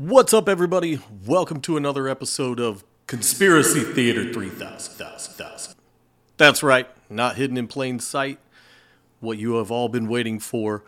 What's 0.00 0.32
up, 0.32 0.48
everybody? 0.48 0.98
Welcome 1.26 1.60
to 1.60 1.76
another 1.76 2.08
episode 2.08 2.58
of 2.58 2.84
Conspiracy 3.06 3.80
Theatre 3.80 4.32
3000. 4.32 4.98
1000, 4.98 5.44
1000. 5.44 5.74
That's 6.38 6.62
right, 6.62 6.88
not 7.10 7.36
hidden 7.36 7.58
in 7.58 7.68
plain 7.68 7.98
sight. 7.98 8.38
What 9.20 9.36
you 9.36 9.56
have 9.56 9.70
all 9.70 9.90
been 9.90 10.08
waiting 10.08 10.38
for 10.38 10.84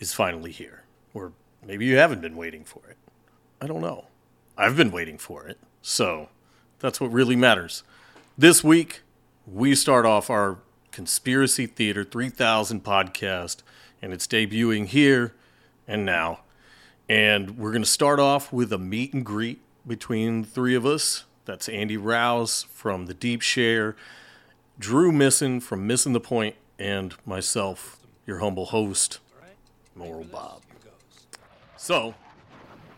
is 0.00 0.12
finally 0.12 0.50
here. 0.50 0.82
Or 1.14 1.30
maybe 1.64 1.86
you 1.86 1.96
haven't 1.96 2.22
been 2.22 2.34
waiting 2.34 2.64
for 2.64 2.80
it. 2.90 2.96
I 3.60 3.68
don't 3.68 3.82
know. 3.82 4.06
I've 4.58 4.76
been 4.76 4.90
waiting 4.90 5.16
for 5.16 5.46
it. 5.46 5.56
So 5.80 6.28
that's 6.80 7.00
what 7.00 7.12
really 7.12 7.36
matters. 7.36 7.84
This 8.36 8.64
week, 8.64 9.02
we 9.46 9.76
start 9.76 10.04
off 10.04 10.28
our 10.28 10.58
Conspiracy 10.90 11.66
Theatre 11.66 12.02
3000 12.02 12.82
podcast, 12.82 13.58
and 14.02 14.12
it's 14.12 14.26
debuting 14.26 14.86
here 14.86 15.36
and 15.86 16.04
now. 16.04 16.40
And 17.10 17.58
we're 17.58 17.72
going 17.72 17.82
to 17.82 17.88
start 17.88 18.20
off 18.20 18.52
with 18.52 18.72
a 18.72 18.78
meet 18.78 19.12
and 19.12 19.26
greet 19.26 19.60
between 19.84 20.44
three 20.44 20.76
of 20.76 20.86
us. 20.86 21.24
That's 21.44 21.68
Andy 21.68 21.96
Rouse 21.96 22.62
from 22.62 23.06
The 23.06 23.14
Deep 23.14 23.42
Share, 23.42 23.96
Drew 24.78 25.10
Misson 25.10 25.60
from 25.60 25.88
Missing 25.88 26.12
the 26.12 26.20
Point, 26.20 26.54
and 26.78 27.16
myself, 27.26 27.98
your 28.28 28.38
humble 28.38 28.66
host, 28.66 29.18
Moral 29.96 30.22
Bob. 30.22 30.62
So, 31.76 32.14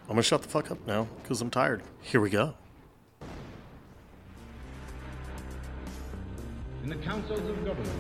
I'm 0.03 0.09
going 0.09 0.17
to 0.19 0.23
shut 0.23 0.42
the 0.42 0.48
fuck 0.51 0.70
up 0.70 0.87
now 0.87 1.09
because 1.23 1.41
I'm 1.41 1.48
tired. 1.48 1.83
Here 2.03 2.20
we 2.20 2.29
go. 2.29 2.53
In 6.83 6.91
the 6.91 6.97
councils 6.97 7.48
of 7.48 7.65
government, 7.65 7.98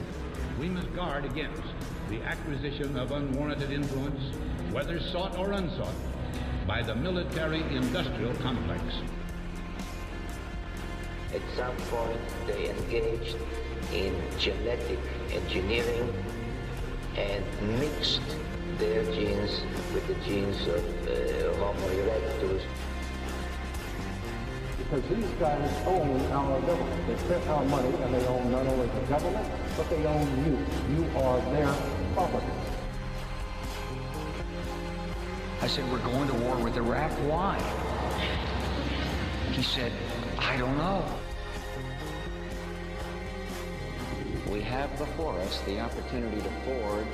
we 0.60 0.68
must 0.68 0.94
guard 0.94 1.24
against 1.24 1.62
the 2.10 2.20
acquisition 2.22 2.98
of 2.98 3.12
unwarranted 3.12 3.70
influence, 3.70 4.36
whether 4.72 4.98
sought 4.98 5.36
or 5.36 5.52
unsought, 5.52 5.94
by 6.66 6.82
the 6.82 6.94
military-industrial 6.94 8.34
complex. 8.36 8.82
At 11.34 11.42
some 11.56 11.76
point, 11.90 12.20
they 12.46 12.70
engaged 12.70 13.36
in 13.92 14.14
genetic 14.38 14.98
engineering 15.30 16.12
and 17.16 17.44
mixed 17.78 18.22
their 18.78 19.04
genes 19.04 19.60
with 19.92 20.06
the 20.08 20.14
genes 20.26 20.60
of 20.66 20.82
uh, 21.08 21.56
Homo 21.58 21.88
erectus. 21.88 22.62
Because 24.78 25.08
these 25.10 25.30
guys 25.38 25.86
own 25.86 26.20
our 26.32 26.60
government. 26.60 27.06
They 27.06 27.14
print 27.26 27.46
our 27.48 27.64
money, 27.64 27.94
and 28.02 28.14
they 28.14 28.26
own 28.26 28.50
not 28.50 28.66
only 28.66 28.86
the 28.86 29.00
government, 29.08 29.46
but 29.76 29.88
they 29.90 30.04
own 30.06 30.26
you. 30.44 30.58
You 30.96 31.18
are 31.18 31.40
their 31.52 31.74
property. 32.14 32.61
I 35.62 35.68
said, 35.68 35.88
we're 35.92 35.98
going 35.98 36.26
to 36.26 36.34
war 36.34 36.56
with 36.56 36.76
Iraq. 36.76 37.12
Why? 37.28 37.56
He 39.52 39.62
said, 39.62 39.92
I 40.36 40.56
don't 40.56 40.76
know. 40.76 41.04
We 44.50 44.60
have 44.62 44.90
before 44.98 45.38
us 45.38 45.60
the 45.60 45.78
opportunity 45.78 46.42
to 46.42 46.50
forge 46.64 47.06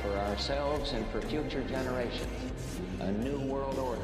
for 0.00 0.16
ourselves 0.16 0.92
and 0.92 1.06
for 1.08 1.20
future 1.20 1.62
generations 1.64 2.80
a 3.00 3.12
new 3.12 3.38
world 3.38 3.78
order. 3.78 4.00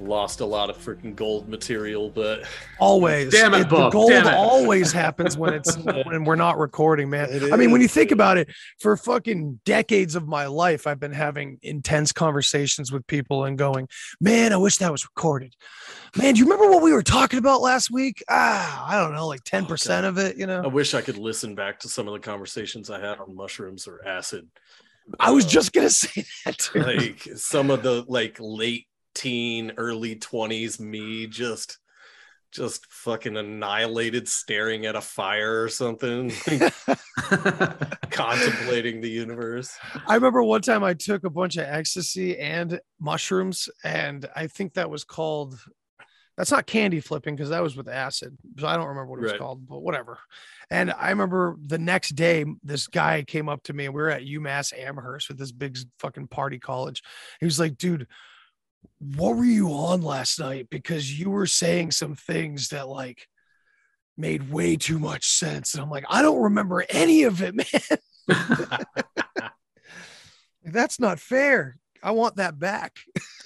Lost 0.00 0.40
a 0.40 0.46
lot 0.46 0.70
of 0.70 0.78
freaking 0.78 1.14
gold 1.14 1.46
material, 1.46 2.08
but 2.08 2.44
Always. 2.78 3.30
Damn 3.30 3.52
it, 3.52 3.64
the 3.68 3.76
Bob, 3.76 3.92
gold 3.92 4.08
damn 4.10 4.26
it. 4.26 4.32
always 4.34 4.92
happens 4.92 5.36
when 5.36 5.52
it's 5.52 5.76
when 6.06 6.24
we're 6.24 6.36
not 6.36 6.56
recording, 6.58 7.10
man. 7.10 7.52
I 7.52 7.56
mean, 7.56 7.70
when 7.70 7.82
you 7.82 7.88
think 7.88 8.10
about 8.10 8.38
it, 8.38 8.48
for 8.80 8.96
fucking 8.96 9.60
decades 9.66 10.14
of 10.14 10.26
my 10.26 10.46
life, 10.46 10.86
I've 10.86 10.98
been 10.98 11.12
having 11.12 11.58
intense 11.60 12.12
conversations 12.12 12.90
with 12.90 13.06
people 13.08 13.44
and 13.44 13.58
going, 13.58 13.88
man, 14.22 14.54
I 14.54 14.56
wish 14.56 14.78
that 14.78 14.90
was 14.90 15.04
recorded. 15.04 15.54
Man, 16.16 16.32
do 16.32 16.38
you 16.40 16.46
remember 16.46 16.70
what 16.72 16.82
we 16.82 16.92
were 16.92 17.02
talking 17.02 17.38
about 17.38 17.60
last 17.60 17.90
week? 17.90 18.24
Ah, 18.30 18.86
I 18.88 18.98
don't 18.98 19.14
know, 19.14 19.26
like 19.26 19.44
10% 19.44 20.04
of 20.04 20.16
it, 20.16 20.38
you 20.38 20.46
know, 20.46 20.62
I 20.62 20.66
wish 20.68 20.94
I 20.94 21.02
could 21.02 21.18
listen 21.18 21.54
back 21.54 21.78
to 21.80 21.88
some 21.90 22.08
of 22.08 22.14
the 22.14 22.20
conversations 22.20 22.88
I 22.88 23.00
had 23.00 23.18
on 23.18 23.36
mushrooms 23.36 23.86
or 23.86 24.00
acid. 24.08 24.48
I 25.18 25.30
was 25.30 25.44
Uh, 25.44 25.48
just 25.48 25.72
gonna 25.72 25.90
say 25.90 26.24
that 26.46 26.56
too. 26.58 26.80
like 26.80 27.22
some 27.36 27.70
of 27.70 27.82
the 27.82 28.04
like 28.08 28.36
late 28.40 28.86
teen 29.14 29.72
early 29.76 30.16
20s 30.16 30.80
me 30.80 31.26
just 31.26 31.78
just 32.52 32.84
fucking 32.86 33.36
annihilated 33.36 34.26
staring 34.28 34.84
at 34.84 34.96
a 34.96 35.00
fire 35.00 35.62
or 35.62 35.68
something 35.68 36.30
contemplating 38.10 39.00
the 39.00 39.08
universe 39.08 39.76
I 40.06 40.14
remember 40.14 40.42
one 40.42 40.62
time 40.62 40.82
I 40.82 40.94
took 40.94 41.24
a 41.24 41.30
bunch 41.30 41.56
of 41.56 41.64
ecstasy 41.64 42.38
and 42.38 42.80
mushrooms, 42.98 43.68
and 43.84 44.26
I 44.34 44.46
think 44.46 44.74
that 44.74 44.90
was 44.90 45.04
called. 45.04 45.58
That's 46.36 46.50
not 46.50 46.66
candy 46.66 47.00
flipping 47.00 47.36
because 47.36 47.50
that 47.50 47.62
was 47.62 47.76
with 47.76 47.88
acid. 47.88 48.36
So 48.58 48.66
I 48.66 48.76
don't 48.76 48.86
remember 48.88 49.10
what 49.10 49.18
it 49.18 49.22
was 49.24 49.32
Right. 49.32 49.40
called, 49.40 49.66
but 49.68 49.80
whatever. 49.80 50.18
And 50.70 50.90
I 50.92 51.10
remember 51.10 51.56
the 51.66 51.78
next 51.78 52.10
day, 52.10 52.46
this 52.62 52.86
guy 52.86 53.22
came 53.24 53.48
up 53.48 53.62
to 53.64 53.72
me, 53.74 53.84
and 53.84 53.94
we 53.94 54.00
were 54.00 54.08
at 54.10 54.22
UMass 54.22 54.72
Amherst 54.76 55.28
with 55.28 55.38
this 55.38 55.52
big 55.52 55.76
fucking 55.98 56.28
party 56.28 56.58
college. 56.58 57.02
He 57.40 57.46
was 57.46 57.60
like, 57.60 57.76
"Dude, 57.76 58.06
what 58.98 59.36
were 59.36 59.44
you 59.44 59.68
on 59.70 60.02
last 60.02 60.38
night? 60.38 60.68
Because 60.70 61.18
you 61.18 61.30
were 61.30 61.46
saying 61.46 61.90
some 61.92 62.14
things 62.14 62.68
that 62.68 62.88
like 62.88 63.26
made 64.16 64.50
way 64.50 64.76
too 64.76 64.98
much 64.98 65.26
sense." 65.26 65.74
And 65.74 65.82
I'm 65.82 65.90
like, 65.90 66.04
"I 66.08 66.22
don't 66.22 66.42
remember 66.42 66.84
any 66.88 67.24
of 67.24 67.42
it, 67.42 67.54
man." 68.28 68.28
That's 70.64 71.00
not 71.00 71.18
fair. 71.18 71.76
I 72.02 72.12
want 72.12 72.36
that 72.36 72.58
back. 72.58 72.96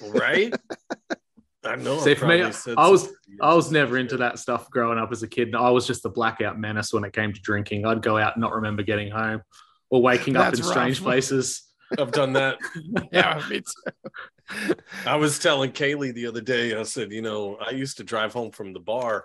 right 0.03 0.55
i 1.65 1.77
know 1.77 1.99
See, 1.99 2.15
for 2.15 2.27
me, 2.27 2.43
I 2.43 2.47
was- 2.49 2.57
something. 2.63 3.09
I 3.41 3.55
was 3.55 3.71
never 3.71 3.97
into 3.97 4.19
that 4.19 4.39
stuff 4.39 4.71
growing 4.71 4.99
up 4.99 5.11
as 5.13 5.23
a 5.23 5.29
kid. 5.29 5.55
I 5.55 5.71
was 5.71 5.87
just 5.87 6.05
a 6.05 6.09
blackout 6.09 6.59
menace 6.59 6.93
when 6.93 7.05
it 7.05 7.13
came 7.13 7.33
to 7.33 7.41
drinking. 7.41 7.87
I'd 7.87 8.03
go 8.03 8.19
out 8.19 8.35
and 8.37 8.43
not 8.43 8.53
remember 8.53 8.83
getting 8.83 9.11
home 9.11 9.43
or 9.91 10.03
waking 10.03 10.37
up 10.37 10.47
That's 10.47 10.59
in 10.59 10.65
strange 10.65 11.03
places. 11.03 11.63
I've 11.99 12.13
done 12.13 12.33
that 12.33 12.59
Yeah, 13.13 13.43
me 13.49 13.61
too. 13.61 14.75
i 15.07 15.17
was 15.17 15.39
telling 15.39 15.73
kaylee 15.73 16.13
the 16.15 16.27
other 16.27 16.41
day 16.41 16.75
i 16.77 16.83
said 16.83 17.11
you 17.13 17.23
know 17.23 17.57
i 17.67 17.71
used 17.71 17.97
to 17.97 18.05
drive 18.05 18.33
home 18.33 18.51
from 18.51 18.73
the 18.73 18.81
bar 18.81 19.25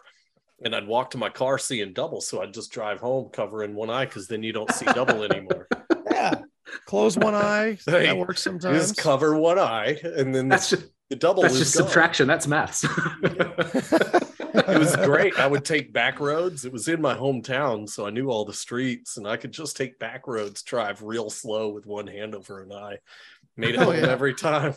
and 0.64 0.74
i'd 0.76 0.88
walk 0.88 1.10
to 1.12 1.18
my 1.18 1.30
car 1.30 1.58
seeing 1.58 1.92
double 1.94 2.22
so 2.22 2.42
i'd 2.42 2.54
just 2.54 2.72
drive 2.72 3.00
home 3.00 3.30
covering 3.32 3.76
one 3.76 3.90
eye 3.90 4.06
because 4.06 4.28
then 4.28 4.44
you 4.44 4.54
don't 4.54 4.72
see 4.72 4.86
double 4.86 5.24
anymore 5.24 5.68
Yeah. 6.12 6.36
Close 6.86 7.18
one 7.18 7.34
eye. 7.34 7.78
Hey, 7.86 8.06
that 8.08 8.18
works 8.18 8.42
sometimes. 8.44 8.78
just 8.78 8.98
cover 8.98 9.38
one 9.38 9.58
eye 9.58 9.98
and 10.04 10.36
then 10.36 10.50
That's 10.50 10.70
just 10.70 10.86
the 11.10 11.16
double 11.16 11.42
that's 11.44 11.56
is 11.56 11.60
just 11.62 11.78
gone. 11.78 11.88
subtraction. 11.88 12.28
That's 12.28 12.48
maths. 12.48 12.84
it 13.24 14.80
was 14.80 14.96
great. 14.98 15.38
I 15.40 15.48
would 15.48 15.66
take 15.66 15.92
back 15.94 16.20
roads. 16.20 16.66
It 16.66 16.72
was 16.74 16.88
in 16.88 17.02
my 17.02 17.16
hometown, 17.16 17.90
so 17.90 18.06
I 18.06 18.10
knew 18.10 18.30
all 18.30 18.46
the 18.46 18.54
streets, 18.54 19.18
and 19.18 19.28
I 19.28 19.38
could 19.38 19.52
just 19.52 19.76
take 19.78 20.00
back 20.00 20.28
roads, 20.28 20.62
drive 20.64 21.02
real 21.02 21.30
slow 21.30 21.70
with 21.70 21.86
one 21.86 22.08
hand 22.08 22.36
over 22.36 22.62
an 22.62 22.72
eye. 22.72 22.98
Made 23.58 23.76
it 23.76 23.82
Oh, 23.82 23.92
yeah. 23.92 24.08
every 24.08 24.34
time. 24.34 24.76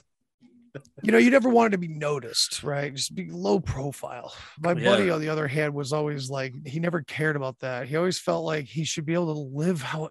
you 1.03 1.12
know, 1.12 1.19
you 1.19 1.31
never 1.31 1.50
wanted 1.50 1.72
to 1.72 1.78
be 1.78 1.88
noticed, 1.88 2.62
right? 2.62 2.94
Just 2.94 3.14
be 3.14 3.31
low 3.31 3.60
profile. 3.60 4.32
My 4.59 4.72
Yeah. 4.72 4.84
buddy, 4.91 5.10
on 5.10 5.20
the 5.20 5.28
other 5.28 5.47
hand, 5.47 5.75
was 5.75 5.93
always 5.93 6.31
like, 6.31 6.54
he 6.66 6.81
never 6.81 7.03
cared 7.03 7.37
about 7.37 7.59
that. 7.60 7.88
He 7.88 7.97
always 7.97 8.19
felt 8.19 8.44
like 8.44 8.64
he 8.64 8.84
should 8.84 9.04
be 9.04 9.12
able 9.14 9.34
to 9.34 9.41
live 9.56 9.82
how, 9.82 10.09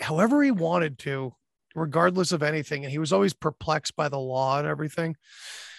however 0.00 0.42
he 0.44 0.52
wanted 0.52 0.98
to, 1.00 1.34
regardless 1.76 2.32
of 2.32 2.42
anything. 2.42 2.84
And 2.84 2.90
he 2.90 2.98
was 2.98 3.12
always 3.12 3.32
perplexed 3.32 3.94
by 3.94 4.08
the 4.08 4.18
law 4.18 4.58
and 4.58 4.66
everything. 4.66 5.14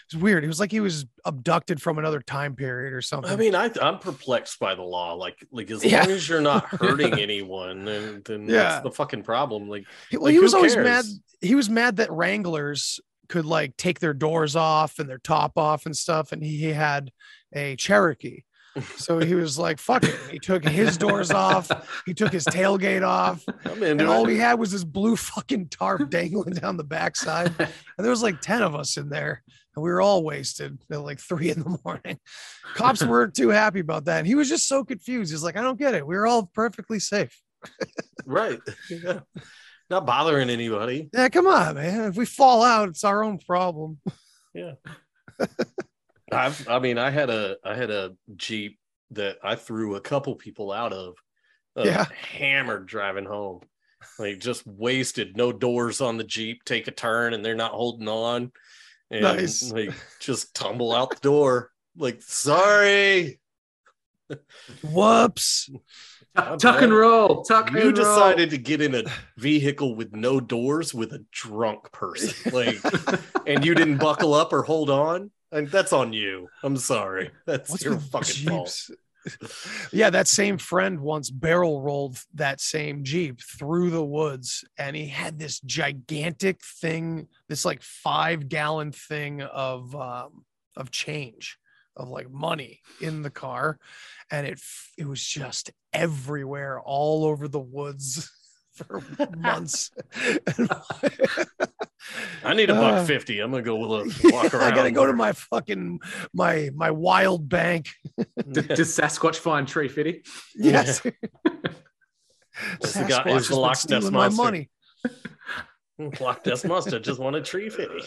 It's 0.05 0.15
weird. 0.15 0.45
It 0.45 0.47
was 0.47 0.59
like 0.61 0.71
he 0.71 0.79
was 0.79 1.05
abducted 1.25 1.81
from 1.81 1.97
another 1.97 2.21
time 2.21 2.55
period 2.55 2.93
or 2.93 3.01
something. 3.01 3.29
I 3.29 3.35
mean, 3.35 3.53
I, 3.55 3.69
I'm 3.81 3.99
perplexed 3.99 4.57
by 4.57 4.73
the 4.75 4.81
law. 4.83 5.15
Like, 5.15 5.45
like 5.51 5.69
as 5.69 5.83
Yeah. 5.83 6.03
long 6.03 6.11
as 6.11 6.29
you're 6.29 6.39
not 6.39 6.65
hurting 6.67 7.19
anyone, 7.19 7.83
then, 7.83 8.21
then 8.23 8.43
Yeah. 8.47 8.55
that's 8.55 8.83
the 8.83 8.91
fucking 8.91 9.23
problem. 9.23 9.67
Like, 9.67 9.85
He- 10.09 10.15
well, 10.15 10.25
Like, 10.27 10.33
he 10.33 10.39
was 10.39 10.53
always 10.53 10.77
mad. 10.77 11.03
He 11.41 11.55
was 11.55 11.69
mad 11.69 11.97
that 11.97 12.09
Wranglers 12.11 13.01
could 13.27 13.43
like 13.45 13.75
take 13.75 13.99
their 13.99 14.13
doors 14.13 14.55
off 14.55 14.99
and 14.99 15.09
their 15.09 15.17
top 15.17 15.57
off 15.57 15.85
and 15.85 15.95
stuff, 15.97 16.31
and 16.31 16.41
he, 16.41 16.55
he 16.57 16.71
had 16.71 17.11
a 17.53 17.75
Cherokee. 17.75 18.43
So 18.97 19.19
he 19.19 19.35
was 19.35 19.57
like, 19.57 19.79
"Fuck 19.79 20.03
it." 20.03 20.15
He 20.31 20.39
took 20.39 20.63
his 20.63 20.97
doors 20.97 21.31
off. 21.31 21.69
He 22.05 22.13
took 22.13 22.31
his 22.31 22.45
tailgate 22.45 23.05
off, 23.05 23.43
and 23.65 24.01
all 24.01 24.25
we 24.25 24.37
had 24.37 24.59
was 24.59 24.71
this 24.71 24.83
blue 24.83 25.15
fucking 25.15 25.69
tarp 25.69 26.09
dangling 26.09 26.53
down 26.53 26.77
the 26.77 26.83
backside. 26.83 27.53
And 27.57 27.69
there 27.97 28.11
was 28.11 28.23
like 28.23 28.41
ten 28.41 28.61
of 28.61 28.75
us 28.75 28.97
in 28.97 29.09
there, 29.09 29.43
and 29.75 29.83
we 29.83 29.89
were 29.89 30.01
all 30.01 30.23
wasted 30.23 30.77
at 30.91 31.01
like 31.01 31.19
three 31.19 31.49
in 31.49 31.59
the 31.59 31.79
morning. 31.83 32.19
Cops 32.75 33.03
weren't 33.03 33.35
too 33.35 33.49
happy 33.49 33.79
about 33.79 34.05
that, 34.05 34.19
and 34.19 34.27
he 34.27 34.35
was 34.35 34.49
just 34.49 34.67
so 34.67 34.83
confused. 34.83 35.31
He's 35.31 35.43
like, 35.43 35.57
"I 35.57 35.61
don't 35.61 35.79
get 35.79 35.93
it. 35.93 36.05
We 36.05 36.15
were 36.15 36.27
all 36.27 36.45
perfectly 36.53 36.99
safe." 36.99 37.41
right. 38.25 38.59
Yeah. 38.89 39.19
Not 39.89 40.05
bothering 40.05 40.49
anybody. 40.49 41.09
Yeah, 41.13 41.29
come 41.29 41.47
on, 41.47 41.75
man. 41.75 42.09
If 42.09 42.17
we 42.17 42.25
fall 42.25 42.61
out, 42.61 42.89
it's 42.89 43.05
our 43.05 43.23
own 43.23 43.37
problem. 43.39 44.01
I've, 46.31 46.67
I 46.67 46.79
mean, 46.79 46.97
I 46.97 47.09
had 47.09 47.29
a, 47.29 47.57
I 47.63 47.75
had 47.75 47.89
a 47.89 48.15
Jeep 48.35 48.79
that 49.11 49.37
I 49.43 49.55
threw 49.55 49.95
a 49.95 50.01
couple 50.01 50.35
people 50.35 50.71
out 50.71 50.93
of, 50.93 51.15
uh, 51.77 51.83
Yeah. 51.85 52.05
hammered 52.33 52.85
driving 52.87 53.25
home. 53.25 53.61
like 54.19 54.39
just 54.39 54.65
wasted. 54.67 55.35
No 55.37 55.51
doors 55.51 56.01
on 56.01 56.17
the 56.17 56.23
Jeep. 56.23 56.63
Take 56.65 56.87
a 56.87 56.91
turn 56.91 57.33
and 57.33 57.43
they're 57.43 57.55
not 57.55 57.71
holding 57.71 58.07
on. 58.07 58.51
And 59.09 59.21
Nice. 59.21 59.71
like 59.71 59.93
just 60.19 60.53
tumble 60.53 60.93
out 60.93 61.09
the 61.11 61.15
door. 61.21 61.71
Like, 61.95 62.21
sorry. 62.21 63.39
Whoops. 64.83 65.69
Tuck, 66.35 66.59
tuck 66.59 66.81
and 66.81 66.93
roll. 66.93 67.43
Tuck 67.43 67.71
You 67.71 67.77
and 67.77 67.83
roll. 67.83 67.85
You 67.85 67.93
decided 67.93 68.49
to 68.51 68.57
get 68.57 68.81
in 68.81 68.93
a 68.95 69.03
vehicle 69.37 69.95
with 69.95 70.13
no 70.13 70.39
doors 70.39 70.93
with 70.93 71.13
a 71.13 71.23
drunk 71.31 71.91
person. 71.91 72.51
Like, 72.51 72.79
and 73.47 73.65
you 73.65 73.73
didn't 73.73 73.97
buckle 73.97 74.33
up 74.33 74.53
or 74.53 74.63
hold 74.63 74.89
on. 74.89 75.31
And 75.51 75.69
that's 75.69 75.93
on 75.93 76.13
you. 76.13 76.49
I'm 76.63 76.77
sorry. 76.77 77.31
That's 77.45 77.69
What's 77.69 77.83
your 77.83 77.97
fucking 77.97 78.47
fault. 78.47 78.89
Yeah, 79.91 80.09
that 80.11 80.29
same 80.29 80.57
friend 80.57 81.01
once 81.01 81.29
barrel 81.29 81.81
rolled 81.81 82.17
that 82.35 82.61
same 82.61 83.03
Jeep 83.03 83.41
through 83.41 83.89
the 83.89 84.05
woods 84.05 84.63
and 84.77 84.95
he 84.95 85.07
had 85.07 85.37
this 85.37 85.59
gigantic 85.59 86.61
thing, 86.63 87.27
this 87.49 87.65
like 87.65 87.81
five 87.81 88.47
gallon 88.47 88.93
thing 88.93 89.41
of 89.41 89.93
um 89.95 90.45
of 90.77 90.91
change 90.91 91.57
of 91.97 92.07
like 92.09 92.31
money 92.31 92.79
in 93.01 93.21
the 93.21 93.29
car 93.29 93.77
and 94.31 94.47
it 94.47 94.61
it 94.97 95.07
was 95.07 95.23
just 95.23 95.71
everywhere 95.91 96.79
all 96.79 97.25
over 97.25 97.47
the 97.47 97.59
woods 97.59 98.31
for 98.77 99.01
months. 99.37 99.91
I 102.43 102.53
need 102.53 102.69
a 102.69 102.73
buck 102.73 102.93
Uh, 102.93 103.05
fifty. 103.05 103.39
I'm 103.39 103.51
gonna 103.51 103.63
go 103.63 103.79
look, 103.79 104.07
walk 104.25 104.53
around. 104.53 104.71
I 104.71 104.75
gotta 104.75 104.91
go 104.91 105.05
to 105.05 105.13
my 105.13 105.33
fucking 105.33 105.99
my 106.33 106.69
my 106.75 106.91
wild 106.91 107.49
bank. 107.49 107.89
Did, 108.51 108.69
does 108.69 108.97
Sasquatch 108.97 109.35
find 109.37 109.67
tree 109.67 109.87
fitty? 109.89 110.23
Yes. 110.55 111.01
It's 111.05 112.93
the 112.93 113.03
guy- 113.05 113.23
Sasquatch 113.23 113.37
it's 113.37 113.47
the 113.49 113.55
Loch 113.55 113.69
Ness 113.71 113.81
stealing 113.81 114.13
my 114.13 114.29
money. 114.29 114.69
Loch 116.19 116.45
Ness 116.45 116.63
Monster 116.63 116.99
just 116.99 117.19
want 117.19 117.35
a 117.35 117.41
tree 117.41 117.69
fitty. 117.69 118.03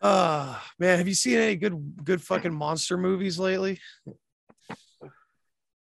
Uh 0.00 0.56
man, 0.78 0.98
have 0.98 1.08
you 1.08 1.14
seen 1.14 1.38
any 1.38 1.56
good 1.56 1.94
good 2.04 2.22
fucking 2.22 2.54
monster 2.54 2.96
movies 2.96 3.36
lately? 3.38 3.80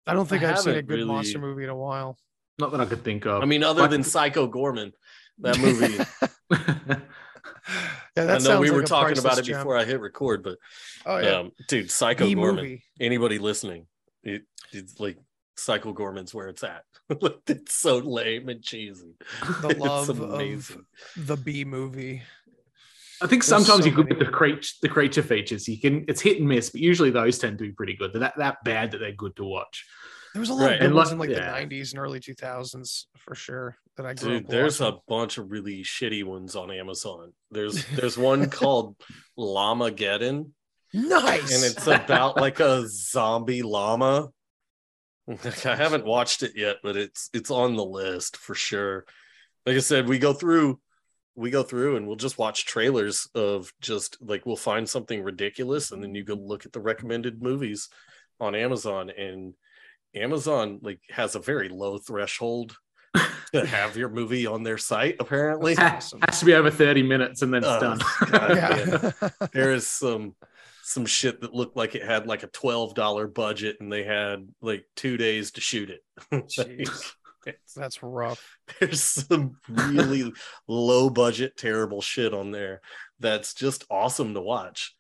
I 0.07 0.13
don't 0.13 0.27
think 0.27 0.43
I 0.43 0.51
I've 0.51 0.59
seen 0.59 0.71
a 0.71 0.75
haven't 0.77 0.87
good 0.89 1.05
monster 1.07 1.39
movie 1.39 1.63
in 1.63 1.69
a 1.69 1.75
while. 1.75 2.17
Not 2.59 2.71
that 2.71 2.81
I 2.81 2.85
could 2.85 3.03
think 3.03 3.25
of. 3.25 3.43
I 3.43 3.45
mean, 3.45 3.63
other 3.63 3.81
Like- 3.81 3.91
than 3.91 4.03
Psycho 4.15 4.47
Goreman, 4.47 4.91
that 5.39 5.59
movie. 5.59 5.97
Yeah, 8.15 8.23
that 8.25 8.41
I 8.41 8.43
know 8.43 8.59
we 8.59 8.69
like 8.69 8.77
were 8.77 8.83
talking 8.83 9.17
about 9.19 9.37
it 9.37 9.43
gem. 9.43 9.57
before 9.59 9.77
I 9.77 9.83
hit 9.85 9.99
record, 9.99 10.41
but 10.43 10.57
Oh 11.05 11.17
yeah, 11.19 11.39
um, 11.39 11.51
dude, 11.67 11.91
Psycho 11.91 12.25
the 12.25 12.35
Goreman. 12.35 12.55
movie. 12.55 12.83
Anybody 12.99 13.37
listening, 13.37 13.85
it, 14.23 14.43
it's 14.71 14.99
like 14.99 15.17
Psycho 15.55 15.93
Goreman's 15.93 16.33
where 16.33 16.47
it's 16.47 16.63
at. 16.63 16.83
Like, 17.21 17.37
it's 17.47 17.73
so 17.75 17.99
lame 17.99 18.49
and 18.49 18.61
cheesy. 18.61 19.13
The 19.61 19.69
It's 19.69 19.79
love 19.79 20.09
of 20.09 20.17
the 21.15 21.37
B 21.37 21.63
movie. 21.63 22.21
I 23.21 23.27
think 23.27 23.43
There's 23.43 23.49
sometimes 23.65 23.83
so 23.83 23.89
you 23.89 23.95
could 23.95 24.05
many. 24.05 24.19
get 24.19 24.25
the 24.25 24.31
creature 24.31 24.73
the 24.81 24.89
creature 24.89 25.23
features. 25.23 25.67
You 25.67 25.79
can 25.79 26.05
it's 26.07 26.21
hit 26.21 26.37
and 26.39 26.47
miss, 26.47 26.69
but 26.69 26.81
usually 26.81 27.09
those 27.09 27.37
tend 27.39 27.57
to 27.59 27.63
be 27.63 27.71
pretty 27.71 27.95
good. 27.95 28.13
They're 28.13 28.19
that 28.21 28.37
that 28.37 28.63
bad 28.63 28.91
that 28.91 28.99
they're 28.99 29.11
good 29.13 29.35
to 29.37 29.43
watch. 29.43 29.85
There 30.33 30.39
was 30.39 30.49
a 30.49 30.53
lot 30.53 30.65
Right, 30.65 30.73
of 30.73 30.79
good 30.79 30.85
and 30.87 30.95
ones 30.95 31.07
luck- 31.07 31.13
in 31.13 31.19
like 31.19 31.29
yeah. 31.29 31.59
the 31.59 31.75
'90s 31.75 31.91
and 31.91 31.99
early 31.99 32.19
2000s 32.19 33.05
for 33.17 33.33
sure 33.33 33.75
that 33.95 34.05
I 34.05 34.13
grew 34.13 34.29
Dude, 34.29 34.43
up 34.45 34.49
there's 34.51 34.79
watching. 34.79 34.95
a 34.97 35.01
bunch 35.11 35.37
of 35.39 35.49
really 35.49 35.83
shitty 35.83 36.23
ones 36.23 36.55
on 36.55 36.69
Amazon. 36.69 37.33
There's 37.49 37.83
there's 37.95 38.17
one 38.17 38.49
called 38.51 38.95
Llamageddon, 39.37 40.51
nice. 40.93 41.55
and 41.55 41.63
it's 41.63 41.87
about 41.87 42.37
like 42.41 42.59
a 42.59 42.85
zombie 42.87 43.63
llama. 43.63 44.29
I 45.29 45.75
haven't 45.75 46.05
watched 46.05 46.43
it 46.43 46.53
yet, 46.55 46.77
but 46.83 46.95
it's 46.95 47.29
it's 47.33 47.51
on 47.51 47.75
the 47.75 47.83
list 47.85 48.37
for 48.37 48.53
sure. 48.55 49.05
Like 49.65 49.75
I 49.75 49.79
said, 49.79 50.07
we 50.07 50.19
go 50.19 50.31
through 50.33 50.79
we 51.37 51.51
go 51.51 51.61
through 51.63 51.95
and 51.95 52.07
we'll 52.07 52.15
just 52.15 52.39
watch 52.39 52.65
trailers 52.65 53.29
of 53.35 53.71
just 53.79 54.17
like 54.21 54.45
we'll 54.45 54.55
find 54.55 54.89
something 54.89 55.21
ridiculous 55.21 55.91
and 55.91 56.03
then 56.03 56.15
you 56.15 56.23
go 56.23 56.35
mm-hmm. 56.35 56.47
look 56.47 56.65
at 56.65 56.73
the 56.73 56.81
recommended 56.81 57.41
movies 57.41 57.89
on 58.39 58.55
Amazon 58.55 59.11
and 59.11 59.53
Amazon 60.15 60.79
like 60.81 60.99
has 61.11 61.35
a 61.35 61.39
very 61.39 61.69
low 61.69 61.99
threshold 61.99 62.75
to 63.53 63.65
have 63.65 63.95
your 63.95 64.09
movie 64.09 64.47
on 64.47 64.63
their 64.63 64.79
site 64.79 65.17
apparently. 65.19 65.75
Has, 65.75 66.11
has 66.27 66.39
to 66.39 66.45
be 66.45 66.55
over 66.55 66.71
30 66.71 67.03
minutes 67.03 67.43
and 67.43 67.53
then 67.53 67.63
it's 67.63 67.67
Oh, 67.67 67.79
done. 67.79 67.99
God, 68.31 68.55
yeah. 69.21 69.29
there 69.53 69.71
is 69.73 69.87
some 69.87 70.35
some 70.81 71.05
shit 71.05 71.41
that 71.41 71.53
looked 71.53 71.75
like 71.75 71.95
it 71.95 72.03
had 72.03 72.25
like 72.27 72.43
a 72.43 72.47
$12 72.47 73.33
budget 73.33 73.75
and 73.79 73.91
they 73.91 74.03
had 74.03 74.47
like 74.61 74.85
two 74.95 75.17
days 75.17 75.51
to 75.51 75.61
shoot 75.61 75.89
it 75.89 76.01
Jeez. 76.31 77.11
It's- 77.47 77.73
That's 77.75 78.01
rough. 78.03 78.57
there's 78.79 79.03
some 79.03 79.57
really 79.69 80.31
low 80.67 81.09
budget 81.09 81.57
terrible 81.57 82.01
shit 82.01 82.33
on 82.33 82.51
there 82.51 82.81
that's 83.19 83.53
just 83.53 83.85
awesome 83.89 84.33
to 84.35 84.41
watch 84.41 84.93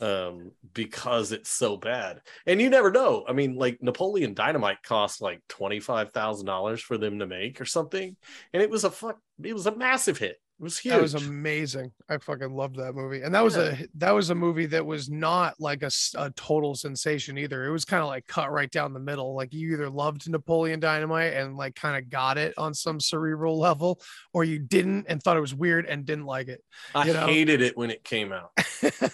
um 0.00 0.52
because 0.74 1.32
it's 1.32 1.48
so 1.48 1.76
bad. 1.78 2.20
And 2.46 2.60
you 2.60 2.68
never 2.68 2.90
know. 2.90 3.24
I 3.26 3.32
mean 3.32 3.56
like 3.56 3.78
napoleon 3.82 4.34
dynamite 4.34 4.82
cost 4.82 5.22
like 5.22 5.40
$25000 5.48 6.80
for 6.80 6.98
them 6.98 7.18
to 7.20 7.26
make 7.26 7.60
or 7.60 7.64
something 7.64 8.14
and 8.52 8.62
it 8.62 8.68
was 8.70 8.84
a 8.84 8.90
fuck 8.90 9.18
it 9.42 9.54
was 9.54 9.66
a 9.66 9.74
massive 9.74 10.18
hit 10.18 10.36
it 10.58 10.62
was 10.62 10.78
huge 10.78 10.94
That 10.94 11.02
was 11.02 11.14
amazing. 11.14 11.92
I 12.08 12.16
fucking 12.16 12.50
loved 12.50 12.76
that 12.76 12.94
movie. 12.94 13.20
And 13.20 13.34
that 13.34 13.44
was 13.44 13.56
a 13.58 13.76
that 13.96 14.12
was 14.12 14.30
a 14.30 14.34
movie 14.34 14.64
that 14.66 14.86
was 14.86 15.10
not 15.10 15.54
like 15.60 15.82
a, 15.82 15.90
a 16.16 16.30
total 16.30 16.74
sensation 16.74 17.36
either. 17.36 17.66
It 17.66 17.70
was 17.70 17.84
kind 17.84 18.00
of 18.02 18.08
like 18.08 18.26
cut 18.26 18.50
right 18.50 18.70
down 18.70 18.94
the 18.94 19.00
middle. 19.00 19.34
Like 19.34 19.52
you 19.52 19.74
either 19.74 19.90
loved 19.90 20.26
Napoleon 20.30 20.80
Dynamite 20.80 21.34
and 21.34 21.58
like 21.58 21.74
kind 21.74 21.96
of 22.02 22.08
got 22.08 22.38
it 22.38 22.54
on 22.56 22.72
some 22.72 23.00
cerebral 23.00 23.58
level, 23.58 24.00
or 24.32 24.44
you 24.44 24.58
didn't 24.58 25.06
and 25.08 25.22
thought 25.22 25.36
it 25.36 25.40
was 25.40 25.54
weird 25.54 25.84
and 25.84 26.06
didn't 26.06 26.24
like 26.26 26.48
it. 26.48 26.62
i 26.94 27.04
know? 27.04 27.26
hated 27.26 27.60
it 27.60 27.76
when 27.76 27.90
it 27.90 28.02
came 28.02 28.32
out 28.32 28.50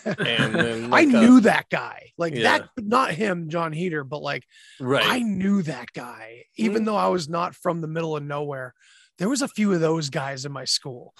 and 0.06 0.54
then 0.54 0.84
I 0.94 1.02
like, 1.04 1.08
uh, 1.08 1.20
knew 1.20 1.40
that 1.40 1.68
guy. 1.70 2.12
Like 2.16 2.34
yeah. 2.36 2.58
that, 2.58 2.68
not 2.76 3.10
him, 3.12 3.48
Jon 3.48 3.72
Heder, 3.72 4.04
but 4.04 4.22
like 4.22 4.44
right 4.80 5.04
I 5.04 5.18
knew 5.20 5.62
that 5.62 5.92
guy, 5.92 6.44
even 6.56 6.82
Mhm. 6.82 6.86
though 6.86 6.96
I 6.96 7.08
was 7.08 7.28
not 7.28 7.56
from 7.56 7.80
the 7.80 7.88
middle 7.88 8.16
of 8.16 8.22
nowhere. 8.22 8.74
There 9.18 9.28
was 9.28 9.42
a 9.42 9.48
few 9.48 9.72
of 9.72 9.80
those 9.80 10.10
guys 10.10 10.44
in 10.44 10.52
my 10.52 10.64
school. 10.64 11.14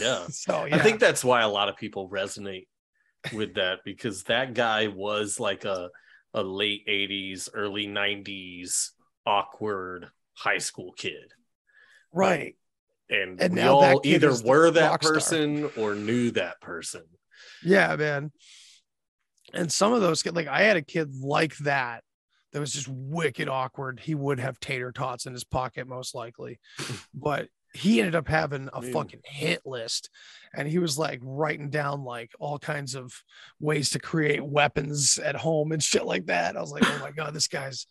yeah 0.00 0.26
So 0.30 0.64
yeah. 0.64 0.76
I 0.76 0.78
think 0.78 1.00
that's 1.00 1.24
why 1.24 1.42
a 1.42 1.48
lot 1.48 1.68
of 1.68 1.76
people 1.76 2.08
resonate 2.08 2.66
with 3.32 3.54
that 3.54 3.80
because 3.84 4.22
that 4.24 4.54
guy 4.54 4.88
was 4.88 5.40
like 5.40 5.64
a 5.64 5.90
a 6.32 6.42
late 6.42 6.86
80s, 6.88 7.48
early 7.54 7.86
90s 7.86 8.90
awkward 9.24 10.08
high 10.34 10.58
school 10.58 10.92
kid. 10.92 11.32
right. 12.12 12.56
And, 13.10 13.40
And 13.40 13.54
we 13.54 13.60
now 13.60 13.74
all 13.76 14.00
either 14.02 14.32
were 14.44 14.70
that 14.70 14.88
rock 14.90 15.02
star. 15.02 15.14
person 15.14 15.70
or 15.76 15.94
knew 15.94 16.30
that 16.32 16.60
person. 16.62 17.02
Yeah, 17.62 17.94
man. 17.96 18.32
And 19.52 19.70
some 19.70 19.92
of 19.92 20.00
those 20.00 20.24
like 20.26 20.48
I 20.48 20.62
had 20.62 20.76
a 20.78 20.82
kid 20.82 21.14
like 21.14 21.56
that 21.58 22.02
that 22.54 22.60
was 22.60 22.72
just 22.72 22.88
wicked 22.88 23.48
awkward. 23.48 24.00
He 24.00 24.14
would 24.14 24.38
have 24.38 24.60
tater 24.60 24.92
tots 24.92 25.26
in 25.26 25.32
his 25.32 25.42
pocket, 25.44 25.88
most 25.88 26.14
likely, 26.14 26.60
but 27.14 27.48
he 27.74 27.98
ended 27.98 28.14
up 28.14 28.28
having 28.28 28.70
a 28.72 28.80
Man. 28.80 28.92
fucking 28.92 29.20
hit 29.24 29.60
list 29.66 30.08
and 30.56 30.68
he 30.68 30.78
was 30.78 30.96
like 30.96 31.18
writing 31.20 31.70
down 31.70 32.04
like 32.04 32.30
all 32.38 32.56
kinds 32.56 32.94
of 32.94 33.12
ways 33.58 33.90
to 33.90 33.98
create 33.98 34.44
weapons 34.44 35.18
at 35.18 35.34
home 35.34 35.72
and 35.72 35.82
shit 35.82 36.04
like 36.04 36.26
that. 36.26 36.56
I 36.56 36.60
was 36.60 36.70
like, 36.70 36.84
oh 36.86 36.98
my 37.00 37.10
God, 37.16 37.34
this 37.34 37.48
guy's 37.48 37.86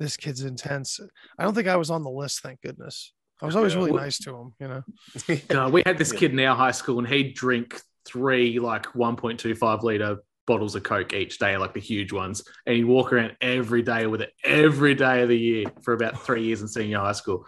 this 0.00 0.16
kid's 0.16 0.42
intense. 0.42 0.98
I 1.38 1.44
don't 1.44 1.54
think 1.54 1.68
I 1.68 1.76
was 1.76 1.90
on 1.90 2.02
the 2.02 2.10
list, 2.10 2.40
thank 2.40 2.60
goodness. 2.60 3.12
I 3.40 3.46
was 3.46 3.54
always 3.54 3.76
really 3.76 3.92
nice 3.92 4.18
to 4.18 4.34
him, 4.34 4.54
you 4.58 4.66
know. 4.66 4.82
God, 5.48 5.72
we 5.72 5.84
had 5.86 5.96
this 5.96 6.10
kid 6.10 6.32
in 6.32 6.40
our 6.40 6.56
high 6.56 6.72
school 6.72 6.98
and 6.98 7.06
he'd 7.06 7.34
drink 7.34 7.80
three 8.04 8.58
like 8.58 8.86
1.25 8.86 9.82
liter 9.84 10.16
bottles 10.48 10.74
of 10.74 10.82
Coke 10.82 11.12
each 11.12 11.38
day, 11.38 11.56
like 11.56 11.74
the 11.74 11.80
huge 11.80 12.12
ones. 12.12 12.42
And 12.66 12.74
he'd 12.74 12.84
walk 12.84 13.12
around 13.12 13.36
every 13.40 13.82
day 13.82 14.06
with 14.06 14.22
it 14.22 14.32
every 14.42 14.96
day 14.96 15.22
of 15.22 15.28
the 15.28 15.38
year 15.38 15.66
for 15.82 15.94
about 15.94 16.20
three 16.24 16.42
years 16.42 16.60
in 16.60 16.66
senior 16.66 16.98
high 16.98 17.12
school. 17.12 17.46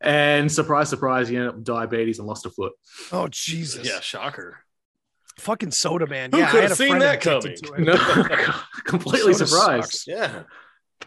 And 0.00 0.50
surprise, 0.50 0.88
surprise, 0.88 1.28
he 1.28 1.36
ended 1.36 1.50
up 1.50 1.54
with 1.56 1.64
diabetes 1.64 2.18
and 2.18 2.26
lost 2.26 2.46
a 2.46 2.50
foot. 2.50 2.72
Oh 3.12 3.28
Jesus. 3.28 3.86
Yeah, 3.86 4.00
shocker. 4.00 4.58
Fucking 5.38 5.70
soda 5.70 6.08
man. 6.08 6.32
Who 6.32 6.38
yeah, 6.38 6.48
I 6.48 6.50
could 6.50 6.60
had 6.62 6.68
have 6.70 6.78
seen 6.78 6.98
that 6.98 7.20
coming? 7.20 7.56
No, 7.78 7.94
completely 8.84 9.34
Soda 9.34 9.46
surprised. 9.46 9.92
sucks. 9.92 10.06
Yeah. 10.08 10.42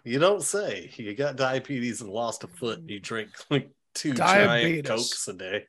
You 0.05 0.19
don't 0.19 0.41
say. 0.41 0.89
You 0.95 1.13
got 1.15 1.35
diabetes 1.35 1.99
and 1.99 2.09
lost 2.09 2.45
a 2.45 2.47
foot. 2.47 2.79
And 2.79 2.89
you 2.89 3.01
drink 3.01 3.29
like 3.49 3.69
two 3.93 4.13
Diabetes. 4.13 4.83
giant 4.83 4.85
cokes 4.87 5.27
a 5.27 5.33
day. 5.33 5.65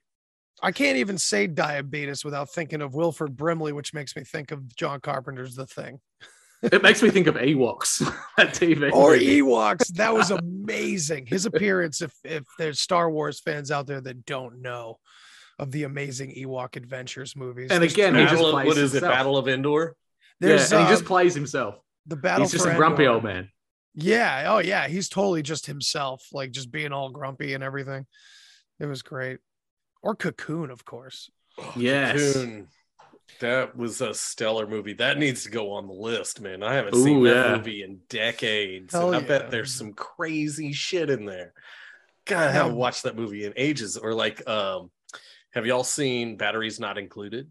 I 0.61 0.73
can't 0.73 0.99
even 0.99 1.19
say 1.19 1.47
diabetes 1.47 2.25
without 2.25 2.51
thinking 2.51 2.83
of 2.83 2.95
Wilford 2.95 3.37
Brimley, 3.37 3.73
which 3.73 3.95
makes 3.95 4.15
me 4.17 4.25
think 4.25 4.51
of 4.51 4.75
John 4.77 5.01
Carpenter's 5.01 5.55
The 5.55 5.67
Thing. 5.67 6.01
It 6.63 6.83
makes 6.83 7.03
me 7.03 7.11
think 7.11 7.27
of 7.27 7.35
Ewoks, 7.35 7.99
that 8.37 8.55
TV. 8.55 8.93
Or 8.93 9.13
movie. 9.13 9.41
Ewoks. 9.41 9.89
That 9.95 10.15
was 10.15 10.31
amazing. 10.31 11.27
His 11.27 11.47
appearance, 11.47 12.03
if 12.03 12.13
if 12.23 12.45
there's 12.59 12.79
Star 12.79 13.11
Wars 13.11 13.41
fans 13.41 13.73
out 13.73 13.89
there 13.89 14.01
that 14.01 14.25
don't 14.25 14.63
know 14.63 14.99
of 15.59 15.73
the 15.73 15.83
amazing 15.85 16.35
Ewok 16.35 16.77
Adventures 16.77 17.35
movies. 17.35 17.71
And 17.71 17.83
there's 17.83 17.93
again, 17.93 18.15
he 18.15 18.23
just 18.23 18.35
Battle 18.35 18.47
of, 18.47 18.53
plays 18.53 18.67
what 18.67 18.79
is 18.79 18.95
it? 18.95 19.01
Battle 19.01 19.37
of 19.37 19.49
Endor? 19.49 19.97
Yeah, 20.41 20.49
there's 20.49 20.73
and 20.73 20.83
he 20.83 20.87
uh, 20.87 20.91
just 20.91 21.05
plays 21.05 21.35
himself. 21.35 21.77
the 22.07 22.17
battle 22.17 22.45
He's 22.45 22.53
just 22.53 22.67
a 22.67 22.75
grumpy 22.75 23.03
Endor. 23.03 23.15
old 23.15 23.25
man. 23.25 23.49
Yeah. 23.95 24.45
Oh, 24.49 24.59
yeah. 24.59 24.89
He's 24.89 25.09
totally 25.09 25.43
just 25.43 25.67
himself, 25.67 26.27
like 26.33 26.51
just 26.51 26.71
being 26.71 26.93
all 26.93 27.11
grumpy 27.11 27.55
and 27.55 27.63
everything. 27.63 28.07
It 28.81 28.87
was 28.87 29.03
great. 29.03 29.39
Or 30.03 30.15
Cocoon, 30.15 30.71
of 30.71 30.85
course. 30.85 31.31
Yes. 31.77 32.35
Cocoon. 32.35 32.69
That 33.41 33.77
was 33.77 34.01
a 34.01 34.13
stellar 34.15 34.67
movie. 34.67 34.93
That 34.95 35.19
needs 35.19 35.45
to 35.45 35.51
go 35.51 35.73
on 35.73 35.87
the 35.87 35.93
list, 35.93 36.41
man. 36.41 36.63
I 36.63 36.75
haven't 36.75 36.95
Ooh, 36.95 37.05
seen 37.05 37.23
that 37.25 37.47
yeah. 37.47 37.57
movie 37.57 37.83
in 37.83 38.01
decades. 38.09 38.93
Hell 38.93 39.09
and 39.09 39.17
I 39.17 39.21
yeah. 39.21 39.27
bet 39.27 39.51
there's 39.51 39.75
some 39.75 39.93
crazy 39.95 40.73
shit 40.73 41.11
in 41.11 41.25
there. 41.25 41.53
God, 42.25 42.49
I 42.49 42.53
haven't 42.53 42.77
watched 42.77 43.05
that 43.05 43.17
movie 43.17 43.45
in 43.45 43.53
ages. 43.57 43.97
Or 43.97 44.15
like, 44.15 44.47
um, 44.49 44.91
have 45.53 45.67
y'all 45.67 45.85
seen 45.85 46.37
Batteries 46.37 46.79
Not 46.79 46.99
Included? 46.99 47.49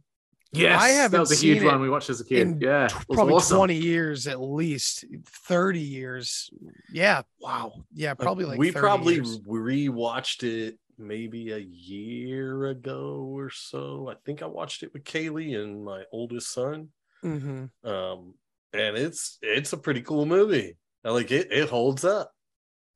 Yes, 0.54 0.82
I 0.82 0.90
haven't 0.90 1.12
that 1.14 1.20
was 1.22 1.32
a 1.32 1.36
huge 1.36 1.60
seen 1.60 1.68
it 1.68 1.72
one 1.72 1.80
we 1.80 1.90
watched 1.90 2.10
as 2.10 2.20
a 2.20 2.26
kid. 2.26 2.62
yeah, 2.62 2.88
T- 2.88 2.96
Probably 3.14 3.36
awesome. 3.36 3.58
20 3.58 3.76
years 3.76 4.28
at 4.28 4.42
least, 4.42 5.06
30 5.26 5.80
years. 5.80 6.50
Yeah. 6.92 7.22
Wow. 7.40 7.86
Yeah. 7.94 8.16
Probably 8.16 8.44
like 8.44 8.60
we 8.60 8.72
30 8.72 8.80
probably 8.82 9.14
years. 9.16 9.40
rewatched 9.40 10.44
it 10.44 10.78
maybe 10.98 11.52
a 11.52 11.58
year 11.58 12.68
ago 12.68 13.28
or 13.32 13.50
so. 13.50 14.10
I 14.10 14.16
think 14.26 14.42
I 14.42 14.46
watched 14.48 14.84
it 14.84 14.94
with 14.94 15.04
Kaylee 15.04 15.62
and 15.62 15.84
my 15.84 16.04
oldest 16.12 16.54
son. 16.54 16.90
hmm 17.22 17.66
Um, 17.84 18.36
and 18.74 18.98
it's 18.98 19.38
it's 19.42 19.74
a 19.74 19.78
pretty 19.78 20.02
cool 20.02 20.26
movie. 20.26 20.78
I 21.04 21.12
like 21.12 21.32
it. 21.32 21.52
It 21.52 21.70
holds 21.70 22.06
up. 22.06 22.32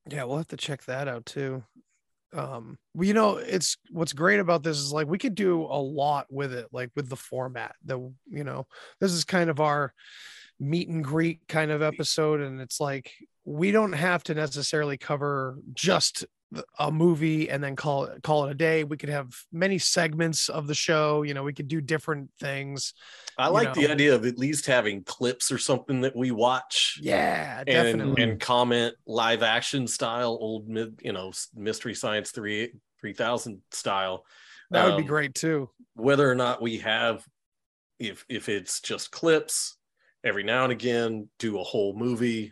Yeah, 0.09 0.23
we'll 0.25 0.37
have 0.37 0.47
to 0.47 0.57
check 0.57 0.83
that 0.85 1.07
out 1.07 1.25
too. 1.25 1.63
Um, 2.33 2.77
well, 2.93 3.07
you 3.07 3.13
know, 3.13 3.37
it's 3.37 3.77
what's 3.91 4.13
great 4.13 4.39
about 4.39 4.61
this 4.63 4.77
is 4.77 4.91
like 4.91 5.07
we 5.07 5.17
could 5.17 5.35
do 5.35 5.61
a 5.61 5.81
lot 5.81 6.27
with 6.29 6.53
it, 6.53 6.67
like 6.71 6.91
with 6.95 7.09
the 7.09 7.15
format. 7.15 7.75
The 7.85 7.97
you 8.27 8.43
know, 8.43 8.67
this 8.99 9.11
is 9.11 9.23
kind 9.23 9.49
of 9.49 9.59
our 9.59 9.93
meet 10.59 10.89
and 10.89 11.03
greet 11.03 11.41
kind 11.47 11.71
of 11.71 11.81
episode, 11.81 12.41
and 12.41 12.61
it's 12.61 12.79
like 12.79 13.11
we 13.45 13.71
don't 13.71 13.93
have 13.93 14.23
to 14.23 14.33
necessarily 14.33 14.97
cover 14.97 15.57
just 15.73 16.25
a 16.79 16.91
movie 16.91 17.49
and 17.49 17.63
then 17.63 17.75
call 17.75 18.05
it 18.05 18.21
call 18.23 18.45
it 18.45 18.51
a 18.51 18.53
day. 18.55 18.83
We 18.83 18.97
could 18.97 19.09
have 19.09 19.33
many 19.51 19.77
segments 19.77 20.49
of 20.49 20.67
the 20.67 20.73
show. 20.75 21.23
You 21.23 21.33
know, 21.33 21.43
we 21.43 21.53
could 21.53 21.67
do 21.67 21.81
different 21.81 22.29
things. 22.39 22.93
I 23.37 23.47
like 23.49 23.73
the 23.73 23.89
idea 23.91 24.15
of 24.15 24.25
at 24.25 24.37
least 24.37 24.65
having 24.65 25.03
clips 25.03 25.51
or 25.51 25.57
something 25.57 26.01
that 26.01 26.15
we 26.15 26.31
watch. 26.31 26.97
Yeah, 27.01 27.57
And, 27.59 27.65
definitely. 27.67 28.23
and 28.23 28.39
comment 28.39 28.95
live 29.05 29.43
action 29.43 29.87
style, 29.87 30.37
old 30.39 30.69
mid, 30.69 30.99
you 31.03 31.11
know, 31.13 31.31
mystery 31.53 31.93
science 31.93 32.31
three 32.31 32.71
three 33.01 33.13
thousand 33.13 33.61
style. 33.71 34.25
that 34.71 34.85
would 34.85 34.97
be 34.97 35.03
um, 35.03 35.07
great 35.07 35.35
too. 35.35 35.69
whether 35.95 36.29
or 36.29 36.35
not 36.35 36.61
we 36.61 36.77
have 36.79 37.25
if 37.99 38.25
if 38.29 38.49
it's 38.49 38.81
just 38.81 39.11
clips 39.11 39.77
every 40.23 40.43
now 40.43 40.63
and 40.63 40.71
again 40.71 41.29
do 41.39 41.59
a 41.59 41.63
whole 41.63 41.95
movie 41.95 42.51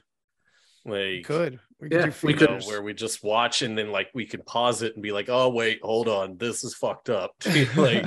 like 0.86 1.24
could. 1.26 1.60
We 1.84 1.90
could 1.90 2.00
yeah, 2.00 2.06
do 2.08 2.14
we 2.24 2.34
could- 2.34 2.64
where 2.64 2.82
we 2.82 2.94
just 2.94 3.24
watch 3.24 3.62
and 3.62 3.78
then 3.78 3.92
like 3.92 4.10
we 4.14 4.26
could 4.26 4.46
pause 4.46 4.82
it 4.82 4.94
and 4.94 5.04
be 5.04 5.12
like 5.12 5.30
oh 5.30 5.50
wait 5.50 5.80
hold 5.84 6.08
on 6.08 6.38
this 6.38 6.64
is 6.64 6.74
fucked 6.74 7.10
up 7.10 7.36
like 7.76 8.06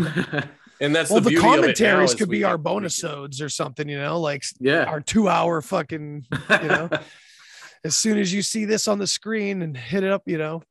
and 0.81 0.95
that's 0.95 1.11
well, 1.11 1.21
the, 1.21 1.31
the, 1.31 1.31
beauty 1.31 1.47
of 1.47 1.53
it 1.53 1.57
now 1.59 1.63
commentaries 1.63 2.15
could 2.15 2.29
be 2.29 2.45
our 2.45 2.59
bonus 2.59 3.03
odes 3.03 3.41
or 3.41 3.49
something, 3.49 3.89
you 3.89 3.99
know, 3.99 4.21
like 4.21 4.45
yeah. 4.59 4.85
our 4.85 5.01
two 5.01 5.29
hour 5.29 5.63
fucking, 5.63 6.27
you 6.31 6.69
know, 6.69 6.91
as 7.85 7.97
soon 7.97 8.19
as 8.19 8.33
you 8.33 8.43
see 8.43 8.65
this 8.65 8.89
on 8.89 8.99
the 8.99 9.07
screen 9.07 9.63
and 9.63 9.77
hit 9.77 10.05
it 10.05 10.11
up, 10.11 10.23
you 10.27 10.39
know, 10.39 10.63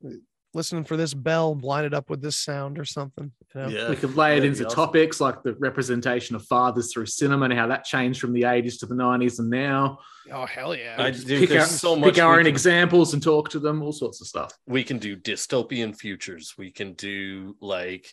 listening 0.56 0.82
for 0.84 0.96
this 0.96 1.14
bell, 1.14 1.56
line 1.62 1.84
it 1.84 1.94
up 1.94 2.10
with 2.10 2.20
this 2.20 2.34
sound 2.36 2.78
or 2.78 2.84
something, 2.84 3.30
you 3.54 3.60
know. 3.60 3.68
yeah 3.68 3.88
we 3.88 3.94
could 3.94 4.16
lay 4.16 4.32
it 4.32 4.40
that'd 4.40 4.50
into 4.52 4.66
awesome. 4.66 4.74
topics 4.76 5.20
like 5.20 5.42
the 5.44 5.54
representation 5.60 6.34
of 6.34 6.44
fathers 6.46 6.92
through 6.92 7.06
cinema 7.06 7.44
and 7.44 7.54
how 7.54 7.68
that 7.68 7.84
changed 7.84 8.20
from 8.20 8.32
the 8.32 8.42
80s 8.42 8.80
to 8.80 8.86
the 8.86 8.94
90s 8.94 9.38
and 9.38 9.48
now. 9.50 9.98
Oh, 10.32 10.44
hell 10.46 10.74
yeah. 10.74 10.96
I 10.98 11.12
just 11.12 11.28
pick 11.28 11.48
there's 11.50 11.62
out, 11.64 11.68
so 11.68 11.94
much 11.94 12.14
pick 12.14 12.22
our 12.24 12.32
own 12.32 12.38
can- 12.40 12.46
examples 12.48 13.14
and 13.14 13.22
talk 13.22 13.50
to 13.50 13.60
them, 13.60 13.82
all 13.82 13.92
sorts 13.92 14.20
of 14.20 14.26
stuff. 14.26 14.52
we 14.66 14.82
can 14.82 14.98
do 14.98 15.14
dystopian 15.16 15.96
futures 15.96 16.54
we 16.58 16.72
can 16.72 16.94
do 16.94 17.54
like 17.60 18.12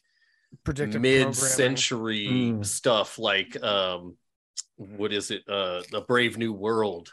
Predictive 0.63 1.01
mid-century 1.01 2.27
Mm. 2.27 2.65
stuff 2.65 3.17
like 3.17 3.61
um 3.63 4.15
what 4.77 5.11
is 5.11 5.31
it 5.31 5.41
uh 5.49 5.81
the 5.91 6.01
brave 6.01 6.37
new 6.37 6.53
world 6.53 7.11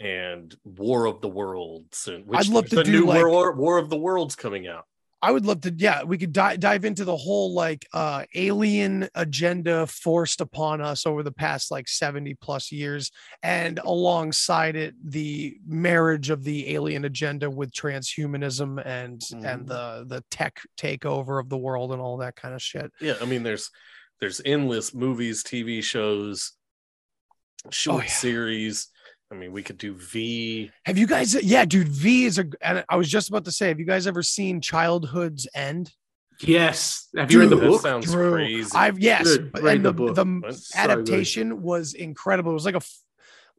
and 0.00 0.54
war 0.64 1.06
of 1.06 1.20
the 1.20 1.28
worlds 1.28 2.06
and 2.08 2.26
which 2.26 2.40
I'd 2.40 2.48
love 2.48 2.68
to 2.68 2.76
the 2.76 2.84
do, 2.84 2.92
new 3.00 3.06
like- 3.06 3.24
war, 3.24 3.52
war 3.54 3.78
of 3.78 3.88
the 3.90 3.96
worlds 3.96 4.34
coming 4.36 4.66
out 4.66 4.84
I 5.22 5.32
would 5.32 5.46
love 5.46 5.62
to, 5.62 5.74
yeah, 5.76 6.04
we 6.04 6.18
could 6.18 6.32
di- 6.34 6.58
dive 6.58 6.84
into 6.84 7.04
the 7.04 7.16
whole 7.16 7.54
like 7.54 7.86
uh 7.94 8.24
alien 8.34 9.08
agenda 9.14 9.86
forced 9.86 10.42
upon 10.42 10.82
us 10.82 11.06
over 11.06 11.22
the 11.22 11.32
past 11.32 11.70
like 11.70 11.88
70 11.88 12.34
plus 12.34 12.70
years, 12.70 13.10
and 13.42 13.80
alongside 13.82 14.76
it, 14.76 14.94
the 15.02 15.56
marriage 15.66 16.28
of 16.28 16.44
the 16.44 16.74
alien 16.74 17.06
agenda 17.06 17.50
with 17.50 17.72
transhumanism 17.72 18.80
and 18.86 19.22
and 19.32 19.62
Mhm. 19.64 19.66
the 19.68 20.04
the 20.06 20.24
tech 20.30 20.60
takeover 20.78 21.40
of 21.40 21.48
the 21.48 21.56
world 21.58 21.92
and 21.92 22.00
all 22.00 22.18
that 22.18 22.36
kind 22.36 22.54
of 22.54 22.60
shit. 22.60 22.92
yeah 23.00 23.14
i 23.20 23.24
mean 23.24 23.42
there's 23.42 23.70
there's 24.20 24.42
endless 24.44 24.92
movies 24.94 25.42
tv 25.42 25.82
shows 25.82 26.52
short 27.70 28.02
Oh, 28.02 28.04
yeah. 28.04 28.10
series 28.12 28.88
i 29.30 29.34
mean 29.34 29.52
we 29.52 29.62
could 29.62 29.78
do 29.78 29.94
v 29.94 30.70
Have 30.84 30.98
you 30.98 31.06
guys? 31.06 31.34
Yeah, 31.42 31.64
dude, 31.64 31.88
V 31.88 32.26
is 32.26 32.38
a. 32.38 32.46
And 32.60 32.84
I 32.88 32.96
was 32.96 33.08
just 33.08 33.28
about 33.28 33.44
to 33.46 33.52
say, 33.52 33.68
have 33.68 33.80
you 33.80 33.86
guys 33.86 34.06
ever 34.06 34.22
seen 34.22 34.60
Childhood's 34.60 35.48
End? 35.54 35.92
Yes. 36.40 37.08
Have 37.16 37.32
you 37.32 37.40
read 37.40 37.50
the 37.50 37.56
Dude, 37.56 37.64
that 37.64 37.68
book? 37.70 37.80
sounds 37.80 38.06
Drew, 38.12 38.32
crazy 38.32 38.70
I've 38.74 38.98
yes, 38.98 39.24
Dude, 39.24 39.56
and 39.56 39.84
the 39.84 39.90
the 39.90 39.92
book. 39.92 40.14
the, 40.14 40.40
That's 40.44 40.68
so 40.68 40.78
adaptation 40.78 41.62
was 41.62 41.94
incredible. 41.94 42.50
It 42.50 42.54
was 42.54 42.64
like 42.66 42.74
a 42.76 42.82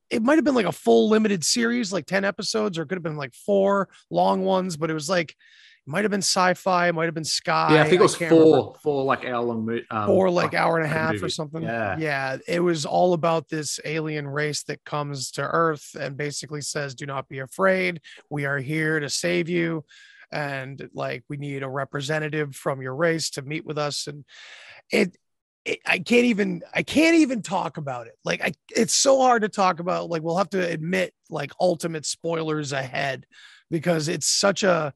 it 0.09 0.21
might 0.23 0.35
have 0.35 0.45
been 0.45 0.55
like 0.55 0.65
a 0.67 0.71
full 0.71 1.09
limited 1.09 1.43
series, 1.43 1.91
like 1.91 2.05
ten 2.05 2.23
episodes, 2.23 2.77
or 2.77 2.83
it 2.83 2.87
could 2.87 2.95
have 2.95 3.03
been 3.03 3.17
like 3.17 3.33
four 3.33 3.89
long 4.09 4.43
ones. 4.45 4.77
But 4.77 4.89
it 4.89 4.93
was 4.93 5.09
like, 5.09 5.31
it 5.31 5.35
might 5.87 6.03
have 6.03 6.11
been 6.11 6.21
sci-fi, 6.21 6.91
might 6.91 7.05
have 7.05 7.13
been 7.13 7.23
Sky. 7.23 7.75
yeah, 7.75 7.81
I 7.81 7.83
think 7.85 8.01
it 8.01 8.03
was 8.03 8.15
four, 8.15 8.29
remember. 8.29 8.79
four 8.83 9.03
like 9.05 9.25
hour 9.25 9.41
long 9.43 9.65
mo- 9.65 9.79
um, 9.89 10.05
Four 10.05 10.29
like 10.29 10.53
hour 10.53 10.77
and 10.77 10.85
a 10.85 10.89
half 10.89 11.21
or 11.23 11.29
something. 11.29 11.63
Yeah. 11.63 11.97
yeah. 11.97 12.37
It 12.47 12.59
was 12.59 12.85
all 12.85 13.13
about 13.13 13.47
this 13.47 13.79
alien 13.85 14.27
race 14.27 14.63
that 14.63 14.83
comes 14.83 15.31
to 15.31 15.41
Earth 15.41 15.95
and 15.99 16.17
basically 16.17 16.61
says, 16.61 16.93
"Do 16.93 17.05
not 17.05 17.29
be 17.29 17.39
afraid. 17.39 18.01
We 18.29 18.45
are 18.45 18.59
here 18.59 18.99
to 18.99 19.09
save 19.09 19.49
you." 19.49 19.85
and 20.31 20.89
like 20.93 21.23
we 21.29 21.37
need 21.37 21.63
a 21.63 21.69
representative 21.69 22.53
from 22.53 22.81
your 22.81 22.93
race 22.93 23.29
to 23.29 23.41
meet 23.41 23.65
with 23.65 23.77
us 23.77 24.07
and 24.07 24.25
it, 24.91 25.15
it 25.63 25.79
i 25.85 25.99
can't 25.99 26.25
even 26.25 26.61
i 26.73 26.83
can't 26.83 27.15
even 27.15 27.41
talk 27.41 27.77
about 27.77 28.07
it 28.07 28.13
like 28.25 28.41
i 28.41 28.51
it's 28.75 28.93
so 28.93 29.19
hard 29.21 29.41
to 29.43 29.47
talk 29.47 29.79
about 29.79 30.09
like 30.09 30.21
we'll 30.21 30.35
have 30.37 30.49
to 30.49 30.67
admit 30.69 31.13
like 31.29 31.51
ultimate 31.61 32.05
spoilers 32.05 32.73
ahead 32.73 33.25
because 33.71 34.07
it's 34.07 34.27
such 34.27 34.63
a 34.63 34.93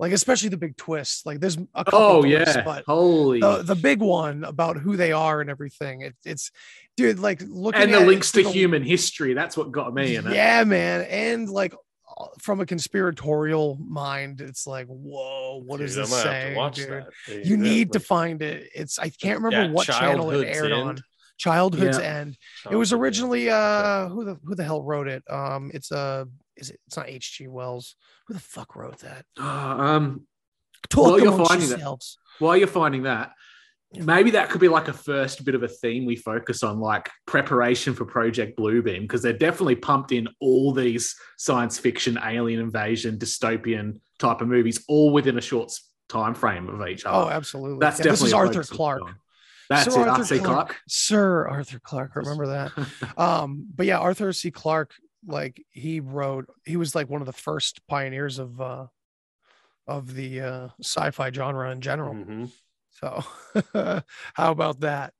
like 0.00 0.12
especially 0.12 0.48
the 0.48 0.56
big 0.56 0.76
twist 0.76 1.26
like 1.26 1.38
there's 1.40 1.58
a 1.74 1.84
couple 1.84 1.98
Oh 2.00 2.20
twists, 2.22 2.56
yeah. 2.56 2.62
but 2.64 2.84
Holy 2.86 3.38
the, 3.40 3.62
the 3.62 3.74
big 3.76 4.00
one 4.00 4.42
about 4.44 4.76
who 4.78 4.96
they 4.96 5.12
are 5.12 5.40
and 5.42 5.50
everything 5.50 6.00
it, 6.00 6.16
it's 6.24 6.50
dude 6.96 7.18
like 7.20 7.40
looking 7.46 7.82
and 7.82 7.92
the 7.92 7.98
at 7.98 8.02
it 8.02 8.06
links 8.08 8.32
to 8.32 8.42
the- 8.42 8.50
human 8.50 8.82
history. 8.82 9.34
That's 9.34 9.56
what 9.56 9.70
got 9.70 9.92
me 9.94 10.16
in 10.16 10.26
it. 10.26 10.32
yeah, 10.34 10.64
man. 10.64 11.02
And 11.02 11.48
like 11.48 11.74
uh, 12.18 12.26
from 12.40 12.60
a 12.60 12.66
conspiratorial 12.66 13.78
mind, 13.80 14.40
it's 14.40 14.66
like, 14.66 14.86
whoa, 14.88 15.62
what 15.64 15.80
is 15.80 15.94
Dude, 15.94 15.98
I 15.98 16.02
this 16.06 16.10
might 16.12 16.22
saying? 16.22 16.56
watch 16.56 16.76
dude? 16.76 16.88
that. 16.90 17.06
You 17.46 17.56
Yeah, 17.56 17.62
need 17.62 17.92
to 17.92 18.00
find 18.00 18.42
it. 18.42 18.68
It's 18.74 18.98
I 18.98 19.10
can't 19.10 19.40
remember 19.42 19.66
Yeah, 19.68 19.72
what 19.72 19.86
channel 19.86 20.30
it 20.30 20.34
Childhood's 20.44 20.58
aired 20.58 20.72
on. 20.72 20.98
Childhood's 21.38 21.98
Yeah. 21.98 22.04
End. 22.20 22.36
It 22.70 22.76
was 22.76 22.92
originally 22.92 23.48
uh 23.48 24.08
who 24.08 24.24
the 24.24 24.36
who 24.44 24.54
the 24.54 24.64
hell 24.64 24.82
wrote 24.82 25.08
it? 25.08 25.22
Um 25.30 25.70
it's 25.72 25.90
uh 25.92 26.24
is 26.60 26.70
it 26.70 26.80
it's 26.86 26.96
not 26.96 27.08
H.G. 27.08 27.48
Wells. 27.48 27.96
Who 28.26 28.34
the 28.34 28.40
fuck 28.40 28.76
wrote 28.76 28.98
that? 28.98 29.24
um, 29.38 30.26
Talk 30.88 31.06
Well, 31.06 31.20
you're 31.20 31.46
finding 31.46 31.68
that- 31.70 32.00
while 32.38 32.56
you're 32.56 32.66
finding 32.66 33.02
that, 33.02 33.32
Yeah. 33.92 34.04
maybe 34.04 34.30
that 34.32 34.48
could 34.48 34.60
be 34.60 34.68
like 34.68 34.88
a 34.88 34.92
first 34.94 35.44
bit 35.44 35.54
of 35.54 35.62
a 35.62 35.68
theme 35.68 36.06
we 36.06 36.16
focus 36.16 36.62
on, 36.62 36.80
like 36.80 37.10
preparation 37.26 37.92
for 37.94 38.04
Project 38.06 38.58
Bluebeam, 38.58 39.02
because 39.02 39.20
they're 39.22 39.32
definitely 39.34 39.74
pumped 39.76 40.12
in 40.12 40.26
all 40.40 40.72
these 40.72 41.14
science 41.36 41.78
fiction, 41.78 42.18
alien 42.24 42.60
invasion, 42.60 43.18
dystopian 43.18 43.98
type 44.18 44.40
of 44.40 44.48
movies, 44.48 44.82
all 44.88 45.12
within 45.12 45.36
a 45.36 45.40
short 45.42 45.70
time 46.08 46.34
frame 46.34 46.68
of 46.68 46.86
each 46.88 47.04
other. 47.04 47.26
Oh, 47.26 47.30
absolutely. 47.30 47.78
That's 47.80 47.98
Yeah, 47.98 48.04
this 48.10 48.20
definitely 48.20 48.28
is 48.28 48.34
Arthur 48.34 48.58
we've 48.60 48.70
Clarke. 48.70 49.14
That's 49.68 49.84
Sir 49.94 50.00
it, 50.00 50.08
Arthur 50.08 50.20
Arthur 50.22 50.38
Clarke. 50.38 50.76
Sir 50.88 51.48
Arthur 51.48 51.78
Clarke. 51.78 52.16
Remember 52.16 52.46
that. 52.46 52.72
um 53.18 53.66
but 53.74 53.86
yeah 53.86 53.98
arthur 53.98 54.32
c 54.32 54.50
clarke 54.50 54.94
like 55.26 55.64
he 55.70 56.00
wrote 56.00 56.46
he 56.64 56.76
was 56.76 56.94
like 56.94 57.08
one 57.10 57.20
of 57.20 57.26
the 57.26 57.32
first 57.32 57.86
pioneers 57.86 58.38
of 58.38 58.60
uh 58.60 58.86
of 59.86 60.14
the 60.14 60.40
uh 60.40 60.68
sci-fi 60.82 61.30
genre 61.30 61.70
in 61.70 61.80
general 61.80 62.14
Mhm. 62.14 62.50
so 62.90 63.22
how 64.34 64.50
about 64.52 64.80
that 64.80 65.12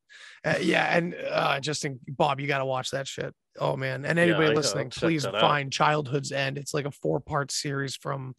uh, 0.44 0.54
yeah 0.60 0.96
and 0.96 1.14
uh 1.30 1.60
just 1.60 1.84
in 1.84 1.98
bob 2.08 2.40
you 2.40 2.46
got 2.46 2.58
to 2.58 2.64
watch 2.64 2.90
that 2.92 3.06
shit 3.06 3.34
oh 3.58 3.76
man 3.76 4.04
and 4.04 4.18
anybody 4.18 4.44
I 4.44 4.48
gotta 4.48 4.56
listening 4.56 4.90
please 4.90 5.24
that 5.24 5.34
out. 5.34 5.40
find 5.40 5.72
childhood's 5.72 6.32
end 6.32 6.56
it's 6.56 6.72
like 6.74 6.86
a 6.86 6.90
four 6.90 7.20
part 7.20 7.50
series 7.52 7.96
from 7.96 8.34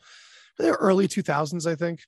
the 0.58 0.72
early 0.72 1.08
2000s 1.08 1.66
i 1.70 1.76
think 1.76 2.02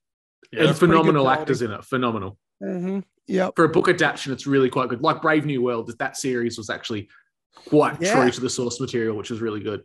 Yeah, 0.52 0.62
and 0.62 0.70
it's 0.70 0.80
pretty 0.80 0.94
good 0.94 1.00
phenomenal 1.00 1.30
actors 1.30 1.62
in 1.62 1.72
it. 1.72 1.84
Phenomenal. 1.84 2.38
mm-hmm. 2.62 3.00
yep 3.28 3.54
For 3.56 3.66
a 3.66 3.70
book 3.70 3.88
adaptation, 3.90 4.32
it's 4.34 4.46
really 4.48 4.70
quite 4.70 4.90
good. 4.90 5.02
Like 5.02 5.22
Brave 5.22 5.46
New 5.46 5.62
World, 5.62 5.92
that 6.00 6.18
series 6.18 6.58
was 6.58 6.70
actually 6.70 7.10
quite 7.70 8.02
Yeah. 8.02 8.14
true 8.22 8.32
to 8.32 8.42
the 8.42 8.50
source 8.50 8.80
material, 8.80 9.16
which 9.16 9.32
is 9.32 9.40
really 9.42 9.60
good. 9.62 9.84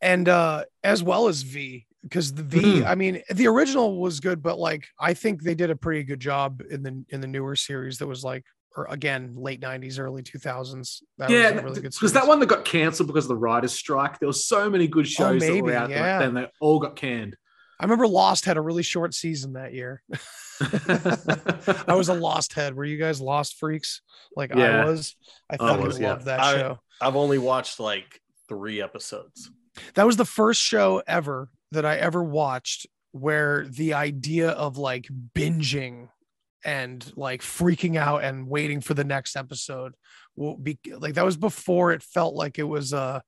and 0.00 0.28
uh 0.28 0.64
as 0.84 1.02
well 1.02 1.28
as 1.28 1.42
V 1.42 1.86
because 2.02 2.32
the 2.32 2.42
V, 2.44 2.60
Mhm. 2.60 2.86
I 2.86 2.94
mean, 2.94 3.22
the 3.30 3.48
original 3.48 3.98
was 4.00 4.20
good, 4.20 4.40
but 4.42 4.58
like 4.58 4.86
I 5.00 5.12
think 5.14 5.42
they 5.42 5.54
did 5.54 5.70
a 5.70 5.76
pretty 5.76 6.04
good 6.04 6.20
job 6.20 6.62
in 6.70 6.82
the 6.82 7.04
in 7.10 7.20
the 7.20 7.26
newer 7.26 7.56
series 7.56 7.98
that 7.98 8.06
was 8.06 8.22
like, 8.24 8.44
or 8.76 8.86
again, 8.88 9.34
late 9.36 9.60
'90s, 9.60 9.98
early 9.98 10.22
2000s. 10.22 11.02
That 11.18 11.28
yeah, 11.30 11.50
was 11.50 11.60
a 11.60 11.64
really 11.64 11.80
good. 11.82 11.94
was 12.00 12.12
that 12.14 12.26
one 12.28 12.38
that 12.40 12.46
got 12.46 12.64
cancelled 12.64 13.08
because 13.08 13.24
of 13.24 13.28
the 13.30 13.36
writers' 13.36 13.72
strike? 13.72 14.18
There 14.20 14.26
was 14.28 14.46
so 14.46 14.70
many 14.70 14.86
good 14.86 15.06
shows 15.08 15.40
that 15.42 15.50
were 15.50 15.62
maybe, 15.68 15.74
out 15.76 15.88
there, 15.88 15.98
yeah. 15.98 16.18
then 16.20 16.34
they 16.34 16.46
all 16.60 16.78
got 16.78 16.94
canned. 16.96 17.36
I 17.80 17.84
remember 17.84 18.06
Lost 18.08 18.44
had 18.44 18.56
a 18.56 18.60
really 18.60 18.82
short 18.82 19.12
season 19.14 19.52
that 19.54 19.74
year. 19.74 20.02
I 21.86 21.94
was 21.94 22.08
a 22.08 22.14
Lost 22.14 22.52
head. 22.54 22.74
Were 22.74 22.84
you 22.84 22.96
guys 22.98 23.20
Lost 23.20 23.56
freaks 23.58 24.00
like 24.36 24.54
Yeah. 24.54 24.82
I 24.82 24.84
was? 24.86 25.16
I 25.50 25.54
I 25.54 25.56
fucking 25.58 25.86
was, 25.86 25.98
yeah. 26.00 26.14
that 26.14 26.40
I- 26.40 26.52
show. 26.54 26.78
I've 27.00 27.16
only 27.16 27.38
watched 27.38 27.80
like 27.80 28.20
three 28.48 28.82
episodes. 28.82 29.50
That 29.94 30.06
was 30.06 30.16
the 30.16 30.24
first 30.24 30.60
show 30.60 31.02
ever 31.06 31.50
that 31.72 31.84
I 31.84 31.96
ever 31.96 32.22
watched 32.22 32.86
where 33.12 33.66
the 33.68 33.94
idea 33.94 34.50
of 34.50 34.78
like 34.78 35.08
binging 35.34 36.08
and 36.64 37.10
like 37.16 37.42
freaking 37.42 37.96
out 37.96 38.24
and 38.24 38.48
waiting 38.48 38.80
for 38.80 38.94
the 38.94 39.04
next 39.04 39.36
episode 39.36 39.94
will 40.36 40.56
be 40.56 40.78
like 40.96 41.14
that 41.14 41.24
was 41.24 41.36
before 41.36 41.92
it 41.92 42.02
felt 42.02 42.34
like 42.34 42.58
it 42.58 42.64
was 42.64 42.92
a 42.92 43.22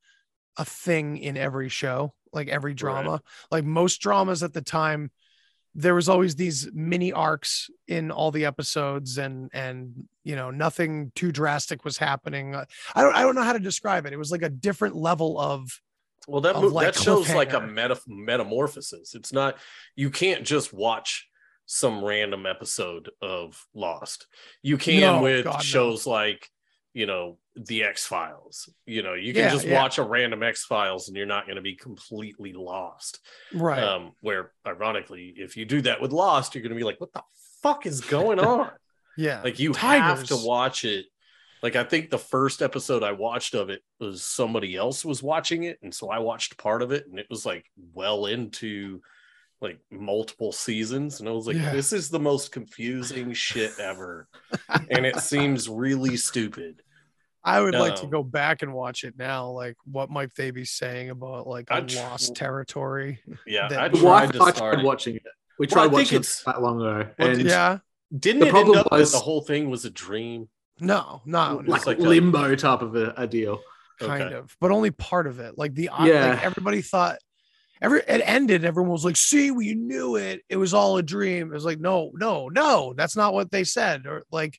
a 0.57 0.65
thing 0.65 1.17
in 1.17 1.37
every 1.37 1.69
show, 1.69 2.13
like 2.33 2.49
every 2.49 2.75
drama. 2.75 3.23
Like 3.51 3.65
most 3.65 4.01
dramas 4.01 4.43
at 4.43 4.53
the 4.53 4.63
time, 4.63 5.11
there 5.75 5.95
was 5.95 6.09
always 6.09 6.35
these 6.35 6.69
mini 6.73 7.13
arcs 7.13 7.71
in 7.87 8.11
all 8.11 8.31
the 8.31 8.45
episodes 8.45 9.19
and 9.19 9.51
and 9.53 10.09
you 10.25 10.35
know 10.37 10.51
nothing 10.51 11.13
too 11.15 11.31
drastic 11.33 11.85
was 11.85 11.97
happening. 11.99 12.55
Uh, 12.55 12.65
I 12.95 13.03
don't 13.03 13.15
I 13.15 13.23
don't 13.23 13.35
know 13.35 13.43
how 13.43 13.53
to 13.53 13.61
describe 13.61 14.07
it. 14.07 14.13
It 14.13 14.19
was 14.19 14.33
like 14.33 14.43
a 14.43 14.49
different 14.49 14.97
level 14.97 15.39
of 15.39 15.81
Well, 16.27 16.41
that 16.43 16.57
Of, 16.57 16.73
like, 16.73 16.95
that 16.95 17.01
shows 17.03 17.33
like 17.33 17.53
a 17.53 17.61
meta- 17.61 18.01
metamorphosis. 18.07 19.15
It's 19.15 19.33
not 19.33 19.59
you 19.97 20.11
can't 20.11 20.45
just 20.45 20.73
watch 20.73 21.29
some 21.67 22.05
random 22.05 22.47
episode 22.47 23.11
of 23.23 23.65
Lost. 23.75 24.27
You 24.63 24.77
can 24.77 25.01
No, 25.01 25.23
with 25.23 25.45
God, 25.45 25.55
no. 25.55 25.61
shows 25.61 26.07
like 26.07 26.49
you 26.95 27.07
know 27.07 27.39
the 27.57 27.85
X 27.85 28.07
Files. 28.07 28.69
You 28.87 29.03
know, 29.03 29.15
you 29.15 29.33
can 29.33 29.45
Yeah, 29.45 29.51
just 29.51 29.67
yeah. 29.67 29.81
watch 29.81 29.99
a 29.99 30.03
random 30.03 30.43
X 30.43 30.65
Files 30.65 31.09
and 31.09 31.17
you're 31.17 31.27
not 31.27 31.47
going 31.47 31.57
to 31.57 31.63
be 31.63 31.75
completely 31.77 32.53
lost. 32.53 33.21
right. 33.55 33.83
Um, 33.83 34.13
where 34.21 34.53
ironically, 34.67 35.35
if 35.37 35.57
you 35.57 35.65
do 35.65 35.81
that 35.83 36.01
with 36.01 36.13
Lost, 36.13 36.55
you're 36.55 36.63
going 36.63 36.71
to 36.71 36.77
be 36.77 36.85
like, 36.85 37.01
"What 37.01 37.13
the 37.13 37.23
fuck 37.63 37.87
is 37.87 38.01
going 38.01 38.39
on?" 38.39 38.71
yeah. 39.17 39.41
like 39.43 39.59
you 39.59 39.73
have 39.75 40.25
to 40.25 40.37
watch 40.37 40.85
it 40.85 41.07
like 41.63 41.77
i 41.77 41.85
think 41.85 42.09
the 42.09 42.17
first 42.19 42.63
episode 42.63 43.03
i 43.03 43.13
watched 43.13 43.55
of 43.55 43.69
it 43.69 43.83
was 43.99 44.23
somebody 44.25 44.77
else 44.77 45.05
was 45.05 45.23
watching 45.23 45.65
it 45.65 45.79
and 45.83 45.93
so 45.95 46.09
i 46.09 46.19
watched 46.19 46.57
part 46.57 46.81
of 46.81 46.91
it 46.93 47.07
and 47.07 47.19
it 47.19 47.27
was 47.29 47.45
like 47.45 47.67
well 47.93 48.25
into 48.27 49.03
like 49.61 49.79
multiple 49.91 50.53
seasons 50.53 51.21
and 51.21 51.29
i 51.29 51.33
was 51.33 51.47
like 51.47 51.57
Yeah. 51.57 51.73
this 51.73 51.93
is 51.93 52.09
the 52.09 52.19
most 52.19 52.51
confusing 52.53 53.33
shit 53.35 53.73
ever 53.79 54.29
and 54.91 55.05
it 55.05 55.19
seems 55.21 55.69
really 55.69 56.17
stupid 56.17 56.83
I 57.43 57.59
would 57.63 57.75
like 57.75 57.97
to 57.97 58.03
Um, 58.05 58.11
go 58.11 58.23
back 58.23 58.61
and 58.61 58.75
watch 58.75 59.03
it 59.03 59.15
now. 59.17 59.49
Like, 59.49 59.75
what 59.87 60.11
might 60.11 60.29
they 60.35 60.51
be 60.51 60.67
saying 60.67 61.09
about 61.09 61.47
like 61.47 61.71
a 61.71 61.77
I'd 61.77 61.89
tr- 61.89 61.97
lost 61.97 62.37
territory? 62.37 63.19
yeah 63.47 63.67
That- 63.69 63.79
i 63.81 63.89
The 63.89 63.97
The 63.97 64.03
tried 64.03 64.23
and 64.25 64.29
I 64.29 64.33
to 64.33 64.39
start 64.39 64.57
tried 64.57 64.79
it. 64.81 64.85
watching 64.85 65.17
it. 65.17 65.23
We 65.59 65.67
tried 65.67 65.85
think 65.85 65.93
watching 65.95 66.21
it 66.21 66.43
that 66.45 66.61
long 66.61 66.83
ago, 66.83 67.09
Well, 67.19 67.29
and 67.31 67.41
Yeah. 67.41 67.79
didn't 68.15 68.41
the 68.41 68.47
it 68.47 68.49
end 68.49 68.53
problem 68.67 68.79
up 68.81 68.93
was- 68.93 69.13
that 69.13 69.17
the 69.19 69.25
whole 69.25 69.41
thing 69.41 69.71
was 69.71 69.87
a 69.87 69.91
dream 69.91 70.51
No, 70.81 71.23
no, 71.25 71.61
no, 71.61 71.71
like, 71.73 71.87
like 71.87 71.99
a- 71.99 72.03
limbo 72.03 72.55
type 72.57 72.83
of 72.83 72.95
a, 72.95 73.15
a 73.17 73.27
deal. 73.27 73.59
kind 73.99 74.23
okay. 74.25 74.35
of, 74.35 74.55
but 74.61 74.71
only 74.71 74.91
part 74.91 75.27
of 75.27 75.41
it. 75.41 75.57
Like 75.57 75.73
the 75.75 75.85
Yeah. 76.03 76.33
like 76.33 76.43
everybody 76.45 76.83
thought 76.83 77.17
every 77.83 78.01
it 78.01 78.23
ended. 78.25 78.65
Everyone 78.65 78.93
was 78.93 79.05
like, 79.05 79.17
"See, 79.17 79.51
we 79.51 79.75
knew 79.75 80.17
it. 80.17 80.43
It 80.49 80.57
was 80.57 80.75
all 80.75 80.97
a 80.99 81.03
dream." 81.03 81.51
It 81.51 81.55
was 81.55 81.65
like, 81.65 81.81
no, 81.81 82.11
no, 82.15 82.49
no, 82.49 82.95
that's 82.97 83.17
not 83.17 83.35
what 83.35 83.51
they 83.51 83.65
said. 83.65 84.07
Or 84.07 84.25
like 84.31 84.59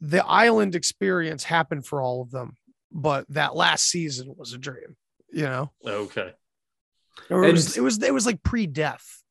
the 0.00 0.24
island 0.24 0.74
experience 0.74 1.44
happened 1.44 1.86
for 1.86 2.02
all 2.02 2.22
of 2.22 2.30
them, 2.30 2.56
but 2.92 3.24
that 3.30 3.54
last 3.54 3.86
season 3.88 4.34
was 4.36 4.52
a 4.52 4.58
dream. 4.58 4.96
You 5.32 5.42
know, 5.44 5.70
okay 5.86 6.32
it 7.30 7.34
was 7.34 7.76
it 7.76 7.82
was 7.82 8.02
it 8.02 8.14
was 8.14 8.26
like 8.26 8.42
pre-death. 8.42 9.22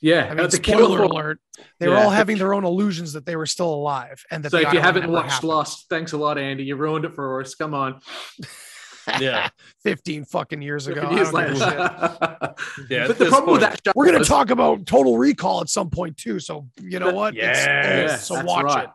Yeah, 0.00 0.28
I 0.30 0.34
mean, 0.34 0.48
the 0.48 0.52
spoiler 0.52 1.02
alert. 1.02 1.40
They 1.80 1.88
were 1.88 1.94
Yeah. 1.94 2.04
all 2.04 2.10
having 2.10 2.38
their 2.38 2.54
own 2.54 2.64
illusions 2.64 3.14
that 3.14 3.26
they 3.26 3.34
were 3.34 3.46
still 3.46 3.72
alive, 3.74 4.24
and 4.30 4.44
that 4.44 4.50
So 4.50 4.58
if 4.58 4.72
you 4.72 4.80
haven't 4.80 5.10
watched 5.10 5.30
happened. 5.32 5.48
Lost, 5.48 5.86
thanks 5.90 6.12
a 6.12 6.16
lot, 6.16 6.38
Andy. 6.38 6.64
You 6.64 6.76
ruined 6.76 7.04
it 7.04 7.14
for 7.14 7.40
us. 7.40 7.54
Come 7.54 7.74
on. 7.74 8.00
yeah 9.20 9.48
15 9.82 10.24
fucking 10.24 10.62
years 10.62 10.86
ago. 10.86 11.02
I 11.02 11.14
Years 11.14 11.30
don't 11.30 11.46
give 11.52 11.60
a 11.62 11.70
shit. 11.70 12.88
Yeah, 12.90 13.06
but 13.06 13.18
the 13.18 13.24
this 13.24 13.28
problem 13.30 13.52
with 13.52 13.60
that 13.62 13.80
show 13.84 13.92
We're 13.94 14.06
gonna 14.06 14.18
was- 14.18 14.28
talk 14.28 14.50
about 14.50 14.86
Total 14.86 15.16
Recall 15.16 15.60
at 15.60 15.68
some 15.68 15.90
point 15.90 16.16
too. 16.16 16.38
So 16.40 16.68
you 16.80 16.98
know 16.98 17.06
But- 17.06 17.14
what? 17.14 17.36
It's- 17.36 17.56
Yes, 17.66 18.10
uh, 18.12 18.16
so 18.18 18.34
that's 18.34 18.46
watch 18.46 18.64
right. 18.64 18.84
it. 18.84 18.90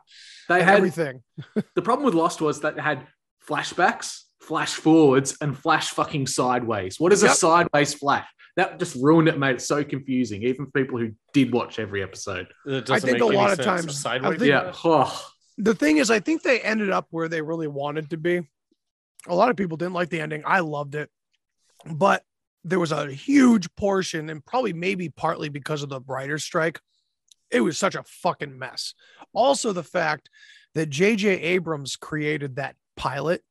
They 0.49 0.63
had 0.63 0.75
everything. 0.77 1.21
the 1.75 1.81
problem 1.81 2.05
with 2.05 2.13
Lost 2.13 2.41
was 2.41 2.59
that 2.61 2.77
it 2.77 2.81
had 2.81 3.07
flashbacks, 3.47 4.21
flash 4.41 4.73
forwards, 4.73 5.37
and 5.41 5.57
flash 5.57 5.89
fucking 5.91 6.27
sideways. 6.27 6.99
What 6.99 7.13
is 7.13 7.23
a 7.23 7.29
sideways 7.29 7.93
flash? 7.93 8.27
That 8.55 8.77
just 8.77 8.95
ruined 8.95 9.29
it, 9.29 9.39
made 9.39 9.55
it 9.55 9.61
so 9.61 9.83
confusing, 9.83 10.43
even 10.43 10.65
for 10.65 10.71
people 10.71 10.99
who 10.99 11.11
did 11.33 11.51
watch 11.51 11.79
every 11.79 12.03
episode. 12.03 12.47
It 12.67 12.75
I 12.75 12.79
doesn't 12.81 13.09
think 13.09 13.13
make 13.13 13.21
a 13.21 13.25
any 13.25 13.35
lot 13.35 13.49
of 13.51 13.55
sense. 13.55 13.65
times- 13.85 13.99
sideways 14.01 14.39
think- 14.39 14.49
Yeah. 14.49 14.71
Oh, 14.83 15.25
The 15.57 15.73
thing 15.73 15.97
is, 15.97 16.11
I 16.11 16.19
think 16.19 16.43
they 16.43 16.59
ended 16.59 16.91
up 16.91 17.07
where 17.09 17.27
they 17.27 17.41
really 17.41 17.67
wanted 17.67 18.09
to 18.11 18.17
be. 18.17 18.41
A 19.27 19.35
lot 19.35 19.49
of 19.49 19.55
people 19.55 19.77
didn't 19.77 19.93
like 19.93 20.09
the 20.09 20.21
ending. 20.21 20.43
I 20.45 20.59
loved 20.59 20.95
it, 20.95 21.09
but 21.85 22.23
there 22.63 22.79
was 22.79 22.91
a 22.91 23.11
huge 23.11 23.73
portion, 23.75 24.29
and 24.29 24.45
probably 24.45 24.73
maybe 24.73 25.09
partly 25.09 25.49
because 25.49 25.83
of 25.83 25.89
the 25.89 26.01
writer's 26.07 26.43
strike. 26.43 26.79
It 27.51 27.61
was 27.61 27.77
such 27.77 27.95
a 27.95 28.03
fucking 28.03 28.57
mess. 28.57 28.93
Also, 29.33 29.73
the 29.73 29.83
fact 29.83 30.29
that 30.75 30.89
J.J. 30.89 31.29
Abrams 31.29 31.95
created 31.95 32.55
that 32.55 32.75
pilot, 32.95 33.41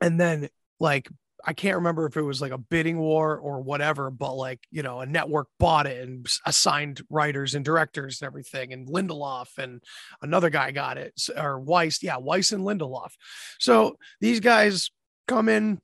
and 0.00 0.20
then 0.20 0.48
like 0.80 1.08
I 1.48 1.54
can't 1.54 1.76
remember 1.76 2.04
if 2.04 2.18
it 2.18 2.22
was 2.22 2.42
like 2.42 2.52
a 2.52 2.58
bidding 2.58 2.98
war 2.98 3.38
or 3.38 3.62
whatever, 3.62 4.10
but 4.10 4.34
like, 4.34 4.60
you 4.70 4.82
know, 4.82 5.00
a 5.00 5.06
network 5.06 5.48
bought 5.58 5.86
it 5.86 6.06
and 6.06 6.26
assigned 6.44 7.00
writers 7.08 7.54
and 7.54 7.64
directors 7.64 8.20
and 8.20 8.26
everything. 8.26 8.74
And 8.74 8.86
Lindelof 8.86 9.56
and 9.56 9.82
another 10.20 10.50
guy 10.50 10.72
got 10.72 10.98
it, 10.98 11.14
or 11.34 11.58
Weiss. 11.58 12.02
Yeah, 12.02 12.18
Weiss 12.18 12.52
and 12.52 12.64
Lindelof. 12.64 13.12
So 13.58 13.96
these 14.20 14.40
guys 14.40 14.90
come 15.26 15.48
in 15.48 15.80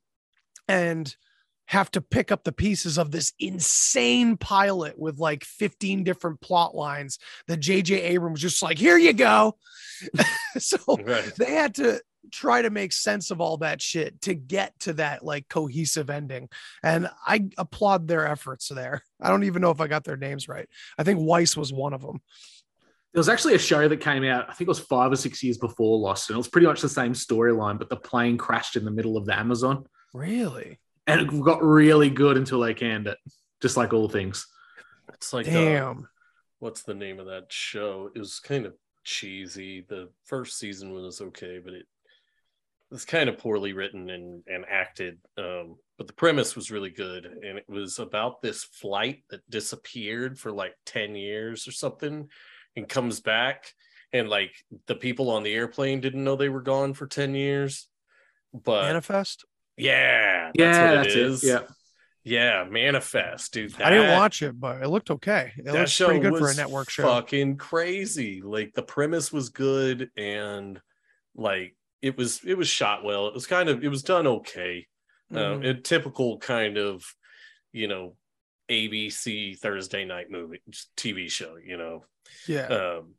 and 0.68 1.16
have 1.68 1.90
to 1.92 2.03
pick 2.03 2.31
up 2.31 2.44
the 2.44 2.53
pieces 2.53 2.98
of 2.98 3.11
this 3.11 3.33
insane 3.38 4.37
pilot 4.37 4.98
with 4.98 5.18
like 5.18 5.44
15 5.44 6.05
different 6.05 6.42
plot 6.42 6.74
lines 6.74 7.18
that 7.48 7.61
JJ 7.61 8.00
Abrams 8.03 8.42
just 8.42 8.62
like, 8.62 8.77
here 8.79 8.98
you 8.98 9.14
go. 9.14 9.57
so 10.59 10.77
Right. 11.03 11.33
they 11.38 11.55
had 11.55 11.74
to 11.77 12.03
try 12.31 12.63
to 12.63 12.71
make 12.71 12.93
sense 12.93 13.31
of 13.31 13.41
all 13.41 13.59
that 13.59 13.81
shit 13.81 14.21
to 14.23 14.35
get 14.35 14.79
to 14.81 14.95
that 14.95 15.25
like 15.25 15.49
cohesive 15.49 16.11
ending. 16.11 16.49
And 16.83 17.09
I 17.27 17.49
applaud 17.59 18.09
their 18.09 18.27
efforts 18.27 18.69
there. 18.69 19.03
I 19.21 19.29
don't 19.29 19.45
even 19.45 19.63
know 19.63 19.71
if 19.71 19.81
I 19.81 19.87
got 19.87 20.05
their 20.05 20.17
names 20.17 20.49
right. 20.49 20.69
I 20.99 21.03
think 21.03 21.21
Weiss 21.21 21.57
was 21.57 21.73
one 21.73 21.93
of 21.93 22.03
them. 22.03 22.21
There 23.13 23.21
was 23.21 23.29
actually 23.29 23.55
a 23.55 23.61
show 23.61 23.87
that 23.87 24.01
came 24.01 24.25
out, 24.25 24.47
I 24.49 24.55
think 24.55 24.67
it 24.67 24.69
was 24.69 24.81
five 24.81 25.13
or 25.13 25.17
six 25.17 25.41
years 25.43 25.57
before 25.57 25.99
Lost, 25.99 26.31
and 26.31 26.35
it 26.35 26.39
was 26.39 26.49
pretty 26.49 26.67
much 26.67 26.81
the 26.81 26.89
same 26.89 27.13
storyline, 27.13 27.79
but 27.79 27.89
the 27.89 27.97
plane 27.97 28.37
crashed 28.37 28.75
in 28.75 28.85
the 28.85 28.91
middle 28.91 29.17
of 29.17 29.25
the 29.25 29.39
Amazon. 29.39 29.87
Really? 30.13 30.81
And 31.07 31.21
it 31.21 31.41
got 31.43 31.63
really 31.63 32.11
good 32.11 32.37
until 32.37 32.61
they 32.61 32.75
canned 32.75 33.07
it, 33.07 33.19
just 33.63 33.77
like 33.77 33.93
all 33.93 34.09
things. 34.09 34.47
It's 35.13 35.33
like 35.33 35.47
uh, 35.47 35.51
Damn. 35.51 36.09
what's 36.59 36.83
the 36.83 36.95
name 36.95 37.21
of 37.21 37.27
that 37.27 37.47
show? 37.51 38.11
It 38.17 38.19
was 38.19 38.41
kind 38.41 38.67
of 38.67 38.75
cheesy. 39.05 39.85
The 39.89 40.09
first 40.25 40.59
season 40.59 40.93
was 40.93 41.21
okay, 41.21 41.61
but 41.65 41.75
it 41.75 41.87
was 42.94 43.04
kind 43.04 43.28
of 43.28 43.38
poorly 43.38 43.72
written 43.72 44.09
and, 44.09 44.44
and 44.46 44.64
acted. 44.70 45.18
Um, 45.37 45.74
but 45.98 46.07
the 46.07 46.12
premise 46.12 46.54
was 46.54 46.70
really 46.70 46.90
good. 46.90 47.26
And 47.26 47.59
it 47.59 47.64
was 47.68 47.98
about 47.98 48.40
this 48.40 48.62
flight 48.62 49.24
that 49.30 49.48
disappeared 49.50 50.38
for 50.38 50.52
like 50.52 50.74
10 50.87 51.16
years 51.16 51.66
or 51.66 51.72
something 51.72 52.28
and 52.76 52.88
comes 52.88 53.18
back. 53.18 53.66
And 54.12 54.28
like 54.28 54.52
the 54.87 54.94
people 54.94 55.30
on 55.30 55.42
the 55.42 55.52
airplane 55.52 56.00
didn't 56.00 56.22
know 56.22 56.37
they 56.37 56.48
were 56.48 56.62
gone 56.62 56.94
for 56.94 57.09
10 57.09 57.35
years. 57.35 57.88
But 58.52 58.85
Manifest? 58.85 59.44
yeah, 59.76 60.52
that's 60.54 60.59
yeah, 60.61 60.88
what 60.90 60.94
that's 60.94 61.14
it 61.14 61.18
it. 61.18 61.26
is. 61.26 61.42
Yeah. 61.42 61.62
Yeah, 62.22 62.64
Manifest, 62.70 63.52
dude. 63.52 63.78
I 63.83 63.90
didn't 63.90 64.12
watch 64.12 64.40
it, 64.40 64.59
but 64.59 64.80
it 64.80 64.88
looked 64.88 65.11
okay. 65.11 65.52
It 65.59 65.64
that 65.66 65.74
looked 65.74 65.90
show 65.90 66.07
pretty 66.07 66.20
good 66.20 66.38
for 66.38 66.48
a 66.48 66.54
network 66.54 66.88
show. 66.88 67.02
Fucking 67.02 67.57
crazy. 67.57 68.40
Like 68.40 68.72
the 68.72 68.83
premise 68.83 69.30
was 69.30 69.50
good 69.50 70.11
and 70.16 70.80
like 71.37 71.76
it 72.05 72.19
was 72.19 72.40
it 72.45 72.59
was 72.59 72.69
shot 72.69 73.03
well. 73.03 73.27
It 73.29 73.35
was 73.35 73.47
kind 73.47 73.69
of 73.71 73.83
it 73.83 73.88
was 73.88 74.03
done 74.03 74.27
okay. 74.27 74.87
Um, 75.31 75.62
Mhm. 75.62 75.71
a 75.71 75.75
typical 75.81 76.38
kind 76.38 76.77
of 76.77 77.03
you 77.73 77.88
know 77.88 78.17
ABC 78.71 79.59
Thursday 79.59 80.05
night 80.05 80.31
movie 80.31 80.61
TV 80.99 81.31
show. 81.31 81.57
You 81.57 81.79
know, 81.79 82.05
yeah. 82.47 82.67
um, 82.67 83.14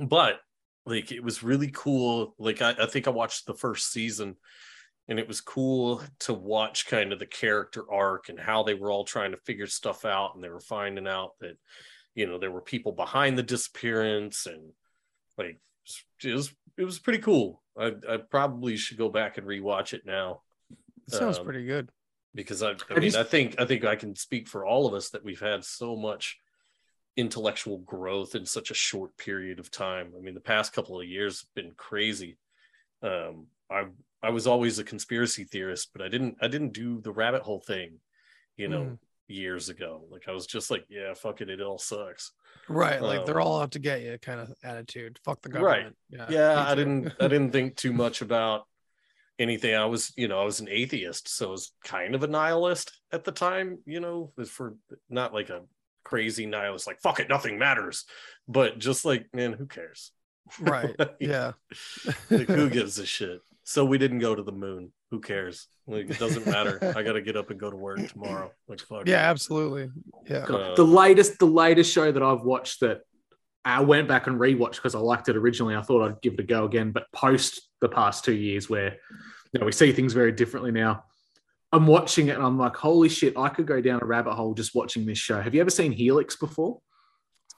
but 0.00 0.40
like 0.86 1.10
it 1.10 1.24
was 1.24 1.42
really 1.42 1.70
cool. 1.74 2.34
Like 2.38 2.62
I, 2.62 2.74
I 2.78 2.86
think 2.86 3.08
I 3.08 3.10
watched 3.10 3.46
the 3.46 3.54
first 3.54 3.90
season 3.92 4.36
and 5.08 5.18
it 5.18 5.26
was 5.26 5.40
cool 5.40 6.02
to 6.20 6.32
watch 6.32 6.86
kind 6.86 7.12
of 7.12 7.18
the 7.18 7.26
character 7.26 7.82
arc 7.92 8.28
and 8.28 8.38
how 8.38 8.62
they 8.62 8.74
were 8.74 8.90
all 8.92 9.04
trying 9.04 9.32
to 9.32 9.38
figure 9.38 9.66
stuff 9.66 10.04
out 10.04 10.34
and 10.34 10.42
they 10.42 10.48
were 10.48 10.60
finding 10.60 11.08
out 11.08 11.32
that 11.40 11.56
you 12.14 12.26
know 12.26 12.38
there 12.38 12.52
were 12.52 12.62
people 12.62 12.92
behind 12.92 13.36
the 13.36 13.42
disappearance 13.42 14.46
and 14.46 14.72
like 15.36 15.58
it 16.22 16.32
was 16.34 16.54
it 16.76 16.84
was 16.84 16.98
pretty 16.98 17.18
cool 17.20 17.62
i, 17.78 17.92
I 18.08 18.16
probably 18.18 18.76
should 18.76 18.98
go 18.98 19.08
back 19.08 19.38
and 19.38 19.46
rewatch 19.46 19.92
it 19.92 20.02
now 20.06 20.42
It 21.06 21.14
sounds 21.14 21.38
Um, 21.38 21.44
pretty 21.44 21.64
good. 21.66 21.90
because 22.34 22.62
I, 22.62 22.70
I 22.70 22.74
Have 22.88 22.88
you 22.96 23.00
mean, 23.00 23.08
s- 23.10 23.16
I 23.16 23.22
think 23.24 23.60
I 23.60 23.64
think 23.66 23.84
I 23.84 23.96
can 23.96 24.14
speak 24.16 24.48
for 24.48 24.64
all 24.64 24.86
of 24.86 24.94
us 24.94 25.10
that 25.10 25.24
we've 25.24 25.40
had 25.40 25.64
so 25.64 25.96
much 25.96 26.38
intellectual 27.16 27.78
growth 27.78 28.34
in 28.34 28.44
such 28.44 28.70
a 28.70 28.74
short 28.74 29.16
period 29.16 29.58
of 29.60 29.70
time. 29.70 30.12
I 30.16 30.20
mean, 30.20 30.34
the 30.34 30.40
past 30.40 30.72
couple 30.72 31.00
of 31.00 31.06
years 31.06 31.42
have 31.42 31.54
been 31.54 31.72
crazy. 31.76 32.38
Um, 33.02 33.46
I 33.70 33.86
I 34.22 34.30
was 34.30 34.46
always 34.46 34.78
a 34.78 34.84
conspiracy 34.84 35.44
theorist, 35.44 35.90
but 35.92 36.02
I 36.02 36.08
didn't 36.08 36.36
I 36.40 36.48
didn't 36.48 36.72
do 36.72 37.00
the 37.00 37.12
rabbit 37.12 37.42
hole 37.42 37.60
thing, 37.60 38.00
you 38.56 38.68
know, 38.68 38.82
Mm. 38.84 38.98
Years 39.28 39.68
ago. 39.68 40.04
Like 40.10 40.28
I 40.28 40.32
was 40.32 40.46
just 40.46 40.70
like, 40.70 40.84
yeah, 40.88 41.14
fuck 41.14 41.40
it, 41.40 41.50
it 41.50 41.60
all 41.60 41.78
sucks. 41.78 42.32
Right. 42.68 43.00
Like 43.00 43.26
they're 43.26 43.40
um, 43.40 43.46
all 43.46 43.60
out 43.60 43.72
to 43.72 43.78
get 43.78 44.02
you 44.02 44.18
kind 44.20 44.40
of 44.40 44.52
attitude. 44.62 45.18
Fuck 45.24 45.42
the 45.42 45.48
government. 45.48 45.84
Right. 45.84 45.92
Yeah. 46.10 46.26
yeah 46.28 46.64
i 46.66 46.74
didn't 46.74 47.12
i 47.20 47.28
didn't 47.28 47.50
think 47.50 47.76
too 47.76 47.92
much 48.04 48.22
about 48.22 48.66
anything 49.38 49.74
i 49.74 49.84
was 49.84 50.12
you 50.16 50.28
know 50.28 50.40
i 50.40 50.44
was 50.44 50.60
an 50.60 50.68
atheist 50.68 51.28
so 51.28 51.48
i 51.48 51.50
was 51.50 51.72
kind 51.82 52.14
of 52.14 52.22
a 52.22 52.28
nihilist 52.28 53.00
at 53.10 53.24
the 53.24 53.32
time 53.32 53.78
you 53.84 53.98
know 53.98 54.32
for 54.46 54.76
not 55.10 55.34
like 55.34 55.50
a 55.50 55.62
crazy 56.04 56.46
nihilist 56.46 56.86
like 56.86 57.00
fuck 57.00 57.18
it 57.18 57.28
nothing 57.28 57.58
matters 57.58 58.04
but 58.46 58.78
just 58.78 59.04
like 59.04 59.26
man 59.32 59.52
who 59.52 59.66
cares 59.66 60.12
right. 60.60 60.94
Like, 60.98 61.16
Yeah. 61.18 61.52
like, 62.30 62.46
who 62.46 62.70
gives 62.78 62.98
a 62.98 63.06
shit 63.06 63.40
so 63.64 63.84
we 63.84 63.98
didn't 63.98 64.18
go 64.20 64.34
to 64.34 64.42
the 64.42 64.52
moon 64.52 64.92
who 65.10 65.20
cares 65.20 65.66
like 65.86 66.08
it 66.10 66.18
doesn't 66.18 66.46
matter 66.46 66.78
i 66.96 67.02
gotta 67.08 67.20
get 67.22 67.36
up 67.36 67.50
and 67.50 67.58
go 67.58 67.70
to 67.70 67.76
work 67.76 67.98
tomorrow 68.08 68.50
like 68.68 68.80
fuck 68.80 69.06
Yeah, 69.08 69.30
absolutely. 69.30 69.90
Yeah. 70.28 70.44
God, 70.46 70.60
Uh, 70.60 70.74
the 70.74 70.84
latest, 70.84 71.38
the 71.38 71.46
latest 71.46 71.92
show 71.92 72.10
that 72.12 72.22
I've 72.22 72.42
watched 72.42 72.80
that 72.80 73.00
I 73.64 73.80
went 73.80 74.06
back 74.08 74.26
and 74.26 74.38
rewatched 74.38 74.76
because 74.76 74.94
I 74.94 74.98
liked 74.98 75.28
it 75.30 75.36
originally. 75.36 75.74
I 75.74 75.80
thought 75.82 76.06
I'd 76.06 76.20
give 76.20 76.34
it 76.34 76.40
a 76.40 76.42
go 76.42 76.64
again, 76.66 76.92
but 76.92 77.04
post 77.12 77.62
the 77.80 77.88
past 77.88 78.22
two 78.24 78.34
years 78.34 78.68
where 78.68 78.96
you 79.52 79.60
know 79.60 79.64
we 79.66 79.72
see 79.72 79.90
things 79.92 80.12
very 80.12 80.32
differently 80.32 80.70
now. 80.70 81.04
I'm 81.72 81.86
watching 81.86 82.28
it 82.28 82.36
and 82.36 82.44
I'm 82.44 82.58
like, 82.58 82.76
holy 82.76 83.08
shit, 83.08 83.36
I 83.38 83.48
could 83.48 83.66
go 83.66 83.80
down 83.80 84.00
a 84.02 84.06
rabbit 84.06 84.34
hole 84.34 84.52
just 84.54 84.74
watching 84.74 85.06
this 85.06 85.18
show. 85.18 85.40
Have 85.40 85.54
you 85.54 85.60
ever 85.62 85.70
seen 85.70 85.90
Helix 85.92 86.36
before? 86.36 86.80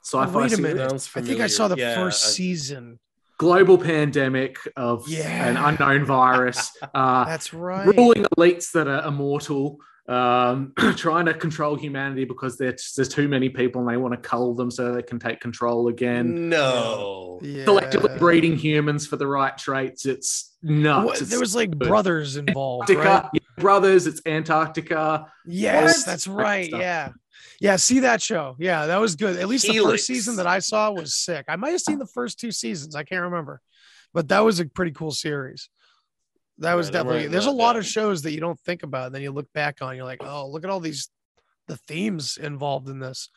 Sci-fi 0.05 0.33
Oh, 0.33 0.38
wait 0.42 0.53
a 0.53 0.61
minute. 0.62 0.92
I 1.16 1.21
think 1.21 1.40
I 1.40 1.49
saw 1.49 1.66
the. 1.69 1.77
Yeah, 1.77 1.97
first 1.97 2.25
I- 2.25 2.29
season. 2.31 3.01
Global 3.38 3.79
pandemic 3.79 4.57
of 4.77 5.09
Yeah. 5.09 5.49
an 5.49 5.57
unknown 5.57 6.05
virus, 6.05 6.70
uh, 6.94 7.25
That's 7.25 7.53
right. 7.53 7.87
ruling 7.87 8.25
elites 8.37 8.72
that 8.72 8.88
are 8.88 9.07
immortal, 9.07 9.79
um, 10.09 10.72
trying 10.96 11.27
to 11.27 11.35
control 11.35 11.75
humanity 11.77 12.25
because 12.25 12.57
there's 12.57 12.92
there's 12.96 13.09
too 13.09 13.27
many 13.29 13.49
people 13.49 13.81
and 13.81 13.90
they 13.90 13.96
want 13.96 14.14
to 14.14 14.20
cull 14.20 14.55
them 14.55 14.70
so 14.70 14.92
they 14.94 15.03
can 15.03 15.18
take 15.18 15.40
control 15.40 15.88
again. 15.88 16.49
no 16.49 17.40
Yeah. 17.42 17.64
Selectively 17.64 18.16
breeding 18.18 18.57
humans 18.57 19.07
for 19.07 19.16
the 19.16 19.27
right 19.27 19.57
traits. 19.59 20.07
It's 20.07 20.57
nuts. 20.62 21.07
What- 21.07 21.20
It's 21.20 21.31
there 21.31 21.40
was 21.40 21.55
like 21.57 21.70
good. 21.77 21.88
brothers 21.88 22.37
involved, 22.37 22.88
Antarctica, 22.90 23.22
right? 23.25 23.31
yeah, 23.35 23.62
brothers. 23.62 24.07
It's 24.07 24.20
Antarctica. 24.27 25.27
Yes, 25.44 25.99
What? 25.99 26.07
that's 26.07 26.29
right. 26.29 26.68
stuff. 26.68 26.81
Yeah. 26.81 27.09
Yeah, 27.61 27.77
see 27.77 28.01
that 28.01 28.20
show. 28.20 28.57
Yeah, 28.59 28.87
that 28.87 29.01
was 29.01 29.16
good. 29.16 29.37
At 29.38 29.49
least 29.49 29.66
the 29.66 29.79
first 29.79 30.07
season 30.07 30.37
that 30.37 30.46
I 30.46 30.59
saw 30.59 30.90
was 30.90 31.14
sick. 31.14 31.46
I 31.49 31.57
might 31.57 31.70
have 31.70 31.81
seen 31.81 31.99
the 31.99 32.07
first 32.07 32.38
two 32.38 32.53
seasons. 32.53 32.94
I 32.94 33.03
can't 33.03 33.22
remember. 33.22 33.61
But 34.12 34.29
that 34.29 34.40
was 34.40 34.61
a 34.61 34.66
pretty 34.66 34.92
cool 34.92 35.11
series. 35.11 35.68
That 36.59 36.75
was 36.75 36.88
I'm 36.88 36.94
definitely 36.94 37.27
there's 37.27 37.46
a 37.46 37.51
lot 37.51 37.75
down. 37.75 37.81
of 37.81 37.87
shows 37.87 38.22
that 38.22 38.33
you 38.33 38.40
don't 38.40 38.61
think 38.61 38.83
about, 38.83 39.07
and 39.07 39.14
then 39.14 39.22
you 39.22 39.31
look 39.31 39.53
back 39.53 39.83
on, 39.83 39.94
you're 39.96 40.05
like, 40.05 40.22
oh, 40.25 40.49
look 40.49 40.64
at 40.64 40.70
all 40.70 40.81
these 40.81 41.09
the 41.68 41.77
themes 41.77 42.38
involved 42.40 42.88
in 42.88 42.99
this. 42.99 43.29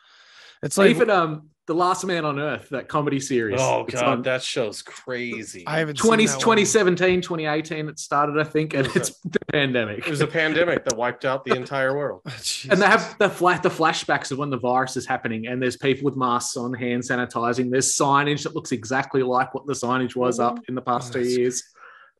It's 0.61 0.77
like 0.77 0.89
Even 0.89 1.09
um, 1.09 1.49
the 1.67 1.73
Last 1.75 2.03
Man 2.05 2.25
on 2.25 2.39
Earth, 2.39 2.67
that 2.69 2.87
comedy 2.89 3.19
series. 3.19 3.59
oh 3.61 3.85
It's 3.87 3.93
god 3.93 4.03
on 4.05 4.21
that 4.23 4.41
show's 4.43 4.81
crazy 4.81 5.63
I 5.67 5.79
haven't 5.79 5.97
20, 5.97 6.25
seen 6.27 6.39
that 6.39 6.45
one. 6.47 6.57
2017, 6.57 7.21
2018, 7.21 7.89
it 7.89 7.99
started, 7.99 8.39
I 8.39 8.43
think, 8.43 8.73
and 8.73 8.87
It 8.87 8.93
was 8.93 9.09
it's 9.09 9.19
the 9.21 9.39
pandemic. 9.53 9.99
it 9.99 10.09
was 10.09 10.21
a 10.21 10.27
pandemic 10.27 10.83
that 10.85 10.97
wiped 10.97 11.25
out 11.25 11.45
the 11.45 11.55
entire 11.55 11.95
world 11.95 12.21
and 12.69 12.81
they 12.81 12.85
have 12.87 13.15
the 13.19 13.29
flat 13.29 13.61
the 13.63 13.69
flashbacks 13.69 14.31
of 14.31 14.37
when 14.39 14.49
the 14.49 14.57
virus 14.57 14.97
is 14.97 15.05
happening, 15.05 15.47
and 15.47 15.61
there's 15.61 15.77
people 15.77 16.05
with 16.05 16.17
masks 16.17 16.57
on, 16.57 16.73
hand 16.73 17.03
sanitizing. 17.03 17.69
There's 17.71 17.95
signage 17.95 18.43
that 18.43 18.55
looks 18.55 18.71
exactly 18.71 19.23
like 19.23 19.53
what 19.53 19.65
the 19.67 19.73
signage 19.73 20.15
was 20.15 20.39
up 20.39 20.59
in 20.67 20.75
the 20.75 20.81
past 20.81 21.11
Oh, 21.11 21.13
two 21.13 21.23
that's 21.23 21.37
years. 21.37 21.63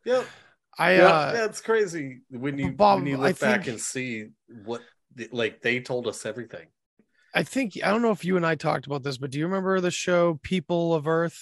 Yep. 0.06 0.25
I 0.78 0.95
yeah, 0.95 1.06
uh 1.08 1.32
yeah, 1.36 1.45
it's 1.45 1.60
crazy 1.60 2.21
when 2.30 2.58
you 2.58 2.71
Bob, 2.71 2.99
when 2.99 3.08
you 3.08 3.15
I 3.17 3.30
look 3.30 3.39
back 3.39 3.63
think- 3.63 3.67
and 3.73 3.82
see 3.82 4.28
what 4.63 4.82
the- 5.15 5.28
like 5.34 5.62
they 5.62 5.82
told 5.82 6.08
us 6.08 6.25
everything. 6.25 6.67
I 7.33 7.43
think 7.43 7.79
I 7.83 7.89
don't 7.91 8.01
know 8.01 8.11
if 8.11 8.25
you 8.25 8.37
and 8.37 8.45
I 8.45 8.55
talked 8.55 8.85
about 8.87 9.03
this, 9.03 9.17
but 9.17 9.31
do 9.31 9.37
you 9.39 9.45
remember 9.45 9.79
the 9.79 9.91
show 9.91 10.39
People 10.43 10.93
of 10.93 11.07
Earth? 11.07 11.39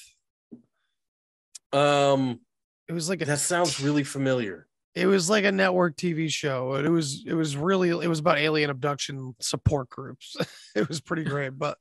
Um, 1.73 2.41
It 2.88 2.93
was 2.93 3.10
like 3.10 3.21
a 3.21 3.26
that 3.26 3.39
sounds 3.39 3.80
really 3.80 4.04
familiar. 4.04 4.67
it 4.95 5.06
was 5.06 5.30
like 5.30 5.43
a 5.45 5.52
network 5.52 5.95
TV 5.95 6.30
show. 6.30 6.73
and 6.73 6.86
It 6.88 6.89
was 6.89 7.23
it 7.28 7.34
was 7.34 7.56
really 7.58 7.89
it 7.89 8.08
was 8.08 8.19
about 8.19 8.38
alien 8.38 8.69
abduction 8.69 9.36
support 9.39 9.89
groups. 9.89 10.36
it 10.76 10.88
was 10.88 11.02
pretty 11.02 11.23
great. 11.23 11.58
But 11.58 11.78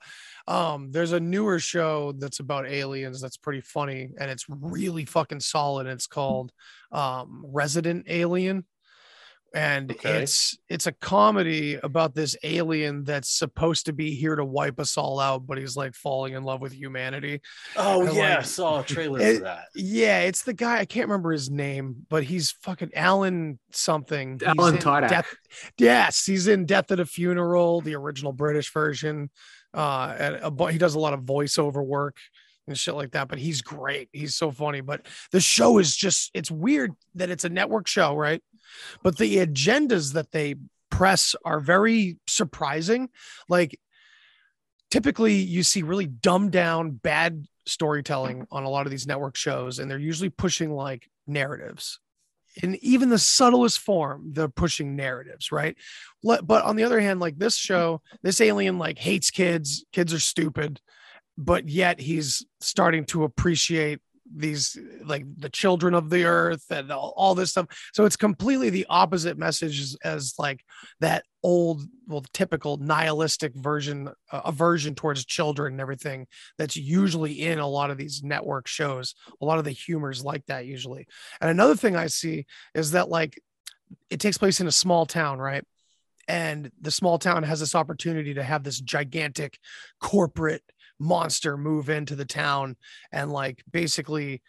um 0.48 0.90
there's 0.92 1.12
a 1.12 1.20
newer 1.20 1.58
show 1.58 2.12
that's 2.12 2.40
about 2.40 2.66
aliens 2.68 3.20
that's 3.20 3.36
pretty 3.36 3.60
funny 3.60 4.10
and 4.20 4.30
it's 4.30 4.44
really 4.48 5.04
fucking 5.04 5.40
solid. 5.40 5.86
It's 5.86 6.06
called 6.06 6.52
um 6.92 7.44
Resident 7.48 8.06
Alien. 8.08 8.64
And 9.54 9.90
Okay. 9.92 10.22
it's 10.22 10.58
it's 10.68 10.86
a 10.86 10.92
comedy 10.92 11.74
about 11.82 12.14
this 12.14 12.36
alien 12.42 13.04
that's 13.04 13.30
supposed 13.30 13.86
to 13.86 13.92
be 13.94 14.14
here 14.14 14.36
to 14.36 14.44
wipe 14.44 14.78
us 14.78 14.98
all 14.98 15.18
out, 15.18 15.46
but 15.46 15.56
he's 15.56 15.76
like 15.76 15.94
falling 15.94 16.34
in 16.34 16.42
love 16.44 16.60
with 16.60 16.72
humanity. 16.74 17.40
Oh 17.76 18.06
And, 18.06 18.16
yeah, 18.16 18.38
I 18.40 18.42
saw 18.42 18.80
a 18.80 18.84
trailer 18.84 19.20
it- 19.20 19.38
for 19.38 19.44
that. 19.44 19.66
Yeah, 19.74 20.20
it's 20.20 20.42
the 20.42 20.52
guy. 20.52 20.78
I 20.80 20.84
can't 20.84 21.08
remember 21.08 21.32
his 21.32 21.48
name, 21.48 22.04
but 22.10 22.24
he's 22.24 22.50
fucking 22.50 22.90
Alan 22.94 23.58
something. 23.70 24.38
He's 24.40 24.48
Alan 24.58 24.74
in 24.74 24.80
Tudyk. 24.82 25.08
Death- 25.08 25.34
yes, 25.78 26.26
he's 26.26 26.48
in 26.48 26.66
Death 26.66 26.90
at 26.92 27.00
a 27.00 27.06
Funeral, 27.06 27.80
the 27.80 27.94
original 27.94 28.32
British 28.32 28.70
version. 28.72 29.30
Uh, 29.72 30.14
and 30.18 30.34
a, 30.60 30.72
he 30.72 30.76
does 30.78 30.94
a 30.96 31.00
lot 31.00 31.12
of 31.14 31.20
voiceover 31.20 31.84
work 31.84 32.16
and 32.66 32.76
shit 32.76 32.94
like 32.94 33.12
that. 33.12 33.28
But 33.28 33.38
he's 33.38 33.62
great. 33.62 34.08
He's 34.12 34.34
so 34.34 34.50
funny. 34.50 34.80
But 34.82 35.06
the 35.32 35.40
show 35.40 35.78
is 35.78 35.96
just 35.96 36.30
it's 36.34 36.50
weird 36.50 36.92
that 37.14 37.30
it's 37.30 37.44
a 37.44 37.48
network 37.48 37.86
show, 37.86 38.14
right? 38.14 38.42
But 39.02 39.18
the 39.18 39.36
agendas 39.38 40.14
that 40.14 40.32
they 40.32 40.56
press 40.90 41.34
are 41.44 41.60
very 41.60 42.18
surprising. 42.26 43.10
Like 43.48 43.78
typically 44.90 45.34
you 45.34 45.62
see 45.62 45.82
really 45.82 46.06
dumbed 46.06 46.52
down 46.52 46.92
bad 46.92 47.46
storytelling 47.66 48.46
on 48.50 48.62
a 48.62 48.68
lot 48.68 48.86
of 48.86 48.90
these 48.90 49.06
network 49.06 49.36
shows 49.36 49.78
and 49.78 49.90
they're 49.90 49.98
usually 49.98 50.30
pushing 50.30 50.70
like 50.72 51.08
narratives. 51.26 51.98
In 52.62 52.76
even 52.76 53.10
the 53.10 53.18
subtlest 53.18 53.80
form 53.80 54.32
they're 54.32 54.48
pushing 54.48 54.96
narratives 54.96 55.52
right? 55.52 55.76
But 56.22 56.50
on 56.50 56.76
the 56.76 56.84
other 56.84 57.00
hand 57.00 57.20
like 57.20 57.38
this 57.38 57.56
show 57.56 58.00
this 58.22 58.40
alien 58.40 58.78
like 58.78 58.98
hates 58.98 59.30
kids. 59.30 59.84
Kids 59.92 60.14
are 60.14 60.20
stupid. 60.20 60.80
But 61.38 61.68
yet 61.68 62.00
he's 62.00 62.46
starting 62.60 63.04
to 63.06 63.24
appreciate 63.24 64.00
these 64.34 64.76
like 65.04 65.24
the 65.36 65.48
children 65.48 65.94
of 65.94 66.10
the 66.10 66.24
earth 66.24 66.64
and 66.70 66.90
all, 66.90 67.12
all 67.16 67.34
this 67.34 67.50
stuff. 67.50 67.66
So 67.92 68.04
it's 68.04 68.16
completely 68.16 68.70
the 68.70 68.86
opposite 68.88 69.38
message 69.38 69.80
as, 69.80 69.96
as 70.04 70.34
like 70.38 70.64
that 71.00 71.24
old 71.42 71.82
well 72.08 72.24
typical 72.32 72.76
nihilistic 72.78 73.54
version 73.54 74.08
uh, 74.32 74.40
aversion 74.44 74.94
towards 74.94 75.24
children 75.24 75.74
and 75.74 75.80
everything 75.80 76.26
that's 76.58 76.76
usually 76.76 77.42
in 77.42 77.58
a 77.58 77.68
lot 77.68 77.90
of 77.90 77.98
these 77.98 78.22
network 78.22 78.66
shows. 78.66 79.14
A 79.40 79.44
lot 79.44 79.58
of 79.58 79.64
the 79.64 79.70
humors 79.70 80.24
like 80.24 80.44
that 80.46 80.66
usually. 80.66 81.06
And 81.40 81.50
another 81.50 81.76
thing 81.76 81.96
i 81.96 82.06
see 82.06 82.46
is 82.74 82.92
that 82.92 83.08
like 83.08 83.40
it 84.10 84.20
takes 84.20 84.38
place 84.38 84.60
in 84.60 84.66
a 84.66 84.72
small 84.72 85.06
town 85.06 85.38
right? 85.38 85.64
And 86.28 86.72
the 86.80 86.90
small 86.90 87.18
town 87.18 87.44
has 87.44 87.60
this 87.60 87.76
opportunity 87.76 88.34
to 88.34 88.42
have 88.42 88.64
this 88.64 88.80
gigantic 88.80 89.58
corporate 90.00 90.62
monster 90.98 91.56
move 91.56 91.90
into 91.90 92.16
the 92.16 92.24
town 92.24 92.76
and 93.12 93.30
like 93.30 93.62
basically 93.70 94.42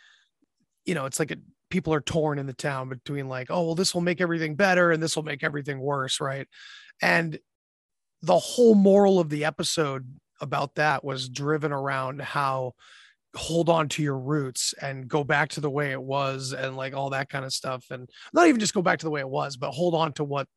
you 0.85 0.95
know 0.95 1.05
it's 1.05 1.19
like 1.19 1.31
a, 1.31 1.37
people 1.69 1.93
are 1.93 2.01
torn 2.01 2.39
in 2.39 2.45
the 2.45 2.53
town 2.53 2.89
between 2.89 3.27
like 3.27 3.47
oh 3.49 3.65
well 3.65 3.75
this 3.75 3.93
will 3.93 4.01
make 4.01 4.21
everything 4.21 4.55
better 4.55 4.91
and 4.91 5.03
this 5.03 5.15
will 5.15 5.23
make 5.23 5.43
everything 5.43 5.79
worse 5.79 6.21
right? 6.21 6.47
And 7.01 7.37
the 8.21 8.39
whole 8.39 8.75
moral 8.75 9.19
of 9.19 9.29
the 9.29 9.45
episode 9.45 10.07
about 10.41 10.75
that 10.75 11.03
was 11.03 11.29
driven 11.29 11.71
around 11.71 12.21
how 12.21 12.73
hold 13.35 13.69
on 13.69 13.87
to 13.89 14.01
your 14.01 14.17
roots 14.17 14.73
and 14.81 15.07
go 15.07 15.23
back 15.23 15.49
to 15.49 15.61
the 15.61 15.69
way 15.69 15.91
it 15.91 16.01
was 16.01 16.53
and 16.53 16.75
like 16.75 16.95
all 16.95 17.11
that 17.11 17.29
kind 17.29 17.45
of 17.45 17.53
stuff. 17.53 17.85
And 17.91 18.09
not 18.33 18.47
even 18.47 18.59
just 18.59 18.73
go 18.73 18.81
back 18.81 18.99
to 18.99 19.05
the 19.05 19.11
way 19.11 19.19
it 19.19 19.29
was 19.29 19.57
but 19.57 19.71
hold 19.71 19.93
on 19.93 20.13
to 20.13 20.23
what 20.23 20.47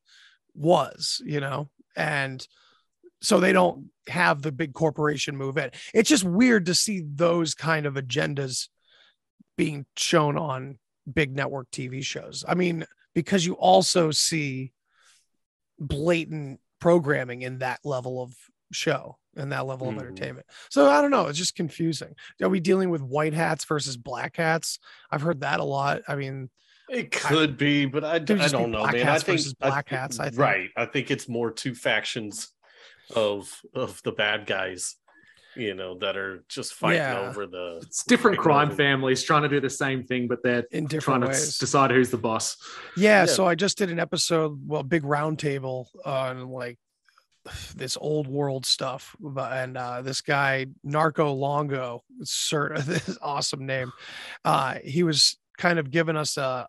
was 0.55 1.21
you 1.25 1.41
know? 1.41 1.69
And 1.97 2.47
so 3.21 3.39
they 3.41 3.53
don't 3.53 3.87
have 4.09 4.43
the 4.43 4.53
big 4.53 4.73
corporation 4.73 5.37
move 5.37 5.57
in 5.59 5.71
it's 5.95 6.09
just 6.09 6.25
weird 6.25 6.67
to 6.67 6.75
see 6.75 7.03
those 7.15 7.55
kind 7.55 7.87
of 7.87 7.95
agendas 7.95 8.69
being 9.57 9.85
shown 9.97 10.37
on 10.39 10.79
big 11.13 11.35
network 11.37 11.71
tv 11.71 12.03
shows 12.03 12.45
i 12.49 12.55
mean 12.55 12.85
because 13.15 13.45
you 13.45 13.55
also 13.55 14.11
see 14.11 14.73
blatant 15.79 16.61
programming 16.81 17.43
in 17.43 17.59
that 17.59 17.81
level 17.85 18.23
of 18.23 18.33
show 18.73 19.19
and 19.37 19.53
that 19.53 19.67
level 19.67 19.87
Mhm. 19.89 19.97
of 19.97 20.03
entertainment. 20.03 20.47
So 20.71 20.89
I 20.91 21.01
don't 21.01 21.11
know. 21.11 21.27
It's 21.27 21.39
just 21.39 21.55
confusing. 21.55 22.15
Are 22.43 22.49
we 22.49 22.61
dealing 22.61 22.91
with 22.91 23.01
white 23.03 23.33
hats 23.35 23.65
versus 23.65 23.97
black 23.97 24.37
hats? 24.37 24.79
I've 25.11 25.23
heard 25.23 25.41
that 25.41 25.61
a 25.61 25.65
lot. 25.65 26.03
I 26.09 26.17
mean, 26.17 26.51
It 26.89 27.13
could 27.13 27.57
be, 27.57 27.87
but 27.87 28.03
I, 28.05 28.15
I 28.15 28.19
don't 28.19 28.71
know, 28.73 28.85
man. 28.87 29.09
I 29.09 29.19
think 29.19 29.39
versus 29.39 29.55
I 29.61 29.69
black 29.69 29.89
thi- 29.89 29.95
hats, 29.97 30.19
I 30.19 30.27
think. 30.31 30.39
right. 30.41 30.71
I 30.77 30.87
think 30.87 31.11
it's 31.11 31.29
more 31.29 31.51
two 31.53 31.75
factions 31.75 32.49
of 33.15 33.61
of 33.75 34.03
the 34.03 34.13
bad 34.13 34.47
guys, 34.47 34.97
you 35.57 35.75
know, 35.75 35.99
that 35.99 36.17
are 36.17 36.45
just 36.49 36.75
fighting 36.75 36.99
Yeah. 36.99 37.29
over 37.29 37.47
the. 37.47 37.81
It's 37.83 38.05
different 38.05 38.37
fighting 38.37 38.43
crime 38.53 38.69
over- 38.69 38.77
families 38.77 39.23
trying 39.23 39.43
to 39.43 39.49
do 39.49 39.61
the 39.61 39.71
same 39.71 40.05
thing, 40.05 40.29
but 40.29 40.43
they're 40.43 40.65
in 40.71 40.87
trying 40.87 40.89
different 40.89 41.23
to 41.25 41.29
ways. 41.29 41.49
s- 41.49 41.59
decide 41.59 41.91
who's 41.91 42.11
the 42.11 42.19
boss. 42.19 42.57
Yeah, 42.97 43.21
Yeah. 43.23 43.27
so 43.27 43.47
I 43.47 43.55
just 43.55 43.77
did 43.79 43.91
an 43.91 43.99
episode, 43.99 44.61
well, 44.67 44.83
big 44.83 45.03
roundtable 45.03 45.87
on 46.05 46.49
like 46.49 46.79
this 47.75 47.97
old 48.01 48.29
world 48.29 48.67
stuff, 48.67 49.17
and 49.37 49.77
uh, 49.77 50.03
this 50.03 50.21
guy 50.21 50.67
Narco 50.85 51.33
Longo, 51.33 52.05
sir, 52.23 52.75
this 52.81 53.17
awesome 53.23 53.65
name. 53.67 53.91
Uh, 54.45 54.75
he 54.85 55.03
was 55.03 55.39
kind 55.59 55.79
of 55.79 55.91
giving 55.91 56.17
us 56.17 56.37
a 56.37 56.69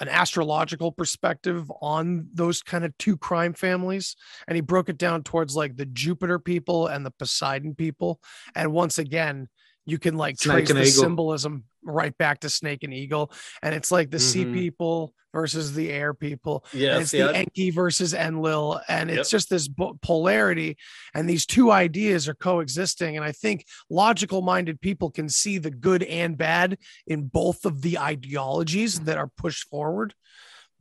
an 0.00 0.08
astrological 0.08 0.92
perspective 0.92 1.70
on 1.80 2.28
those 2.32 2.62
kind 2.62 2.84
of 2.84 2.96
two 2.98 3.16
crime 3.16 3.54
families, 3.54 4.16
and 4.46 4.56
he 4.56 4.60
broke 4.60 4.88
it 4.88 4.98
down 4.98 5.22
towards 5.22 5.56
like 5.56 5.76
the 5.76 5.86
Jupiter 5.86 6.38
people 6.38 6.86
and 6.86 7.04
the 7.04 7.10
Poseidon 7.10 7.74
people, 7.74 8.20
and 8.54 8.72
once 8.72 8.98
again. 8.98 9.48
You 9.88 10.00
can 10.00 10.16
like 10.16 10.36
Snake 10.36 10.66
trace 10.66 10.68
the 10.68 10.80
eagle. 10.80 11.04
symbolism 11.04 11.62
right 11.86 12.16
back 12.18 12.40
to 12.40 12.50
snake 12.50 12.82
and 12.82 12.92
eagle, 12.92 13.32
and 13.62 13.74
it's 13.74 13.90
like 13.90 14.10
the 14.10 14.20
sea 14.20 14.44
Mhm. 14.44 14.52
people 14.52 15.14
versus 15.32 15.74
the 15.74 15.90
air 15.90 16.14
people 16.14 16.64
Yeah, 16.72 16.94
and 16.94 17.02
it's 17.02 17.10
see, 17.10 17.18
the 17.18 17.34
Enki 17.36 17.70
versus 17.70 18.14
Enlil, 18.14 18.80
and 18.88 19.10
it's 19.10 19.30
Yep. 19.30 19.38
just 19.38 19.50
this 19.50 19.68
bo- 19.68 19.98
polarity, 20.00 20.78
and 21.14 21.28
these 21.28 21.44
two 21.44 21.70
ideas 21.70 22.26
are 22.26 22.34
coexisting. 22.34 23.16
And 23.16 23.24
I 23.24 23.32
think 23.32 23.66
logical-minded 23.90 24.80
people 24.80 25.10
can 25.10 25.28
see 25.28 25.58
the 25.58 25.70
good 25.70 26.02
and 26.04 26.38
bad 26.38 26.78
in 27.06 27.26
both 27.28 27.66
of 27.66 27.82
the 27.82 27.98
ideologies 27.98 29.00
that 29.00 29.18
are 29.18 29.28
pushed 29.36 29.68
forward. 29.68 30.14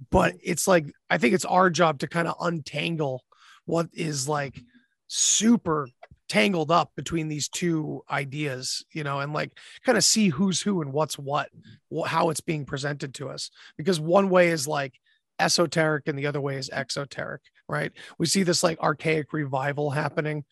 But 0.10 0.36
it's 0.42 0.68
like 0.68 0.86
I 1.10 1.18
think 1.18 1.34
it's 1.34 1.46
our 1.46 1.70
job 1.70 2.00
to 2.00 2.08
kind 2.08 2.28
of 2.28 2.36
untangle 2.40 3.24
what 3.66 3.88
is 3.94 4.28
like 4.30 4.62
super 5.08 5.88
tangled 6.36 6.70
up 6.70 6.92
between 6.98 7.30
these 7.30 7.48
two 7.48 8.04
ideas, 8.12 8.84
you 8.92 9.06
know, 9.06 9.22
and 9.22 9.32
like 9.32 9.58
kind 9.86 9.98
of 9.98 10.04
see 10.04 10.28
who's 10.28 10.62
who 10.62 10.82
and 10.82 10.92
what's 10.92 11.18
what, 11.18 11.48
wh- 11.90 12.06
how 12.06 12.30
it's 12.30 12.42
being 12.42 12.66
presented 12.66 13.14
to 13.14 13.30
us. 13.30 13.50
Because 13.78 14.02
one 14.02 14.30
way 14.30 14.50
is 14.50 14.68
like 14.68 15.00
esoteric 15.40 16.10
and 16.10 16.20
the 16.20 16.28
other 16.28 16.42
way 16.42 16.58
is 16.58 16.70
exoteric, 16.70 17.40
right? 17.70 17.94
We 18.20 18.26
see 18.26 18.44
this 18.44 18.64
like 18.64 18.78
archaic 18.82 19.32
revival 19.32 19.92
happening. 19.92 20.44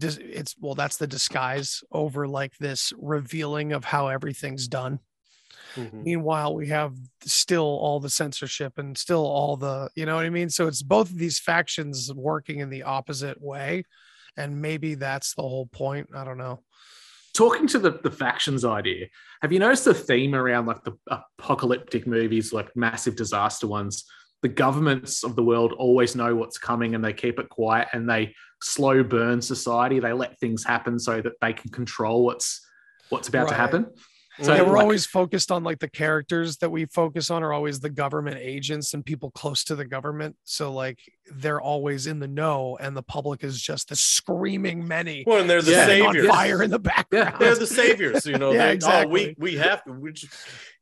It's 0.00 0.54
well, 0.60 0.76
that's 0.76 0.98
the 0.98 1.08
disguise 1.08 1.82
over 1.90 2.28
like 2.28 2.56
this 2.58 2.92
revealing 2.96 3.72
of 3.72 3.84
how 3.84 4.06
everything's 4.06 4.68
done. 4.68 5.00
Mhm. 5.74 6.04
Meanwhile, 6.04 6.54
we 6.54 6.68
have 6.68 6.94
still 7.24 7.64
all 7.64 7.98
the 7.98 8.10
censorship 8.10 8.78
and 8.78 8.96
still 8.96 9.26
all 9.26 9.56
the, 9.56 9.90
you 9.96 10.06
know 10.06 10.14
what 10.14 10.26
I 10.26 10.30
mean? 10.30 10.50
So 10.50 10.68
it's 10.68 10.82
both 10.84 11.10
of 11.10 11.18
these 11.18 11.40
factions 11.40 12.12
working 12.14 12.60
in 12.60 12.70
the 12.70 12.84
opposite 12.84 13.40
way. 13.40 13.84
And 14.36 14.60
maybe 14.60 14.94
that's 14.94 15.34
the 15.34 15.42
whole 15.42 15.66
point. 15.66 16.08
I 16.14 16.24
don't 16.24 16.38
know. 16.38 16.62
Talking 17.34 17.66
to 17.68 17.78
the, 17.78 18.00
the 18.02 18.10
factions 18.10 18.64
idea, 18.64 19.06
have 19.42 19.52
you 19.52 19.60
noticed 19.60 19.84
the 19.84 19.94
theme 19.94 20.34
around 20.34 20.66
like 20.66 20.82
the 20.84 20.92
apocalyptic 21.08 22.06
movies, 22.06 22.52
like 22.52 22.74
massive 22.74 23.16
disaster 23.16 23.66
ones? 23.66 24.04
The 24.42 24.48
governments 24.48 25.22
of 25.22 25.36
the 25.36 25.42
world 25.42 25.72
always 25.72 26.16
know 26.16 26.34
what's 26.34 26.58
coming 26.58 26.94
and 26.94 27.04
they 27.04 27.12
keep 27.12 27.38
it 27.38 27.48
quiet 27.48 27.88
and 27.92 28.08
they 28.08 28.34
slow 28.62 29.02
burn 29.02 29.40
society. 29.42 30.00
They 30.00 30.12
let 30.12 30.38
things 30.38 30.64
happen 30.64 30.98
so 30.98 31.20
that 31.20 31.34
they 31.40 31.52
can 31.52 31.70
control 31.70 32.24
what's 32.24 32.66
what's 33.10 33.28
about 33.28 33.48
to 33.48 33.54
happen. 33.54 33.86
So 34.42 34.54
yeah, 34.54 34.62
we're 34.62 34.72
like- 34.74 34.82
always 34.82 35.06
focused 35.06 35.50
on 35.52 35.64
like 35.64 35.78
the 35.78 35.88
characters 35.88 36.56
that 36.58 36.70
we 36.70 36.86
focus 36.86 37.30
on 37.30 37.42
are 37.42 37.52
always 37.52 37.80
the 37.80 37.90
government 37.90 38.38
agents 38.40 38.94
and 38.94 39.04
people 39.04 39.30
close 39.32 39.64
to 39.64 39.76
the 39.76 39.84
government. 39.84 40.36
So 40.44 40.72
like 40.72 40.98
they're 41.32 41.60
always 41.60 42.06
in 42.06 42.18
the 42.18 42.26
know, 42.28 42.76
and 42.80 42.96
the 42.96 43.02
public 43.02 43.44
is 43.44 43.60
just 43.60 43.88
the 43.90 43.96
screaming 43.96 44.86
many 44.88 45.24
Well, 45.26 45.40
and 45.40 45.50
they're 45.50 45.62
the 45.62 45.72
Yeah. 45.72 45.86
setting 45.86 46.04
saviors. 46.06 46.26
fire 46.28 46.62
in 46.62 46.70
the 46.70 46.78
background. 46.78 47.36
They're 47.38 47.54
the 47.54 47.66
saviors, 47.66 48.24
you 48.26 48.38
know. 48.38 48.52
Yeah, 48.52 48.66
they, 48.66 48.72
exactly. 48.72 49.30
Oh, 49.30 49.34
we 49.38 49.52
we 49.52 49.56
have 49.58 49.84
to, 49.84 49.92
we 49.92 50.12
just, 50.12 50.32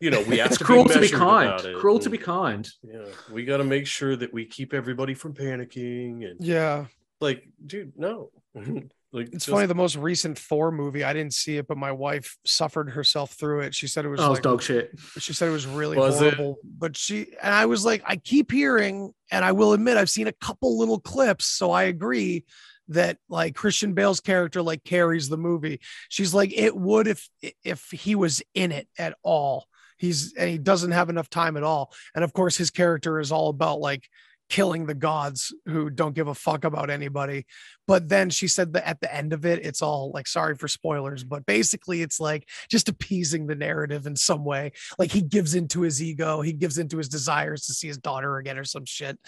you 0.00 0.10
know, 0.10 0.22
we 0.22 0.38
have 0.38 0.48
It's 0.48 0.58
to 0.58 0.64
cruel 0.64 0.84
be 0.84 0.90
to 0.90 0.94
be 0.96 1.00
measured 1.02 1.18
kind. 1.18 1.48
about 1.48 1.64
it. 1.64 1.76
Cruel 1.76 1.98
to 1.98 2.04
and, 2.04 2.12
be 2.12 2.18
mm. 2.18 2.22
kind. 2.24 2.68
Yeah, 2.82 3.04
we 3.32 3.44
got 3.44 3.56
to 3.58 3.64
make 3.64 3.86
sure 3.86 4.14
that 4.16 4.32
we 4.32 4.46
keep 4.46 4.72
everybody 4.72 5.14
from 5.14 5.34
panicking 5.34 6.24
and 6.30 6.44
yeah, 6.44 6.86
like, 7.20 7.42
dude, 7.64 7.92
no. 7.96 8.30
like, 9.12 9.26
it's 9.32 9.46
just- 9.46 9.48
funny. 9.48 9.66
The 9.66 9.74
most 9.74 9.96
recent 9.96 10.38
Thor 10.38 10.70
movie, 10.70 11.04
I 11.04 11.12
didn't 11.12 11.34
see 11.34 11.56
it, 11.56 11.66
but 11.66 11.76
my 11.78 11.92
wife 11.92 12.36
suffered 12.44 12.90
herself 12.90 13.32
through 13.32 13.60
it. 13.60 13.74
She 13.74 13.86
said 13.88 14.04
it 14.04 14.08
was 14.08 14.20
Oh, 14.20 14.32
like 14.32 14.42
dog 14.42 14.62
shit. 14.62 14.90
she 15.18 15.32
said 15.32 15.48
it 15.48 15.52
was 15.52 15.66
really 15.66 15.96
Was 15.96 16.20
it? 16.20 16.34
horrible 16.34 16.58
but 16.64 16.96
she 16.96 17.26
and 17.42 17.54
i 17.54 17.66
was 17.66 17.84
like 17.84 18.02
i 18.06 18.16
keep 18.16 18.50
hearing 18.52 19.12
and 19.30 19.44
i 19.44 19.52
will 19.52 19.72
admit 19.72 19.96
i've 19.96 20.10
seen 20.10 20.26
a 20.28 20.32
couple 20.32 20.78
little 20.78 21.00
clips 21.00 21.46
so 21.46 21.70
i 21.70 21.84
agree 21.84 22.44
that 22.88 23.18
like 23.28 23.54
christian 23.54 23.92
bale's 23.94 24.20
character 24.20 24.62
like 24.62 24.82
carries 24.84 25.28
the 25.28 25.36
movie 25.36 25.80
she's 26.08 26.32
like 26.34 26.52
it 26.56 26.76
would 26.76 27.06
if 27.08 27.28
if 27.64 27.84
he 27.90 28.14
was 28.14 28.42
in 28.54 28.70
it 28.72 28.88
at 28.98 29.16
all 29.22 29.66
he's 29.98 30.34
and 30.34 30.48
he 30.50 30.58
doesn't 30.58 30.92
have 30.92 31.08
enough 31.10 31.28
time 31.30 31.56
at 31.56 31.62
all 31.62 31.92
and 32.14 32.22
of 32.24 32.32
course 32.32 32.56
his 32.56 32.70
character 32.70 33.18
is 33.18 33.32
all 33.32 33.48
about 33.48 33.80
like 33.80 34.08
killing 34.48 34.86
the 34.86 34.94
gods 34.94 35.54
who 35.66 35.90
don't 35.90 36.14
give 36.14 36.28
a 36.28 36.34
fuck 36.34 36.64
about 36.64 36.90
anybody. 36.90 37.46
But 37.86 38.08
then 38.08 38.30
she 38.30 38.48
said 38.48 38.72
that 38.74 38.86
at 38.86 39.00
the 39.00 39.14
end 39.14 39.32
of 39.32 39.44
it 39.46 39.64
it's 39.64 39.82
all 39.82 40.10
like 40.12 40.26
sorry 40.26 40.54
for 40.56 40.68
spoilers 40.68 41.24
but 41.24 41.46
basically 41.46 42.02
it's 42.02 42.20
like 42.20 42.48
just 42.70 42.88
appeasing 42.88 43.46
the 43.46 43.54
narrative 43.54 44.06
in 44.06 44.16
some 44.16 44.44
way. 44.44 44.72
Like 44.98 45.10
he 45.12 45.22
gives 45.22 45.54
into 45.54 45.82
his 45.82 46.02
ego 46.02 46.40
he 46.40 46.52
gives 46.52 46.78
into 46.78 46.98
his 46.98 47.08
desires 47.08 47.66
to 47.66 47.74
see 47.74 47.88
his 47.88 47.98
daughter 47.98 48.38
again 48.38 48.58
or 48.58 48.64
some 48.64 48.84
shit 48.84 49.18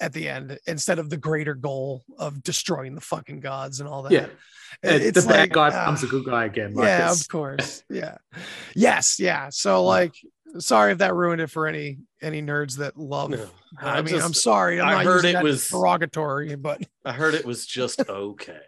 at 0.00 0.12
the 0.12 0.28
end 0.28 0.58
instead 0.66 0.98
of 0.98 1.10
the 1.10 1.16
greater 1.16 1.54
goal 1.54 2.04
of 2.18 2.42
destroying 2.42 2.94
the 2.94 3.00
fucking 3.00 3.40
gods 3.40 3.80
and 3.80 3.88
all 3.88 4.02
that. 4.02 4.12
Yeah. 4.12 4.26
It- 4.82 5.14
the 5.14 5.20
it's 5.20 5.26
bad 5.26 5.40
like, 5.40 5.52
guy 5.52 5.68
ah, 5.68 5.70
becomes 5.70 6.02
a 6.02 6.06
good 6.06 6.24
guy 6.24 6.44
again. 6.46 6.74
Like 6.74 6.86
yeah 6.86 7.10
of 7.10 7.28
course. 7.28 7.84
Yeah. 7.88 8.16
Yes 8.74 9.20
yeah. 9.20 9.48
So 9.50 9.84
like 9.84 10.14
sorry 10.58 10.92
if 10.92 10.98
that 10.98 11.14
ruined 11.14 11.40
it 11.40 11.48
for 11.48 11.66
any 11.66 11.98
any 12.22 12.40
nerds 12.42 12.76
that 12.78 12.96
love 12.96 13.30
No, 13.30 13.46
i 13.80 13.98
I 13.98 14.02
mean 14.02 14.20
i'm 14.20 14.32
sorry 14.34 14.80
i'm 14.80 14.88
I 14.88 14.92
not 15.02 15.04
heard 15.04 15.24
it 15.24 15.42
was- 15.42 15.68
derogatory 15.68 16.54
but 16.56 16.82
I 17.04 17.12
heard 17.12 17.34
it 17.34 17.44
was 17.44 17.66
just 17.78 18.00
okay. 18.08 18.60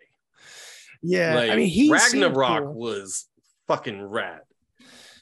yeah 1.02 1.34
like, 1.36 1.50
i 1.50 1.56
mean 1.56 1.68
he 1.68 1.90
Ragnarok 1.90 2.62
cool. 2.64 2.74
was 2.74 3.26
fucking 3.68 4.02
rad. 4.02 4.40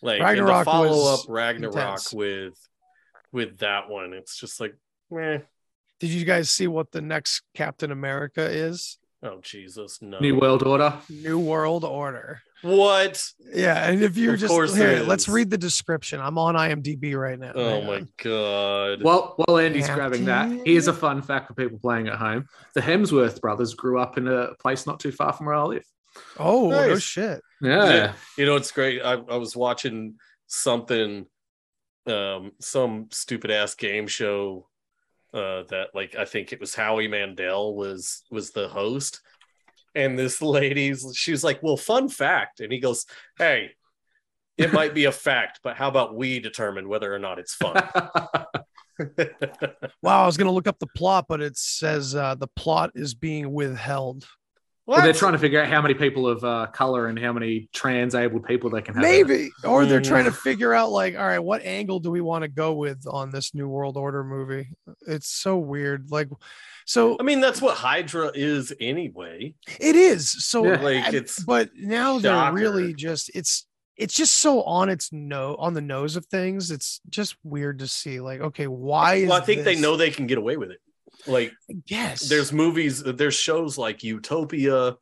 Like 0.02 0.20
Ragnarok 0.20 0.50
and 0.50 0.58
to 0.60 0.70
follow 0.70 1.14
up 1.14 1.20
Ragnarok 1.28 1.74
intense. 1.76 2.12
with 2.12 2.54
with 3.32 3.58
that 3.58 3.88
one, 3.88 4.12
it's 4.12 4.38
just 4.38 4.60
like, 4.60 4.74
meh. 5.10 5.38
did 5.98 6.10
you 6.10 6.24
guys 6.24 6.50
see 6.50 6.66
what 6.68 6.92
the 6.92 7.00
next 7.00 7.42
captain 7.54 7.90
america 7.90 8.42
is 8.44 8.98
Oh 9.22 9.40
Jesus, 9.42 10.00
no. 10.02 10.18
New 10.20 10.38
World 10.38 10.62
Order. 10.62 10.94
new 11.08 11.38
world 11.38 11.82
order 11.84 12.42
What? 12.64 13.22
Yeah, 13.54 13.88
and 13.90 14.02
if 14.02 14.16
you 14.16 14.32
Of 14.32 14.40
just 14.40 14.50
course 14.50 14.74
here, 14.74 15.02
let's 15.02 15.28
read 15.28 15.50
the 15.50 15.58
description. 15.58 16.18
I'm 16.18 16.38
on 16.38 16.54
IMDb 16.54 17.14
right 17.14 17.38
now. 17.38 17.52
Oh 17.54 17.80
Hang 17.80 17.86
my 17.86 18.06
god. 18.16 19.02
Well, 19.02 19.34
while 19.36 19.58
Andy's 19.58 19.88
grabbing 19.88 20.24
that, 20.24 20.50
here's 20.64 20.88
a 20.88 20.92
fun 20.94 21.20
fact 21.20 21.48
for 21.48 21.54
people 21.54 21.78
playing 21.78 22.08
at 22.08 22.14
home: 22.14 22.46
the 22.74 22.80
Hemsworth 22.80 23.42
brothers 23.42 23.74
grew 23.74 24.00
up 24.00 24.16
in 24.16 24.28
a 24.28 24.54
place 24.54 24.86
not 24.86 24.98
too 24.98 25.12
far 25.12 25.34
from 25.34 25.46
where 25.46 25.56
I 25.56 25.62
live. 25.64 25.84
Oh 26.38 26.70
no 26.70 26.96
shit. 26.96 27.42
Yeah, 27.60 27.88
Yeah. 27.88 28.12
You 28.38 28.46
know, 28.46 28.56
it's 28.56 28.72
great. 28.72 29.02
I, 29.02 29.12
I 29.12 29.36
was 29.36 29.54
watching 29.54 30.14
something, 30.46 31.26
um, 32.06 32.52
some 32.60 33.08
stupid 33.12 33.50
ass 33.50 33.74
game 33.74 34.06
show 34.06 34.68
uh 35.34 35.64
that 35.64 35.88
like 35.94 36.14
I 36.16 36.24
think 36.24 36.52
it 36.52 36.60
was 36.60 36.74
Howie 36.74 37.08
Mandel 37.08 37.74
was 37.74 38.22
was 38.30 38.52
the 38.52 38.68
host. 38.68 39.20
And 39.94 40.18
this 40.18 40.42
lady's 40.42 41.06
she 41.14 41.30
was 41.30 41.44
like, 41.44 41.62
Well, 41.62 41.76
fun 41.76 42.08
fact. 42.08 42.60
And 42.60 42.72
he 42.72 42.80
goes, 42.80 43.06
Hey, 43.38 43.70
it 44.56 44.72
might 44.72 44.94
be 44.94 45.06
a 45.06 45.12
fact, 45.12 45.60
but 45.62 45.76
how 45.76 45.88
about 45.88 46.14
we 46.14 46.38
determine 46.40 46.88
whether 46.88 47.12
or 47.12 47.18
not 47.18 47.38
it's 47.38 47.54
fun? 47.54 47.76
Wow, 50.02 50.22
I 50.22 50.26
was 50.26 50.36
gonna 50.36 50.52
look 50.52 50.68
up 50.68 50.78
the 50.78 50.86
plot, 50.94 51.26
but 51.28 51.40
it 51.40 51.56
says 51.56 52.14
uh, 52.14 52.36
the 52.36 52.46
plot 52.46 52.92
is 52.94 53.14
being 53.14 53.52
withheld. 53.52 54.24
Well, 54.86 55.00
they're 55.00 55.14
trying 55.14 55.32
to 55.32 55.38
figure 55.38 55.62
out 55.62 55.68
how 55.68 55.80
many 55.80 55.94
people 55.94 56.28
of 56.28 56.44
uh, 56.44 56.66
color 56.66 57.06
and 57.06 57.18
how 57.18 57.32
many 57.32 57.70
trans-abled 57.72 58.44
people 58.44 58.68
they 58.68 58.82
can 58.82 58.94
have. 58.94 59.02
Maybe, 59.02 59.50
or 59.64 59.86
they're 59.86 60.02
trying 60.02 60.26
to 60.26 60.32
figure 60.32 60.74
out 60.74 60.90
like, 60.90 61.16
all 61.16 61.24
right, 61.24 61.38
what 61.38 61.62
angle 61.62 62.00
do 62.00 62.10
we 62.10 62.20
want 62.20 62.42
to 62.42 62.48
go 62.48 62.74
with 62.74 63.06
on 63.06 63.30
this 63.30 63.54
New 63.54 63.66
World 63.66 63.96
Order 63.96 64.22
movie? 64.22 64.68
It's 65.06 65.28
so 65.28 65.56
weird. 65.56 66.10
Like, 66.10 66.28
so 66.84 67.16
I 67.18 67.22
mean, 67.22 67.40
that's 67.40 67.62
what 67.62 67.76
Hydra 67.76 68.32
is 68.34 68.74
anyway. 68.78 69.54
it 69.80 69.96
is. 69.96 70.44
So 70.44 70.66
Yeah. 70.66 70.80
Like, 70.80 71.14
it's 71.14 71.42
but 71.42 71.70
now 71.74 72.18
they're 72.18 72.52
really 72.52 72.92
just 72.92 73.30
it's 73.34 73.66
it's 73.96 74.14
just 74.14 74.34
so 74.34 74.62
on 74.64 74.88
its 74.88 75.12
no 75.12 75.56
on 75.56 75.72
the 75.72 75.80
nose 75.80 76.16
of 76.16 76.26
things. 76.26 76.70
It's 76.70 77.00
just 77.08 77.36
weird 77.42 77.78
to 77.78 77.88
see. 77.88 78.20
Like, 78.20 78.40
okay, 78.40 78.66
why 78.66 79.14
is 79.14 79.28
well, 79.28 79.40
I 79.40 79.44
think 79.44 79.64
they 79.64 79.76
know 79.76 79.96
they 79.96 80.10
can 80.10 80.26
get 80.26 80.36
away 80.36 80.56
with 80.56 80.70
it. 80.70 80.80
Like 81.26 81.52
Yes, 81.86 82.28
there's 82.28 82.52
movies, 82.52 83.02
there's 83.02 83.34
shows 83.34 83.78
like 83.78 84.02
Utopia, 84.02 84.96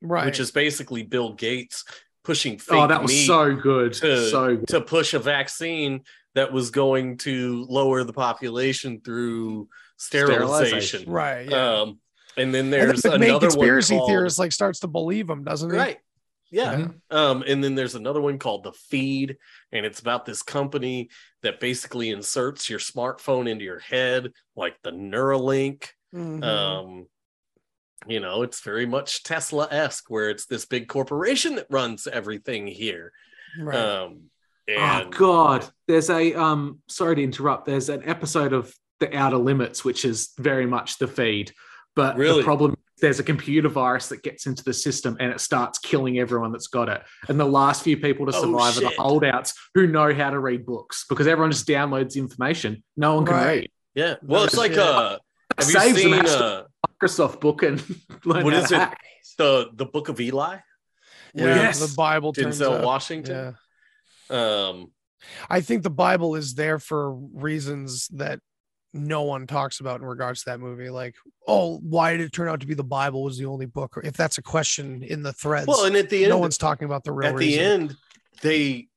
right. 0.00 0.26
which 0.26 0.40
is 0.40 0.50
basically 0.50 1.02
Bill 1.02 1.32
Gates 1.34 1.84
pushing 2.24 2.58
fake 2.58 2.78
Oh, 2.78 2.86
that 2.86 3.02
was 3.02 3.26
so 3.26 3.54
good. 3.54 3.92
to, 3.94 4.28
so 4.30 4.56
good. 4.56 4.68
to 4.68 4.80
push 4.80 5.14
a 5.14 5.18
vaccine 5.18 6.02
that 6.34 6.52
was 6.52 6.70
going 6.70 7.18
to 7.18 7.66
lower 7.68 8.04
the 8.04 8.12
population 8.12 9.00
through 9.04 9.68
sterilization. 9.96 10.80
Sterilization. 10.80 11.12
right. 11.12 11.48
Yeah. 11.50 11.80
Um, 11.80 11.98
and 12.36 12.54
then 12.54 12.64
and 12.66 12.72
there's 12.72 13.02
the 13.02 13.12
another 13.12 13.48
conspiracy 13.48 13.94
one 13.94 14.00
called, 14.00 14.10
theorist 14.10 14.38
like 14.38 14.52
starts 14.52 14.80
to 14.80 14.86
believe 14.86 15.28
him, 15.28 15.44
doesn't 15.44 15.70
he? 15.70 15.76
right? 15.76 15.98
Yeah. 16.52 16.74
Mhm. 16.76 17.00
Um, 17.10 17.42
and 17.46 17.64
then 17.64 17.74
there's 17.74 17.94
another 17.96 18.20
one 18.20 18.38
called 18.38 18.62
the 18.62 18.72
Feed, 18.72 19.38
and 19.72 19.84
it's 19.86 20.00
about 20.00 20.26
this 20.26 20.42
company 20.42 21.08
that 21.42 21.58
basically 21.58 22.10
inserts 22.10 22.68
your 22.70 22.78
smartphone 22.78 23.48
into 23.48 23.64
your 23.64 23.80
head, 23.80 24.32
like 24.54 24.76
the 24.82 24.92
Neuralink. 24.92 25.88
Mhm. 26.14 26.44
Um, 26.44 27.06
you 28.06 28.20
know, 28.20 28.42
it's 28.42 28.60
very 28.60 28.84
much 28.84 29.22
Tesla 29.22 29.66
esque, 29.70 30.10
where 30.10 30.28
it's 30.28 30.46
this 30.46 30.66
big 30.66 30.88
corporation 30.88 31.54
that 31.56 31.66
runs 31.70 32.06
everything 32.06 32.66
here. 32.66 33.12
right. 33.58 33.76
Um, 33.76 34.30
Oh 34.70 35.08
God, 35.10 35.68
there's 35.88 36.08
a 36.08 36.34
um. 36.34 36.80
Sorry 36.88 37.16
to 37.16 37.22
interrupt. 37.22 37.66
There's 37.66 37.88
an 37.88 38.08
episode 38.08 38.52
of 38.52 38.72
The 39.00 39.14
Outer 39.14 39.36
Limits, 39.38 39.84
which 39.84 40.04
is 40.04 40.30
very 40.38 40.66
much 40.66 40.98
the 40.98 41.08
feed, 41.08 41.52
but 41.94 42.16
Really? 42.16 42.38
the 42.40 42.44
problem 42.44 42.72
is 42.72 42.76
there's 43.00 43.18
a 43.18 43.22
computer 43.24 43.68
virus 43.68 44.08
that 44.08 44.22
gets 44.22 44.46
into 44.46 44.62
the 44.64 44.72
system 44.72 45.16
and 45.20 45.32
it 45.32 45.40
starts 45.40 45.78
killing 45.78 46.18
everyone 46.18 46.52
that's 46.52 46.68
got 46.68 46.88
it. 46.88 47.02
And 47.28 47.38
the 47.38 47.44
last 47.44 47.82
few 47.82 47.96
people 47.96 48.26
to 48.26 48.32
Oh, 48.36 48.40
survive 48.42 48.78
are 48.78 48.80
the 48.80 48.94
holdouts 48.96 49.54
who 49.74 49.86
know 49.86 50.12
how 50.14 50.30
to 50.30 50.38
read 50.38 50.64
books 50.64 51.04
because 51.08 51.26
everyone 51.26 51.50
just 51.50 51.66
downloads 51.66 52.14
information. 52.16 52.82
No 52.96 53.16
one 53.16 53.26
can 53.26 53.34
Right. 53.34 53.46
read. 53.62 53.70
yeah, 53.94 54.14
well, 54.22 54.44
it's 54.44 54.56
like 54.56 54.72
shit. 54.72 54.80
uh, 54.80 55.18
have 55.58 55.66
you 55.68 55.72
Saves 55.72 56.02
them 56.02 56.12
seen 56.12 56.14
actually. 56.14 56.36
uh, 56.36 56.62
Microsoft 57.02 57.40
book 57.40 57.62
and 57.62 57.80
learn 58.24 58.44
What 58.44 58.54
how 58.54 58.60
is 58.60 58.68
to 58.68 58.74
it? 58.76 58.78
hack. 58.78 58.98
the 59.38 59.70
the 59.74 59.86
Book 59.86 60.08
of 60.08 60.20
Eli? 60.20 60.58
yeah, 61.34 61.44
Yes. 61.44 61.80
the 61.80 61.94
Bible 61.96 62.32
turns 62.32 62.60
Denzel 62.60 62.78
out. 62.78 62.84
Washington. 62.84 63.56
Yeah. 64.30 64.68
Um, 64.68 64.92
I 65.50 65.60
think 65.60 65.82
the 65.82 65.90
Bible 65.90 66.34
is 66.36 66.54
there 66.54 66.78
for 66.78 67.12
reasons 67.14 68.08
that 68.08 68.40
no 68.92 69.22
one 69.22 69.46
talks 69.46 69.80
about 69.80 70.00
in 70.00 70.06
regards 70.06 70.40
to 70.40 70.50
that 70.50 70.60
movie. 70.60 70.90
Like, 70.90 71.14
oh, 71.46 71.78
why 71.78 72.16
did 72.16 72.22
it 72.22 72.32
turn 72.32 72.48
out 72.48 72.60
to 72.60 72.66
be 72.66 72.74
the 72.74 72.84
Bible 72.84 73.22
was 73.22 73.38
the 73.38 73.46
only 73.46 73.66
book? 73.66 73.98
If 74.04 74.16
that's 74.16 74.38
a 74.38 74.42
question 74.42 75.02
in 75.02 75.22
the 75.22 75.32
threads, 75.32 75.66
well, 75.66 75.84
and 75.84 75.96
at 75.96 76.10
the 76.10 76.24
end, 76.24 76.30
no 76.30 76.38
one's 76.38 76.58
talking 76.58 76.84
about 76.84 77.04
the 77.04 77.12
real 77.12 77.30
at 77.30 77.36
the 77.36 77.58
end, 77.58 77.96
they 78.42 78.88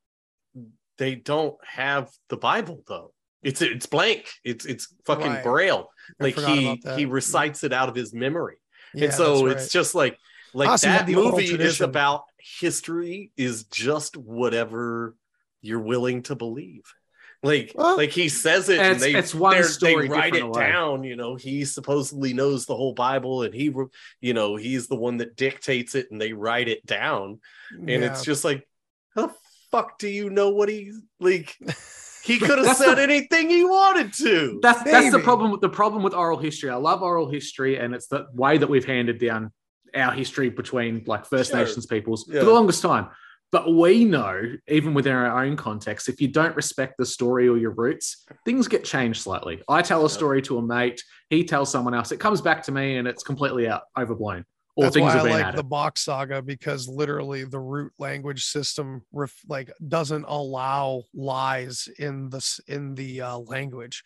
they 0.98 1.16
don't 1.16 1.56
have 1.66 2.10
the 2.30 2.38
Bible 2.38 2.84
though. 2.88 3.14
It's 3.42 3.62
it's 3.62 3.86
blank. 3.86 4.28
It's 4.44 4.66
it's 4.66 4.94
fucking 5.06 5.28
Right. 5.28 5.44
braille. 5.44 5.90
Like 6.20 6.36
he 6.36 6.72
he 6.72 7.06
mm. 7.06 7.12
recites 7.12 7.64
it 7.64 7.74
out 7.74 7.90
of 7.90 7.96
his 7.96 8.14
memory. 8.14 8.58
Yeah, 8.94 9.06
and 9.06 9.14
so 9.14 9.48
that's 9.48 9.66
it's 9.66 9.74
just 9.74 9.96
like 9.96 10.18
like 10.54 10.80
that 10.82 11.08
movie 11.08 11.46
is 11.46 11.82
about 11.82 12.24
history 12.40 13.32
is 13.38 13.66
just 13.66 14.18
whatever 14.18 15.16
you're 15.62 15.80
willing 15.80 16.24
to 16.24 16.36
believe 16.36 16.84
like 17.46 17.72
Well, 17.76 17.96
like 17.98 18.12
he 18.12 18.28
says 18.30 18.70
it 18.70 18.80
and 18.80 18.96
it's- 18.98 19.02
they, 19.02 19.14
it's 19.16 19.34
one 19.36 19.54
they're- 19.56 19.64
story 19.64 20.08
they 20.08 20.14
write 20.14 20.36
it 20.36 20.54
down 20.54 21.04
you 21.04 21.16
know 21.16 21.36
he 21.36 21.64
supposedly 21.66 22.34
knows 22.34 22.66
the 22.66 22.76
whole 22.76 22.94
bible 22.94 23.44
and 23.44 23.54
he 23.54 23.74
you 24.22 24.34
know 24.34 24.56
he's 24.56 24.88
the 24.88 24.96
one 24.96 25.18
that 25.18 25.36
dictates 25.36 25.96
it 25.96 26.08
and 26.12 26.20
they 26.20 26.34
write 26.34 26.68
it 26.68 26.86
down 26.86 27.40
and 27.72 27.90
Yeah. 27.90 28.12
it's 28.12 28.24
just 28.24 28.44
like 28.44 28.68
how 29.16 29.28
the 29.28 29.34
fuck 29.72 29.98
do 30.00 30.08
you 30.10 30.30
know 30.30 30.50
what 30.50 30.70
he 30.70 30.92
like 31.20 31.56
he 32.24 32.40
could 32.40 32.58
have 32.58 32.76
said 32.76 32.96
the- 32.96 33.04
anything 33.04 33.50
he 33.50 33.64
wanted 33.64 34.12
to 34.14 34.60
That's 34.62 34.84
that's 34.84 35.12
the 35.12 35.20
problem 35.20 35.52
with 35.52 35.62
the 35.62 35.70
problem 35.70 36.02
with 36.04 36.14
oral 36.16 36.40
history. 36.40 36.70
I 36.72 36.76
love 36.76 37.04
oral 37.04 37.30
history, 37.30 37.78
and 37.78 37.94
it's 37.94 38.08
the 38.08 38.26
way 38.34 38.58
that 38.58 38.68
we've 38.68 38.84
handed 38.86 39.20
down 39.20 39.52
our 39.94 40.12
history 40.12 40.50
between 40.50 41.04
like 41.06 41.26
First 41.28 41.52
Sure. 41.52 41.60
Nations 41.60 41.86
peoples 41.86 42.26
Yeah. 42.28 42.40
for 42.40 42.46
the 42.48 42.54
longest 42.54 42.82
time. 42.82 43.08
But 43.52 43.74
we 43.74 44.04
know, 44.06 44.54
even 44.68 44.94
within 44.94 45.14
our 45.14 45.44
own 45.44 45.56
context, 45.56 46.10
if 46.10 46.20
you 46.20 46.28
don't 46.28 46.56
respect 46.56 46.96
the 46.98 47.06
story 47.06 47.48
or 47.48 47.58
your 47.58 47.72
roots, 47.72 48.26
things 48.44 48.68
get 48.68 48.84
changed 48.84 49.22
slightly. 49.22 49.62
I 49.70 49.82
tell 49.82 50.06
a 50.06 50.10
story 50.10 50.42
to 50.44 50.58
a 50.58 50.62
mate, 50.62 51.02
he 51.30 51.44
tells 51.44 51.72
someone 51.72 51.94
else, 51.94 52.12
it 52.12 52.20
comes 52.20 52.42
back 52.42 52.64
to 52.64 52.72
me, 52.72 52.98
and 52.98 53.08
it's 53.08 53.24
completely 53.24 53.68
out 53.68 53.84
overblown. 53.98 54.46
Or 54.78 54.86
That's 54.86 54.96
things 54.96 55.14
why 55.14 55.20
I 55.20 55.44
like 55.44 55.56
the 55.56 55.64
box 55.64 56.02
saga 56.02 56.42
because 56.42 56.90
literally 56.90 57.46
the 57.46 57.60
root 57.60 57.94
language 57.98 58.44
system 58.44 59.04
ref, 59.14 59.34
like 59.48 59.72
doesn't 59.88 60.26
allow 60.28 61.04
lies 61.14 61.88
in 61.98 62.30
the 62.30 62.60
in 62.68 62.94
the 62.94 63.22
uh, 63.22 63.38
language. 63.38 64.04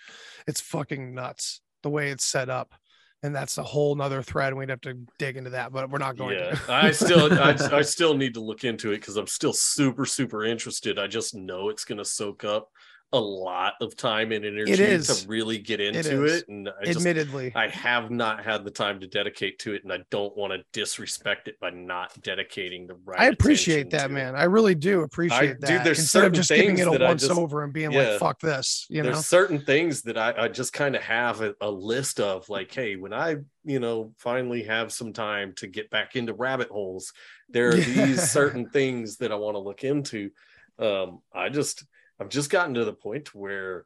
It's 0.47 0.61
fucking 0.61 1.15
nuts 1.15 1.61
the 1.81 1.89
way 1.89 2.11
it's 2.11 2.25
set 2.25 2.49
up, 2.49 2.75
and 3.23 3.35
that's 3.35 3.57
a 3.57 3.63
whole 3.63 3.95
nother 3.95 4.21
thread. 4.21 4.53
We'd 4.53 4.69
have 4.69 4.81
to 4.81 4.97
dig 5.17 5.37
into 5.37 5.49
that, 5.51 5.71
but 5.71 5.89
we're 5.89 5.97
not 5.97 6.17
going 6.17 6.37
yeah 6.37 6.51
to. 6.51 6.61
i 6.71 6.91
still 6.91 7.33
I, 7.33 7.55
I 7.71 7.81
still 7.83 8.15
need 8.15 8.33
to 8.35 8.39
look 8.39 8.63
into 8.63 8.91
it 8.91 8.99
because 8.99 9.17
i'm 9.17 9.27
still 9.27 9.53
super 9.53 10.05
super 10.05 10.45
interested 10.45 10.99
i 10.99 11.07
just 11.07 11.35
know 11.35 11.69
it's 11.69 11.85
going 11.85 11.97
to 11.97 12.05
soak 12.05 12.43
up 12.43 12.69
a 13.11 13.19
lot 13.19 13.73
of 13.81 13.95
time 13.95 14.31
and 14.31 14.45
energy 14.45 14.75
to 14.75 15.25
really 15.27 15.57
get 15.57 15.79
into 15.79 16.25
is. 16.25 16.41
it, 16.41 16.47
and 16.47 16.69
i 16.69 16.85
just 16.85 16.99
Admittedly, 16.99 17.51
i 17.55 17.67
have 17.67 18.11
not 18.11 18.43
had 18.43 18.63
the 18.63 18.69
time 18.69 18.99
to 18.99 19.07
dedicate 19.07 19.57
to 19.59 19.73
it 19.73 19.83
and 19.83 19.91
i 19.91 19.97
don't 20.11 20.37
want 20.37 20.53
to 20.53 20.59
disrespect 20.73 21.47
it 21.47 21.59
by 21.59 21.71
not 21.71 22.13
dedicating 22.21 22.85
the 22.85 22.93
right 23.05 23.19
I 23.19 23.25
appreciate 23.29 23.89
that, 23.91 24.11
man. 24.11 24.35
it. 24.35 24.37
I 24.37 24.43
really 24.43 24.75
do 24.75 25.01
appreciate 25.01 25.59
dude, 25.59 25.61
that. 25.61 25.83
there's 25.83 25.99
Instead 25.99 26.25
of 26.25 26.33
just 26.33 26.49
giving 26.49 26.77
it 26.77 26.87
a 26.87 26.91
once 26.91 27.27
just- 27.27 27.37
over 27.39 27.63
and 27.63 27.73
being 27.73 27.91
yeah. 27.91 28.11
like, 28.11 28.19
"Fuck 28.19 28.39
this," 28.41 28.85
you 28.89 29.01
know. 29.01 29.11
there's 29.11 29.25
certain 29.25 29.59
things 29.59 30.03
that 30.03 30.17
I, 30.17 30.43
I 30.43 30.47
just 30.47 30.71
kind 30.73 30.95
of 30.95 31.01
have 31.01 31.41
a, 31.41 31.55
a 31.61 31.69
list 31.69 32.19
of 32.19 32.47
like, 32.49 32.71
hey, 32.73 32.95
when 32.95 33.13
I, 33.13 33.37
you 33.63 33.79
know, 33.79 34.13
finally 34.17 34.63
have 34.63 34.91
some 34.93 35.13
time 35.13 35.53
to 35.57 35.67
get 35.67 35.89
back 35.89 36.15
into 36.15 36.33
rabbit 36.33 36.69
holes, 36.69 37.11
there 37.49 37.69
are 37.69 37.75
Yeah. 37.77 38.05
these 38.05 38.29
certain 38.31 38.69
things 38.69 39.17
that 39.17 39.31
I 39.31 39.35
want 39.35 39.55
to 39.55 39.59
look 39.59 39.83
into. 39.83 40.29
Um, 40.77 41.21
I 41.33 41.49
just 41.49 41.83
I've 42.19 42.29
just 42.29 42.49
gotten 42.49 42.73
to 42.75 42.85
the 42.85 42.93
point 42.93 43.33
where 43.33 43.85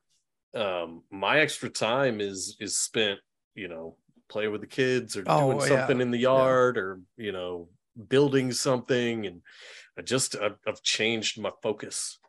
um 0.55 1.03
my 1.11 1.39
extra 1.39 1.69
time 1.69 2.21
is 2.21 2.57
is 2.59 2.77
spent, 2.77 3.19
you 3.55 3.67
know, 3.67 3.97
playing 4.29 4.51
with 4.51 4.61
the 4.61 4.67
kids 4.67 5.17
or 5.17 5.23
Oh, 5.25 5.49
doing 5.49 5.59
yeah. 5.65 5.67
something 5.67 6.01
in 6.01 6.11
the 6.11 6.19
yard 6.19 6.77
or, 6.77 7.01
you 7.17 7.31
know, 7.31 7.69
building 8.09 8.51
something 8.51 9.25
and 9.27 9.41
I 9.97 10.01
just 10.01 10.35
I've, 10.35 10.57
I've 10.67 10.81
changed 10.83 11.39
my 11.39 11.51
focus. 11.61 12.19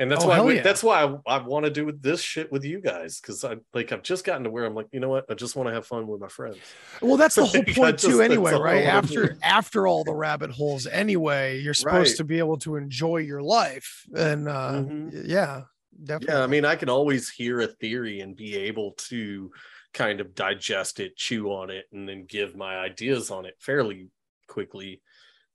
And 0.00 0.08
that's 0.10 0.24
Oh, 0.24 0.28
why 0.28 0.40
we, 0.40 0.56
yeah. 0.56 0.62
that's 0.62 0.82
why 0.84 1.02
I, 1.02 1.16
I 1.38 1.44
want 1.46 1.64
to 1.64 1.70
do 1.72 1.90
this 1.90 2.20
shit 2.22 2.52
with 2.52 2.64
you 2.64 2.80
guys 2.80 3.20
because 3.20 3.42
I 3.44 3.56
like 3.74 3.90
I've 3.90 4.04
just 4.04 4.24
gotten 4.24 4.44
to 4.44 4.50
where 4.50 4.64
I'm 4.64 4.74
like 4.74 4.86
you 4.92 5.00
know 5.00 5.08
what 5.08 5.24
I 5.28 5.34
just 5.34 5.56
want 5.56 5.68
to 5.68 5.72
have 5.74 5.86
fun 5.86 6.06
with 6.06 6.20
my 6.20 6.28
friends. 6.28 6.60
Well, 7.02 7.16
that's 7.16 7.34
the 7.34 7.44
whole 7.52 7.64
point 7.64 7.98
too, 7.98 8.20
anyway, 8.22 8.52
right? 8.54 8.84
After 8.84 9.36
after 9.42 9.86
all 9.88 10.04
the 10.04 10.14
rabbit 10.14 10.50
holes, 10.50 10.86
anyway, 10.86 11.58
you're 11.60 11.74
supposed 11.74 12.10
Right. 12.10 12.16
to 12.18 12.24
be 12.24 12.38
able 12.38 12.58
to 12.58 12.76
enjoy 12.76 13.16
your 13.18 13.42
life, 13.42 14.04
and 14.16 14.48
uh, 14.48 14.70
Mhm. 14.84 15.22
yeah, 15.26 15.62
definitely. 16.04 16.32
Yeah, 16.34 16.44
I 16.44 16.46
mean 16.46 16.64
I 16.64 16.76
can 16.76 16.88
always 16.88 17.28
hear 17.28 17.60
a 17.60 17.66
theory 17.66 18.20
and 18.20 18.36
be 18.36 18.56
able 18.56 18.92
to 19.08 19.50
kind 19.94 20.20
of 20.20 20.32
digest 20.34 21.00
it, 21.00 21.16
chew 21.16 21.48
on 21.48 21.70
it, 21.70 21.86
and 21.92 22.08
then 22.08 22.24
give 22.24 22.54
my 22.54 22.76
ideas 22.78 23.32
on 23.32 23.46
it 23.46 23.54
fairly 23.58 24.10
quickly. 24.46 25.02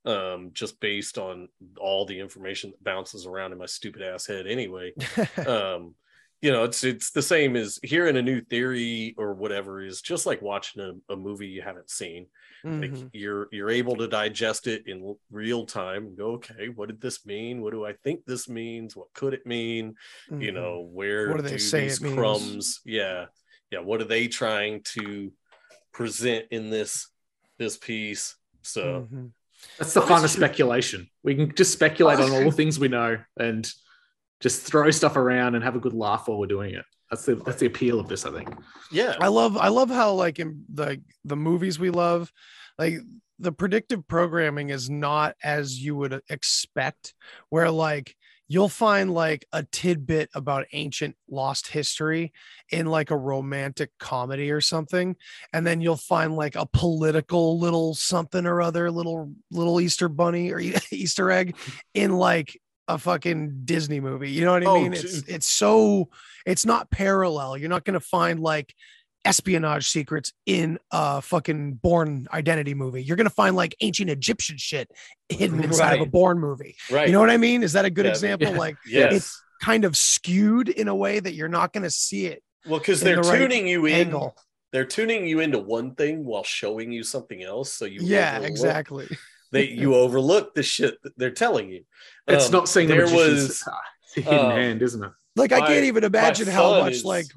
Um, 0.06 0.52
just 0.54 0.80
based 0.82 1.18
on 1.18 1.48
all 1.78 2.06
the 2.06 2.20
information 2.20 2.72
that 2.72 2.84
bounces 2.84 3.26
around 3.26 3.54
in 3.54 3.58
my 3.58 3.66
stupid 3.66 4.02
ass 4.02 4.26
head 4.28 4.48
anyway. 4.48 4.92
um 5.48 5.96
you 6.42 6.52
know 6.52 6.66
it's 6.66 6.84
it's 6.84 7.12
the 7.12 7.22
same 7.22 7.56
as 7.56 7.80
hearing 7.84 8.18
a 8.18 8.22
new 8.22 8.42
theory 8.42 9.16
or 9.18 9.34
whatever 9.34 9.82
is 9.82 10.02
just 10.02 10.26
like 10.26 10.42
watching 10.42 10.82
a, 11.10 11.14
a 11.14 11.16
movie 11.16 11.48
you 11.48 11.62
haven't 11.62 11.90
seen 11.90 12.28
like 12.66 12.92
Mhm. 12.92 13.10
you're 13.14 13.48
you're 13.54 13.70
able 13.70 13.96
to 13.96 14.10
digest 14.10 14.68
it 14.68 14.86
in 14.88 15.16
real 15.32 15.66
time 15.66 16.08
and 16.08 16.18
go 16.18 16.32
okay 16.32 16.68
what 16.68 16.90
did 16.90 17.00
this 17.00 17.26
mean 17.26 17.62
what 17.62 17.72
do 17.72 17.86
i 17.86 17.94
think 18.04 18.26
this 18.26 18.50
means 18.50 18.94
what 18.94 19.08
could 19.14 19.34
it 19.34 19.46
mean 19.46 19.96
you 20.42 20.52
Mhm. 20.52 20.54
know 20.54 20.82
where 20.92 21.30
What 21.30 21.38
do 21.38 21.44
they 21.44 21.58
say 21.58 21.84
these 21.84 22.02
means? 22.02 22.14
crumbs 22.14 22.82
yeah 22.84 23.28
yeah 23.72 23.80
what 23.80 24.02
are 24.02 24.06
they 24.16 24.28
trying 24.28 24.82
to 24.96 25.32
present 25.94 26.48
in 26.52 26.70
this 26.70 27.08
this 27.58 27.78
piece 27.78 28.36
so 28.64 29.08
Mhm. 29.10 29.32
That's 29.80 29.94
the 29.94 30.02
fun 30.02 30.24
of 30.24 30.30
speculation. 30.30 31.10
We 31.24 31.36
can 31.36 31.56
just 31.56 31.74
speculate 31.74 32.20
on 32.20 32.32
all 32.32 32.44
the 32.44 32.52
things 32.52 32.80
we 32.80 32.88
know 32.88 33.18
and 33.38 33.70
just 34.40 34.64
throw 34.64 34.92
stuff 34.92 35.16
around 35.16 35.56
and 35.56 35.64
have 35.64 35.76
a 35.76 35.80
good 35.80 35.94
laugh 35.94 36.28
while 36.28 36.38
we're 36.38 36.48
doing 36.48 36.76
it. 36.76 36.86
That's 37.10 37.26
the 37.26 37.36
that's 37.36 37.60
the 37.60 37.68
appeal 37.68 38.00
of 38.00 38.08
this, 38.08 38.26
I 38.26 38.32
think. 38.32 38.50
yeah 38.92 39.16
I 39.20 39.28
love 39.28 39.56
I 39.58 39.68
love 39.68 39.90
how 39.90 40.14
like 40.14 40.40
in 40.40 40.66
the 40.74 41.02
the 41.24 41.36
movies 41.36 41.80
we 41.80 41.90
love, 41.90 42.32
like 42.78 42.96
the 43.40 43.52
predictive 43.52 44.08
programming 44.08 44.70
is 44.70 44.90
not 44.90 45.36
as 45.44 45.80
you 45.80 45.96
would 45.96 46.22
expect, 46.30 47.14
where 47.50 47.70
like 47.70 48.16
you'll 48.48 48.70
find 48.70 49.12
like 49.14 49.46
a 49.54 49.64
tidbit 49.64 50.30
about 50.36 50.66
ancient 50.74 51.16
lost 51.30 51.68
history 51.68 52.32
in 52.72 52.86
like 52.86 53.10
a 53.12 53.18
romantic 53.18 53.90
comedy 54.00 54.52
or 54.52 54.62
something 54.62 55.16
and 55.54 55.66
then 55.66 55.82
you'll 55.82 55.96
find 55.96 56.36
like 56.36 56.56
a 56.56 56.66
political 56.74 57.58
little 57.60 57.94
something 57.96 58.46
or 58.46 58.62
other 58.62 58.92
little 58.92 59.34
little 59.52 59.80
easter 59.80 60.10
bunny 60.10 60.52
or 60.52 60.60
easter 60.92 61.32
egg 61.32 61.56
in 61.94 62.12
like 62.12 62.60
a 62.90 62.98
fucking 62.98 63.62
Disney 63.64 64.02
movie. 64.02 64.30
You 64.30 64.44
know 64.44 64.52
what 64.52 64.64
I 64.64 64.66
Oh, 64.66 64.82
mean? 64.84 64.94
It's 64.94 65.24
it's 65.30 65.48
so 65.48 66.10
it's 66.46 66.66
not 66.66 66.92
parallel. 66.92 67.58
You're 67.58 67.70
not 67.70 67.86
gonna 67.86 68.02
find 68.02 68.42
like 68.42 68.76
espionage 69.26 69.88
secrets 69.90 70.34
in 70.46 70.78
a 70.92 71.22
fucking 71.22 71.76
Born 71.76 72.28
Identity 72.34 72.74
movie. 72.74 73.04
You're 73.04 73.18
gonna 73.18 73.30
find 73.30 73.56
like 73.56 73.76
ancient 73.82 74.10
Egyptian 74.10 74.58
shit 74.58 74.92
hidden 75.30 75.64
inside 75.64 75.96
of 75.96 76.02
a 76.02 76.10
Born 76.10 76.40
movie. 76.40 76.76
Right. 76.92 77.08
You 77.08 77.14
know 77.14 77.20
what 77.20 77.30
I 77.30 77.38
mean? 77.38 77.64
Is 77.64 77.74
that 77.74 77.86
a 77.86 77.90
good 77.90 78.06
Yeah, 78.06 78.12
example? 78.12 78.50
yeah. 78.52 78.58
Like 78.58 78.76
yes. 78.86 79.14
it's 79.14 79.42
kind 79.62 79.86
of 79.86 79.96
skewed 79.96 80.70
in 80.70 80.88
a 80.88 80.96
way 80.96 81.20
that 81.20 81.34
you're 81.34 81.48
not 81.48 81.72
gonna 81.74 81.90
see 81.90 82.26
it 82.28 82.44
well, 82.68 82.80
because 82.80 83.02
they're 83.02 83.16
the 83.22 83.30
right 83.30 83.38
tuning 83.40 83.68
you 83.68 83.86
in. 83.86 83.94
angle. 84.08 84.36
They're 84.72 84.86
tuning 84.86 85.28
you 85.28 85.40
into 85.40 85.60
one 85.60 85.94
thing 85.96 86.26
while 86.26 86.44
showing 86.44 86.92
you 86.92 87.04
something 87.04 87.44
else. 87.44 87.72
So 87.74 87.86
you 87.86 88.00
Yeah, 88.02 88.32
overlook- 88.38 88.50
exactly. 88.50 89.18
They 89.52 89.68
you 89.70 89.94
overlook 89.96 90.56
the 90.56 90.64
shit 90.64 91.02
that 91.04 91.14
they're 91.18 91.30
telling 91.32 91.70
you. 91.70 91.84
It's 92.28 92.48
Um, 92.48 92.52
not 92.54 92.68
saying 92.70 92.88
there 92.88 93.06
was 93.06 93.64
hidden 94.16 94.34
um, 94.34 94.52
hand, 94.52 94.82
isn't 94.82 95.04
it? 95.04 95.12
Like 95.36 95.52
I 95.52 95.60
My- 95.60 95.68
can't 95.68 95.86
even 95.86 96.04
imagine 96.04 96.48
how 96.48 96.80
much 96.82 96.94
is- 96.94 97.06
like 97.06 97.28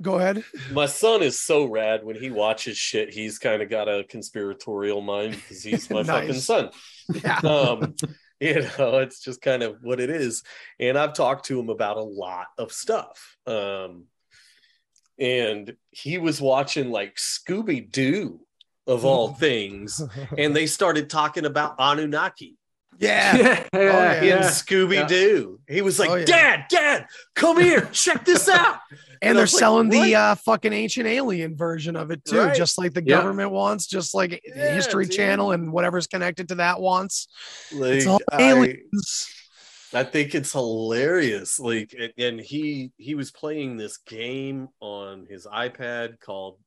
go 0.00 0.18
ahead. 0.18 0.44
my 0.72 0.86
son 0.86 1.22
is 1.22 1.38
so 1.38 1.64
rad 1.64 2.04
when 2.04 2.16
he 2.16 2.30
watches 2.30 2.76
shit. 2.76 3.12
He's 3.12 3.38
kind 3.38 3.62
of 3.62 3.70
got 3.70 3.88
a 3.88 4.04
conspiratorial 4.04 5.00
mind 5.00 5.32
because 5.36 5.62
he's 5.62 5.88
my 5.90 6.02
fucking 6.04 6.34
son. 6.34 6.70
Yeah. 7.12 7.38
um 7.38 7.94
you 8.40 8.66
know 8.78 8.98
it's 8.98 9.20
just 9.20 9.40
kind 9.40 9.62
of 9.62 9.76
what 9.82 10.00
it 10.00 10.10
is 10.10 10.42
and 10.80 10.98
i've 10.98 11.12
talked 11.12 11.46
to 11.46 11.58
him 11.58 11.68
about 11.68 11.96
a 11.96 12.02
lot 12.02 12.46
of 12.58 12.72
stuff 12.72 13.36
um 13.46 14.04
and 15.18 15.76
he 15.90 16.18
was 16.18 16.40
watching 16.40 16.90
like 16.90 17.14
scooby-doo 17.16 18.40
of 18.86 19.04
all 19.04 19.28
things 19.34 20.02
and 20.36 20.54
they 20.54 20.66
started 20.66 21.08
talking 21.08 21.46
about 21.46 21.76
anunnaki 21.78 22.56
yeah. 22.98 23.36
yeah, 23.36 23.66
yeah. 23.74 24.20
in 24.20 24.26
yeah. 24.26 24.40
scooby-doo 24.42 25.60
he 25.68 25.82
was 25.82 25.98
like 25.98 26.10
Oh, 26.10 26.14
yeah. 26.16 26.24
dad 26.24 26.64
dad 26.68 27.06
come 27.34 27.60
here 27.60 27.88
check 27.92 28.24
this 28.24 28.48
out 28.60 28.78
And 28.90 29.30
And 29.30 29.36
they're 29.36 29.42
was 29.44 29.54
like, 29.54 29.60
selling 29.60 29.88
the 29.88 30.14
uh, 30.14 30.34
fucking 30.36 30.72
ancient 30.72 31.06
alien 31.06 31.56
version 31.56 31.96
of 31.96 32.10
it 32.10 32.24
too, 32.24 32.38
Right. 32.40 32.54
just 32.56 32.76
like 32.78 32.92
the 32.92 33.02
Yeah. 33.04 33.16
government 33.16 33.50
wants, 33.52 33.86
just 33.86 34.14
like 34.14 34.40
Yeah, 34.44 34.74
History 34.74 35.06
dude. 35.06 35.14
Channel 35.16 35.52
and 35.52 35.72
whatever's 35.72 36.06
connected 36.06 36.48
to 36.48 36.56
that 36.56 36.80
wants. 36.80 37.28
like 37.72 37.94
It's 37.94 38.06
all 38.06 38.20
I- 38.30 38.42
aliens. 38.42 39.28
I 39.94 40.02
think 40.02 40.34
it's 40.34 40.52
hilarious. 40.52 41.60
Like, 41.60 41.94
and, 41.98 42.12
and 42.18 42.40
he 42.40 42.90
he 42.96 43.14
was 43.14 43.30
playing 43.30 43.76
this 43.76 43.96
game 43.98 44.68
on 44.80 45.24
his 45.30 45.46
iPad 45.46 46.18
called 46.20 46.58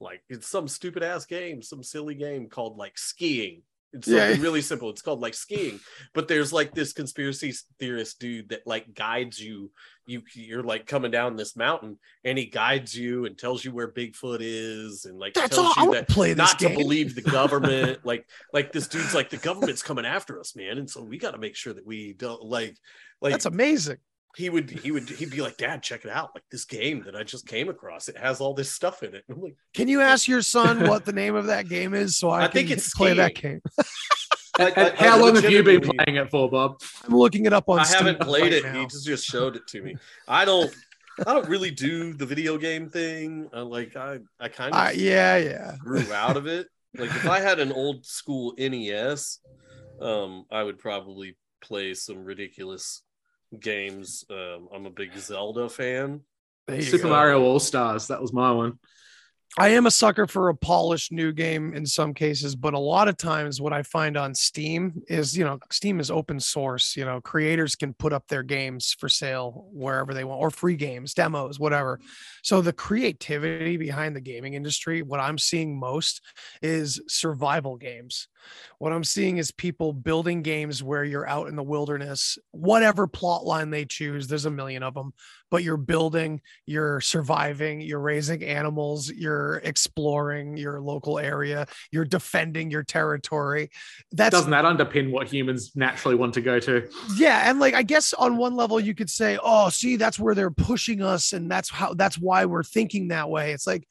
like 0.00 0.20
it's 0.28 0.48
some 0.48 0.66
stupid 0.66 1.02
ass 1.04 1.24
game, 1.24 1.62
some 1.62 1.82
silly 1.84 2.16
game 2.16 2.48
called 2.48 2.76
like 2.76 2.98
skiing. 2.98 3.62
It's 3.92 4.08
Yeah. 4.08 4.26
something 4.26 4.40
really 4.42 4.62
simple. 4.62 4.90
It's 4.90 5.02
called 5.02 5.20
like 5.20 5.34
skiing, 5.34 5.78
but 6.14 6.26
there's 6.28 6.52
like 6.52 6.74
this 6.74 6.92
conspiracy 6.92 7.52
theorist 7.78 8.18
dude 8.20 8.48
that 8.50 8.66
like 8.66 8.94
guides 8.94 9.38
you. 9.38 9.70
You 10.04 10.22
you're 10.34 10.62
like 10.64 10.86
coming 10.86 11.10
down 11.12 11.36
this 11.36 11.54
mountain, 11.54 11.98
and 12.24 12.36
he 12.36 12.46
guides 12.46 12.92
you 12.96 13.24
and 13.24 13.38
tells 13.38 13.64
you 13.64 13.70
where 13.72 13.86
Bigfoot 13.92 14.38
is, 14.40 15.04
and 15.04 15.16
like 15.18 15.34
That's 15.34 15.56
all. 15.56 15.72
tells 15.74 15.78
I 15.78 15.84
you 15.84 15.92
that 15.92 16.08
play 16.08 16.34
not 16.34 16.58
game. 16.58 16.70
to 16.70 16.76
believe 16.76 17.14
the 17.14 17.22
government 17.38 18.00
like 18.04 18.26
like 18.52 18.72
this 18.72 18.88
dude's 18.88 19.14
like 19.14 19.30
the 19.30 19.36
government's 19.36 19.82
coming 19.82 20.04
after 20.04 20.40
us 20.40 20.56
man 20.56 20.78
and 20.78 20.90
so 20.90 21.02
we 21.04 21.18
got 21.18 21.30
to 21.32 21.38
make 21.38 21.54
sure 21.54 21.72
that 21.72 21.86
we 21.86 22.14
don't 22.14 22.42
like 22.42 22.76
like 23.20 23.30
That's 23.32 23.46
amazing. 23.46 23.98
He 24.36 24.48
would 24.50 24.70
he 24.70 24.90
would 24.90 25.08
he'd 25.08 25.30
be 25.30 25.42
like 25.42 25.56
dad 25.58 25.82
check 25.82 26.04
it 26.04 26.10
out 26.10 26.30
like 26.34 26.44
this 26.50 26.64
game 26.64 27.02
that 27.04 27.14
i 27.14 27.22
just 27.22 27.46
came 27.46 27.68
across 27.68 28.08
it 28.08 28.16
has 28.16 28.40
all 28.40 28.54
this 28.54 28.70
stuff 28.72 29.02
in 29.02 29.14
it 29.14 29.24
and 29.28 29.36
i'm 29.36 29.42
like 29.42 29.56
Can 29.74 29.88
you 29.88 30.00
ask 30.00 30.26
your 30.26 30.42
son 30.42 30.88
what 30.88 31.04
the 31.04 31.12
name 31.12 31.34
of 31.34 31.46
that 31.46 31.68
game 31.68 31.92
is 31.94 32.16
so 32.16 32.30
I, 32.30 32.44
I 32.44 32.48
think 32.48 32.70
it's 32.70 32.94
play 32.94 33.12
that 33.14 33.34
game? 33.34 33.60
I- 33.78 33.84
And 34.58 34.74
I- 34.76 34.90
I 34.90 34.94
how 34.96 35.18
long 35.18 35.34
have 35.36 35.50
you 35.50 35.62
been 35.62 35.80
playing 35.80 36.16
it 36.16 36.30
for, 36.30 36.50
Bob? 36.50 36.80
I'm 37.04 37.14
looking 37.16 37.46
it 37.46 37.52
up 37.52 37.68
on 37.68 37.80
i 37.80 37.84
Steam 37.84 38.06
haven't 38.06 38.20
played 38.20 38.42
right 38.42 38.52
it 38.52 38.64
now. 38.64 38.80
he 38.80 38.86
just 38.86 39.04
just 39.06 39.24
showed 39.24 39.56
it 39.56 39.66
to 39.68 39.80
me 39.82 39.96
i 40.28 40.44
don't 40.44 40.74
i 41.26 41.32
don't 41.34 41.48
really 41.48 41.70
do 41.70 42.12
the 42.14 42.26
video 42.26 42.56
game 42.58 42.88
thing 42.90 43.48
I, 43.52 43.60
like 43.60 43.96
i 43.96 44.18
i 44.40 44.48
kind 44.48 44.74
of 44.74 44.80
Uh, 44.80 44.90
yeah, 44.94 45.36
yeah. 45.36 45.76
grew 45.78 46.10
out 46.12 46.36
of 46.36 46.46
it. 46.46 46.68
Like 46.98 47.08
if 47.08 47.26
I 47.26 47.40
had 47.40 47.58
an 47.58 47.72
old 47.72 48.04
school 48.04 48.52
NES, 48.58 49.38
um, 49.98 50.44
I 50.50 50.62
would 50.62 50.78
probably 50.78 51.38
play 51.62 51.94
some 51.94 52.22
ridiculous 52.22 53.02
games. 53.58 54.24
Um, 54.30 54.68
I'm 54.74 54.86
a 54.86 54.90
big 54.90 55.16
Zelda 55.16 55.68
fan. 55.68 56.20
Super 56.80 57.04
go. 57.04 57.10
Mario 57.10 57.42
All 57.42 57.60
Stars. 57.60 58.08
That 58.08 58.20
was 58.20 58.32
my 58.32 58.52
one. 58.52 58.78
I 59.58 59.68
am 59.68 59.84
a 59.84 59.90
sucker 59.90 60.26
for 60.26 60.48
a 60.48 60.54
polished 60.54 61.12
new 61.12 61.30
game 61.30 61.74
in 61.74 61.84
some 61.84 62.14
cases, 62.14 62.56
but 62.56 62.72
a 62.72 62.78
lot 62.78 63.06
of 63.06 63.18
times 63.18 63.60
what 63.60 63.74
I 63.74 63.82
find 63.82 64.16
on 64.16 64.34
Steam 64.34 65.02
is, 65.08 65.36
you 65.36 65.44
know, 65.44 65.58
Steam 65.70 66.00
is 66.00 66.10
open 66.10 66.40
source. 66.40 66.96
You 66.96 67.04
know, 67.04 67.20
creators 67.20 67.76
can 67.76 67.92
put 67.92 68.14
up 68.14 68.28
their 68.28 68.42
games 68.42 68.96
for 68.98 69.10
sale 69.10 69.68
wherever 69.70 70.14
they 70.14 70.24
want 70.24 70.40
or 70.40 70.50
free 70.50 70.76
games, 70.76 71.12
demos, 71.12 71.60
whatever. 71.60 72.00
So 72.42 72.62
the 72.62 72.72
creativity 72.72 73.76
behind 73.76 74.16
the 74.16 74.22
gaming 74.22 74.54
industry, 74.54 75.02
what 75.02 75.20
I'm 75.20 75.36
seeing 75.36 75.78
most 75.78 76.22
is 76.62 77.02
survival 77.06 77.76
games. 77.76 78.28
What 78.78 78.92
I'm 78.92 79.04
seeing 79.04 79.36
is 79.36 79.52
people 79.52 79.92
building 79.92 80.40
games 80.40 80.82
where 80.82 81.04
you're 81.04 81.28
out 81.28 81.48
in 81.48 81.56
the 81.56 81.62
wilderness, 81.62 82.38
whatever 82.52 83.06
plot 83.06 83.44
line 83.44 83.68
they 83.68 83.84
choose, 83.84 84.28
there's 84.28 84.46
a 84.46 84.50
million 84.50 84.82
of 84.82 84.94
them, 84.94 85.12
but 85.52 85.62
you're 85.62 85.76
building, 85.76 86.40
you're 86.64 86.98
surviving, 87.02 87.82
you're 87.82 88.00
raising 88.00 88.42
animals, 88.42 89.10
you're 89.10 89.56
exploring 89.64 90.56
your 90.56 90.80
local 90.80 91.18
area, 91.18 91.66
you're 91.90 92.06
defending 92.06 92.70
your 92.70 92.82
territory. 92.82 93.70
That's 94.12 94.32
Doesn't 94.32 94.50
that 94.50 94.64
underpin 94.64 95.10
what 95.10 95.28
humans 95.28 95.72
naturally 95.76 96.14
want 96.14 96.32
to 96.34 96.40
go 96.40 96.58
to? 96.60 96.88
yeah, 97.16 97.50
and 97.50 97.60
like 97.60 97.74
I 97.74 97.82
guess 97.82 98.14
on 98.14 98.38
one 98.38 98.56
level 98.56 98.80
you 98.80 98.94
could 98.94 99.10
say, 99.10 99.38
"Oh, 99.42 99.68
see, 99.68 99.96
that's 99.96 100.18
where 100.18 100.34
they're 100.34 100.50
pushing 100.50 101.02
us 101.02 101.34
and 101.34 101.50
that's 101.50 101.68
how 101.68 101.92
that's 101.92 102.18
why 102.18 102.46
we're 102.46 102.62
thinking 102.64 103.08
that 103.08 103.28
way." 103.28 103.52
It's 103.52 103.66
like 103.66 103.86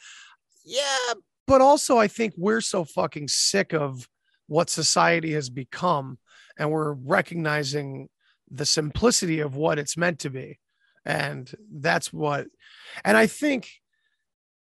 yeah, 0.65 1.13
but 1.45 1.61
also 1.61 1.99
I 1.99 2.07
think 2.07 2.33
we're 2.37 2.61
so 2.61 2.85
fucking 2.85 3.27
sick 3.27 3.71
of 3.71 4.09
what 4.47 4.71
society 4.71 5.33
has 5.33 5.51
become 5.51 6.17
and 6.57 6.71
we're 6.71 6.93
recognizing 6.93 8.09
the 8.49 8.65
simplicity 8.65 9.41
of 9.41 9.55
what 9.55 9.77
it's 9.77 9.95
meant 9.95 10.17
to 10.21 10.31
be. 10.31 10.57
And 11.05 11.51
that's 11.71 12.13
what 12.13 12.47
and 13.03 13.17
I 13.17 13.27
think 13.27 13.69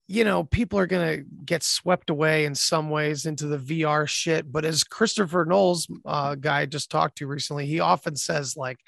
you 0.08 0.26
know, 0.26 0.44
people 0.44 0.78
are 0.80 0.86
going 0.86 1.18
to 1.20 1.26
get 1.46 1.64
swept 1.64 2.10
away 2.10 2.44
in 2.44 2.54
some 2.54 2.90
ways 2.90 3.26
into 3.26 3.48
the 3.48 3.58
VR 3.58 4.08
shit. 4.08 4.52
But 4.52 4.66
as 4.66 4.84
Christopher 4.84 5.46
Knowles, 5.46 5.88
uh, 6.06 6.36
guy 6.36 6.60
I 6.62 6.66
just 6.66 6.92
talked 6.92 7.20
to 7.20 7.28
recently, 7.28 7.66
he 7.68 7.80
often 7.80 8.18
says, 8.18 8.58
like, 8.58 8.80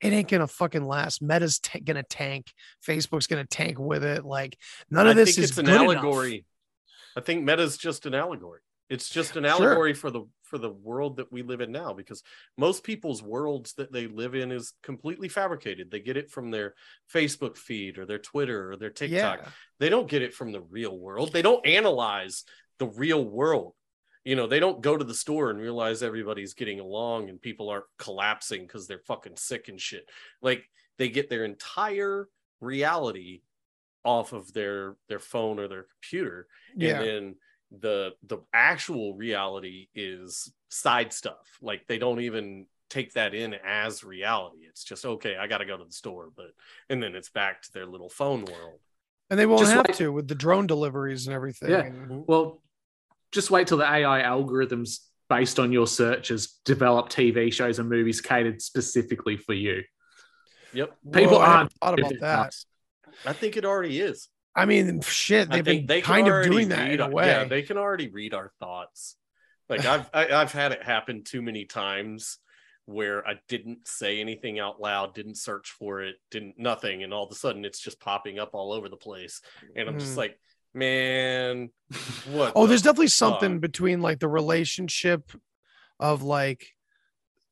it 0.00 0.12
ain't 0.14 0.26
to 0.40 0.46
fucking 0.46 0.84
last. 0.86 1.20
Meta's 1.20 1.58
t- 1.58 1.80
to 1.96 2.02
tank. 2.02 2.50
Facebook's 2.84 3.26
to 3.44 3.48
tank 3.48 3.78
with 3.78 4.02
it. 4.04 4.24
Like, 4.24 4.56
none 4.90 5.06
of 5.06 5.12
I 5.12 5.14
this 5.14 5.34
think 5.36 5.44
is 5.44 5.50
it's 5.50 5.58
an 5.58 5.66
good 5.66 5.74
enough. 5.82 5.96
allegory. 5.96 6.46
I 7.14 7.20
think 7.20 7.44
Meta's 7.44 7.76
just 7.76 8.06
an 8.06 8.14
allegory. 8.14 8.60
It's 8.88 9.10
just 9.10 9.36
an 9.36 9.44
Sure. 9.44 9.50
allegory 9.52 9.92
for 9.92 10.10
the 10.10 10.22
for 10.44 10.58
the 10.58 10.70
world 10.70 11.16
that 11.16 11.32
we 11.32 11.42
live 11.42 11.60
in 11.60 11.72
now 11.72 11.92
because 11.92 12.22
most 12.56 12.84
people's 12.84 13.22
worlds 13.22 13.72
that 13.74 13.92
they 13.92 14.06
live 14.06 14.34
in 14.34 14.52
is 14.52 14.72
completely 14.82 15.28
fabricated. 15.28 15.90
They 15.90 16.00
get 16.00 16.16
it 16.16 16.30
from 16.30 16.50
their 16.50 16.74
Facebook 17.12 17.56
feed 17.56 17.98
or 17.98 18.06
their 18.06 18.18
Twitter 18.18 18.70
or 18.72 18.76
their 18.76 18.90
TikTok. 18.90 19.40
Yeah. 19.42 19.48
they 19.80 19.88
don't 19.88 20.08
get 20.08 20.22
it 20.22 20.34
from 20.34 20.52
the 20.52 20.60
real 20.60 20.96
world 20.98 21.32
they 21.32 21.42
don't 21.42 21.66
analyze 21.66 22.44
the 22.78 22.86
real 22.86 23.24
world 23.24 23.74
you 24.24 24.36
know 24.36 24.46
they 24.46 24.60
don't 24.60 24.80
go 24.82 24.96
to 24.96 25.04
the 25.04 25.14
store 25.14 25.50
and 25.50 25.58
realize 25.58 26.02
everybody's 26.02 26.54
getting 26.54 26.80
along 26.80 27.28
and 27.28 27.40
people 27.40 27.68
aren't 27.70 27.84
collapsing 27.98 28.62
because 28.62 28.86
they're 28.86 28.98
fucking 29.06 29.36
sick 29.36 29.68
and 29.68 29.80
shit 29.80 30.08
like 30.42 30.64
they 30.98 31.08
get 31.08 31.28
their 31.30 31.44
entire 31.44 32.28
reality 32.60 33.42
off 34.04 34.32
of 34.32 34.52
their 34.52 34.96
their 35.08 35.18
phone 35.18 35.58
or 35.58 35.68
their 35.68 35.86
computer 35.94 36.46
Yeah. 36.76 37.00
and 37.00 37.06
then 37.06 37.34
the 37.70 38.12
the 38.26 38.38
actual 38.52 39.14
reality 39.14 39.88
is 39.94 40.52
side 40.68 41.12
stuff 41.12 41.58
like 41.62 41.86
they 41.86 41.98
don't 41.98 42.20
even 42.20 42.66
take 42.90 43.12
that 43.14 43.34
in 43.34 43.54
as 43.66 44.04
reality 44.04 44.58
it's 44.68 44.84
just 44.84 45.04
okay 45.04 45.36
i 45.36 45.46
gotta 45.46 45.64
go 45.64 45.76
to 45.76 45.84
the 45.84 45.92
store 45.92 46.28
but 46.36 46.46
and 46.88 47.02
then 47.02 47.14
it's 47.16 47.30
back 47.30 47.62
to 47.62 47.72
their 47.72 47.86
little 47.86 48.08
phone 48.10 48.44
world 48.44 48.78
And 49.30 49.38
they 49.40 49.46
won't 49.46 49.60
Just 49.60 49.72
have 49.72 49.88
like- 49.88 49.96
to 49.96 50.12
with 50.12 50.28
the 50.28 50.34
drone 50.34 50.66
deliveries 50.66 51.26
and 51.26 51.34
everything. 51.34 51.70
Yeah. 51.70 51.82
Mm-hmm. 51.88 52.20
Well, 52.26 52.62
just 53.32 53.50
wait 53.50 53.66
till 53.68 53.78
the 53.78 53.90
AI 53.90 54.22
algorithms 54.22 54.98
based 55.30 55.58
on 55.58 55.72
your 55.72 55.86
searches 55.86 56.60
develop 56.64 57.08
TV 57.08 57.50
shows 57.52 57.78
and 57.78 57.88
movies 57.88 58.20
catered 58.20 58.60
specifically 58.60 59.36
for 59.38 59.54
you. 59.54 59.82
yep 60.74 60.94
People 61.10 61.38
Whoa, 61.38 61.40
I 61.40 61.46
hadn't 61.46 61.58
aren't 61.58 61.72
thought 61.80 61.98
about 61.98 62.20
that. 62.20 62.38
enough. 62.38 62.54
i 63.26 63.32
think 63.32 63.56
it 63.56 63.64
already 63.64 63.98
is 64.00 64.28
I 64.56 64.66
mean, 64.66 65.00
shit, 65.02 65.50
they've 65.50 65.64
been 65.64 65.86
they 65.86 66.00
kind 66.00 66.28
of 66.28 66.44
doing 66.44 66.68
that 66.68 66.90
in 66.90 67.00
a 67.00 67.08
way. 67.08 67.26
Yeah, 67.26 67.44
they 67.44 67.62
can 67.62 67.76
already 67.76 68.08
read 68.08 68.34
our 68.34 68.52
thoughts. 68.60 69.16
Like 69.68 69.84
I've 69.84 70.08
I, 70.14 70.28
I've 70.28 70.52
had 70.52 70.72
it 70.72 70.82
happen 70.82 71.24
too 71.24 71.42
many 71.42 71.64
times 71.64 72.38
where 72.86 73.26
I 73.26 73.36
didn't 73.48 73.88
say 73.88 74.20
anything 74.20 74.60
out 74.60 74.80
loud, 74.80 75.14
didn't 75.14 75.38
search 75.38 75.70
for 75.70 76.02
it, 76.02 76.16
didn't 76.30 76.58
nothing, 76.58 77.02
and 77.02 77.14
all 77.14 77.24
of 77.24 77.32
a 77.32 77.34
sudden 77.34 77.64
it's 77.64 77.80
just 77.80 77.98
popping 77.98 78.38
up 78.38 78.50
all 78.52 78.72
over 78.72 78.88
the 78.88 78.96
place, 78.96 79.40
and 79.74 79.88
I'm 79.88 79.98
just 79.98 80.12
Mm. 80.12 80.18
like, 80.18 80.38
man, 80.74 81.70
what? 82.30 82.52
oh, 82.54 82.62
the 82.62 82.68
there's 82.68 82.82
definitely 82.82 83.08
something 83.08 83.58
between 83.58 84.02
like 84.02 84.20
the 84.20 84.28
relationship 84.28 85.32
of 85.98 86.22
like 86.22 86.66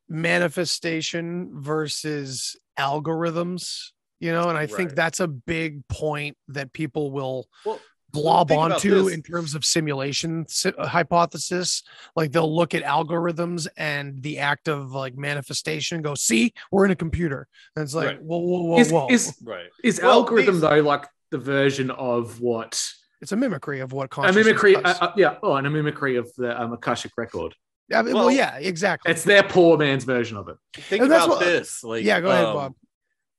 manifestation 0.09 1.50
versus 1.61 2.57
algorithms, 2.78 3.90
you 4.22 4.30
know, 4.30 4.48
and 4.48 4.56
I 4.56 4.66
think 4.66 4.94
that's 4.94 5.18
a 5.18 5.26
big 5.26 5.86
point 5.88 6.36
that 6.48 6.72
people 6.72 7.10
will 7.10 7.48
Well, 7.66 7.80
glob 8.12 8.48
think 8.48 8.60
onto 8.60 9.08
in 9.08 9.20
terms 9.20 9.56
of 9.56 9.64
simulation 9.64 10.46
si- 10.48 10.72
uh, 10.78 10.86
hypothesis. 10.86 11.82
Like 12.14 12.30
they'll 12.30 12.54
look 12.54 12.72
at 12.72 12.84
algorithms 12.84 13.66
and 13.76 14.22
the 14.22 14.38
act 14.38 14.68
of 14.68 14.92
like 14.92 15.16
manifestation, 15.16 15.96
and 15.96 16.04
go, 16.04 16.14
see, 16.14 16.52
we're 16.70 16.84
in 16.84 16.92
a 16.92 16.96
computer. 16.96 17.48
And 17.74 17.82
it's 17.82 17.94
like, 17.96 18.06
Right. 18.06 18.22
whoa, 18.22 18.38
whoa, 18.38 18.62
whoa, 18.62 18.78
Is, 18.78 18.92
whoa. 18.92 19.08
is, 19.10 19.36
right. 19.42 19.66
is 19.82 20.00
Well, 20.00 20.12
algorithm 20.12 20.54
these- 20.54 20.60
though 20.60 20.80
like 20.82 21.06
the 21.32 21.38
version 21.38 21.90
of 21.90 22.40
what 22.40 22.80
it's 23.20 23.32
a 23.32 23.36
mimicry 23.36 23.80
of 23.80 23.92
what 23.92 24.04
a 24.04 24.08
consciousness 24.08 24.46
mimicry? 24.46 24.76
Uh, 24.76 24.94
uh, 25.00 25.12
yeah, 25.16 25.36
oh, 25.42 25.54
and 25.56 25.66
a 25.66 25.70
mimicry 25.70 26.14
of 26.16 26.30
the 26.36 26.60
um, 26.60 26.72
Akashic 26.74 27.12
record. 27.16 27.54
Yeah, 27.88 27.98
I 27.98 28.02
mean, 28.02 28.14
well, 28.14 28.26
well, 28.26 28.34
yeah, 28.34 28.56
exactly. 28.58 29.10
It's 29.10 29.24
their 29.24 29.42
poor 29.42 29.76
man's 29.78 30.04
version 30.04 30.36
of 30.36 30.48
it. 30.48 30.56
Think 30.76 31.02
And 31.02 31.10
that's 31.10 31.24
about 31.24 31.36
what- 31.38 31.44
this. 31.44 31.82
Like, 31.82 32.04
yeah, 32.04 32.20
go 32.20 32.30
ahead, 32.30 32.44
um, 32.46 32.54
Bob. 32.54 32.74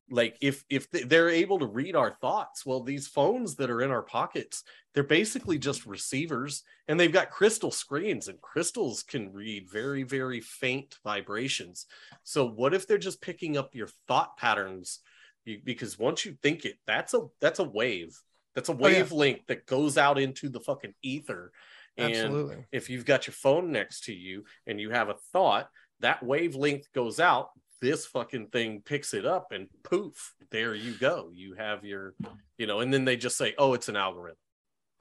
Like, 0.10 0.38
if 0.42 0.64
if 0.70 0.90
they're 0.92 1.30
able 1.30 1.60
to 1.60 1.66
read 1.66 1.96
our 1.96 2.12
thoughts, 2.12 2.66
well, 2.66 2.82
these 2.84 3.08
phones 3.08 3.56
that 3.56 3.70
are 3.70 3.82
in 3.82 3.92
our 3.92 4.04
pockets, 4.04 4.64
they're 4.94 5.04
basically 5.04 5.58
just 5.58 5.86
receivers, 5.86 6.64
and 6.88 7.00
they've 7.00 7.12
got 7.12 7.32
crystal 7.32 7.72
screens, 7.72 8.28
and 8.28 8.40
crystals 8.42 9.02
can 9.04 9.32
read 9.34 9.70
very, 9.72 10.04
very 10.04 10.42
faint 10.42 10.96
vibrations. 11.04 11.86
So, 12.24 12.46
what 12.46 12.74
if 12.74 12.86
they're 12.86 12.98
just 12.98 13.22
picking 13.22 13.58
up 13.58 13.74
your 13.76 13.90
thought 14.08 14.38
patterns? 14.38 15.00
Because 15.46 15.98
once 15.98 16.26
you 16.26 16.38
think 16.42 16.66
it, 16.66 16.76
that's 16.86 17.14
a 17.14 17.22
that's 17.42 17.60
a 17.60 17.64
wave. 17.64 18.20
That's 18.56 18.70
a 18.70 18.74
Oh, 18.74 18.76
yeah. 18.76 19.00
wavelength 19.02 19.48
that 19.48 19.66
goes 19.66 19.98
out 19.98 20.20
into 20.20 20.48
the 20.50 20.60
fucking 20.60 20.94
ether. 21.02 21.52
And 21.98 22.14
Absolutely. 22.14 22.66
if 22.72 22.90
you've 22.90 23.06
got 23.06 23.28
your 23.28 23.34
phone 23.34 23.72
next 23.72 24.06
to 24.06 24.14
you 24.14 24.46
and 24.68 24.80
you 24.80 24.90
have 24.92 25.10
a 25.10 25.16
thought, 25.32 25.70
that 26.02 26.24
wavelength 26.24 26.92
goes 26.94 27.20
out. 27.20 27.50
This 27.84 28.06
fucking 28.06 28.48
thing 28.48 28.82
picks 28.84 29.14
it 29.14 29.26
up 29.26 29.52
and 29.52 29.68
poof, 29.84 30.34
there 30.52 30.74
you 30.74 30.94
go. 30.94 31.30
You 31.34 31.56
have 31.56 31.84
your, 31.84 32.14
you 32.58 32.66
know, 32.66 32.80
and 32.80 32.94
then 32.94 33.04
they 33.06 33.18
just 33.18 33.38
say, 33.38 33.54
oh, 33.58 33.74
it's 33.74 33.90
an 33.90 33.96
algorithm. 33.98 34.38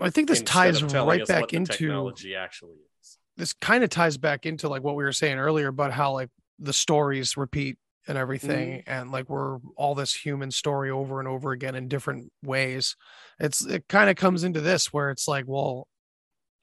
I 0.01 0.11
think 0.11 0.29
this 0.29 0.43
ties 0.43 0.83
right 0.83 1.25
back 1.27 1.53
into 1.53 1.73
technology 1.73 2.35
actually 2.35 2.75
is. 3.01 3.19
this 3.37 3.53
kind 3.53 3.85
of 3.85 3.91
ties 3.91 4.17
back 4.17 4.47
into 4.47 4.69
like 4.69 4.83
what 4.83 4.97
we 4.97 5.05
were 5.05 5.13
saying 5.13 5.39
earlier 5.39 5.69
about 5.69 5.93
how 5.93 6.13
like 6.13 6.29
the 6.59 6.73
stories 6.73 7.37
repeat 7.37 7.79
and 8.09 8.19
everything 8.19 8.79
Mm-hmm. 8.79 8.91
and 8.91 9.13
like 9.13 9.29
we're 9.31 9.59
all 9.77 9.95
this 9.95 10.13
human 10.13 10.51
story 10.51 10.91
over 10.91 11.21
and 11.21 11.29
over 11.29 11.53
again 11.53 11.77
in 11.77 11.87
different 11.87 12.33
ways 12.43 12.97
it's 13.39 13.65
it 13.65 13.87
kind 13.89 14.11
of 14.11 14.17
comes 14.17 14.43
into 14.43 14.61
this 14.61 14.93
where 14.93 15.11
it's 15.11 15.29
like 15.29 15.45
well 15.47 15.87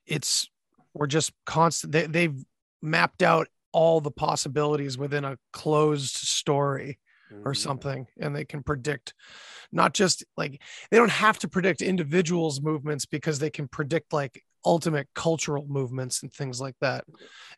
it's 0.06 0.50
we're 0.94 1.08
just 1.08 1.32
constant 1.46 1.94
they, 1.94 2.08
they've 2.08 2.44
mapped 2.82 3.24
out 3.24 3.48
all 3.72 4.02
the 4.02 4.12
possibilities 4.12 4.98
within 4.98 5.26
a 5.26 5.38
closed 5.54 6.16
story 6.16 7.00
or 7.46 7.54
Mhm. 7.54 7.58
something 7.58 8.08
and 8.20 8.36
they 8.36 8.44
can 8.46 8.64
predict 8.64 9.14
not 9.72 9.94
just 9.94 10.24
like 10.36 10.62
they 10.90 10.98
don't 10.98 11.12
have 11.12 11.38
to 11.40 11.48
predict 11.48 11.82
individuals 11.82 12.60
movements 12.62 13.06
because 13.06 13.40
they 13.40 13.50
can 13.52 13.68
predict 13.68 14.12
like 14.12 14.44
ultimate 14.66 15.08
cultural 15.14 15.66
movements 15.68 16.22
and 16.24 16.34
things 16.34 16.60
like 16.60 16.76
that 16.82 17.06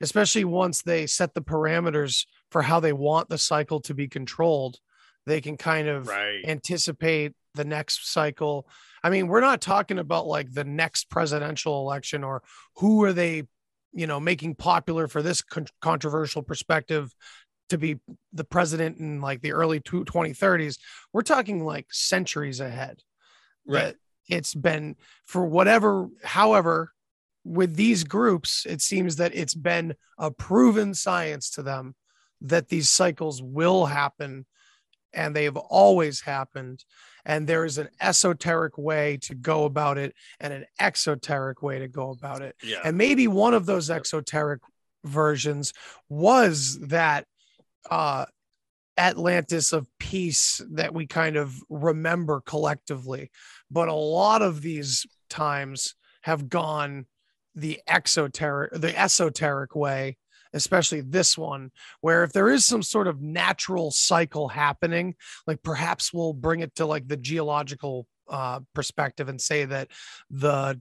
especially 0.02 0.44
once 0.44 0.82
they 0.82 1.08
set 1.08 1.34
the 1.34 1.42
parameters 1.42 2.26
for 2.52 2.62
how 2.62 2.80
they 2.80 2.94
want 2.94 3.30
the 3.30 3.38
cycle 3.38 3.80
to 3.80 3.94
be 3.94 4.08
controlled 4.08 4.78
they 5.26 5.40
can 5.42 5.56
kind 5.58 5.88
of 5.88 6.08
Right. 6.08 6.44
anticipate 6.46 7.34
the 7.56 7.66
next 7.66 8.12
cycle 8.12 8.68
i 9.04 9.10
mean 9.10 9.28
we're 9.28 9.42
not 9.42 9.62
talking 9.62 10.00
about 10.00 10.28
like 10.28 10.52
the 10.52 10.64
next 10.64 11.10
presidential 11.10 11.80
election 11.82 12.24
or 12.24 12.44
who 12.76 13.04
are 13.04 13.14
they 13.14 13.44
you 13.94 14.08
know 14.08 14.20
making 14.20 14.56
popular 14.56 15.08
for 15.08 15.22
this 15.22 15.42
con- 15.42 15.68
controversial 15.82 16.42
perspective 16.42 17.14
to 17.70 17.78
be 17.78 18.00
the 18.34 18.44
president 18.44 18.98
in 18.98 19.22
like 19.22 19.42
the 19.42 19.54
early 19.54 19.80
two- 19.80 20.06
2030s 20.06 20.78
we're 21.14 21.22
talking 21.22 21.64
like 21.64 21.88
centuries 21.92 22.60
ahead 22.60 23.00
Right. 23.66 23.96
it's 24.28 24.54
been 24.56 24.96
for 25.26 25.46
whatever 25.46 26.08
however 26.24 26.92
with 27.44 27.76
these 27.76 28.04
groups 28.04 28.66
it 28.68 28.82
seems 28.82 29.18
that 29.18 29.36
it's 29.36 29.56
been 29.56 29.96
a 30.18 30.32
proven 30.32 30.94
science 30.94 31.50
to 31.52 31.64
them 31.64 31.96
that 32.42 32.70
these 32.70 32.90
cycles 32.90 33.42
will 33.42 33.86
happen 33.86 34.46
and 35.14 35.36
they've 35.36 35.58
always 35.58 36.22
happened 36.22 36.84
and 37.26 37.46
there 37.48 37.66
is 37.66 37.78
an 37.78 37.90
esoteric 38.00 38.78
way 38.78 39.18
to 39.22 39.36
go 39.36 39.66
about 39.66 39.98
it 39.98 40.16
and 40.40 40.54
an 40.54 40.66
exoteric 40.80 41.62
way 41.62 41.80
to 41.80 41.88
go 41.88 42.10
about 42.12 42.42
it. 42.42 42.56
Yeah. 42.64 42.80
and 42.84 42.98
maybe 42.98 43.28
one 43.28 43.54
of 43.54 43.66
those 43.66 43.90
exoteric 43.90 44.62
versions 45.04 45.74
was 46.10 46.80
that 46.80 47.26
uh 47.90 48.26
atlantis 48.98 49.74
of 49.74 49.88
peace 49.98 50.62
that 50.72 50.94
we 50.94 51.08
kind 51.08 51.36
of 51.36 51.56
remember 51.70 52.42
collectively. 52.42 53.32
But 53.72 53.88
a 53.88 53.94
lot 53.94 54.42
of 54.42 54.62
these 54.62 55.06
times 55.30 55.96
have 56.22 56.50
gone 56.50 57.06
the 57.56 57.82
exoteric 57.88 58.72
the 58.74 58.98
esoteric 58.98 59.76
way 59.76 60.18
especially 60.54 61.02
this 61.02 61.38
one 61.38 61.72
where 62.02 62.24
if 62.24 62.34
there 62.34 62.50
is 62.50 62.66
some 62.66 62.84
sort 62.84 63.08
of 63.08 63.22
natural 63.22 63.92
cycle 63.92 64.48
happening 64.48 65.16
like 65.48 65.62
perhaps 65.64 66.14
we'll 66.14 66.34
bring 66.34 66.60
it 66.60 66.74
to 66.76 66.86
like 66.86 67.08
the 67.08 67.18
geological 67.18 68.08
uh 68.30 68.60
perspective 68.74 69.30
and 69.30 69.42
say 69.42 69.66
that 69.66 69.88
the 70.30 70.80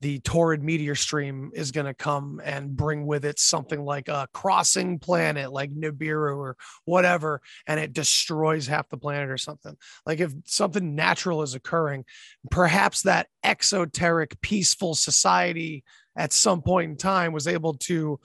the 0.00 0.18
Taurid 0.20 0.62
meteor 0.62 0.94
stream 0.94 1.50
is 1.54 1.72
going 1.72 1.86
to 1.86 1.94
come 1.94 2.40
and 2.42 2.74
bring 2.74 3.06
with 3.06 3.24
it 3.24 3.38
something 3.38 3.84
like 3.84 4.08
a 4.08 4.28
crossing 4.32 4.98
planet 4.98 5.52
like 5.52 5.74
Nibiru 5.74 6.36
or 6.36 6.56
whatever, 6.84 7.40
and 7.66 7.78
it 7.78 7.92
destroys 7.92 8.66
half 8.66 8.88
the 8.88 8.96
planet 8.96 9.28
or 9.28 9.38
something. 9.38 9.76
Like 10.06 10.20
if 10.20 10.32
something 10.46 10.94
natural 10.94 11.42
is 11.42 11.54
occurring, 11.54 12.04
perhaps 12.50 13.02
that 13.02 13.28
exoteric, 13.44 14.40
peaceful 14.40 14.94
society 14.94 15.84
at 16.16 16.32
some 16.32 16.62
point 16.62 16.90
in 16.90 16.96
time 16.96 17.32
was 17.32 17.46
able 17.46 17.74
to 17.74 18.18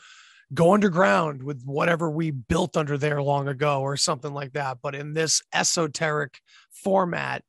go 0.54 0.74
underground 0.74 1.42
with 1.44 1.64
whatever 1.64 2.10
we 2.10 2.32
built 2.32 2.78
under 2.78 2.98
there 2.98 3.22
long 3.22 3.48
ago 3.48 3.82
or 3.82 3.98
something 3.98 4.34
like 4.34 4.54
that. 4.54 4.78
But 4.82 4.96
in 4.96 5.14
this 5.14 5.42
esoteric 5.54 6.40
format, 6.72 7.44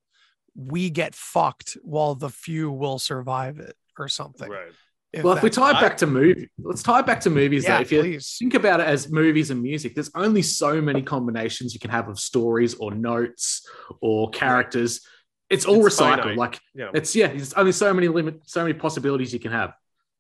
we 0.54 0.88
get 0.90 1.14
fucked 1.14 1.76
while 1.82 2.14
the 2.14 2.30
few 2.30 2.70
will 2.70 2.98
survive 2.98 3.58
it 3.58 3.76
or 3.98 4.08
something. 4.08 4.48
Right. 4.48 4.72
well, 5.22 5.36
if 5.36 5.42
we 5.42 5.50
tie 5.50 5.70
it 5.70 5.80
back 5.80 5.98
to 5.98 6.06
movie, 6.06 6.48
let's 6.58 6.82
tie 6.82 7.00
it 7.00 7.06
back 7.06 7.20
to 7.20 7.30
movies. 7.30 7.64
yeah, 7.64 7.76
though. 7.76 7.82
If 7.82 7.92
you 7.92 8.00
please. 8.00 8.36
think 8.38 8.54
about 8.54 8.80
it 8.80 8.86
as 8.86 9.10
movies 9.10 9.50
and 9.50 9.62
music, 9.62 9.94
there's 9.94 10.10
only 10.14 10.42
so 10.42 10.80
many 10.80 11.02
combinations 11.02 11.74
you 11.74 11.80
can 11.80 11.90
have 11.90 12.08
of 12.08 12.18
stories 12.18 12.74
or 12.74 12.92
notes 12.94 13.66
or 14.00 14.30
characters. 14.30 15.00
It's 15.50 15.64
all 15.64 15.86
It's 15.86 15.96
recycled. 16.00 16.20
finite. 16.22 16.36
Like 16.38 16.60
Yeah. 16.74 16.90
it's 16.94 17.14
yeah, 17.14 17.28
there's 17.28 17.52
only 17.52 17.72
so 17.72 17.92
many 17.94 18.08
limit, 18.08 18.40
so 18.44 18.62
many 18.62 18.74
possibilities 18.74 19.32
you 19.32 19.38
can 19.40 19.52
have. 19.52 19.72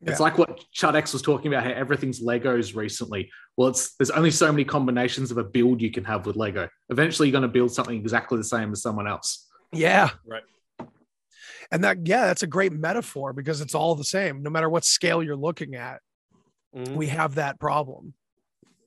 It's 0.02 0.18
Yeah. 0.20 0.24
like 0.24 0.38
what 0.38 0.62
Chud 0.74 0.94
X 0.94 1.12
was 1.12 1.22
talking 1.22 1.52
about, 1.52 1.64
how 1.64 1.70
everything's 1.70 2.22
Legos 2.22 2.76
recently. 2.76 3.30
Well, 3.56 3.68
it's 3.68 3.94
there's 3.96 4.10
only 4.10 4.30
so 4.30 4.52
many 4.52 4.64
combinations 4.64 5.30
of 5.30 5.38
a 5.38 5.44
build 5.44 5.80
you 5.80 5.90
can 5.90 6.04
have 6.04 6.26
with 6.26 6.36
Lego. 6.36 6.68
Eventually, 6.90 7.28
you're 7.28 7.32
going 7.32 7.42
to 7.42 7.48
build 7.48 7.72
something 7.72 7.96
exactly 7.96 8.36
the 8.36 8.44
same 8.44 8.72
as 8.72 8.82
someone 8.82 9.06
else. 9.08 9.48
Yeah. 9.72 10.10
Right. 10.26 10.42
And 11.72 11.82
that, 11.82 12.06
yeah, 12.06 12.26
that's 12.26 12.42
a 12.42 12.46
great 12.46 12.72
metaphor 12.72 13.32
because 13.32 13.60
it's 13.60 13.74
all 13.74 13.94
the 13.96 14.04
same. 14.04 14.42
No 14.42 14.50
matter 14.50 14.68
what 14.68 14.84
scale 14.84 15.22
you're 15.22 15.34
looking 15.34 15.74
at, 15.74 16.00
Mhm. 16.76 16.94
we 16.94 17.06
have 17.08 17.36
that 17.36 17.58
problem. 17.58 18.14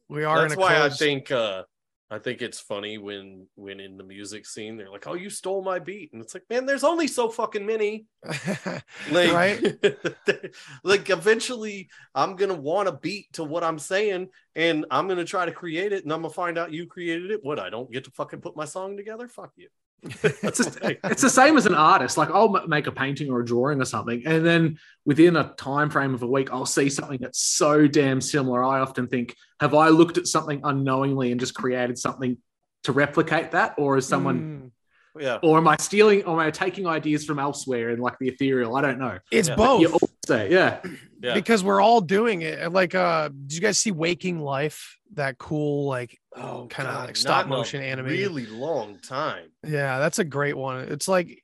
We 0.08 0.24
are 0.24 0.42
That's 0.42 0.54
in 0.54 0.60
a 0.60 0.62
why 0.62 0.82
I 0.86 0.90
think 0.90 1.32
uh 1.32 1.64
I 2.12 2.18
think 2.18 2.42
it's 2.42 2.60
funny 2.60 2.98
when 2.98 3.46
when 3.56 3.80
in 3.80 3.96
the 3.96 4.04
music 4.04 4.48
scene 4.48 4.78
they're 4.78 4.90
like, 4.90 5.06
"Oh, 5.06 5.14
you 5.14 5.30
stole 5.30 5.62
my 5.62 5.78
beat," 5.78 6.12
and 6.12 6.22
it's 6.22 6.34
like, 6.34 6.44
man, 6.50 6.66
there's 6.66 6.84
only 6.84 7.08
so 7.08 7.30
fucking 7.30 7.66
many. 7.66 8.06
Like, 9.12 9.32
right? 9.32 9.62
like 10.84 11.10
eventually, 11.10 11.90
I'm 12.16 12.36
gonna 12.36 12.56
want 12.56 12.90
a 12.90 12.94
beat 12.94 13.32
to 13.34 13.44
what 13.44 13.64
I'm 13.64 13.80
saying, 13.80 14.30
and 14.56 14.86
I'm 14.92 15.08
gonna 15.08 15.26
try 15.26 15.46
to 15.46 15.52
create 15.52 15.94
it, 15.94 16.04
and 16.04 16.12
I'm 16.12 16.22
gonna 16.22 16.34
find 16.34 16.58
out 16.58 16.74
you 16.74 16.88
created 16.88 17.32
it. 17.32 17.44
What? 17.44 17.60
I 17.60 17.70
don't 17.70 17.92
get 17.92 18.06
to 18.06 18.12
fucking 18.12 18.42
put 18.42 18.58
my 18.58 18.66
song 18.66 18.98
together? 18.98 19.28
Fuck 19.28 19.54
you. 19.56 19.70
It's, 20.24 20.58
just, 20.58 20.80
it's 20.82 21.22
the 21.22 21.30
same 21.30 21.58
as 21.58 21.66
an 21.66 21.76
artist. 21.76 22.18
Like 22.18 22.30
I'll 22.32 22.66
make 22.68 22.88
a 22.88 22.92
painting 22.92 23.30
or 23.30 23.42
a 23.42 23.46
drawing 23.46 23.82
or 23.82 23.86
something, 23.86 24.24
and 24.26 24.46
then 24.46 24.80
within 25.06 25.36
a 25.36 25.54
time 25.58 25.90
frame 25.90 26.14
of 26.14 26.24
a 26.24 26.28
week, 26.28 26.50
I'll 26.52 26.66
see 26.66 26.90
something 26.90 27.20
that's 27.22 27.42
so 27.42 27.88
damn 27.88 28.22
similar. 28.22 28.64
I 28.64 28.80
often 28.80 29.08
think, 29.08 29.36
have 29.60 29.74
I 29.74 29.90
looked 29.90 30.18
at 30.18 30.28
something 30.28 30.62
unknowingly 30.64 31.32
and 31.32 31.40
just 31.40 31.54
created 31.54 31.98
something 31.98 32.38
to 32.84 32.92
replicate 32.94 33.52
that, 33.52 33.76
or 33.78 33.98
is 33.98 34.08
someone, 34.08 34.72
Mm, 35.18 35.22
yeah. 35.22 35.40
or 35.44 35.58
am 35.58 35.68
I 35.68 35.76
stealing, 35.78 36.24
or 36.24 36.34
am 36.40 36.48
I 36.48 36.52
taking 36.52 36.88
ideas 36.88 37.26
from 37.26 37.40
elsewhere 37.40 37.90
in 37.90 38.00
like 38.00 38.18
the 38.20 38.30
ethereal? 38.30 38.76
I 38.78 38.82
don't 38.82 39.00
know. 39.00 39.20
it's 39.32 39.50
Yeah. 39.50 39.56
both. 39.56 39.82
You 39.82 39.98
say, 40.26 40.50
yeah, 40.52 40.80
Yeah. 41.22 41.34
because 41.34 41.62
we're 41.64 41.82
all 41.82 42.00
doing 42.00 42.42
it. 42.42 42.72
Like, 42.72 42.96
uh, 42.96 43.28
did 43.30 43.54
you 43.54 43.60
guys 43.62 43.78
see 43.78 43.92
Waking 43.92 44.40
Life? 44.40 44.98
That 45.14 45.38
cool, 45.38 45.88
like, 45.88 46.20
Oh, 46.36 46.68
kinda 46.70 46.94
like 46.94 47.16
stop 47.16 47.38
not 47.38 47.46
in 47.48 47.52
a 47.52 47.56
motion 47.58 47.82
animated. 47.82 48.20
Really 48.32 48.46
long 48.46 49.00
time. 49.00 49.50
yeah, 49.64 50.00
that's 50.00 50.20
a 50.20 50.24
great 50.24 50.56
one. 50.56 50.82
It's 50.82 51.08
like, 51.08 51.44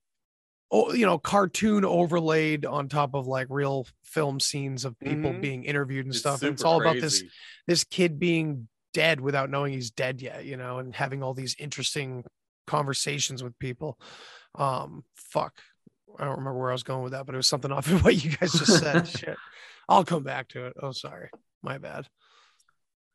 oh, 0.72 0.93
you 0.93 1.05
know, 1.05 1.18
cartoon 1.18 1.84
overlaid 1.86 2.66
on 2.66 2.88
top 2.89 3.16
of 3.16 3.28
like 3.28 3.47
real 3.49 3.88
film 4.03 4.39
scenes 4.39 4.86
of 4.86 4.99
people 4.99 5.34
Mhm. 5.34 5.41
being 5.41 5.63
interviewed 5.63 6.05
and 6.05 6.13
It's 6.13 6.20
stuff. 6.20 6.41
And 6.43 6.53
it's 6.53 6.63
all 6.63 6.80
about 6.82 6.99
this 7.01 7.24
this 7.68 7.84
kid 7.84 8.20
being 8.20 8.68
dead 8.93 9.20
without 9.20 9.49
knowing 9.49 9.74
he's 9.74 9.89
dead 9.91 10.22
yet, 10.22 10.45
you 10.45 10.55
know, 10.57 10.78
and 10.78 10.93
having 10.95 11.24
all 11.24 11.34
these 11.34 11.55
interesting 11.59 12.24
conversations 12.68 13.43
with 13.43 13.57
people. 13.59 13.99
Um, 14.55 15.03
fuck. 15.16 15.59
I 16.18 16.24
don't 16.26 16.38
remember 16.38 16.59
where 16.59 16.70
I 16.70 16.74
was 16.74 16.84
going 16.84 17.03
with 17.03 17.11
that, 17.13 17.26
but 17.26 17.34
it 17.36 17.38
was 17.38 17.47
something 17.47 17.72
off 17.74 17.88
of 17.91 18.03
what 18.03 18.24
you 18.24 18.38
guys 18.38 18.53
just 18.53 18.80
said. 18.80 19.07
Shit. 19.07 19.38
I'll 19.89 20.05
come 20.05 20.24
back 20.24 20.47
to 20.49 20.68
it. 20.68 20.74
Oh, 20.82 20.91
sorry. 20.91 21.30
My 21.61 21.78
bad. 21.78 22.07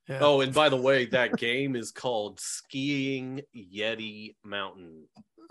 Yeah. 0.09 0.19
Oh, 0.23 0.41
and 0.41 0.53
by 0.53 0.69
the 0.69 0.77
way, 0.81 1.07
that 1.07 1.37
game 1.37 1.77
is 1.77 1.93
called 1.93 2.41
Skiing 2.41 3.43
Yeti 3.57 4.35
Mountain. 4.45 5.05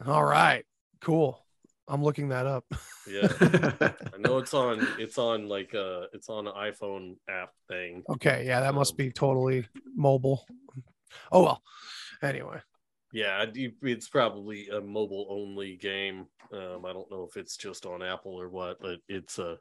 All 0.05 0.23
right. 0.25 0.65
Cool. 1.01 1.45
I'm 1.87 2.03
looking 2.03 2.29
that 2.29 2.45
up. 2.45 2.65
Yeah, 3.09 3.29
I 4.13 4.17
know 4.19 4.37
it's 4.37 4.53
on. 4.53 4.85
It's 4.99 5.17
on 5.17 5.47
like 5.47 5.73
uh, 5.73 6.03
it's 6.13 6.29
on 6.29 6.45
an 6.47 6.53
iPhone 6.53 7.15
app 7.27 7.49
thing. 7.67 8.03
Okay. 8.09 8.43
Yeah, 8.45 8.59
that 8.59 8.75
must 8.75 8.91
Um, 8.91 8.97
be 8.97 9.11
totally 9.11 9.65
mobile. 9.95 10.45
Oh 11.31 11.43
well. 11.43 11.63
Anyway. 12.21 12.59
Yeah, 13.11 13.43
it's 13.55 14.07
probably 14.07 14.67
a 14.67 14.79
mobile 14.81 15.25
only 15.31 15.77
game. 15.77 16.27
Um, 16.53 16.85
I 16.85 16.93
don't 16.93 17.09
know 17.09 17.27
if 17.27 17.37
it's 17.37 17.57
just 17.57 17.87
on 17.87 18.03
Apple 18.03 18.39
or 18.39 18.49
what, 18.49 18.79
but 18.79 18.99
it's 19.07 19.39
a. 19.39 19.57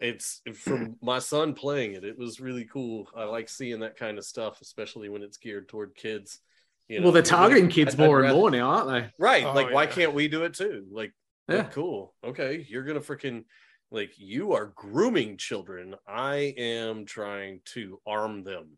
It's 0.00 0.40
from 0.54 0.96
my 1.02 1.18
son 1.18 1.54
playing 1.54 1.94
it. 1.94 2.04
It 2.04 2.18
was 2.18 2.40
really 2.40 2.64
cool. 2.64 3.08
I 3.16 3.24
like 3.24 3.48
seeing 3.48 3.80
that 3.80 3.96
kind 3.96 4.18
of 4.18 4.24
stuff, 4.24 4.60
especially 4.60 5.08
when 5.08 5.22
it's 5.22 5.36
geared 5.36 5.68
toward 5.68 5.94
kids. 5.94 6.40
You 6.88 7.00
well, 7.02 7.12
they're 7.12 7.20
you're 7.20 7.26
targeting 7.26 7.68
kids 7.68 7.94
I'd- 7.94 8.02
I'd 8.02 8.06
more 8.06 8.22
and 8.22 8.34
more 8.34 8.50
now, 8.50 8.68
aren't 8.70 8.88
they? 8.90 9.10
Right. 9.18 9.44
Oh, 9.44 9.52
like, 9.54 9.72
why 9.72 9.86
can't 9.86 10.12
we 10.12 10.28
do 10.28 10.44
it 10.44 10.54
too? 10.54 10.84
Like, 10.90 11.12
Yeah. 11.48 11.56
like, 11.58 11.72
cool. 11.72 12.14
Okay. 12.22 12.66
You're 12.68 12.82
going 12.84 13.00
to 13.00 13.06
freaking, 13.06 13.44
like, 13.90 14.12
you 14.18 14.52
are 14.52 14.66
grooming 14.74 15.38
children. 15.38 15.94
I 16.06 16.54
am 16.58 17.06
trying 17.06 17.60
to 17.72 18.00
arm 18.06 18.42
them. 18.44 18.76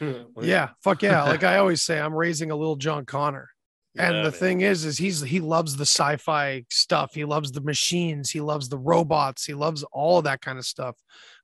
Like, 0.00 0.46
Yeah. 0.46 0.70
Fuck 0.82 1.02
yeah. 1.02 1.22
Like 1.28 1.44
I 1.44 1.58
always 1.58 1.82
say, 1.82 2.00
I'm 2.00 2.14
raising 2.14 2.50
a 2.50 2.56
little 2.56 2.74
John 2.76 3.04
Connor. 3.04 3.48
Yeah, 3.96 4.08
and 4.08 4.16
the 4.18 4.30
man. 4.30 4.32
thing 4.32 4.60
is 4.60 4.84
is 4.84 4.98
he's 4.98 5.20
he 5.20 5.40
loves 5.40 5.76
the 5.76 5.86
sci-fi 5.86 6.64
stuff. 6.70 7.14
He 7.14 7.24
loves 7.24 7.52
the 7.52 7.60
machines. 7.60 8.30
He 8.30 8.40
loves 8.40 8.68
the 8.68 8.78
robots. 8.78 9.44
He 9.44 9.54
loves 9.54 9.82
all 9.92 10.18
of 10.18 10.24
that 10.24 10.40
kind 10.40 10.58
of 10.58 10.66
stuff. 10.66 10.96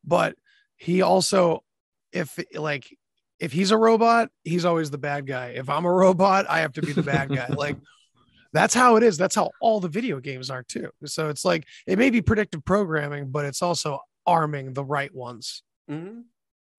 But 0.04 0.36
he 0.76 1.02
also 1.02 1.62
if 2.12 2.38
like 2.54 2.96
if 3.40 3.52
he's 3.52 3.70
a 3.70 3.76
robot 3.76 4.28
he's 4.44 4.64
always 4.64 4.90
the 4.90 4.98
bad 4.98 5.26
guy. 5.26 5.48
If 5.50 5.68
i'm 5.68 5.84
a 5.84 5.92
robot 5.92 6.46
i 6.48 6.60
have 6.60 6.72
to 6.74 6.82
be 6.82 6.92
the 6.92 7.02
bad 7.02 7.28
guy. 7.28 7.48
Like 7.56 7.76
that's 8.52 8.74
how 8.74 8.96
it 8.96 9.02
is. 9.02 9.16
That's 9.16 9.34
how 9.34 9.50
all 9.62 9.80
the 9.80 9.88
video 9.88 10.20
games 10.20 10.50
are 10.50 10.62
too. 10.62 10.90
So 11.06 11.30
it's 11.30 11.44
like 11.44 11.64
it 11.86 11.98
may 11.98 12.10
be 12.10 12.20
predictive 12.20 12.64
programming 12.64 13.30
but 13.30 13.44
it's 13.44 13.62
also 13.62 13.98
arming 14.26 14.74
the 14.74 14.84
right 14.84 15.14
ones. 15.14 15.62
Mhm. 15.90 16.24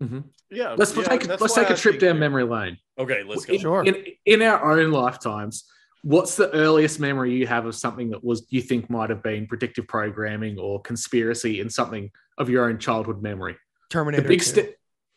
Mhm. 0.02 0.24
Yeah. 0.50 0.76
Let's 0.78 0.96
yeah, 0.96 1.04
take 1.04 1.24
that's 1.24 1.42
let's 1.42 1.54
take 1.54 1.70
a 1.70 1.74
I 1.74 1.76
trip 1.76 1.94
think- 1.94 2.02
down 2.02 2.20
memory 2.20 2.44
lane. 2.44 2.78
Okay. 2.98 3.24
Let's 3.24 3.46
go. 3.46 3.54
In, 3.54 3.60
Sure. 3.60 3.84
in, 3.84 4.06
in 4.26 4.42
our 4.42 4.80
own 4.80 4.92
lifetimes, 4.92 5.66
what's 6.04 6.36
the 6.36 6.52
earliest 6.54 7.00
memory 7.00 7.34
you 7.34 7.48
have 7.48 7.66
of 7.66 7.76
something 7.76 8.10
that 8.12 8.24
was 8.24 8.46
you 8.50 8.62
think 8.62 8.90
might 8.90 9.10
have 9.10 9.24
been 9.24 9.48
predictive 9.48 9.88
programming 9.88 10.60
or 10.60 10.82
conspiracy 10.82 11.60
in 11.60 11.70
something 11.70 12.12
of 12.38 12.50
your 12.50 12.70
own 12.70 12.78
childhood 12.80 13.22
memory? 13.22 13.56
terminator 13.90 14.24
The 14.24 14.28
big 14.30 14.40
2. 14.40 14.46
st- 14.46 14.70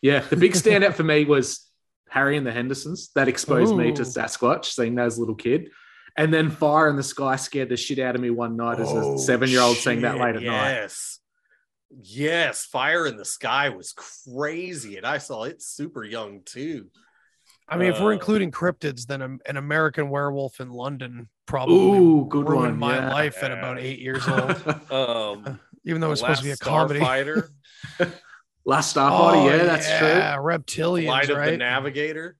yeah, 0.02 0.20
the 0.20 0.36
big 0.36 0.52
standout 0.62 0.94
for 0.94 1.02
me 1.02 1.24
was 1.24 1.66
Harry 2.10 2.36
and 2.36 2.46
the 2.46 2.52
Hendersons. 2.52 3.10
That 3.14 3.26
exposed 3.28 3.74
me 3.74 3.92
to 3.92 4.02
Sasquatch, 4.02 4.66
seeing 4.66 4.94
that 4.96 5.06
as 5.06 5.16
a 5.16 5.20
little 5.20 5.34
kid. 5.34 5.70
And 6.18 6.32
then 6.32 6.48
Fire 6.50 6.88
in 6.88 6.96
the 6.96 7.02
Sky 7.02 7.36
scared 7.36 7.68
the 7.68 7.76
shit 7.76 7.98
out 7.98 8.14
of 8.14 8.20
me 8.22 8.30
one 8.30 8.56
night 8.56 8.78
as 8.80 8.88
Oh, 8.90 9.16
a 9.16 9.18
seven 9.18 9.50
year 9.50 9.60
old 9.60 9.76
seeing 9.76 10.00
that 10.02 10.16
late 10.18 10.36
at 10.36 10.42
night. 10.42 10.72
Yes. 10.72 11.18
Yes. 12.02 12.64
Fire 12.64 13.06
in 13.06 13.16
the 13.16 13.24
Sky 13.24 13.70
was 13.70 13.92
crazy. 13.94 14.96
And 14.96 15.06
I 15.06 15.18
saw 15.18 15.44
it 15.44 15.62
super 15.62 16.04
young 16.04 16.42
too. 16.44 16.86
i 17.68 17.76
mean 17.76 17.90
if 17.90 18.00
we're 18.00 18.10
uh, 18.10 18.14
including 18.14 18.50
cryptids 18.52 19.06
then 19.06 19.22
a- 19.22 19.38
an 19.50 19.56
american 19.56 20.08
werewolf 20.08 20.60
in 20.60 20.70
london 20.70 21.28
probably 21.46 21.74
Ooh, 21.98 22.26
good 22.28 22.48
ruined 22.48 22.78
one. 22.78 22.78
my 22.78 22.96
yeah. 22.96 23.12
life 23.12 23.42
at 23.42 23.50
about 23.50 23.78
eight 23.80 23.98
years 23.98 24.22
old 24.28 24.90
Um, 24.92 25.58
even 25.84 26.00
though 26.00 26.12
it's 26.12 26.20
supposed 26.20 26.40
to 26.40 26.44
be 26.44 26.50
a 26.50 26.52
Last 26.52 26.60
comedy. 26.62 27.00
Starfighter, 27.00 27.48
Last 28.64 28.96
Starfighter, 28.96 29.46
yeah, 29.58 29.64
that's 29.64 29.86
Oh, 29.88 29.90
yeah, 30.06 30.36
reptilians, 30.38 31.06
Flight 31.06 31.22
of 31.30 31.36
the 31.36 31.40
right? 31.40 31.58
Navigator. 31.58 32.36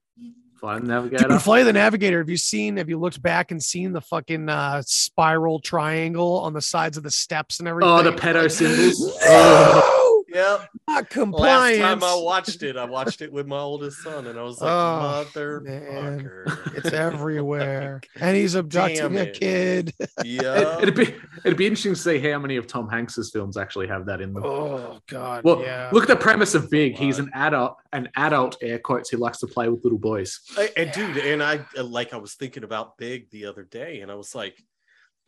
True. 0.56 0.68
Flight 0.68 0.82
Navigator. 0.82 1.28
Dude, 1.28 1.32
of 1.32 1.66
the 1.66 1.72
Navigator. 1.72 2.18
Have 2.18 2.28
you 2.28 2.36
seen? 2.36 2.76
Have 2.76 2.88
you 2.88 2.98
looked 2.98 3.22
back 3.22 3.50
and 3.50 3.62
seen 3.62 3.92
the 3.92 4.00
fucking 4.00 4.48
uh, 4.48 4.82
spiral 4.84 5.60
triangle 5.60 6.40
on 6.40 6.52
the 6.52 6.62
sides 6.62 6.96
of 6.96 7.02
the 7.02 7.10
steps 7.10 7.58
and 7.58 7.68
everything? 7.68 7.90
Oh, 7.90 8.02
the 8.02 8.12
pedo 8.12 8.50
symbols. 8.50 9.00
No, 9.00 9.92
Yep. 10.36 10.68
not 10.88 11.08
compliance. 11.10 11.42
Last 11.42 11.72
compliance. 11.72 12.02
time 12.02 12.04
I 12.04 12.22
watched 12.22 12.62
it, 12.62 12.76
I 12.76 12.84
watched 12.84 13.22
it 13.22 13.32
with 13.32 13.46
my 13.46 13.58
oldest 13.58 14.02
son, 14.02 14.26
and 14.26 14.38
I 14.38 14.42
was 14.42 14.60
like, 14.60 14.70
Oh, 14.70 15.24
"Motherfucker!" 15.34 16.76
It's 16.76 16.92
everywhere, 16.92 18.00
and 18.20 18.36
he's 18.36 18.54
abducting 18.54 18.96
Damn 19.12 19.16
a 19.16 19.30
kid. 19.30 19.94
yeah. 20.24 20.78
It, 20.78 20.84
would 20.84 20.94
be 20.94 21.14
it'd 21.44 21.56
be 21.56 21.66
interesting 21.66 21.94
to 21.94 21.98
see 22.00 22.18
how 22.18 22.38
many 22.38 22.56
of 22.56 22.66
Tom 22.66 22.88
Hanks's 22.88 23.30
films 23.30 23.56
actually 23.56 23.86
have 23.88 24.06
that 24.06 24.20
in 24.20 24.34
them. 24.34 24.44
Oh 24.44 25.00
God, 25.08 25.42
Well, 25.44 25.62
yeah. 25.62 25.88
look 25.92 26.02
at 26.02 26.08
the 26.08 26.16
premise 26.16 26.54
of 26.54 26.68
Big. 26.70 26.96
He's 26.96 27.18
an 27.18 27.30
adult, 27.34 27.76
an 27.92 28.08
adult 28.16 28.56
air 28.60 28.78
quotes 28.78 29.08
who 29.10 29.16
likes 29.16 29.38
to 29.38 29.46
play 29.46 29.68
with 29.68 29.82
little 29.84 29.98
boys. 29.98 30.40
I- 30.58 30.70
and 30.76 30.92
dude, 30.92 31.16
and 31.16 31.42
I 31.42 31.64
like 31.82 32.12
I 32.12 32.18
was 32.18 32.34
thinking 32.34 32.62
about 32.64 32.98
Big 32.98 33.30
the 33.30 33.46
other 33.46 33.62
day, 33.64 34.00
and 34.00 34.10
I 34.10 34.14
was 34.16 34.34
like, 34.34 34.56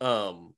um, 0.01 0.53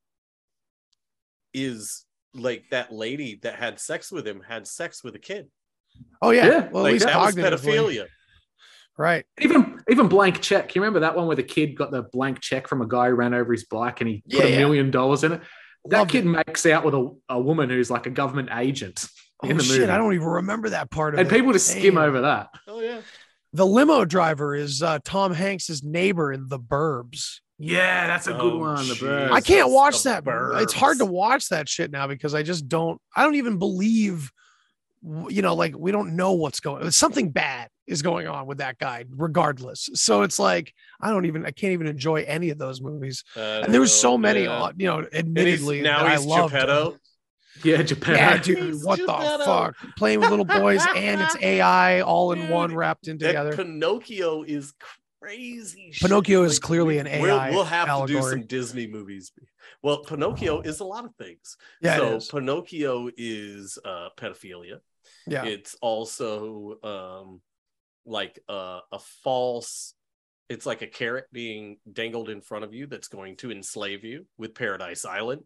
is 1.53 2.05
like 2.33 2.63
that 2.71 2.91
lady 2.91 3.39
that 3.43 3.55
had 3.55 3.79
sex 3.79 4.11
with 4.11 4.27
him 4.27 4.41
had 4.47 4.67
sex 4.67 5.03
with 5.03 5.15
a 5.15 5.19
kid. 5.19 5.49
oh 6.21 6.31
yeah. 6.31 6.45
Yeah, 6.47 6.69
well, 6.71 6.83
like 6.83 6.91
at 6.91 6.93
least 6.93 7.05
that 7.05 7.17
was 7.19 7.35
pedophilia. 7.35 8.07
right? 8.97 9.25
Even 9.39 9.81
even 9.89 10.07
blank 10.07 10.41
check. 10.41 10.75
You 10.75 10.81
remember 10.81 11.01
that 11.01 11.15
one 11.15 11.27
where 11.27 11.35
the 11.35 11.43
kid 11.43 11.75
got 11.75 11.91
the 11.91 12.03
blank 12.03 12.39
check 12.39 12.67
from 12.67 12.81
a 12.81 12.87
guy 12.87 13.09
who 13.09 13.15
ran 13.15 13.33
over 13.33 13.51
his 13.51 13.65
bike 13.65 14.01
and 14.01 14.09
he 14.09 14.23
put 14.29 14.39
Yeah, 14.39 14.45
a 14.45 14.49
yeah. 14.51 14.57
million 14.59 14.91
dollars 14.91 15.23
in 15.23 15.33
it? 15.33 15.41
That 15.85 15.97
Loved 15.99 16.11
kid 16.11 16.25
it. 16.25 16.29
makes 16.29 16.65
out 16.65 16.85
with 16.85 16.93
a, 16.93 17.09
a 17.29 17.39
woman 17.41 17.69
who's 17.69 17.89
like 17.89 18.05
a 18.05 18.11
government 18.11 18.49
agent 18.53 19.07
in 19.43 19.53
Oh 19.53 19.55
the 19.57 19.63
shit, 19.63 19.79
movie. 19.81 19.91
I 19.91 19.97
don't 19.97 20.13
even 20.13 20.27
remember 20.27 20.69
that 20.69 20.91
part 20.91 21.13
of 21.15 21.19
and 21.19 21.27
it. 21.27 21.31
And 21.33 21.39
people 21.39 21.53
just 21.53 21.67
skim 21.67 21.97
over 21.97 22.21
that. 22.21 22.49
Oh 22.67 22.79
yeah. 22.81 23.01
The 23.53 23.65
limo 23.65 24.05
driver 24.05 24.55
is 24.55 24.81
uh, 24.81 24.99
Tom 25.03 25.33
Hanks's 25.33 25.83
neighbor 25.83 26.31
in 26.31 26.47
The 26.47 26.59
Burbs. 26.59 27.39
Yeah, 27.61 28.07
that's 28.07 28.27
a 28.27 28.33
good 28.33 28.53
Oh, 28.53 28.57
one. 28.57 28.87
The 28.87 28.95
birds. 28.95 29.31
I 29.31 29.41
can't 29.41 29.65
Jesus, 29.67 29.71
watch 29.73 30.03
The 30.03 30.21
that. 30.23 30.61
It's 30.61 30.73
hard 30.73 30.97
to 30.99 31.05
watch 31.05 31.49
that 31.49 31.69
shit 31.69 31.91
now 31.91 32.07
because 32.07 32.33
I 32.33 32.43
just 32.43 32.67
don't. 32.67 32.99
I 33.15 33.23
don't 33.23 33.35
even 33.35 33.57
believe. 33.57 34.31
You 35.03 35.41
know, 35.41 35.55
like 35.55 35.75
we 35.75 35.91
don't 35.91 36.15
know 36.15 36.33
what's 36.33 36.59
going. 36.59 36.91
Something 36.91 37.31
bad 37.31 37.69
is 37.87 38.03
going 38.03 38.27
on 38.27 38.45
with 38.45 38.59
that 38.59 38.77
guy, 38.77 39.05
regardless. 39.09 39.89
So 39.95 40.21
it's 40.21 40.37
like 40.37 40.73
I 41.01 41.09
don't 41.09 41.25
even. 41.25 41.43
I 41.45 41.49
can't 41.51 41.73
even 41.73 41.87
enjoy 41.87 42.21
any 42.27 42.51
of 42.51 42.59
those 42.59 42.81
movies. 42.81 43.23
Uh, 43.35 43.61
And 43.63 43.73
there 43.73 43.81
was 43.81 43.93
so 43.99 44.15
many. 44.17 44.43
yeah. 44.43 44.61
uh, 44.63 44.71
You 44.77 44.87
know, 44.87 44.97
And 44.99 45.07
he's- 45.11 45.19
admittedly, 45.23 45.81
now 45.81 46.03
that 46.03 46.17
he's 46.19 46.25
I 46.27 46.29
loved. 46.29 46.53
Geppetto. 46.53 46.97
Yeah, 47.63 47.81
Japan. 47.83 48.15
Yeah, 48.15 48.37
dude, 48.41 48.57
He's 48.59 48.83
what 48.85 48.99
the 48.99 49.07
fuck? 49.07 49.75
Playing 49.97 50.19
with 50.21 50.29
little 50.29 50.45
boys 50.45 50.83
and 50.95 51.19
it's 51.21 51.35
AI 51.41 52.01
all 52.01 52.31
in 52.31 52.39
Dude, 52.41 52.49
one 52.49 52.73
wrapped 52.75 53.07
in 53.07 53.17
together. 53.19 53.55
Pinocchio 53.55 54.43
is 54.43 54.73
crazy. 55.21 55.89
shit. 55.91 56.01
Pinocchio 56.09 56.43
is 56.43 56.55
Like, 56.55 56.61
clearly 56.61 56.97
an 56.97 57.05
We'll, 57.21 57.35
AI 57.37 57.51
we'll 57.51 57.63
have 57.63 57.87
to 58.07 58.07
do 58.07 58.21
some 58.21 58.45
Disney 58.45 58.87
movies. 58.87 59.31
Well, 59.83 59.99
Pinocchio 60.03 60.61
is 60.61 60.79
a 60.79 60.83
lot 60.85 61.05
of 61.05 61.15
things. 61.15 61.57
Yeah, 61.81 62.19
so. 62.19 62.37
Pinocchio 62.39 63.09
is 63.17 63.77
uh, 63.85 64.09
pedophilia. 64.17 64.79
Yeah. 65.27 65.45
It's 65.45 65.75
also 65.81 66.77
um, 66.83 67.41
like 68.05 68.39
a, 68.49 68.79
a 68.91 68.99
false. 69.23 69.93
It's 70.49 70.65
like 70.65 70.81
a 70.81 70.87
carrot 70.87 71.25
being 71.31 71.77
dangled 71.91 72.29
in 72.29 72.41
front 72.41 72.63
of 72.65 72.73
you 72.73 72.85
that's 72.87 73.07
going 73.07 73.37
to 73.37 73.51
enslave 73.51 74.03
you 74.03 74.25
with 74.37 74.53
Paradise 74.55 75.05
Island. 75.05 75.43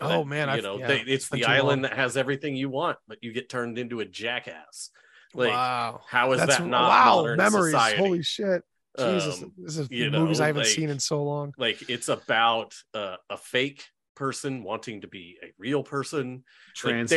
Oh, 0.00 0.08
That, 0.08 0.26
man, 0.26 0.48
you 0.48 0.54
I've- 0.54 0.62
know 0.62 0.78
yeah, 0.78 0.86
they, 0.88 1.00
it's 1.00 1.28
the 1.30 1.46
island 1.46 1.82
long. 1.82 1.90
that 1.90 1.94
has 1.96 2.16
everything 2.18 2.54
you 2.54 2.68
want, 2.68 2.98
but 3.08 3.18
you 3.22 3.32
get 3.32 3.48
turned 3.48 3.78
into 3.78 4.00
a 4.00 4.04
jackass. 4.04 4.90
Like, 5.34 5.50
wow. 5.50 6.02
how 6.08 6.32
is 6.32 6.40
That's 6.40 6.58
that 6.58 6.66
not 6.66 6.88
wow. 6.88 7.16
modern 7.16 7.36
Memories. 7.38 7.72
society? 7.72 7.96
Holy 7.98 8.22
shit. 8.22 8.62
Jesus. 8.98 9.42
Um, 9.42 9.52
this 9.58 9.76
is 9.78 9.88
you 9.90 10.10
movies 10.10 10.38
know, 10.38 10.44
I 10.44 10.46
haven't 10.48 10.62
like- 10.62 10.70
seen 10.70 10.90
in 10.90 10.98
so 10.98 11.22
long. 11.22 11.52
like 11.58 11.88
it's 11.88 12.08
about 12.08 12.74
uh, 12.94 13.16
a 13.30 13.36
fake 13.36 13.84
person 14.14 14.62
wanting 14.62 15.02
to 15.02 15.08
be 15.08 15.36
a 15.42 15.52
real 15.58 15.82
person 15.82 16.42
Like, 16.82 17.08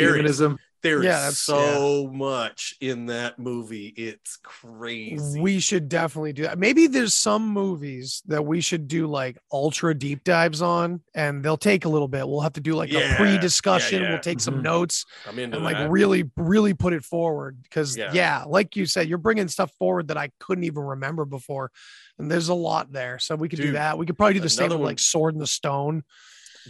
there 0.82 1.00
is- 1.00 1.00
Transhumanism. 1.00 1.00
there 1.00 1.00
is 1.00 1.06
Yeah, 1.06 1.12
that's- 1.20 1.38
so 1.38 2.08
much 2.08 2.76
in 2.82 3.06
that 3.08 3.38
movie 3.40 3.88
it's 3.98 4.38
crazy 4.44 5.40
We 5.40 5.60
should 5.60 5.90
definitely 5.90 6.34
do 6.34 6.44
that. 6.44 6.58
Maybe 6.58 6.88
there's 6.88 7.14
some 7.14 7.48
movies 7.48 8.22
that 8.28 8.46
we 8.46 8.62
should 8.62 8.88
do 8.88 9.08
like 9.08 9.38
ultra 9.52 9.94
deep 9.94 10.24
dives 10.24 10.62
on, 10.62 11.02
and 11.14 11.44
they'll 11.44 11.58
take 11.58 11.86
a 11.86 11.90
little 11.90 12.08
bit. 12.08 12.28
We'll 12.28 12.42
have 12.42 12.54
to 12.54 12.62
do 12.62 12.76
like 12.76 12.92
Yeah, 12.92 13.14
a 13.14 13.16
pre-discussion. 13.16 14.02
yeah, 14.02 14.08
yeah. 14.08 14.14
We'll 14.14 14.22
take 14.22 14.40
some 14.40 14.56
Mhm. 14.60 14.64
notes 14.64 15.06
i'm 15.28 15.38
into 15.40 15.58
and 15.58 15.66
like 15.66 15.78
that 15.78 15.90
really, 15.90 16.30
really 16.38 16.74
put 16.74 16.94
it 16.94 17.04
forward. 17.04 17.62
Because 17.64 17.98
Yeah. 17.98 18.12
yeah. 18.14 18.44
like 18.48 18.76
you 18.76 18.86
said, 18.86 19.08
you're 19.10 19.18
bringing 19.18 19.48
stuff 19.48 19.72
forward 19.78 20.08
that 20.10 20.18
I 20.18 20.32
couldn't 20.40 20.64
even 20.64 20.84
remember 20.84 21.26
before, 21.26 21.72
and 22.18 22.30
there's 22.32 22.50
a 22.50 22.54
lot 22.54 22.92
there. 22.92 23.20
So 23.20 23.36
we 23.36 23.50
could 23.50 23.60
do 23.60 23.74
that. 23.74 23.98
We 23.98 24.06
could 24.06 24.18
probably 24.18 24.36
do 24.36 24.40
the 24.40 24.50
same 24.50 24.70
with 24.70 24.80
one- 24.80 24.86
like 24.86 25.00
Sword 25.00 25.34
in 25.34 25.40
the 25.40 25.48
Stone. 25.48 26.04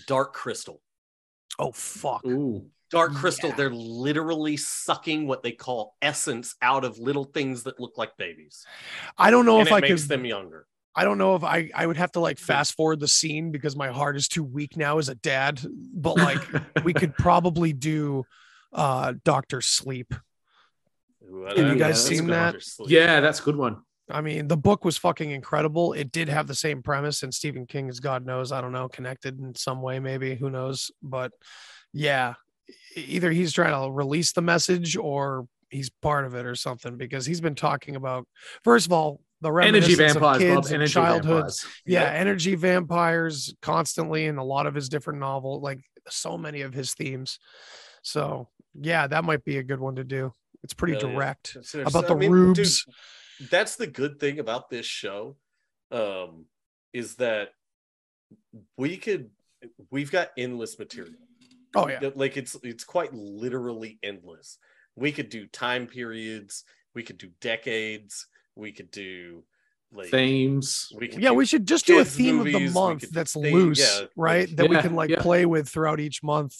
dark 0.07 0.33
crystal 0.33 0.81
Oh 1.57 1.71
fuck. 1.73 2.25
Ooh. 2.25 2.67
Dark 2.89 3.13
Crystal, 3.13 3.49
Yeah. 3.49 3.55
they're 3.55 3.69
literally 3.73 4.57
sucking 4.57 5.27
what 5.27 5.43
they 5.43 5.51
call 5.51 5.95
essence 6.01 6.55
out 6.61 6.83
of 6.83 6.97
little 6.97 7.23
things 7.25 7.63
that 7.63 7.79
look 7.79 7.97
like 7.97 8.17
babies. 8.17 8.65
I 9.17 9.29
don't 9.31 9.45
know 9.45 9.59
and 9.59 9.67
if 9.67 9.71
it 9.71 9.75
I 9.75 9.79
makes 9.81 10.01
could. 10.03 10.09
them 10.09 10.25
younger. 10.25 10.65
I 10.95 11.03
don't 11.03 11.17
know 11.19 11.35
if 11.35 11.43
I 11.43 11.69
I 11.75 11.85
would 11.85 11.97
have 11.97 12.11
to 12.13 12.19
like 12.19 12.39
fast 12.39 12.75
forward 12.75 12.99
the 12.99 13.07
scene 13.07 13.51
because 13.51 13.75
my 13.75 13.89
heart 13.89 14.17
is 14.17 14.27
too 14.27 14.43
weak 14.43 14.75
now 14.75 14.97
as 14.97 15.07
a 15.07 15.15
dad. 15.15 15.61
But 15.93 16.17
like 16.17 16.41
we 16.83 16.93
could 16.93 17.15
probably 17.15 17.73
do 17.73 18.25
uh 18.73 19.13
Doctor 19.23 19.61
Sleep. 19.61 20.13
Ooh, 21.31 21.43
Have 21.43 21.57
you 21.57 21.75
guys 21.75 22.03
That's 22.03 22.17
seen 22.19 22.27
that? 22.27 22.55
yeah, 22.87 23.19
that's 23.19 23.39
a 23.39 23.43
good 23.43 23.55
one. 23.55 23.77
I 24.11 24.21
mean, 24.21 24.47
the 24.47 24.57
book 24.57 24.83
was 24.83 24.97
fucking 24.97 25.29
incredible. 25.29 25.93
It 25.93 26.11
did 26.11 26.29
have 26.29 26.47
the 26.47 26.55
same 26.55 26.81
premise, 26.81 27.21
and 27.21 27.31
Stephen 27.31 27.67
King 27.67 27.89
is 27.89 27.99
God 27.99 28.25
knows, 28.25 28.51
I 28.51 28.59
don't 28.59 28.71
know, 28.71 28.89
connected 28.89 29.39
in 29.39 29.53
some 29.53 29.83
way, 29.83 29.99
maybe 29.99 30.33
who 30.33 30.49
knows. 30.49 30.89
But 31.03 31.31
yeah, 31.93 32.33
either 32.95 33.31
he's 33.31 33.53
trying 33.53 33.73
to 33.73 33.91
release 33.91 34.31
the 34.33 34.41
message 34.41 34.97
or 34.97 35.47
he's 35.69 35.89
part 36.01 36.25
of 36.25 36.33
it 36.35 36.45
or 36.45 36.55
something 36.55 36.97
because 36.97 37.25
he's 37.25 37.41
been 37.41 37.55
talking 37.55 37.95
about 37.95 38.27
first 38.63 38.85
of 38.87 38.91
all 38.91 39.21
the 39.41 39.49
Energy 39.49 39.95
reminiscence 39.95 40.15
of 40.15 40.21
vampires, 40.21 40.37
kids 40.41 40.55
Bob. 40.55 40.65
and 40.65 40.73
Energy 40.73 40.93
childhoods. 40.93 41.61
vampires. 41.63 41.81
Yeah, 41.85 42.01
Yep. 42.03 42.13
energy 42.13 42.55
vampires 42.55 43.53
constantly 43.61 44.25
in 44.25 44.37
a 44.37 44.43
lot 44.43 44.67
of 44.67 44.75
his 44.75 44.89
different 44.89 45.19
novels, 45.19 45.63
like 45.63 45.79
so 46.09 46.37
many 46.37 46.61
of 46.61 46.73
his 46.73 46.93
themes. 46.93 47.39
So 48.01 48.49
yeah, 48.79 49.07
that 49.07 49.23
might 49.23 49.45
be 49.45 49.57
a 49.57 49.63
good 49.63 49.79
one 49.79 49.95
to 49.95 50.03
do. 50.03 50.33
It's 50.63 50.73
pretty 50.73 50.95
Hell 50.95 51.07
yeah. 51.09 51.15
direct 51.15 51.47
Seriously, 51.61 51.81
about 51.83 52.05
I 52.05 52.07
the 52.09 52.15
mean, 52.15 52.31
dude, 52.31 52.57
rubes. 52.57 52.85
that's 53.49 53.77
the 53.77 53.87
good 53.87 54.19
thing 54.19 54.39
about 54.39 54.69
this 54.69 54.85
show 54.85 55.37
um 55.91 56.45
is 56.93 57.15
that 57.15 57.49
we 58.77 58.97
could 58.97 59.29
we've 59.89 60.11
got 60.11 60.29
endless 60.37 60.77
material 60.77 61.13
Oh 61.75 61.87
yeah. 61.87 62.09
Like 62.15 62.37
it's 62.37 62.55
it's 62.63 62.83
quite 62.83 63.13
literally 63.13 63.99
endless 64.03 64.57
we 64.95 65.11
could 65.11 65.29
do 65.29 65.45
time 65.47 65.87
periods 65.87 66.63
we 66.95 67.03
could 67.03 67.17
do 67.17 67.29
decades 67.39 68.27
we 68.55 68.71
could 68.71 68.91
do 68.91 69.43
like 69.91 70.09
Themes. 70.09 70.89
we 70.97 71.07
could 71.07 71.21
Yeah, 71.21 71.31
we 71.31 71.45
should 71.45 71.67
just 71.67 71.85
do 71.87 71.95
a 71.99 72.03
kids' 72.03 72.15
theme 72.15 72.39
of 72.39 72.45
the 72.45 72.69
month 72.69 73.09
that's 73.11 73.33
theme- 73.33 73.53
loose, 73.55 73.79
yeah, 73.79 74.07
right? 74.15 74.47
like- 74.47 74.55
that 74.57 74.69
we 74.69 74.77
can 74.77 74.93
like 74.95 75.09
yeah. 75.09 75.21
play 75.21 75.45
with 75.45 75.67
throughout 75.69 75.99
each 75.99 76.21
month. 76.23 76.55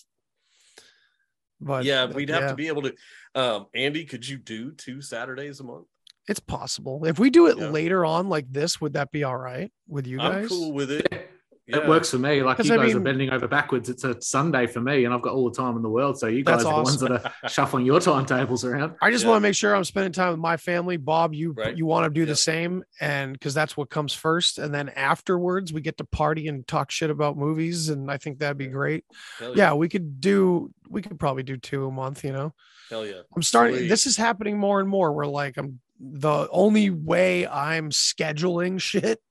But 1.61 1.83
yeah 1.83 2.05
we'd 2.05 2.29
have 2.29 2.43
yeah, 2.43 2.47
to 2.49 2.55
be 2.55 2.67
able 2.67 2.83
to 2.83 2.93
um 3.35 3.67
andy 3.75 4.05
could 4.05 4.27
you 4.27 4.37
do 4.37 4.71
two 4.71 5.01
saturdays 5.01 5.59
a 5.59 5.63
month 5.63 5.87
It's 6.27 6.39
possible. 6.39 7.05
If 7.05 7.19
we 7.19 7.29
do 7.29 7.47
it 7.47 7.57
Yeah. 7.57 7.69
later 7.69 8.05
on 8.05 8.29
like 8.29 8.45
this, 8.51 8.79
would 8.79 8.93
that 8.93 9.11
be 9.11 9.23
all 9.23 9.37
right 9.37 9.71
with 9.87 10.07
you 10.07 10.17
guys? 10.17 10.43
i'm 10.43 10.47
cool 10.49 10.71
with 10.73 10.91
it 10.91 11.28
It 11.71 11.87
works 11.87 12.09
for 12.11 12.17
me. 12.17 12.41
Like 12.41 12.57
you 12.63 12.73
I 12.73 12.77
guys 12.77 12.95
are 12.95 12.99
bending 12.99 13.29
over 13.29 13.47
backwards. 13.47 13.89
It's 13.89 14.03
a 14.03 14.19
Sunday 14.21 14.65
for 14.67 14.81
me, 14.81 15.05
and 15.05 15.13
I've 15.13 15.21
got 15.21 15.33
all 15.33 15.49
the 15.49 15.55
time 15.55 15.75
in 15.75 15.81
the 15.83 15.89
world. 15.89 16.17
So 16.19 16.27
you 16.27 16.43
That's 16.43 16.63
guys 16.63 16.71
are 16.71 16.77
the 16.77 16.83
ones 16.83 16.99
that 16.99 17.11
are 17.11 17.33
shuffling 17.49 17.85
your 17.85 17.99
timetables 17.99 18.65
around. 18.65 18.95
I 19.01 19.11
just 19.11 19.23
Yeah. 19.23 19.29
want 19.31 19.41
to 19.41 19.47
make 19.47 19.55
sure 19.55 19.75
I'm 19.75 19.83
spending 19.83 20.11
time 20.11 20.31
with 20.31 20.39
my 20.39 20.57
family. 20.57 20.97
Bob, 20.97 21.33
you 21.33 21.51
Right. 21.51 21.77
you 21.77 21.85
want 21.85 22.05
to 22.05 22.09
do 22.09 22.21
Yeah. 22.21 22.25
the 22.27 22.35
same, 22.35 22.83
and 22.99 23.33
because 23.33 23.53
that's 23.53 23.77
what 23.77 23.89
comes 23.89 24.13
first, 24.13 24.57
and 24.57 24.73
then 24.73 24.89
afterwards 24.89 25.71
we 25.71 25.81
get 25.81 25.97
to 25.97 26.03
party 26.05 26.47
and 26.47 26.67
talk 26.67 26.91
shit 26.91 27.09
about 27.09 27.37
movies, 27.37 27.89
and 27.89 28.09
I 28.09 28.17
think 28.17 28.39
that'd 28.39 28.57
be 28.57 28.67
great. 28.67 29.05
Hell 29.37 29.55
Yeah, 29.55 29.73
we 29.73 29.89
could 29.89 30.19
do. 30.19 30.71
We 30.89 31.01
could 31.01 31.19
probably 31.19 31.43
do 31.43 31.57
two 31.57 31.85
a 31.85 31.91
month. 31.91 32.23
You 32.23 32.31
know. 32.33 32.53
hell 32.89 33.05
yeah 33.05 33.21
I'm 33.35 33.43
starting. 33.43 33.75
Sweet. 33.77 33.87
This 33.89 34.07
is 34.07 34.17
happening 34.17 34.57
more 34.57 34.79
and 34.79 34.89
more. 34.89 35.11
We're 35.13 35.27
like 35.27 35.57
I'm 35.57 35.79
the 35.99 36.47
only 36.49 36.89
way 36.89 37.45
I'm 37.45 37.89
scheduling 37.91 38.79
shit, 38.89 39.05
r- 39.05 39.28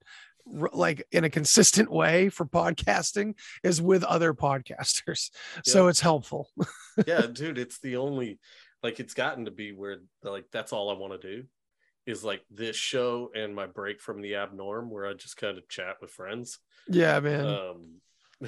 like 0.72 1.06
in 1.12 1.24
a 1.24 1.30
consistent 1.30 1.90
way 1.90 2.28
for 2.28 2.46
podcasting, 2.46 3.34
is 3.62 3.80
with 3.82 4.04
other 4.04 4.34
podcasters. 4.34 5.30
So 5.64 5.88
it's 5.88 6.00
helpful. 6.00 6.48
yeah, 7.06 7.26
dude, 7.26 7.58
it's 7.58 7.78
the 7.80 7.96
only 7.96 8.38
like 8.82 9.00
it's 9.00 9.14
gotten 9.14 9.44
to 9.46 9.50
be 9.50 9.72
where 9.72 9.98
like 10.22 10.46
that's 10.52 10.72
all 10.72 10.90
I 10.90 10.98
want 10.98 11.20
to 11.20 11.36
do 11.36 11.44
is 12.06 12.24
like 12.24 12.42
this 12.50 12.76
show 12.76 13.30
and 13.34 13.54
my 13.54 13.66
break 13.66 14.00
from 14.00 14.22
the 14.22 14.32
abnorm 14.32 14.88
where 14.88 15.06
I 15.06 15.12
just 15.14 15.36
kind 15.36 15.58
of 15.58 15.68
chat 15.68 15.96
with 16.00 16.10
friends. 16.10 16.58
yeah, 16.88 17.20
man. 17.20 17.44
Um 17.46 18.00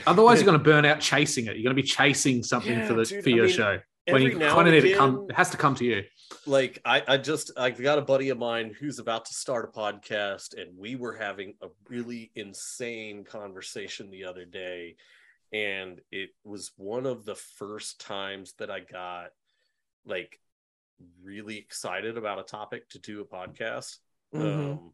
Otherwise, 0.06 0.38
you're 0.38 0.46
going 0.46 0.58
to 0.64 0.64
burn 0.64 0.84
out 0.84 1.00
chasing 1.00 1.46
it. 1.46 1.56
You're 1.56 1.64
going 1.64 1.76
to 1.76 1.82
be 1.82 1.86
chasing 1.86 2.42
something 2.44 2.78
Yeah, 2.78 2.86
for 2.86 2.94
the 2.94 3.04
dude, 3.04 3.24
for 3.24 3.30
I 3.30 3.32
your 3.32 3.46
mean, 3.46 3.54
show. 3.54 3.80
When 4.06 4.22
every 4.22 4.32
you 4.32 4.38
now 4.38 4.54
kind 4.54 4.68
of 4.68 4.74
and 4.74 4.84
need 4.84 4.92
it 4.92 4.96
come, 4.96 5.26
it 5.28 5.34
has 5.36 5.50
to 5.50 5.56
come 5.56 5.74
to 5.76 5.84
you. 5.84 6.02
like 6.46 6.80
I, 6.84 7.02
I 7.06 7.16
just 7.18 7.52
I 7.56 7.70
got 7.70 7.98
a 7.98 8.02
buddy 8.02 8.30
of 8.30 8.38
mine 8.38 8.74
who's 8.78 8.98
about 8.98 9.24
to 9.26 9.34
start 9.34 9.70
a 9.72 9.78
podcast 9.78 10.56
and 10.60 10.76
we 10.76 10.96
were 10.96 11.14
having 11.16 11.54
a 11.62 11.68
really 11.88 12.30
insane 12.34 13.24
conversation 13.24 14.10
the 14.10 14.24
other 14.24 14.44
day 14.44 14.96
and 15.52 16.00
it 16.12 16.30
was 16.44 16.72
one 16.76 17.06
of 17.06 17.24
the 17.24 17.34
first 17.34 18.00
times 18.00 18.54
that 18.58 18.70
I 18.70 18.80
got 18.80 19.30
like 20.06 20.40
really 21.22 21.58
excited 21.58 22.16
about 22.16 22.38
a 22.38 22.42
topic 22.44 22.88
to 22.90 22.98
do 22.98 23.20
a 23.20 23.24
podcast 23.24 23.96
Mhm. 24.34 24.72
um 24.78 24.92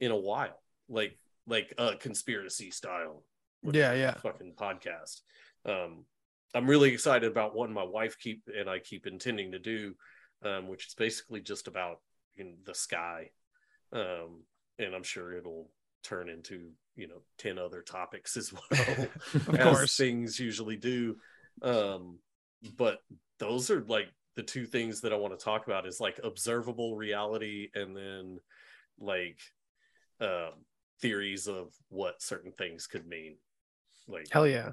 in 0.00 0.10
a 0.10 0.16
while 0.16 0.58
like 0.88 1.18
like 1.46 1.74
a 1.78 1.94
conspiracy 1.96 2.70
style 2.70 3.24
Yeah, 3.62 3.92
yeah. 3.94 4.14
fucking 4.14 4.54
podcast 4.56 5.20
um 5.66 6.06
i'm 6.54 6.66
really 6.68 6.92
excited 6.92 7.30
about 7.30 7.54
one 7.54 7.72
my 7.72 7.84
wife 7.84 8.18
keep 8.18 8.42
and 8.58 8.68
i 8.68 8.78
keep 8.78 9.06
intending 9.06 9.52
to 9.52 9.58
do 9.58 9.94
um 10.44 10.68
which 10.68 10.86
is 10.88 10.94
basically 10.94 11.40
just 11.40 11.68
about 11.68 11.98
in 12.36 12.56
the 12.64 12.74
sky 12.74 13.30
um 13.92 14.42
and 14.78 14.94
i'm 14.94 15.02
sure 15.02 15.32
it'll 15.36 15.70
turn 16.02 16.28
into 16.28 16.70
you 16.96 17.06
know 17.08 17.22
10 17.38 17.58
other 17.58 17.82
topics 17.82 18.36
as 18.36 18.52
well 18.70 19.08
Of 19.34 19.54
as 19.54 19.76
course. 19.76 19.96
things 19.96 20.38
usually 20.38 20.76
do 20.76 21.16
um 21.62 22.18
but 22.76 22.98
those 23.38 23.70
are 23.70 23.84
like 23.86 24.08
the 24.36 24.42
two 24.42 24.66
things 24.66 25.00
that 25.02 25.12
i 25.12 25.16
want 25.16 25.38
to 25.38 25.44
talk 25.44 25.66
about 25.66 25.86
is 25.86 26.00
like 26.00 26.20
observable 26.24 26.96
reality 26.96 27.68
and 27.74 27.96
then 27.96 28.38
like 28.98 29.38
um 30.20 30.52
theories 31.00 31.48
of 31.48 31.72
what 31.88 32.22
certain 32.22 32.52
things 32.52 32.86
could 32.86 33.06
mean 33.06 33.36
like 34.08 34.26
Hell 34.30 34.46
yeah. 34.46 34.70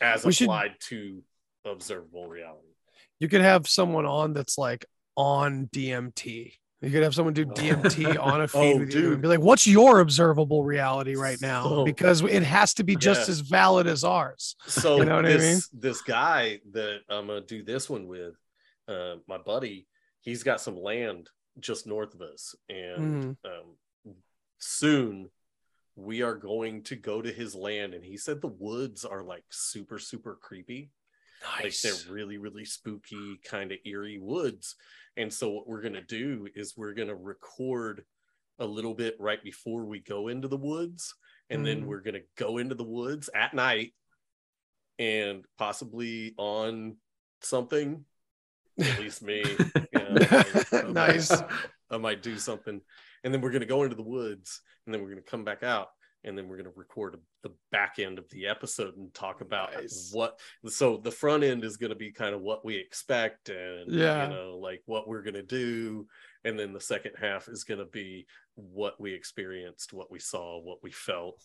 As 0.00 0.24
We 0.24 0.32
should- 0.32 0.44
applied 0.46 0.76
to 0.88 1.22
observable 1.64 2.26
reality 2.28 2.68
You 3.18 3.28
could 3.28 3.42
have 3.42 3.68
someone 3.68 4.06
on 4.06 4.32
that's 4.32 4.56
like 4.56 4.86
on 5.16 5.68
DMT. 5.74 6.54
You 6.80 6.90
could 6.90 7.02
have 7.02 7.14
someone 7.14 7.34
do 7.34 7.44
DMT 7.44 8.16
on 8.22 8.40
a 8.40 8.48
feed 8.48 8.58
Oh, 8.76 8.78
with 8.78 8.94
you 8.94 9.00
and 9.00 9.10
dude. 9.16 9.20
be 9.20 9.28
like, 9.28 9.40
"What's 9.40 9.66
your 9.66 10.00
observable 10.00 10.64
reality 10.64 11.14
right 11.16 11.38
now?" 11.42 11.64
So- 11.68 11.84
because 11.84 12.22
it 12.22 12.42
has 12.42 12.72
to 12.74 12.84
be 12.84 12.96
just 12.96 13.28
Yeah. 13.28 13.32
as 13.32 13.40
valid 13.40 13.86
as 13.86 14.02
ours. 14.04 14.56
so 14.66 14.96
You 14.96 15.04
know 15.04 15.16
what 15.16 15.26
I 15.26 15.36
mean? 15.36 15.58
this 15.74 16.00
guy 16.00 16.60
that 16.72 17.00
i'm 17.10 17.26
gonna 17.26 17.42
do 17.42 17.62
this 17.62 17.90
one 17.90 18.06
with 18.08 18.34
uh 18.88 19.16
my 19.28 19.36
buddy 19.36 19.86
he's 20.22 20.42
got 20.42 20.60
some 20.62 20.76
land 20.80 21.28
just 21.58 21.86
north 21.86 22.14
of 22.14 22.22
us 22.22 22.54
and 22.70 23.36
Mm-hmm. 23.44 23.46
um 24.10 24.14
soon 24.58 25.30
we 26.00 26.22
are 26.22 26.34
going 26.34 26.82
to 26.84 26.96
go 26.96 27.20
to 27.22 27.32
his 27.32 27.54
land. 27.54 27.94
And 27.94 28.04
he 28.04 28.16
said 28.16 28.40
the 28.40 28.46
woods 28.48 29.04
are 29.04 29.22
like 29.22 29.44
super 29.50 29.98
super 29.98 30.38
creepy. 30.40 30.90
Like 31.56 31.64
Nice. 31.64 31.82
they're 31.82 32.12
really 32.14 32.36
really 32.38 32.64
spooky 32.64 33.38
kind 33.44 33.72
of 33.72 33.78
eerie 33.84 34.18
woods. 34.18 34.76
And 35.16 35.32
so 35.32 35.50
what 35.50 35.68
we're 35.68 35.82
going 35.82 35.94
to 35.94 36.02
do 36.02 36.48
is 36.54 36.76
we're 36.76 36.94
going 36.94 37.08
to 37.08 37.14
record 37.14 38.04
a 38.58 38.66
little 38.66 38.94
bit 38.94 39.16
right 39.18 39.42
before 39.42 39.84
we 39.84 40.00
go 40.00 40.28
into 40.28 40.48
the 40.48 40.56
woods. 40.56 41.14
And 41.48 41.64
then 41.66 41.82
Mm. 41.82 41.86
we're 41.86 42.00
going 42.02 42.14
to 42.14 42.22
go 42.36 42.58
into 42.58 42.74
the 42.74 42.84
woods 42.84 43.28
at 43.34 43.54
night 43.54 43.92
and 44.98 45.44
possibly 45.58 46.34
on 46.36 46.96
something. 47.42 48.04
At 48.78 49.00
least 49.00 49.22
me. 49.22 49.42
You 49.92 49.98
know, 49.98 50.08
like, 50.12 50.72
I 50.74 50.82
might- 50.82 50.92
Nice. 50.92 51.42
I 51.90 51.96
might 51.98 52.22
do 52.22 52.38
something 52.38 52.80
and 53.24 53.32
then 53.32 53.40
we're 53.40 53.50
going 53.50 53.60
to 53.60 53.66
go 53.66 53.82
into 53.82 53.96
the 53.96 54.02
woods 54.02 54.60
and 54.86 54.94
then 54.94 55.02
we're 55.02 55.10
going 55.10 55.22
to 55.22 55.30
come 55.30 55.44
back 55.44 55.62
out 55.62 55.88
and 56.22 56.36
then 56.36 56.48
we're 56.48 56.56
going 56.56 56.70
to 56.70 56.72
record 56.76 57.16
the 57.42 57.52
back 57.72 57.98
end 57.98 58.18
of 58.18 58.28
the 58.30 58.46
episode 58.46 58.96
and 58.96 59.12
talk 59.14 59.40
about 59.40 59.72
Nice. 59.74 60.10
what 60.12 60.38
so 60.66 60.98
the 60.98 61.10
front 61.10 61.42
end 61.44 61.64
is 61.64 61.76
going 61.78 61.90
to 61.90 61.96
be 61.96 62.12
kind 62.12 62.34
of 62.34 62.42
what 62.42 62.64
we 62.64 62.76
expect 62.76 63.48
and 63.48 63.90
Yeah. 63.90 64.28
you 64.28 64.34
know 64.34 64.58
like 64.58 64.82
what 64.86 65.08
we're 65.08 65.22
going 65.22 65.34
to 65.34 65.42
do 65.42 66.06
and 66.44 66.58
then 66.58 66.72
the 66.72 66.80
second 66.80 67.12
half 67.18 67.48
is 67.48 67.64
going 67.64 67.80
to 67.80 67.86
be 67.86 68.26
what 68.54 69.00
we 69.00 69.14
experienced 69.14 69.92
what 69.92 70.10
we 70.10 70.18
saw 70.18 70.60
what 70.60 70.82
we 70.82 70.90
felt 70.90 71.42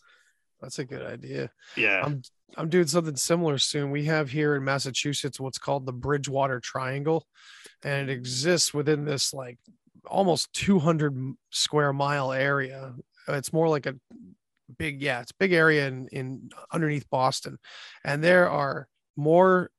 That's 0.61 0.79
a 0.79 0.85
good 0.85 1.03
idea. 1.05 1.51
yeah 1.77 2.01
I'm 2.03 2.21
I'm 2.57 2.69
doing 2.69 2.87
something 2.87 3.15
similar 3.17 3.57
soon. 3.57 3.91
We 3.91 4.05
have 4.05 4.29
here 4.29 4.55
in 4.55 4.63
Massachusetts 4.63 5.39
what's 5.39 5.57
called 5.57 5.85
the 5.85 5.91
Bridgewater 5.91 6.59
Triangle, 6.59 7.27
and 7.83 8.09
it 8.09 8.13
mm. 8.13 8.17
exists 8.17 8.73
within 8.73 9.03
this 9.03 9.33
like 9.33 9.57
almost 10.07 10.51
200 10.53 11.35
square 11.51 11.93
mile 11.93 12.31
area. 12.31 12.93
It's 13.27 13.53
more 13.53 13.67
like 13.67 13.85
a 13.85 13.95
big, 14.77 15.01
yeah, 15.01 15.21
it's 15.21 15.31
a 15.31 15.35
big 15.39 15.53
area 15.53 15.87
in 15.87 16.07
in 16.11 16.49
underneath 16.71 17.09
Boston, 17.09 17.57
and 18.03 18.23
there 18.23 18.49
are 18.49 18.87
more 19.15 19.71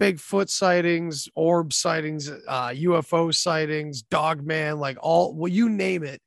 Bigfoot 0.00 0.48
sightings, 0.48 1.28
orb 1.34 1.74
sightings, 1.74 2.30
uh, 2.30 2.68
UFO 2.68 3.34
sightings, 3.34 4.02
Dogman, 4.02 4.78
like 4.78 4.96
all 5.00 5.34
well, 5.34 5.48
you 5.52 5.68
name 5.68 6.04
it, 6.04 6.22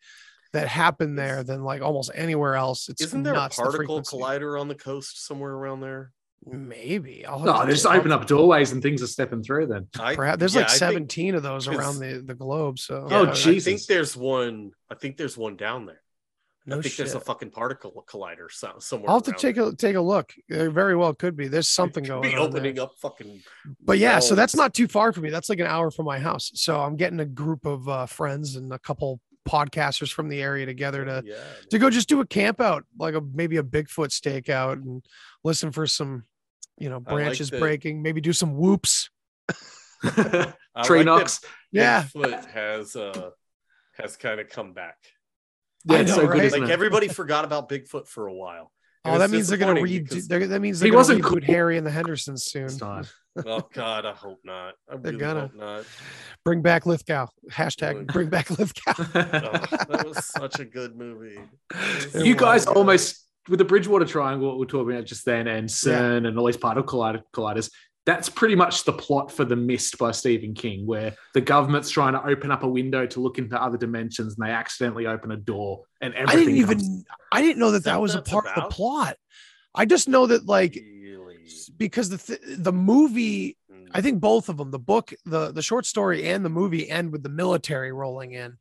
that 0.54 0.68
happen 0.68 1.16
there 1.16 1.44
than 1.44 1.64
like 1.64 1.82
almost 1.82 2.12
anywhere 2.14 2.56
else. 2.56 2.88
It's 2.88 3.02
isn't 3.02 3.24
there 3.24 3.34
a 3.34 3.50
the 3.50 3.50
particle 3.50 3.72
frequency. 3.78 4.18
collider 4.18 4.60
on 4.60 4.68
the 4.68 4.76
coast 4.76 5.26
somewhere 5.26 5.52
around 5.52 5.82
there 5.82 6.12
Maybe. 6.46 7.26
I'll 7.26 7.40
No, 7.40 7.62
to- 7.62 7.68
they 7.68 7.74
just 7.74 7.86
open 7.86 8.12
up 8.12 8.28
doorways 8.28 8.72
and 8.72 8.82
things 8.82 9.02
are 9.02 9.08
stepping 9.08 9.44
through. 9.44 9.68
Then 9.68 9.88
I, 10.00 10.16
Perhaps 10.16 10.40
there's 10.40 10.56
yeah, 10.56 10.62
like 10.62 10.70
I 10.70 10.72
think- 10.72 10.80
17 11.12 11.36
of 11.36 11.44
those 11.44 11.68
around 11.68 12.00
the, 12.00 12.22
the 12.26 12.36
globe. 12.36 12.80
So 12.80 13.08
yeah, 13.10 13.18
Oh, 13.20 13.26
I- 13.26 13.32
I 13.32 13.60
think 13.60 13.86
there's 13.86 14.16
one. 14.18 14.72
I 14.90 14.96
think 14.96 15.18
there's 15.18 15.38
one 15.38 15.56
down 15.56 15.86
there. 15.86 16.02
no 16.66 16.78
I 16.78 16.82
think 16.82 16.94
shit. 16.94 16.98
there's 17.06 17.16
a 17.16 17.20
fucking 17.20 17.52
particle 17.52 18.04
collider 18.08 18.50
so- 18.52 18.76
somewhere. 18.80 19.10
I'll 19.10 19.18
have 19.18 19.24
to 19.24 19.34
take 19.34 19.56
there. 19.56 19.70
a 19.70 19.76
take 19.76 19.96
a 19.96 20.02
look. 20.02 20.34
There 20.50 20.70
very 20.72 20.96
well 20.96 21.14
could 21.14 21.36
be. 21.36 21.48
There's 21.48 21.68
something 21.70 22.04
going 22.04 22.22
be 22.24 22.36
on. 22.36 22.40
opening 22.50 22.76
there. 22.76 22.84
up 22.86 22.94
fucking. 23.02 23.42
But 23.84 23.98
yeah, 24.00 24.20
so 24.20 24.36
that's 24.36 24.56
not 24.56 24.74
too 24.74 24.88
far 24.88 25.12
from 25.14 25.24
me. 25.24 25.30
That's 25.30 25.50
like 25.50 25.60
an 25.60 25.68
hour 25.68 25.92
from 25.92 26.06
my 26.06 26.20
house. 26.20 26.52
So 26.56 26.80
I'm 26.80 26.96
getting 26.96 27.20
a 27.20 27.26
group 27.26 27.66
of 27.66 27.88
uh, 27.88 28.06
friends 28.06 28.56
and 28.56 28.72
a 28.74 28.80
couple 28.80 29.20
podcasters 29.48 30.10
from 30.10 30.30
the 30.30 30.42
area 30.42 30.66
together 30.66 31.04
to 31.04 31.22
Yeah, 31.26 31.36
to 31.70 31.78
go 31.80 31.90
just 31.90 32.08
do 32.08 32.22
a 32.22 32.26
camp 32.26 32.62
out, 32.62 32.86
like 32.98 33.14
a 33.14 33.20
maybe 33.34 33.58
a 33.58 33.64
Bigfoot 33.64 34.08
stakeout 34.10 34.74
and 34.74 35.04
listen 35.44 35.74
for 35.74 35.86
some, 35.86 36.24
you 36.78 36.90
know, 36.90 36.96
I 36.96 36.98
like 37.00 37.06
branches 37.08 37.50
breaking, 37.52 38.02
maybe 38.02 38.22
do 38.22 38.34
some 38.34 38.56
whoops. 38.58 39.10
I 40.04 40.54
tree 40.84 41.04
like. 41.04 41.40
Yeah. 41.72 42.04
Bigfoot 42.04 42.46
has 42.52 42.96
uh 42.96 43.30
has 43.94 44.18
kind 44.18 44.40
of 44.40 44.50
come 44.50 44.74
back. 44.74 44.98
Yeah, 45.86 45.98
it's 46.00 46.10
know, 46.12 46.16
so 46.16 46.22
good, 46.24 46.30
right? 46.32 46.44
isn't 46.46 46.62
Like 46.62 46.70
it? 46.70 46.74
everybody 46.74 47.08
forgot 47.08 47.46
about 47.46 47.70
Bigfoot 47.70 48.08
for 48.08 48.28
a 48.28 48.34
while. 48.34 48.72
It 49.06 49.10
Oh, 49.10 49.18
that 49.20 49.30
means 49.30 49.50
they're 49.50 49.58
gonna 49.58 49.74
disappointing 49.74 49.94
read. 49.96 50.10
because- 50.10 50.28
they're- 50.30 50.48
That 50.48 50.62
means 50.62 50.80
they're 50.80 50.90
gonna 50.90 50.98
wasn't 50.98 51.24
cool. 51.24 51.42
Harry 51.44 51.78
and 51.78 51.86
the 51.86 51.92
Hendersons 51.92 52.46
soon. 52.46 52.66
It's 52.66 52.78
time. 52.78 53.06
Oh 53.46 53.60
God, 53.74 54.06
I 54.06 54.14
hope 54.14 54.40
not. 54.46 54.76
I 54.90 54.96
They're 54.96 55.12
really 55.12 55.18
gonna. 55.18 55.42
hope 55.42 55.56
not. 55.56 55.86
Bring 56.46 56.62
back 56.62 56.86
Lithgow. 56.86 57.28
Hashtag 57.52 58.08
bring 58.08 58.30
back 58.30 58.50
Lithgow. 58.50 58.94
Oh, 58.98 59.86
that 59.90 60.06
was 60.08 60.26
such 60.26 60.60
a 60.60 60.66
good 60.66 60.96
movie. 60.96 61.40
It 62.14 62.26
you 62.26 62.36
guys 62.36 62.66
almost 62.66 63.23
with 63.50 63.60
the 63.60 63.66
Bridgewater 63.66 64.06
Triangle, 64.06 64.48
what 64.48 64.58
we're 64.60 64.66
talking 64.66 64.94
about 64.94 65.06
just 65.06 65.26
then, 65.26 65.48
and 65.48 65.68
CERN 65.68 66.28
and 66.28 66.38
all 66.38 66.46
these 66.46 66.58
particle 66.58 67.00
collider- 67.00 67.24
colliders. 67.34 67.70
That's 68.06 68.28
pretty 68.28 68.56
much 68.56 68.84
the 68.84 68.92
plot 68.92 69.32
for 69.32 69.46
The 69.46 69.56
Mist 69.56 69.98
by 69.98 70.12
Stephen 70.12 70.54
King, 70.54 70.86
where 70.86 71.16
the 71.34 71.40
government's 71.42 71.90
trying 71.90 72.14
to 72.14 72.26
open 72.26 72.52
up 72.52 72.64
a 72.64 72.68
window 72.68 73.06
to 73.06 73.20
look 73.22 73.38
into 73.38 73.62
other 73.62 73.78
dimensions, 73.78 74.36
and 74.38 74.46
they 74.46 74.52
accidentally 74.52 75.08
open 75.08 75.32
a 75.32 75.38
door, 75.38 75.84
and 76.02 76.14
everything. 76.14 76.40
I 76.42 76.46
didn't 76.54 76.68
comes- 76.68 76.84
even. 76.84 77.04
I 77.32 77.42
didn't 77.42 77.60
know 77.60 77.72
that 77.72 77.78
Is 77.78 77.84
that 77.84 77.92
that 77.92 78.02
was 78.02 78.14
a 78.14 78.18
what 78.18 78.26
that's 78.26 78.34
part 78.34 78.46
of 78.48 78.56
the 78.64 78.70
plot. 78.76 79.18
I 79.76 79.86
just 79.86 80.08
know 80.10 80.28
that 80.28 80.46
like 80.46 80.76
Really? 80.76 81.38
because 81.78 82.10
the 82.10 82.18
th- 82.18 82.40
the 82.58 82.74
movie 82.74 83.58
Mm. 83.72 83.88
I 83.94 84.02
think 84.02 84.20
both 84.20 84.50
of 84.50 84.58
them, 84.58 84.70
the 84.72 84.80
book, 84.80 85.14
the 85.26 85.52
the 85.52 85.62
short 85.62 85.86
story, 85.86 86.28
and 86.30 86.44
the 86.46 86.50
movie 86.50 86.90
end 86.90 87.12
with 87.12 87.24
the 87.24 87.30
military 87.30 87.92
rolling 87.92 88.34
in. 88.34 88.58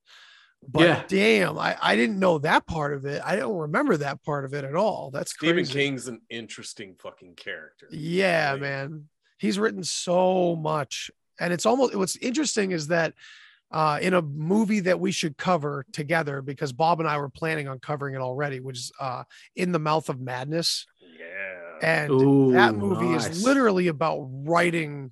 But 0.67 0.83
Yeah. 0.83 1.03
damn, 1.09 1.59
I, 1.59 1.77
I 1.81 1.97
didn't 1.97 2.19
know 2.19 2.39
that 2.39 2.67
part 2.67 2.95
of 2.95 3.05
it. 3.05 3.21
I 3.25 3.37
don't 3.37 3.57
remember 3.59 3.97
that 3.97 4.23
part 4.23 4.45
of 4.45 4.55
it 4.55 4.65
at 4.65 4.77
all. 4.77 5.11
That's 5.13 5.33
Stephen 5.33 5.57
crazy. 5.57 5.73
King's 5.73 6.07
an 6.09 6.21
interesting 6.31 6.95
fucking 7.01 7.35
character. 7.35 7.89
Yeah, 7.91 8.53
Like, 8.53 8.61
man. 8.61 9.09
He's 9.39 9.59
written 9.59 9.83
so 9.83 10.55
much. 10.55 11.11
And 11.41 11.53
it's 11.53 11.67
almost 11.67 11.97
what's 11.97 12.15
interesting 12.17 12.71
is 12.71 12.87
that 12.89 13.15
uh, 13.73 13.99
in 14.01 14.15
a 14.15 14.23
movie 14.23 14.81
that 14.81 15.01
we 15.01 15.11
should 15.11 15.37
cover 15.37 15.85
together, 15.93 16.43
because 16.43 16.73
Bob 16.73 17.01
and 17.01 17.09
I 17.09 17.19
were 17.19 17.31
planning 17.31 17.67
on 17.69 17.81
covering 17.81 18.15
it 18.15 18.19
already, 18.21 18.61
which 18.61 18.77
is 18.79 18.93
uh, 19.01 19.25
In 19.57 19.73
the 19.73 19.79
Mouth 19.81 20.09
of 20.11 20.21
Madness. 20.21 20.87
Yeah. 21.01 21.79
And 22.05 22.11
Ooh, 22.13 22.53
that 22.53 22.77
movie 22.77 23.07
nice. 23.07 23.29
is 23.31 23.45
literally 23.45 23.89
about 23.89 24.29
writing 24.31 25.11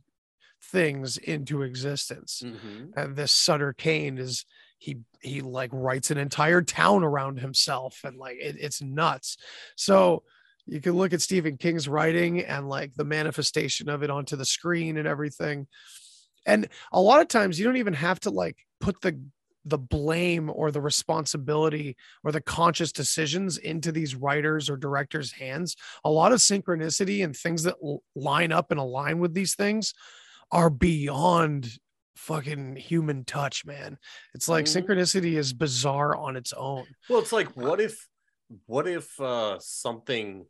things 0.63 1.17
into 1.17 1.63
existence. 1.63 2.43
Mhm. 2.45 2.93
And 2.97 3.17
this 3.17 3.33
Sutter 3.33 3.73
Cane 3.73 4.19
is 4.19 4.45
he 4.81 4.97
he 5.21 5.43
like 5.43 5.71
writes 5.73 6.11
an 6.11 6.19
entire 6.19 6.63
town 6.63 7.05
around 7.05 7.39
himself 7.39 8.01
and 8.03 8.17
like 8.17 8.39
it, 8.41 8.57
it's 8.59 8.83
nuts. 8.83 9.37
So 9.77 10.25
you 10.67 10.81
can 10.81 10.95
look 10.95 11.13
at 11.13 11.21
Stephen 11.21 11.59
King's 11.59 11.87
writing 11.87 12.41
and 12.41 12.69
like 12.69 12.95
the 12.95 13.05
manifestation 13.05 13.89
of 13.89 14.03
it 14.03 14.11
onto 14.11 14.37
the 14.37 14.45
screen 14.45 14.97
and 14.97 15.07
everything. 15.07 15.67
And 16.47 16.69
a 16.93 17.01
lot 17.01 17.21
of 17.21 17.29
times 17.29 17.59
you 17.59 17.67
don't 17.67 17.77
even 17.77 17.93
have 17.93 18.21
to 18.21 18.31
like 18.31 18.57
put 18.81 19.01
the 19.03 19.21
the 19.67 19.79
blame 19.79 20.51
or 20.55 20.71
the 20.71 20.81
responsibility 20.81 21.95
or 22.25 22.33
the 22.33 22.41
conscious 22.41 22.91
decisions 22.91 23.59
into 23.59 23.93
these 23.93 24.15
writers 24.15 24.71
or 24.71 24.79
directors' 24.79 25.33
hands. 25.33 25.77
A 26.05 26.11
lot 26.11 26.33
of 26.33 26.39
synchronicity 26.39 27.23
and 27.23 27.37
things 27.37 27.65
that 27.65 27.77
line 28.17 28.51
up 28.51 28.71
and 28.71 28.81
align 28.81 29.19
with 29.19 29.35
these 29.35 29.55
things 29.55 29.93
are 30.51 30.71
beyond 30.71 31.79
fucking 32.17 32.77
human 32.77 33.25
touch, 33.25 33.65
man. 33.65 33.99
It's 34.35 34.49
like 34.49 34.67
Mhm. 34.67 34.85
synchronicity 34.87 35.37
is 35.39 35.53
bizarre 35.53 36.17
on 36.17 36.37
its 36.37 36.53
own. 36.53 36.87
Well, 37.09 37.21
it's 37.21 37.33
like, 37.33 37.57
what 37.57 37.81
if, 37.81 38.09
what 38.67 38.87
if 38.89 39.19
uh 39.21 39.59
something 39.61 40.47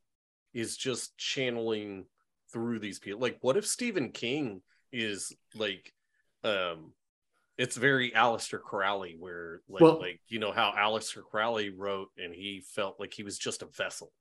is 0.53 0.77
just 0.77 1.17
channeling 1.17 2.07
through 2.53 2.79
these 2.81 2.99
people? 2.99 3.21
Like, 3.21 3.39
what 3.41 3.57
if 3.57 3.67
Stephen 3.67 4.11
King 4.13 4.63
is 4.93 5.33
like, 5.55 5.93
um, 6.43 6.95
it's 7.59 7.77
very 7.77 8.11
Aleister 8.13 8.61
Crowley, 8.61 9.17
where 9.19 9.61
like, 9.69 9.83
Well- 9.83 10.01
like 10.01 10.21
you 10.29 10.39
know 10.39 10.51
how 10.53 10.73
Aleister 10.73 11.23
Crowley 11.23 11.69
wrote, 11.71 12.11
and 12.17 12.35
he 12.35 12.63
felt 12.75 12.99
like 12.99 13.13
he 13.13 13.23
was 13.23 13.39
just 13.39 13.63
a 13.63 13.67
vessel. 13.67 14.13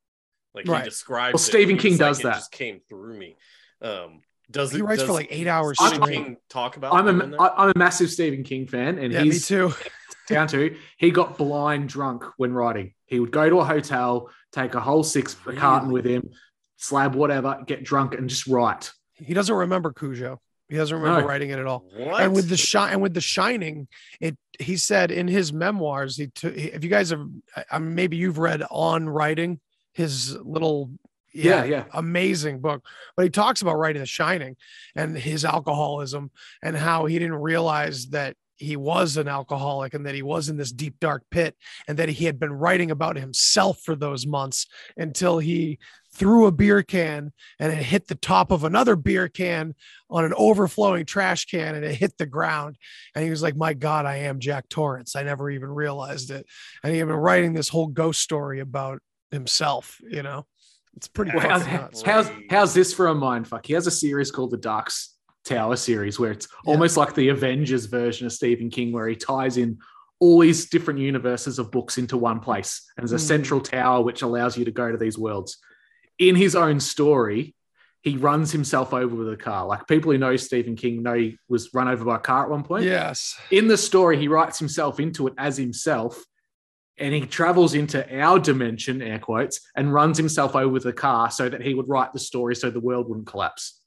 Like 0.54 0.68
Right. 0.68 0.84
he 0.84 0.90
described. 0.90 1.36
Well, 1.36 1.40
Stephen 1.40 1.76
he 1.78 1.82
King 1.82 1.92
like, 1.94 2.00
does 2.00 2.20
it 2.20 2.24
that. 2.24 2.34
Just 2.36 2.52
came 2.52 2.82
through 2.90 3.18
me. 3.18 3.38
Um, 3.82 4.22
does 4.52 4.72
He 4.72 4.80
it? 4.80 4.84
writes 4.84 5.04
for 5.04 5.14
like 5.14 5.28
eight 5.30 5.47
hours 5.47 5.78
Stephen 5.80 6.02
straight. 6.04 6.16
King 6.26 6.38
talk 6.50 6.78
about? 6.78 6.93
I'm 6.93 7.06
doing 7.06 7.22
a 7.22 7.28
that? 7.38 7.41
I- 7.41 7.64
I'm 7.66 7.70
a 7.76 7.78
massive 7.78 8.10
Stephen 8.10 8.43
King 8.43 8.68
fan, 8.68 8.97
and 8.97 9.14
Yeah, 9.14 9.20
me 9.24 9.26
he's 9.32 9.47
too. 9.47 9.74
down 10.28 10.47
to 10.47 10.76
he 10.97 11.10
got 11.12 11.38
blind 11.38 11.89
drunk 11.89 12.24
when 12.38 12.54
writing. 12.54 12.93
He 13.06 13.20
would 13.20 13.32
go 13.32 13.50
to 13.50 13.60
a 13.60 13.66
hotel, 13.66 14.30
take 14.52 14.76
a 14.76 14.80
whole 14.80 15.04
six 15.04 15.36
a 15.47 15.54
carton 15.54 15.91
with 15.91 16.06
him, 16.06 16.30
slab 16.78 17.16
whatever, 17.16 17.64
get 17.66 17.84
drunk, 17.84 18.14
and 18.14 18.30
just 18.30 18.45
write. 18.47 18.91
He 19.16 19.34
doesn't 19.34 19.56
remember 19.56 19.91
Cujo. 19.91 20.39
He 20.70 20.76
doesn't 20.78 20.95
remember 20.95 21.22
No. 21.22 21.28
writing 21.28 21.50
it 21.50 21.58
at 21.58 21.66
all. 21.66 21.89
What? 21.97 22.22
And 22.22 22.32
with 22.36 22.47
the 22.47 22.56
shine 22.58 22.93
and 22.93 23.02
with 23.02 23.16
the 23.16 23.22
shining, 23.22 23.88
it 24.22 24.38
he 24.60 24.78
said 24.78 25.10
in 25.10 25.28
his 25.28 25.52
memoirs, 25.52 26.16
he 26.18 26.28
took 26.28 26.56
if 26.56 26.84
you 26.84 26.89
guys 26.91 27.10
have 27.10 27.26
I- 27.56 27.66
I 27.72 27.80
mean, 27.80 27.95
maybe 27.95 28.18
you've 28.18 28.38
read 28.38 28.62
on 28.70 29.10
writing 29.10 29.60
his 29.93 30.36
little 30.38 30.91
Yeah, 31.34 31.63
yeah. 31.63 31.86
amazing 31.93 32.59
book. 32.59 32.84
But 33.15 33.23
he 33.23 33.30
talks 33.30 33.61
about 33.61 33.77
writing 33.77 34.01
The 34.01 34.07
Shining 34.07 34.55
and 34.95 35.17
his 35.17 35.45
alcoholism 35.45 36.32
and 36.63 36.75
how 36.75 37.05
he 37.05 37.19
didn't 37.19 37.36
realize 37.36 38.07
that 38.07 38.36
he 38.59 38.75
was 38.75 39.15
an 39.15 39.27
alcoholic 39.27 39.93
and 39.93 40.05
that 40.05 40.15
he 40.15 40.21
was 40.21 40.49
in 40.49 40.57
this 40.57 40.71
deep 40.71 40.99
dark 40.99 41.23
pit 41.32 41.55
and 41.88 41.97
that 41.97 42.09
he 42.09 42.25
had 42.25 42.39
been 42.39 42.51
writing 42.51 42.91
about 42.91 43.15
himself 43.15 43.80
for 43.82 43.95
those 43.95 44.27
months 44.27 44.67
until 44.97 45.39
he 45.39 45.80
threw 46.11 46.45
a 46.45 46.51
beer 46.51 46.84
can 46.84 47.32
and 47.59 47.71
it 47.71 47.77
hit 47.77 48.07
the 48.07 48.15
top 48.15 48.51
of 48.51 48.63
another 48.63 48.95
beer 48.95 49.30
can 49.30 49.73
on 50.09 50.25
an 50.25 50.34
overflowing 50.36 51.05
trash 51.05 51.45
can 51.45 51.75
and 51.75 51.86
it 51.86 51.95
hit 51.95 52.17
the 52.17 52.25
ground 52.25 52.77
and 53.15 53.23
he 53.23 53.30
was 53.30 53.41
like 53.41 53.55
my 53.55 53.73
god 53.73 54.05
i 54.05 54.17
am 54.17 54.39
jack 54.39 54.67
torrance 54.69 55.15
i 55.15 55.23
never 55.23 55.49
even 55.49 55.69
realized 55.69 56.32
it 56.32 56.45
and 56.84 56.91
he 56.91 56.99
had 56.99 57.07
been 57.07 57.15
writing 57.15 57.53
this 57.53 57.69
whole 57.69 57.88
ghost 57.88 58.21
story 58.21 58.59
about 58.59 58.99
himself 59.32 60.01
you 60.09 60.23
know 60.23 60.45
it's 60.96 61.08
pretty 61.08 61.32
Well, 61.34 61.48
How's, 61.48 61.66
nuts. 61.68 62.02
how's, 62.02 62.32
how's 62.50 62.74
this 62.74 62.94
for 62.94 63.08
a 63.08 63.16
mind 63.16 63.48
fuck? 63.48 63.66
He 63.66 63.74
has 63.74 63.88
a 63.88 63.92
series 63.92 64.32
called 64.32 64.52
the 64.52 64.58
Dark's 64.58 65.16
Tower 65.46 65.76
series 65.76 66.20
where 66.20 66.32
it's 66.32 66.48
Yeah. 66.66 66.72
almost 66.74 66.98
like 66.98 67.16
the 67.16 67.30
Avengers 67.30 67.86
version 67.86 68.26
of 68.26 68.34
Stephen 68.34 68.70
King, 68.70 68.92
where 68.92 69.08
he 69.08 69.16
ties 69.16 69.58
in 69.58 69.80
all 70.20 70.40
these 70.40 70.70
different 70.70 71.00
universes 71.00 71.60
of 71.60 71.72
books 71.72 71.98
into 71.98 72.18
one 72.18 72.40
place. 72.42 72.84
And 72.98 73.04
there's 73.08 73.14
a 73.22 73.24
Mm. 73.24 73.28
central 73.28 73.62
tower 73.62 74.04
which 74.04 74.22
allows 74.22 74.58
you 74.58 74.66
to 74.66 74.72
go 74.72 74.92
to 74.92 74.98
these 74.98 75.18
worlds. 75.18 75.58
In 76.18 76.36
his 76.36 76.56
own 76.56 76.82
story, 76.82 77.56
he 78.02 78.18
runs 78.18 78.52
himself 78.52 78.94
over 78.94 79.16
with 79.16 79.30
a 79.32 79.38
car. 79.38 79.66
Like 79.66 79.88
people 79.88 80.12
who 80.12 80.18
know 80.18 80.36
Stephen 80.36 80.76
King 80.76 81.04
know 81.04 81.14
he 81.14 81.38
was 81.48 81.74
run 81.74 81.88
over 81.88 82.04
by 82.04 82.16
a 82.18 82.20
car 82.20 82.44
at 82.44 82.50
one 82.50 82.64
point. 82.64 82.84
yes 82.84 83.38
in 83.52 83.68
the 83.70 83.78
story, 83.78 84.18
he 84.18 84.28
writes 84.28 84.60
himself 84.60 85.00
into 85.00 85.28
it 85.28 85.34
as 85.38 85.56
himself, 85.58 86.22
and 87.00 87.14
he 87.14 87.22
travels 87.22 87.74
into 87.74 88.04
our 88.20 88.39
dimension, 88.39 89.02
air 89.02 89.20
quotes, 89.20 89.62
and 89.76 89.93
runs 89.93 90.18
himself 90.18 90.56
over 90.56 90.70
with 90.70 90.86
a 90.86 90.93
car 90.93 91.32
so 91.32 91.50
that 91.50 91.62
he 91.62 91.74
would 91.74 91.88
write 91.88 92.14
the 92.14 92.20
story 92.20 92.56
so 92.56 92.70
the 92.70 92.80
world 92.80 93.08
wouldn't 93.10 93.28
collapse. 93.28 93.82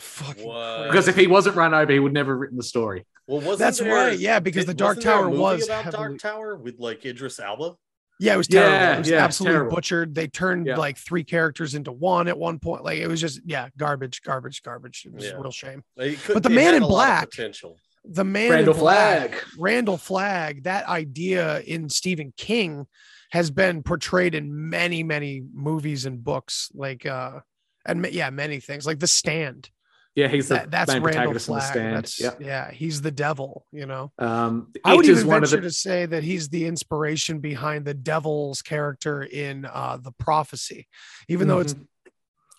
Fucking 0.00 0.44
What? 0.46 0.88
Because 0.88 1.06
if 1.08 1.16
he 1.16 1.26
wasn't 1.26 1.56
run 1.56 1.72
over, 1.74 1.92
he 1.92 1.98
would 2.00 2.12
never 2.12 2.32
have 2.32 2.40
written 2.40 2.56
the 2.56 2.62
story. 2.64 3.04
Well, 3.26 3.38
wasn't 3.40 3.58
That's 3.60 3.78
there- 3.78 3.94
right, 3.94 4.18
yeah, 4.18 4.40
because 4.40 4.66
the 4.66 4.74
Dark 4.74 4.96
wasn't 4.96 5.04
there 5.04 5.14
a 5.14 5.16
Tower 5.22 5.30
movie 5.30 5.40
was 5.42 5.64
about 5.66 5.84
heavily- 5.84 6.02
Dark 6.08 6.18
Tower 6.20 6.56
with 6.56 6.78
like 6.78 7.04
Idris 7.06 7.38
Elba. 7.38 7.74
Yeah, 8.20 8.34
it 8.34 8.36
was 8.36 8.48
Yeah, 8.50 8.60
terrible. 8.68 8.94
it 8.94 8.98
was 8.98 9.10
yeah, 9.10 9.24
absolutely 9.24 9.54
terrible. 9.54 9.74
butchered. 9.76 10.14
They 10.14 10.26
turned 10.28 10.66
Yeah. 10.66 10.76
like 10.76 10.98
three 10.98 11.24
characters 11.24 11.74
into 11.74 11.90
one 11.90 12.28
at 12.28 12.38
one 12.38 12.58
point. 12.60 12.84
Like 12.84 12.98
it 12.98 13.08
was 13.08 13.20
just 13.20 13.40
yeah, 13.44 13.68
garbage, 13.76 14.22
garbage, 14.22 14.62
garbage. 14.62 15.04
It 15.06 15.12
was 15.14 15.24
Yeah. 15.24 15.30
a 15.32 15.40
real 15.40 15.50
shame. 15.50 15.82
Could- 15.98 16.34
But 16.34 16.42
the 16.44 16.50
Man 16.50 16.74
in 16.74 16.82
a 16.82 16.86
lot 16.86 16.90
of 16.90 16.90
Black- 17.08 17.30
potential. 17.30 17.76
The 18.04 18.24
man 18.24 18.50
Randall 18.50 18.74
in 18.74 18.80
Black, 18.80 19.30
Flagg. 19.30 19.44
Randall 19.58 19.96
Flagg, 19.96 20.64
that 20.64 20.86
idea 20.88 21.60
in 21.60 21.88
Stephen 21.88 22.32
King 22.36 22.86
has 23.30 23.50
been 23.50 23.82
portrayed 23.82 24.34
in 24.34 24.68
many, 24.70 25.02
many 25.02 25.42
movies 25.52 26.04
and 26.06 26.22
books. 26.22 26.70
Like 26.74 27.06
uh 27.06 27.40
and 27.86 28.06
yeah, 28.12 28.30
many 28.30 28.60
things 28.60 28.86
like 28.86 28.98
The 28.98 29.06
Stand. 29.06 29.70
Yeah, 30.14 30.28
he's 30.28 30.48
the 30.48 30.64
that's 30.68 30.92
main 30.92 31.02
Randall 31.02 31.32
protagonist 31.32 31.48
in 31.48 31.54
the 31.54 31.60
Flagg. 31.60 31.70
stand. 31.72 31.96
That's, 31.96 32.20
Yeah. 32.20 32.30
yeah, 32.38 32.70
he's 32.70 33.02
the 33.02 33.10
devil. 33.10 33.66
You 33.72 33.86
know. 33.86 34.12
Um, 34.18 34.70
I 34.84 34.94
would 34.94 35.06
it 35.06 35.10
is 35.10 35.20
even 35.24 35.30
venture 35.40 35.56
the 35.56 35.62
to 35.62 35.70
say 35.72 36.06
that 36.06 36.22
he's 36.22 36.48
the 36.50 36.66
inspiration 36.66 37.40
behind 37.40 37.84
the 37.84 37.94
devil's 37.94 38.62
character 38.62 39.22
in 39.24 39.64
uh, 39.64 39.98
the 40.00 40.12
prophecy, 40.12 40.86
even 41.28 41.48
though 41.48 41.58
it's 41.58 41.74
Mhm. 41.74 41.86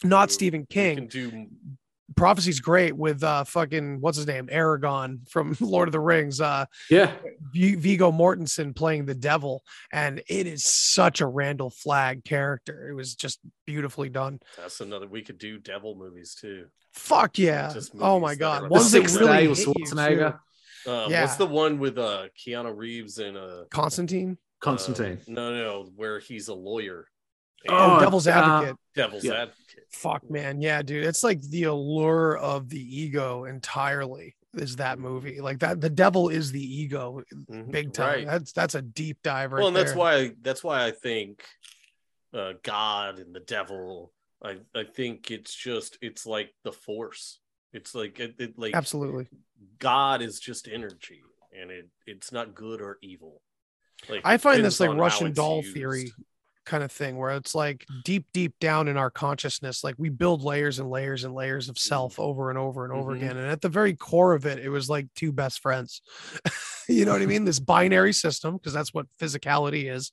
not 0.04 0.32
Stephen 0.32 0.66
King. 0.66 0.96
can 0.98 1.08
do 1.08 1.48
Prophecy's 2.16 2.60
great 2.60 2.96
with 2.96 3.24
uh 3.24 3.44
fucking 3.44 4.00
what's 4.02 4.18
his 4.18 4.28
name 4.28 4.48
Aragorn 4.48 5.28
from 5.30 5.56
Lord 5.62 5.88
of 5.88 5.92
the 5.92 6.00
Rings. 6.00 6.40
Uh, 6.40 6.66
Yeah. 6.90 7.12
V- 7.54 7.76
Viggo 7.76 8.12
Mortensen 8.12 8.76
playing 8.76 9.06
the 9.06 9.16
devil, 9.16 9.64
and 9.92 10.22
it 10.28 10.48
is 10.48 10.64
such 10.64 11.22
a 11.22 11.28
Randall 11.28 11.70
Flagg 11.70 12.24
character. 12.24 12.88
It 12.90 12.94
was 12.94 13.16
just 13.16 13.40
beautifully 13.66 14.10
done. 14.10 14.40
that's 14.58 14.80
another. 14.82 15.08
We 15.08 15.22
could 15.22 15.38
do 15.38 15.58
devil 15.58 15.96
movies 15.96 16.36
too. 16.40 16.68
Fuck 16.94 17.38
yeah! 17.38 17.74
Oh 18.00 18.20
my 18.20 18.36
god, 18.36 18.64
are- 18.64 18.68
The 18.68 18.74
ones 18.74 18.92
that 18.92 19.02
Sixth 19.02 19.20
really 19.20 19.38
Day 19.38 19.48
with 19.50 19.60
Schwarzenegger. 19.66 20.40
Uh, 20.88 21.08
Yeah. 21.10 21.22
What's 21.24 21.36
the 21.36 21.46
one 21.48 21.80
with 21.80 21.98
uh, 21.98 22.28
Keanu 22.40 22.76
Reeves 22.76 23.18
and 23.18 23.36
uh, 23.36 23.64
Constantine, 23.72 24.38
Constantine. 24.62 25.18
Uh, 25.28 25.32
no, 25.32 25.54
no, 25.54 25.90
where 25.96 26.20
he's 26.20 26.48
a 26.48 26.54
lawyer. 26.54 27.08
Oh, 27.70 27.98
Oh, 27.98 28.00
Devil's 28.00 28.28
uh, 28.28 28.32
Advocate. 28.32 28.78
Devil's 28.96 29.24
yeah. 29.24 29.34
Advocate. 29.34 29.86
Fuck 29.92 30.30
man, 30.30 30.62
yeah, 30.62 30.82
dude, 30.82 31.06
it's 31.06 31.24
like 31.24 31.42
the 31.42 31.64
allure 31.64 32.38
of 32.38 32.70
the 32.70 32.80
ego 32.80 33.46
entirely. 33.46 34.36
Is 34.56 34.78
that 34.78 35.00
movie 35.00 35.42
like 35.42 35.60
that? 35.60 35.82
The 35.82 35.90
devil 35.90 36.30
is 36.30 36.52
the 36.52 36.62
ego, 36.64 37.22
Mhm, 37.34 37.72
big 37.72 37.94
time. 37.94 38.08
right. 38.08 38.26
That's 38.28 38.52
that's 38.54 38.76
a 38.76 38.82
deep 38.82 39.18
dive 39.24 39.52
right 39.52 39.60
well, 39.60 39.68
and 39.68 39.76
that's 39.76 39.94
why 39.94 40.32
that's 40.42 40.64
why 40.64 40.86
I 40.86 40.92
think 40.92 41.44
uh, 42.34 42.54
God 42.64 43.20
and 43.20 43.34
the 43.36 43.40
devil. 43.42 44.12
I 44.44 44.58
I 44.74 44.84
think 44.84 45.32
it's 45.32 45.54
just 45.54 45.98
it's 46.02 46.26
like 46.26 46.54
the 46.64 46.72
force. 46.72 47.40
It's 47.74 47.94
like 47.96 48.20
it, 48.20 48.36
it 48.40 48.58
like 48.58 48.76
absolutely. 48.76 49.28
God 49.80 50.22
is 50.22 50.40
just 50.40 50.68
energy, 50.70 51.22
and 51.58 51.72
it 51.72 51.90
it's 52.06 52.32
not 52.32 52.56
good 52.56 52.82
or 52.82 52.98
evil. 53.02 53.42
Like 54.10 54.22
I 54.24 54.38
find 54.38 54.64
this 54.64 54.80
like 54.80 54.92
Russian 54.92 55.34
doll 55.34 55.62
used. 55.62 55.74
theory 55.74 56.12
kind 56.66 56.84
of 56.84 56.92
thing 56.92 57.18
where 57.18 57.32
it's 57.32 57.56
like 57.56 57.86
deep, 58.04 58.26
deep 58.34 58.54
down 58.60 58.88
in 58.88 58.98
our 58.98 59.10
consciousness, 59.10 59.84
like 59.84 59.96
we 59.98 60.10
build 60.10 60.42
layers 60.44 60.80
and 60.80 60.90
layers 60.90 61.24
and 61.24 61.34
layers 61.34 61.70
of 61.70 61.78
self 61.78 62.20
over 62.20 62.50
and 62.50 62.60
over 62.60 62.84
and 62.84 62.94
over 62.94 63.12
Mhm. 63.12 63.16
again. 63.16 63.38
And 63.38 63.48
at 63.50 63.62
the 63.62 63.70
very 63.70 63.94
core 63.96 64.34
of 64.34 64.46
it, 64.46 64.60
it 64.60 64.70
was 64.70 64.90
like 64.90 65.08
two 65.16 65.32
best 65.32 65.60
friends. 65.62 66.02
you 66.90 67.06
know 67.06 67.14
what 67.14 67.22
I 67.22 67.26
mean? 67.26 67.46
This 67.46 67.60
binary 67.60 68.14
system, 68.14 68.56
because 68.58 68.74
that's 68.74 68.94
what 68.94 69.08
physicality 69.20 69.92
is. 69.92 70.12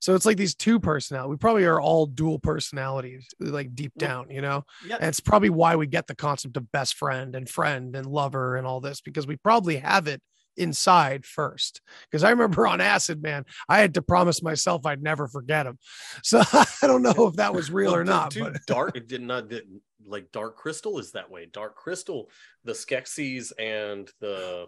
So 0.00 0.14
it's 0.14 0.24
like 0.26 0.36
these 0.36 0.54
two 0.54 0.78
personalities. 0.78 1.30
We 1.30 1.36
probably 1.38 1.64
are 1.64 1.80
all 1.80 2.06
dual 2.06 2.38
personalities, 2.38 3.26
like 3.40 3.74
deep 3.74 3.92
down, 3.98 4.30
you 4.30 4.40
know? 4.40 4.64
Yeah, 4.80 4.96
And 5.00 5.08
it's 5.08 5.18
probably 5.20 5.50
why 5.50 5.74
we 5.74 5.88
get 5.88 6.06
the 6.06 6.14
concept 6.14 6.56
of 6.56 6.70
best 6.70 6.94
friend 6.94 7.34
and 7.34 7.48
friend 7.48 7.96
and 7.96 8.06
lover 8.06 8.56
and 8.56 8.66
all 8.66 8.80
this 8.80 9.00
because 9.00 9.26
we 9.26 9.36
probably 9.36 9.76
have 9.76 10.06
it 10.06 10.22
inside 10.58 11.24
first. 11.24 11.80
Because 12.10 12.24
I 12.24 12.30
remember 12.30 12.66
on 12.66 12.80
acid, 12.80 13.22
man, 13.22 13.44
I 13.68 13.78
had 13.80 13.94
to 13.94 14.02
promise 14.02 14.42
myself 14.42 14.84
I'd 14.86 15.02
never 15.02 15.26
forget 15.28 15.66
him. 15.66 15.78
So 16.22 16.40
I 16.52 16.66
don't 16.82 17.02
know 17.02 17.28
if 17.28 17.34
that 17.36 17.54
was 17.54 17.70
real 17.70 17.92
Well, 17.92 18.00
or 18.00 18.04
not. 18.04 18.30
dude, 18.30 18.52
But 18.52 18.66
dark 18.66 18.96
it 18.96 19.08
did 19.14 19.22
not 19.22 19.48
did, 19.48 19.64
like 20.06 20.30
dark 20.32 20.56
crystal 20.56 20.98
is 20.98 21.12
that 21.12 21.30
way 21.30 21.46
dark 21.52 21.76
crystal 21.76 22.30
the 22.64 22.72
skeksis 22.72 23.52
and 23.58 24.10
the 24.20 24.66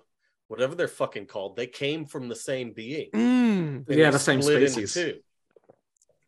whatever 0.49 0.75
they're 0.75 0.89
fucking 0.89 1.27
called 1.27 1.57
they 1.57 1.67
came 1.67 2.05
from 2.05 2.29
the 2.29 2.37
same 2.37 2.73
being 2.73 3.09
Mm, 3.15 3.89
And 3.89 3.99
Yeah, 3.99 4.11
the 4.11 4.19
same 4.19 4.43
species. 4.43 4.93
two. 4.95 5.21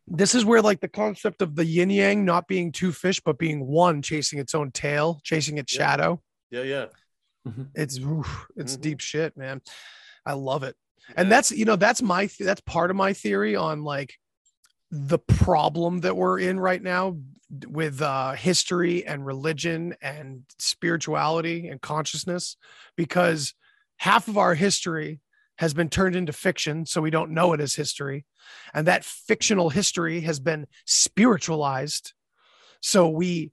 this 0.07 0.35
is 0.35 0.45
where 0.45 0.61
like 0.61 0.79
the 0.81 0.87
concept 0.87 1.41
of 1.41 1.55
the 1.55 1.65
yin 1.65 1.89
yang 1.89 2.25
not 2.25 2.47
being 2.47 2.71
two 2.71 2.91
fish, 2.91 3.21
but 3.21 3.37
being 3.37 3.65
one, 3.67 4.01
chasing 4.01 4.39
its 4.39 4.53
own 4.55 4.71
tail, 4.71 5.19
chasing 5.23 5.57
its 5.57 5.73
Yeah. 5.73 5.77
shadow. 5.79 6.21
yeah 6.51 6.63
yeah 6.63 6.85
It's 7.75 7.97
oof, 7.99 8.47
it's 8.55 8.77
Mhm. 8.77 8.81
deep 8.81 8.99
shit, 8.99 9.35
man. 9.37 9.61
I 10.25 10.33
love 10.33 10.63
it. 10.63 10.75
and 11.17 11.29
that's 11.31 11.51
you 11.51 11.65
know 11.65 11.75
that's 11.75 12.01
my 12.01 12.27
th- 12.27 12.45
that's 12.45 12.61
part 12.61 12.89
of 12.89 12.95
my 12.95 13.11
theory 13.11 13.55
on 13.57 13.83
like 13.83 14.13
the 14.89 15.19
problem 15.19 15.99
that 15.99 16.15
we're 16.15 16.39
in 16.39 16.57
right 16.59 16.81
now 16.81 17.17
with 17.67 18.01
uh 18.01 18.31
history 18.31 19.05
and 19.05 19.25
religion 19.25 19.93
and 20.01 20.43
spirituality 20.59 21.67
and 21.67 21.81
consciousness 21.81 22.55
because 22.95 23.53
half 23.97 24.27
of 24.29 24.37
our 24.37 24.55
history 24.55 25.19
has 25.57 25.73
been 25.73 25.89
turned 25.89 26.15
into 26.15 26.31
fiction 26.31 26.85
so 26.85 27.01
we 27.01 27.09
don't 27.11 27.31
know 27.31 27.51
it 27.53 27.59
as 27.59 27.75
history 27.75 28.25
and 28.73 28.87
that 28.87 29.03
fictional 29.03 29.69
history 29.69 30.21
has 30.21 30.39
been 30.39 30.65
spiritualized 30.85 32.13
so 32.81 33.09
we 33.09 33.51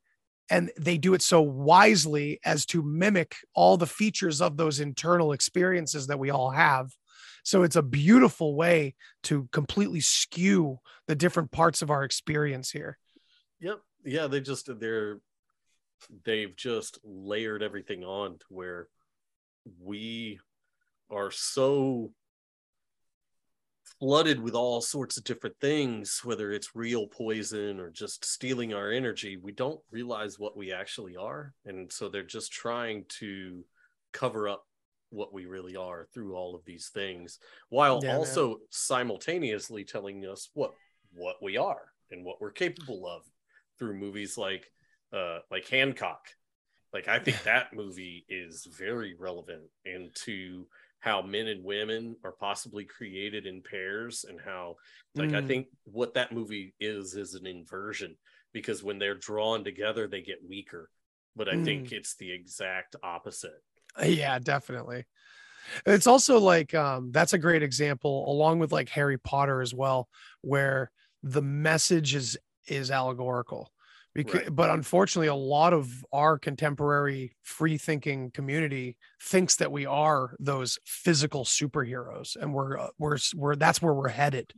and 0.50 0.70
they 0.78 0.98
do 0.98 1.14
it 1.14 1.22
so 1.22 1.40
wisely 1.40 2.40
as 2.44 2.66
to 2.66 2.82
mimic 2.82 3.36
all 3.54 3.76
the 3.76 3.86
features 3.86 4.40
of 4.40 4.56
those 4.56 4.80
internal 4.80 5.32
experiences 5.32 6.08
that 6.08 6.18
we 6.18 6.30
all 6.30 6.50
have 6.50 6.90
so 7.42 7.62
it's 7.62 7.76
a 7.76 7.82
beautiful 7.82 8.54
way 8.54 8.94
to 9.24 9.48
completely 9.52 10.00
skew 10.00 10.78
the 11.06 11.14
different 11.14 11.50
parts 11.50 11.82
of 11.82 11.90
our 11.90 12.04
experience 12.04 12.70
here. 12.70 12.98
Yep. 13.60 13.80
Yeah, 14.04 14.26
they 14.26 14.40
just 14.40 14.68
they're 14.80 15.20
they've 16.24 16.56
just 16.56 16.98
layered 17.04 17.62
everything 17.62 18.04
on 18.04 18.38
to 18.38 18.44
where 18.48 18.88
we 19.80 20.40
are 21.10 21.30
so 21.30 22.12
flooded 23.98 24.40
with 24.40 24.54
all 24.54 24.80
sorts 24.80 25.16
of 25.16 25.24
different 25.24 25.56
things, 25.60 26.20
whether 26.24 26.52
it's 26.52 26.74
real 26.74 27.06
poison 27.06 27.80
or 27.80 27.90
just 27.90 28.24
stealing 28.24 28.72
our 28.72 28.90
energy, 28.90 29.36
we 29.36 29.52
don't 29.52 29.80
realize 29.90 30.38
what 30.38 30.56
we 30.56 30.72
actually 30.72 31.16
are. 31.16 31.54
And 31.64 31.90
so 31.90 32.08
they're 32.08 32.22
just 32.22 32.52
trying 32.52 33.04
to 33.20 33.64
cover 34.12 34.48
up 34.48 34.64
what 35.10 35.32
we 35.32 35.46
really 35.46 35.76
are 35.76 36.06
through 36.14 36.36
all 36.36 36.54
of 36.54 36.64
these 36.64 36.90
things 36.94 37.38
while 37.68 38.00
Yeah, 38.02 38.10
man. 38.10 38.18
also 38.18 38.58
simultaneously 38.70 39.84
telling 39.84 40.24
us 40.24 40.50
what 40.54 40.72
what 41.12 41.36
we 41.42 41.56
are 41.56 41.82
and 42.12 42.24
what 42.24 42.40
we're 42.40 42.52
capable 42.52 43.06
of 43.06 43.22
through 43.78 43.94
movies 43.94 44.38
like 44.38 44.70
uh 45.12 45.38
like 45.50 45.68
Hancock. 45.68 46.28
Like 46.92 47.08
I 47.08 47.18
think 47.18 47.42
that 47.44 47.74
movie 47.74 48.24
is 48.28 48.66
very 48.78 49.14
relevant 49.18 49.64
into 49.84 50.66
how 51.00 51.22
men 51.22 51.48
and 51.48 51.64
women 51.64 52.16
are 52.24 52.32
possibly 52.32 52.84
created 52.84 53.46
in 53.46 53.62
pairs 53.62 54.24
and 54.28 54.40
how 54.40 54.76
like 55.14 55.32
I 55.34 55.40
Mm. 55.40 55.46
think 55.48 55.66
what 55.84 56.14
that 56.14 56.32
movie 56.32 56.74
is 56.78 57.14
is 57.16 57.34
an 57.34 57.46
inversion 57.46 58.16
because 58.52 58.82
when 58.82 58.98
they're 58.98 59.14
drawn 59.14 59.64
together 59.64 60.06
they 60.06 60.20
get 60.22 60.38
weaker. 60.48 60.90
But 61.36 61.48
I 61.48 61.56
think 61.56 61.92
it's 61.92 62.16
the 62.16 62.30
exact 62.32 62.96
opposite. 63.02 63.62
Yeah, 64.02 64.38
definitely. 64.38 65.06
It's 65.86 66.06
also 66.06 66.38
like 66.38 66.74
um 66.74 67.12
that's 67.12 67.32
a 67.32 67.38
great 67.38 67.62
example 67.62 68.30
along 68.30 68.58
with 68.58 68.72
like 68.72 68.88
Harry 68.90 69.18
Potter 69.18 69.60
as 69.60 69.74
well 69.74 70.08
where 70.42 70.90
the 71.22 71.42
message 71.42 72.14
is 72.14 72.38
is 72.66 72.90
allegorical. 72.90 73.72
Because, 74.12 74.40
Right. 74.40 74.54
but 74.56 74.70
unfortunately 74.70 75.28
a 75.28 75.34
lot 75.34 75.72
of 75.72 75.88
our 76.12 76.36
contemporary 76.36 77.36
free 77.42 77.78
thinking 77.78 78.32
community 78.32 78.96
thinks 79.22 79.56
that 79.56 79.70
we 79.70 79.86
are 79.86 80.34
those 80.40 80.80
physical 80.84 81.44
superheroes 81.44 82.34
and 82.34 82.52
we're 82.52 82.76
uh, 82.76 82.88
we're 82.98 83.18
we're 83.36 83.54
that's 83.54 83.80
where 83.80 83.94
we're 83.94 84.08
headed. 84.08 84.52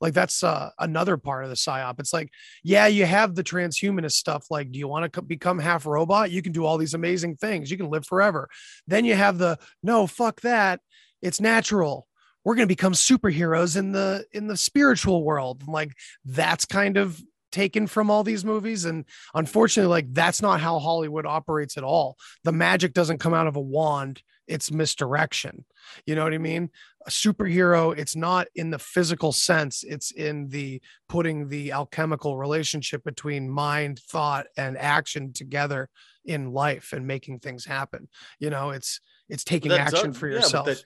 Like 0.00 0.14
that's 0.14 0.44
uh, 0.44 0.70
another 0.78 1.16
part 1.16 1.42
of 1.42 1.50
the 1.50 1.56
psyop. 1.56 1.98
It's 1.98 2.12
like 2.12 2.30
yeah, 2.62 2.86
you 2.86 3.04
have 3.04 3.34
the 3.34 3.42
transhumanist 3.42 4.12
stuff 4.12 4.46
like 4.50 4.70
do 4.70 4.78
you 4.78 4.86
want 4.86 5.12
to 5.12 5.22
become 5.22 5.58
half 5.58 5.84
robot? 5.84 6.30
You 6.30 6.40
can 6.40 6.52
do 6.52 6.64
all 6.64 6.78
these 6.78 6.94
amazing 6.94 7.36
things. 7.36 7.70
You 7.70 7.76
can 7.76 7.90
live 7.90 8.06
forever. 8.06 8.48
Then 8.86 9.04
you 9.04 9.14
have 9.14 9.38
the 9.38 9.58
no, 9.82 10.06
fuck 10.06 10.42
that. 10.42 10.80
It's 11.20 11.40
natural. 11.40 12.06
We're 12.44 12.56
going 12.56 12.66
to 12.66 12.72
become 12.72 12.92
superheroes 12.92 13.76
in 13.76 13.92
the 13.92 14.24
in 14.32 14.46
the 14.48 14.56
spiritual 14.56 15.24
world. 15.24 15.66
Like 15.68 15.92
that's 16.24 16.64
kind 16.64 16.96
of 16.96 17.20
taken 17.52 17.86
from 17.86 18.10
all 18.10 18.24
these 18.24 18.44
movies 18.44 18.84
and 18.84 19.04
unfortunately 19.34 19.90
like 19.90 20.12
that's 20.12 20.42
not 20.42 20.60
how 20.60 20.78
Hollywood 20.78 21.26
operates 21.26 21.76
at 21.76 21.84
all. 21.84 22.16
The 22.44 22.52
magic 22.52 22.94
doesn't 22.94 23.18
come 23.18 23.34
out 23.34 23.46
of 23.46 23.56
a 23.56 23.60
wand. 23.60 24.22
It's 24.48 24.72
misdirection. 24.72 25.64
You 26.04 26.14
know 26.14 26.24
what 26.24 26.34
I 26.34 26.38
mean? 26.38 26.70
A 27.06 27.10
superhero, 27.10 27.96
it's 27.96 28.16
not 28.16 28.48
in 28.54 28.70
the 28.70 28.78
physical 28.78 29.32
sense, 29.32 29.84
it's 29.84 30.10
in 30.10 30.48
the 30.48 30.80
putting 31.08 31.48
the 31.48 31.72
alchemical 31.72 32.36
relationship 32.36 33.04
between 33.04 33.48
mind, 33.48 34.00
thought, 34.00 34.46
and 34.56 34.76
action 34.76 35.32
together 35.32 35.88
in 36.24 36.52
life 36.52 36.92
and 36.92 37.06
making 37.06 37.40
things 37.40 37.64
happen. 37.64 38.08
You 38.38 38.50
know, 38.50 38.70
it's 38.70 39.00
it's 39.28 39.44
taking 39.44 39.72
action 39.72 40.10
does- 40.10 40.18
for 40.18 40.28
yourself. 40.28 40.66
that, 40.66 40.84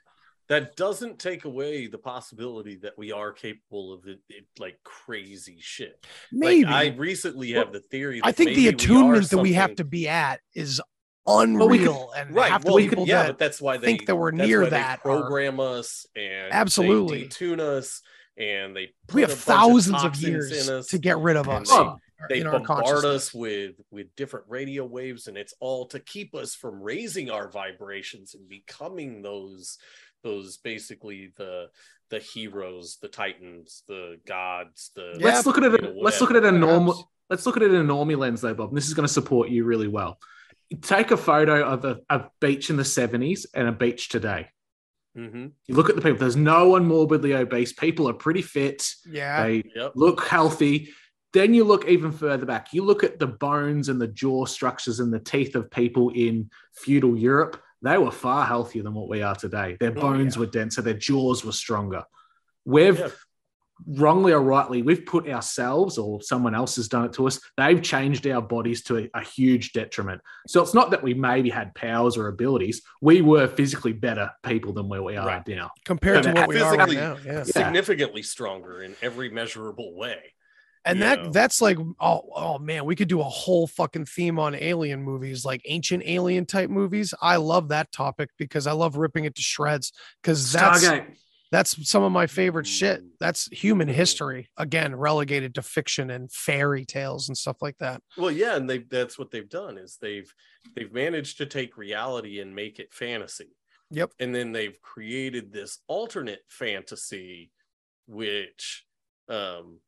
that 0.48 0.76
doesn't 0.76 1.18
take 1.18 1.44
away 1.44 1.86
the 1.86 1.98
possibility 1.98 2.76
that 2.76 2.96
we 2.96 3.10
are 3.12 3.32
capable 3.32 3.92
of 3.92 4.06
it, 4.06 4.20
it, 4.28 4.44
like 4.58 4.78
crazy 4.84 5.56
shit. 5.60 6.04
Maybe 6.32 6.64
Like, 6.64 6.94
I 6.94 6.96
recently 6.96 7.52
have 7.52 7.72
the 7.72 7.80
theory. 7.80 8.20
I 8.22 8.32
think 8.32 8.50
the 8.50 8.54
maybe 8.56 8.62
we 8.62 8.68
are 8.68 8.74
attunement 8.74 9.30
that 9.30 9.38
we 9.38 9.52
have 9.54 9.74
to 9.76 9.84
be 9.84 10.08
at 10.08 10.40
is 10.54 10.80
unreal, 11.26 12.12
and 12.16 12.34
right. 12.34 12.50
half 12.52 12.64
the 12.64 12.72
Well, 12.72 12.78
people 12.78 13.06
yeah, 13.06 13.22
that 13.24 13.28
but 13.30 13.38
that's 13.38 13.60
why 13.60 13.76
they 13.78 13.86
think 13.86 14.06
that 14.06 14.16
we're 14.16 14.30
near 14.30 14.66
that 14.70 14.98
are- 14.98 15.02
program 15.02 15.58
us 15.60 16.06
and 16.14 16.52
Absolutely. 16.52 17.22
they 17.22 17.26
detune 17.28 17.58
us 17.60 18.02
and 18.38 18.76
they 18.76 18.90
we 19.12 19.22
have 19.22 19.32
thousands 19.32 19.96
of 19.96 20.02
toxins 20.12 20.28
years 20.28 20.68
us. 20.68 20.86
to 20.88 20.98
get 20.98 21.18
rid 21.18 21.36
of 21.36 21.48
us. 21.48 21.68
they- 21.68 21.74
Oh, 21.76 21.96
they 22.30 22.42
bombard 22.42 23.04
us 23.04 23.34
with 23.34 23.74
with 23.90 24.06
different 24.16 24.46
radio 24.48 24.86
waves 24.86 25.26
and 25.26 25.36
it's 25.36 25.52
all 25.60 25.84
to 25.88 26.00
keep 26.00 26.34
us 26.34 26.54
from 26.54 26.80
raising 26.80 27.28
our 27.30 27.50
vibrations 27.50 28.34
and 28.34 28.48
becoming 28.48 29.20
those 29.20 29.76
those 30.26 30.56
basically 30.58 31.32
the 31.36 31.68
the 32.10 32.18
heroes 32.18 32.98
the 33.02 33.08
titans 33.08 33.82
the 33.88 34.18
gods 34.26 34.90
the 34.96 35.16
Yeah, 35.18 35.26
let's 35.26 35.46
look 35.46 35.58
at 35.58 35.64
it. 35.64 35.72
you 35.82 35.88
know, 35.94 36.00
let's 36.06 36.20
look 36.20 36.30
at 36.30 36.36
it 36.36 36.44
a 36.44 36.46
whatever. 36.52 36.58
normal. 36.72 37.10
Let's 37.30 37.44
look 37.46 37.56
at 37.56 37.62
it 37.62 37.72
in 37.72 37.80
a 37.88 37.92
normie 37.92 38.16
lens 38.18 38.40
though, 38.40 38.54
Bob. 38.54 38.68
And 38.70 38.76
this 38.76 38.86
is 38.88 38.94
going 38.94 39.06
to 39.06 39.12
support 39.12 39.48
you 39.48 39.64
really 39.64 39.88
well. 39.88 40.18
Take 40.82 41.10
a 41.10 41.16
photo 41.16 41.64
of 41.64 41.84
a, 41.84 41.98
a 42.10 42.24
beach 42.40 42.70
in 42.70 42.76
the 42.76 42.82
70s 42.84 43.46
and 43.54 43.66
a 43.68 43.72
beach 43.72 44.08
today. 44.08 44.48
Mm-hmm. 45.16 45.46
You 45.66 45.74
look 45.74 45.88
at 45.90 45.96
the 45.96 46.02
people, 46.02 46.18
there's 46.18 46.36
no 46.36 46.68
one 46.70 46.84
morbidly 46.86 47.32
obese. 47.34 47.72
People 47.72 48.08
are 48.08 48.12
pretty 48.12 48.42
fit. 48.42 48.86
Yeah. 49.10 49.44
They 49.44 49.62
Yep. 49.74 49.92
look 49.96 50.26
healthy. 50.26 50.90
Then 51.32 51.54
you 51.54 51.64
look 51.64 51.86
even 51.88 52.12
further 52.12 52.46
back. 52.46 52.72
You 52.72 52.84
look 52.84 53.02
at 53.02 53.18
the 53.18 53.26
bones 53.26 53.88
and 53.88 54.00
the 54.00 54.06
jaw 54.08 54.44
structures 54.46 55.00
and 55.00 55.12
the 55.12 55.18
teeth 55.20 55.54
of 55.56 55.70
people 55.70 56.10
in 56.10 56.50
feudal 56.74 57.16
Europe. 57.16 57.60
They 57.82 57.98
were 57.98 58.10
far 58.10 58.46
healthier 58.46 58.82
than 58.82 58.94
what 58.94 59.08
we 59.08 59.22
are 59.22 59.34
today. 59.34 59.76
Their 59.80 59.90
Oh, 59.96 60.00
bones 60.00 60.36
were 60.38 60.46
denser, 60.46 60.82
their 60.82 60.94
jaws 60.94 61.44
were 61.44 61.52
stronger. 61.52 62.04
We've 62.64 62.98
Yeah. 62.98 63.08
wrongly 63.86 64.32
or 64.32 64.40
rightly, 64.40 64.80
we've 64.80 65.04
put 65.04 65.28
ourselves 65.28 65.98
or 65.98 66.22
someone 66.22 66.54
else 66.54 66.76
has 66.76 66.88
done 66.88 67.04
it 67.04 67.12
to 67.12 67.26
us. 67.26 67.38
They've 67.58 67.80
changed 67.82 68.26
our 68.26 68.40
bodies 68.40 68.82
to 68.84 68.96
a, 68.96 69.10
a 69.14 69.22
huge 69.22 69.72
detriment. 69.72 70.22
So 70.46 70.62
it's 70.62 70.72
not 70.72 70.90
that 70.92 71.02
we 71.02 71.12
maybe 71.12 71.50
had 71.50 71.74
powers 71.74 72.16
or 72.16 72.28
abilities. 72.28 72.80
We 73.02 73.20
were 73.20 73.46
physically 73.46 73.92
better 73.92 74.30
people 74.42 74.72
than 74.72 74.88
where 74.88 75.02
we 75.02 75.16
are 75.18 75.26
Right. 75.26 75.46
now. 75.46 75.70
Compared 75.84 76.22
to 76.22 76.32
what 76.32 76.48
we 76.48 76.58
are 76.58 76.74
right 76.76 76.90
now. 76.90 77.18
Yeah. 77.24 77.42
Significantly 77.42 78.22
stronger 78.22 78.82
in 78.82 78.96
every 79.02 79.28
measurable 79.28 79.94
way. 79.94 80.32
And 80.86 81.00
Yeah. 81.00 81.16
that 81.16 81.32
that's 81.32 81.60
like 81.60 81.76
oh 82.00 82.22
oh 82.34 82.58
man, 82.58 82.84
we 82.86 82.96
could 82.96 83.08
do 83.08 83.20
a 83.20 83.24
whole 83.24 83.66
fucking 83.66 84.06
theme 84.06 84.38
on 84.38 84.54
alien 84.54 85.02
movies, 85.02 85.44
like 85.44 85.60
ancient 85.66 86.04
alien 86.06 86.46
type 86.46 86.70
movies. 86.70 87.12
I 87.20 87.36
love 87.36 87.68
that 87.68 87.92
topic 87.92 88.30
because 88.38 88.66
I 88.66 88.72
love 88.72 88.96
ripping 88.96 89.24
it 89.24 89.34
to 89.34 89.42
shreds 89.42 89.92
because 90.22 90.52
that's 90.52 90.84
Stargate. 90.86 91.16
that's 91.50 91.88
some 91.90 92.04
of 92.04 92.12
my 92.12 92.26
favorite 92.28 92.66
shit. 92.68 93.02
Mm. 93.02 93.08
That's 93.18 93.46
human 93.52 93.88
history 93.88 94.48
again 94.56 94.94
relegated 94.94 95.56
to 95.56 95.62
fiction 95.62 96.08
and 96.10 96.30
fairy 96.32 96.84
tales 96.84 97.28
and 97.28 97.36
stuff 97.36 97.56
like 97.60 97.76
that. 97.78 98.00
Well, 98.16 98.30
yeah, 98.30 98.54
and 98.56 98.70
they 98.70 98.78
that's 98.78 99.18
what 99.18 99.32
they've 99.32 99.48
done 99.48 99.78
is 99.78 99.98
they've 100.00 100.32
they've 100.76 100.92
managed 100.92 101.38
to 101.38 101.46
take 101.46 101.76
reality 101.76 102.38
and 102.40 102.54
make 102.54 102.78
it 102.78 102.94
fantasy. 102.94 103.50
Yep. 103.90 104.12
And 104.20 104.32
then 104.34 104.52
they've 104.52 104.80
created 104.82 105.52
this 105.52 105.78
alternate 105.88 106.42
fantasy 106.48 107.50
which 108.06 108.84
um 109.28 109.80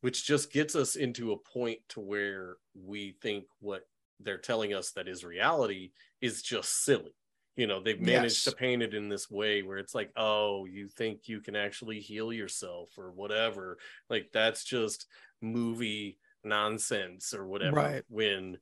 which 0.00 0.26
just 0.26 0.52
gets 0.52 0.74
us 0.76 0.96
into 0.96 1.32
a 1.32 1.36
point 1.36 1.80
to 1.90 2.00
where 2.00 2.56
we 2.74 3.16
think 3.20 3.44
what 3.60 3.82
they're 4.20 4.38
telling 4.38 4.74
us 4.74 4.92
that 4.92 5.08
is 5.08 5.24
reality 5.24 5.90
is 6.20 6.42
just 6.42 6.84
silly. 6.84 7.14
You 7.56 7.66
know, 7.66 7.80
they've 7.82 8.00
managed 8.00 8.36
Yes. 8.36 8.44
to 8.44 8.52
paint 8.52 8.82
it 8.82 8.94
in 8.94 9.08
this 9.08 9.28
way 9.28 9.62
where 9.62 9.78
it's 9.78 9.94
like, 9.94 10.12
oh, 10.16 10.64
you 10.64 10.88
think 10.88 11.26
you 11.26 11.40
can 11.40 11.56
actually 11.56 11.98
heal 12.00 12.32
yourself 12.32 12.90
or 12.96 13.10
whatever. 13.10 13.78
Like 14.08 14.30
that's 14.32 14.62
just 14.62 15.06
movie 15.40 16.18
nonsense 16.44 17.34
or 17.34 17.46
whatever. 17.46 17.76
Right. 17.76 18.04
When 18.08 18.58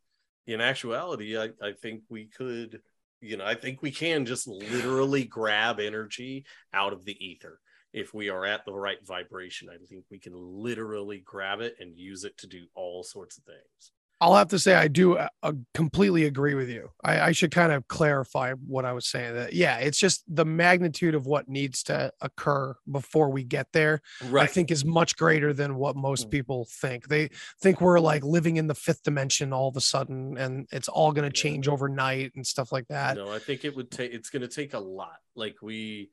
in 0.47 0.61
actuality, 0.63 1.39
I, 1.39 1.51
I 1.63 1.73
think 1.73 2.03
we 2.09 2.27
could, 2.27 2.81
you 3.21 3.37
know, 3.37 3.45
I 3.45 3.55
think 3.55 3.83
we 3.83 3.91
can 3.91 4.25
just 4.25 4.47
literally 4.47 5.25
grab 5.25 5.81
energy 5.81 6.47
out 6.73 6.93
of 6.95 7.05
the 7.05 7.23
ether. 7.23 7.61
If 7.93 8.13
we 8.13 8.29
are 8.29 8.45
at 8.45 8.65
the 8.65 8.75
right 8.75 8.99
vibration, 9.07 9.69
I 9.71 9.77
think 9.87 10.05
we 10.11 10.19
can 10.19 10.35
literally 10.35 11.23
grab 11.25 11.61
it 11.61 11.77
and 11.81 11.97
use 11.97 12.25
it 12.25 12.37
to 12.39 12.47
do 12.47 12.67
all 12.75 13.03
sorts 13.03 13.39
of 13.39 13.45
things. 13.45 13.93
I'll 14.19 14.35
have 14.35 14.49
to 14.49 14.59
say 14.59 14.75
I 14.75 14.89
do 14.89 15.19
uh, 15.19 15.29
uh, 15.43 15.53
completely 15.75 16.25
agree 16.25 16.55
with 16.55 16.71
you. 16.71 16.89
I, 17.05 17.21
I 17.21 17.33
should 17.33 17.51
kind 17.51 17.71
of 17.71 17.87
clarify 17.87 18.53
what 18.53 18.87
I 18.87 18.95
was 18.95 19.07
saying. 19.07 19.35
That 19.35 19.53
yeah, 19.53 19.77
it's 19.77 19.99
just 19.99 20.25
the 20.27 20.47
magnitude 20.47 21.15
of 21.15 21.27
what 21.27 21.51
needs 21.51 21.83
to 21.85 22.11
occur 22.23 22.75
before 22.91 23.29
we 23.29 23.45
get 23.45 23.67
there. 23.73 24.01
I 24.35 24.47
think 24.47 24.71
is 24.71 24.87
much 24.87 25.17
greater 25.19 25.53
than 25.53 25.77
what 25.77 25.97
most 25.97 26.29
Mm. 26.29 26.31
people 26.31 26.67
think. 26.71 27.09
They 27.09 27.29
think 27.61 27.83
we're 27.83 28.01
like 28.01 28.25
living 28.25 28.57
in 28.57 28.69
the 28.69 28.75
fifth 28.75 29.03
dimension 29.03 29.53
all 29.53 29.69
of 29.69 29.77
a 29.77 29.83
sudden, 29.83 30.39
and 30.39 30.67
it's 30.73 30.89
all 30.89 31.13
going 31.13 31.31
to 31.31 31.37
change 31.37 31.69
overnight 31.69 32.33
and 32.37 32.47
stuff 32.47 32.73
like 32.73 32.89
that. 32.89 33.17
no, 33.19 33.31
I 33.31 33.39
think 33.39 33.67
it 33.67 33.77
would 33.77 33.91
take. 33.91 34.15
It's 34.15 34.31
going 34.31 34.41
to 34.43 34.49
take 34.49 34.73
a 34.73 34.79
lot. 34.79 35.19
Like 35.35 35.57
we, 35.61 36.09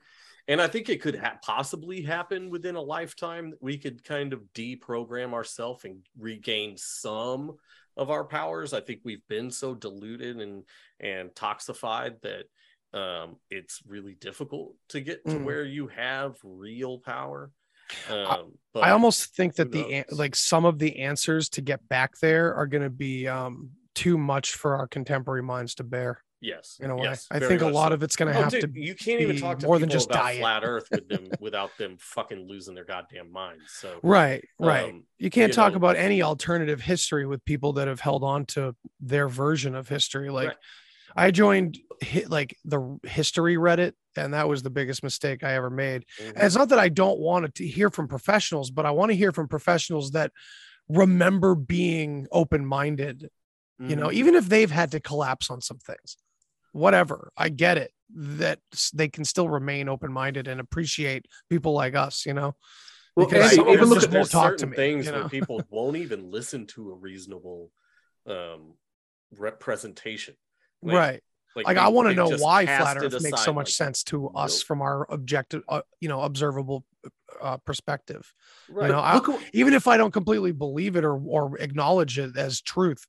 and 0.47 0.61
I 0.61 0.67
think 0.67 0.89
it 0.89 1.01
could 1.01 1.15
ha- 1.15 1.37
possibly 1.41 2.01
happen 2.01 2.49
within 2.49 2.75
a 2.75 2.81
lifetime. 2.81 3.51
that 3.51 3.61
We 3.61 3.77
could 3.77 4.03
kind 4.03 4.33
of 4.33 4.41
deprogram 4.53 5.33
ourselves 5.33 5.85
and 5.85 6.05
regain 6.17 6.75
some 6.77 7.55
of 7.95 8.09
our 8.09 8.23
powers. 8.25 8.73
I 8.73 8.81
think 8.81 9.01
we've 9.03 9.25
been 9.27 9.51
so 9.51 9.73
diluted 9.75 10.37
and 10.41 10.63
and 10.99 11.29
toxified 11.31 12.21
that 12.21 12.45
um, 12.97 13.37
it's 13.49 13.81
really 13.87 14.13
difficult 14.15 14.75
to 14.89 15.01
get 15.01 15.25
to 15.25 15.31
Mm. 15.35 15.43
where 15.45 15.63
you 15.65 15.87
have 15.87 16.35
real 16.43 16.99
power. 16.99 17.51
Um, 18.09 18.53
but 18.73 18.83
I 18.83 18.91
almost 18.91 19.35
think 19.35 19.55
that 19.55 19.71
the 19.71 19.83
an- 19.93 20.05
like 20.11 20.35
some 20.35 20.65
of 20.65 20.79
the 20.79 20.99
answers 20.99 21.49
to 21.49 21.61
get 21.61 21.87
back 21.89 22.17
there 22.19 22.53
are 22.55 22.65
going 22.67 22.83
to 22.83 22.89
be 22.89 23.27
um 23.27 23.71
too 23.95 24.17
much 24.17 24.53
for 24.55 24.75
our 24.75 24.87
contemporary 24.87 25.43
minds 25.43 25.75
to 25.75 25.83
bear. 25.83 26.23
Yes, 26.43 26.77
In 26.81 26.91
a 26.91 26.95
way, 26.95 27.03
yes, 27.05 27.27
I 27.31 27.39
think 27.39 27.61
a 27.61 27.67
lot 27.67 27.89
so. 27.89 27.93
of 27.95 28.03
it's 28.03 28.15
going 28.15 28.31
to 28.31 28.37
Oh, 28.37 28.43
have 28.43 28.51
dude, 28.51 28.73
to. 28.73 28.79
you 28.79 28.93
can't 28.95 29.21
even 29.21 29.37
talk 29.37 29.59
to 29.59 29.65
more 29.65 29.79
than 29.79 29.89
just 29.89 30.09
about 30.09 30.23
diet. 30.23 30.39
flat 30.39 30.63
Earth 30.63 30.87
with 30.91 31.07
them 31.09 31.27
without 31.39 31.71
them 31.77 31.97
fucking 31.99 32.47
losing 32.47 32.75
their 32.75 32.85
goddamn 32.85 33.31
minds. 33.31 33.63
So 33.71 33.99
Right, 34.03 34.43
right. 34.59 34.89
um, 34.89 35.03
you 35.17 35.29
can't 35.29 35.49
you 35.51 35.55
talk 35.55 35.71
know- 35.73 35.77
about 35.77 35.95
any 35.95 36.21
alternative 36.21 36.81
history 36.81 37.25
with 37.25 37.43
people 37.45 37.73
that 37.73 37.87
have 37.87 37.99
held 38.01 38.23
on 38.23 38.45
to 38.47 38.75
their 38.99 39.27
version 39.27 39.73
of 39.73 39.87
history. 39.89 40.29
Like 40.29 40.49
Right. 40.49 40.57
I 41.15 41.31
joined 41.31 41.79
like 42.27 42.57
the 42.65 42.97
history 43.03 43.55
Reddit, 43.55 43.93
and 44.17 44.33
that 44.33 44.47
was 44.49 44.63
the 44.63 44.69
biggest 44.71 45.03
mistake 45.03 45.43
I 45.43 45.53
ever 45.53 45.69
made. 45.69 46.05
mhm. 46.19 46.29
And 46.29 46.43
it's 46.43 46.55
not 46.55 46.69
that 46.69 46.79
I 46.79 46.89
don't 46.89 47.19
want 47.19 47.55
to 47.55 47.67
hear 47.67 47.89
from 47.89 48.07
professionals, 48.07 48.71
but 48.71 48.85
I 48.85 48.91
want 48.91 49.11
to 49.11 49.15
hear 49.15 49.31
from 49.31 49.47
professionals 49.47 50.11
that 50.11 50.31
remember 50.89 51.55
being 51.55 52.27
open-minded. 52.31 53.29
You 53.79 53.95
know, 53.95 54.07
Mhm. 54.07 54.13
even 54.13 54.35
if 54.35 54.47
they've 54.49 54.69
had 54.71 54.91
to 54.91 54.99
collapse 54.99 55.49
on 55.49 55.59
some 55.59 55.77
things, 55.79 56.15
whatever. 56.73 57.31
I 57.37 57.47
get 57.49 57.77
it 57.77 57.91
that 58.15 58.59
they 58.93 59.07
can 59.07 59.23
still 59.25 59.47
remain 59.49 59.87
open-minded 59.89 60.47
and 60.47 60.59
appreciate 60.59 61.25
people 61.49 61.71
like 61.73 61.95
us. 61.95 62.25
You 62.25 62.33
know, 62.33 62.55
Well, 63.15 63.27
because 63.27 63.45
Andy, 63.45 63.55
some 63.55 63.69
even 63.69 63.89
look 63.89 64.03
at 64.03 64.11
there's 64.11 64.29
talk 64.29 64.51
to 64.53 64.59
certain 64.59 64.71
me. 64.71 64.75
things 64.75 65.05
you 65.05 65.13
know? 65.13 65.29
people 65.29 65.63
won't 65.69 65.95
even 65.95 66.29
listen 66.29 66.67
to 66.67 66.91
a 66.91 66.95
reasonable 66.95 67.71
um 68.27 68.73
representation. 69.37 70.35
Like- 70.81 70.95
right. 70.95 71.23
Like, 71.55 71.67
like 71.67 71.75
they- 71.77 71.83
I 71.83 71.89
want 71.89 72.09
to 72.09 72.15
know 72.15 72.29
why 72.37 72.65
flat 72.65 72.97
Earth 72.97 73.21
makes 73.21 73.43
so 73.43 73.53
much 73.53 73.67
like, 73.67 73.73
sense 73.73 74.03
to 74.05 74.29
us 74.29 74.63
from 74.63 74.81
our 74.81 75.05
objective, 75.11 75.61
uh, 75.69 75.83
you 75.99 76.09
know, 76.09 76.21
observable 76.21 76.83
uh, 77.39 77.57
perspective. 77.57 78.33
Right. 78.69 78.89
know, 78.89 78.97
I- 78.97 79.21
Even 79.53 79.75
if 79.75 79.87
I 79.87 79.97
don't 79.97 80.11
completely 80.11 80.51
believe 80.51 80.95
it 80.95 81.03
or 81.03 81.15
or 81.15 81.57
acknowledge 81.59 82.17
it 82.17 82.35
as 82.37 82.59
truth, 82.59 83.05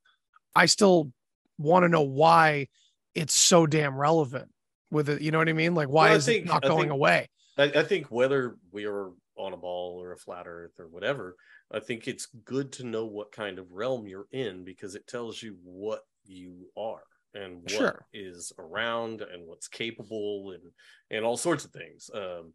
I 0.55 0.67
still 0.67 1.11
want 1.57 1.83
to 1.85 1.89
know 1.89 2.03
why 2.03 2.67
it's 3.15 3.33
so 3.33 3.65
damn 3.65 3.97
relevant 3.97 4.49
with 4.91 5.09
it. 5.09 5.21
You 5.21 5.31
know 5.31 5.37
what 5.39 5.49
I 5.49 5.53
mean? 5.53 5.73
Like 5.73 5.87
why 5.89 6.09
Well, 6.09 6.17
is 6.17 6.25
think- 6.25 6.45
it 6.45 6.47
not 6.47 6.63
I 6.65 6.67
going 6.67 6.81
think- 6.83 6.91
away? 6.91 7.27
I, 7.57 7.63
I 7.63 7.83
think 7.83 8.07
whether 8.11 8.57
we 8.71 8.85
are 8.85 9.11
on 9.37 9.53
a 9.53 9.57
ball 9.57 10.01
or 10.01 10.11
a 10.11 10.17
flat 10.17 10.45
earth 10.45 10.73
or 10.77 10.87
whatever, 10.87 11.35
I 11.71 11.79
think 11.79 12.07
it's 12.07 12.27
good 12.43 12.73
to 12.73 12.83
know 12.85 13.05
what 13.05 13.31
kind 13.31 13.59
of 13.59 13.71
realm 13.71 14.07
you're 14.07 14.27
in 14.31 14.63
because 14.65 14.93
it 14.95 15.07
tells 15.07 15.41
you 15.41 15.57
what 15.63 16.01
you 16.25 16.69
are 16.77 17.03
and 17.33 17.61
what 17.63 17.95
is 18.13 18.51
Sure. 18.57 18.65
around 18.65 19.21
and 19.21 19.47
what's 19.47 19.67
capable 19.69 20.51
and 20.51 20.63
and 21.09 21.23
all 21.25 21.37
sorts 21.37 21.63
of 21.65 21.71
things. 21.71 22.09
Um, 22.13 22.53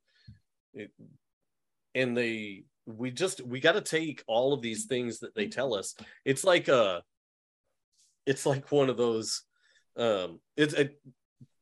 it, 0.74 0.90
and 1.94 2.14
they 2.16 2.64
we 2.86 3.10
just 3.10 3.40
we 3.40 3.58
got 3.60 3.72
to 3.72 3.80
take 3.80 4.22
all 4.26 4.52
of 4.52 4.60
these 4.62 4.84
things 4.84 5.20
that 5.20 5.34
they 5.34 5.48
tell 5.48 5.74
us. 5.74 5.94
It's 6.24 6.44
like 6.44 6.68
a, 6.68 7.02
it's 8.26 8.44
like 8.46 8.70
one 8.70 8.90
of 8.90 8.96
those. 8.96 9.42
Um, 10.00 10.40
it's 10.56 10.74
a, 10.74 10.90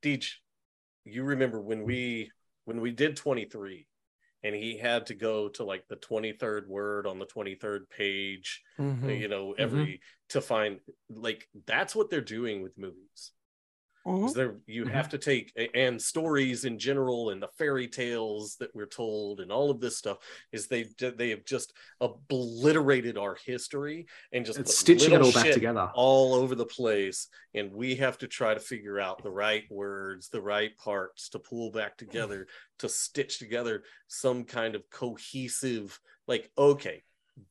Deej, 0.03 0.31
you 1.05 1.25
remember 1.25 1.61
when 1.61 1.83
we 1.83 2.31
when 2.67 2.81
we 2.81 2.93
did 2.93 3.17
23 3.17 3.87
and 4.45 4.55
he 4.55 4.79
had 4.79 5.07
to 5.07 5.15
go 5.15 5.49
to 5.49 5.65
like 5.65 5.89
the 5.89 5.97
23rd 5.97 6.69
word 6.69 7.07
on 7.07 7.19
the 7.19 7.27
23rd 7.27 7.89
page 7.91 8.63
Mhm. 8.79 9.19
you 9.21 9.27
know 9.29 9.55
every 9.59 10.01
to 10.29 10.41
find 10.41 10.79
like 11.09 11.49
that's 11.67 11.97
what 11.97 12.11
they're 12.11 12.21
doing 12.21 12.63
with 12.63 12.77
movies 12.79 13.33
Mhm. 14.09 14.35
there 14.35 14.57
you 14.67 14.85
Mhm. 14.85 14.91
have 14.91 15.09
to 15.11 15.19
take 15.19 15.53
and 15.75 16.01
stories 16.01 16.65
in 16.65 16.79
general 16.79 17.31
and 17.31 17.43
the 17.43 17.49
fairy 17.59 17.87
tales 17.89 18.57
that 18.57 18.75
we're 18.75 18.87
told 18.87 19.41
and 19.41 19.53
all 19.53 19.71
of 19.71 19.81
this 19.81 19.97
stuff 19.99 20.19
is 20.53 20.67
they 20.67 20.85
they 21.17 21.31
have 21.31 21.45
just 21.45 21.73
obliterated 22.01 23.19
our 23.19 23.37
history 23.45 24.07
and 24.33 24.45
just 24.47 24.59
it's 24.59 24.79
stitching 24.79 25.13
it 25.13 25.21
all 25.21 25.33
back 25.33 25.51
together. 25.53 25.91
all 25.95 26.35
over 26.35 26.55
the 26.55 26.67
place 26.67 27.29
and 27.55 27.73
we 27.73 27.95
have 27.97 28.19
to 28.19 28.27
try 28.27 28.55
to 28.55 28.61
figure 28.61 28.99
out 28.99 29.23
the 29.23 29.31
right 29.31 29.65
words 29.71 30.29
the 30.29 30.41
right 30.41 30.77
parts 30.79 31.29
to 31.29 31.39
pull 31.39 31.71
back 31.71 31.97
together 31.97 32.47
to 32.79 32.89
stitch 32.89 33.39
together 33.39 33.85
some 34.07 34.45
kind 34.45 34.75
of 34.75 34.89
cohesive 34.91 35.99
like 36.27 36.51
okay 36.57 37.03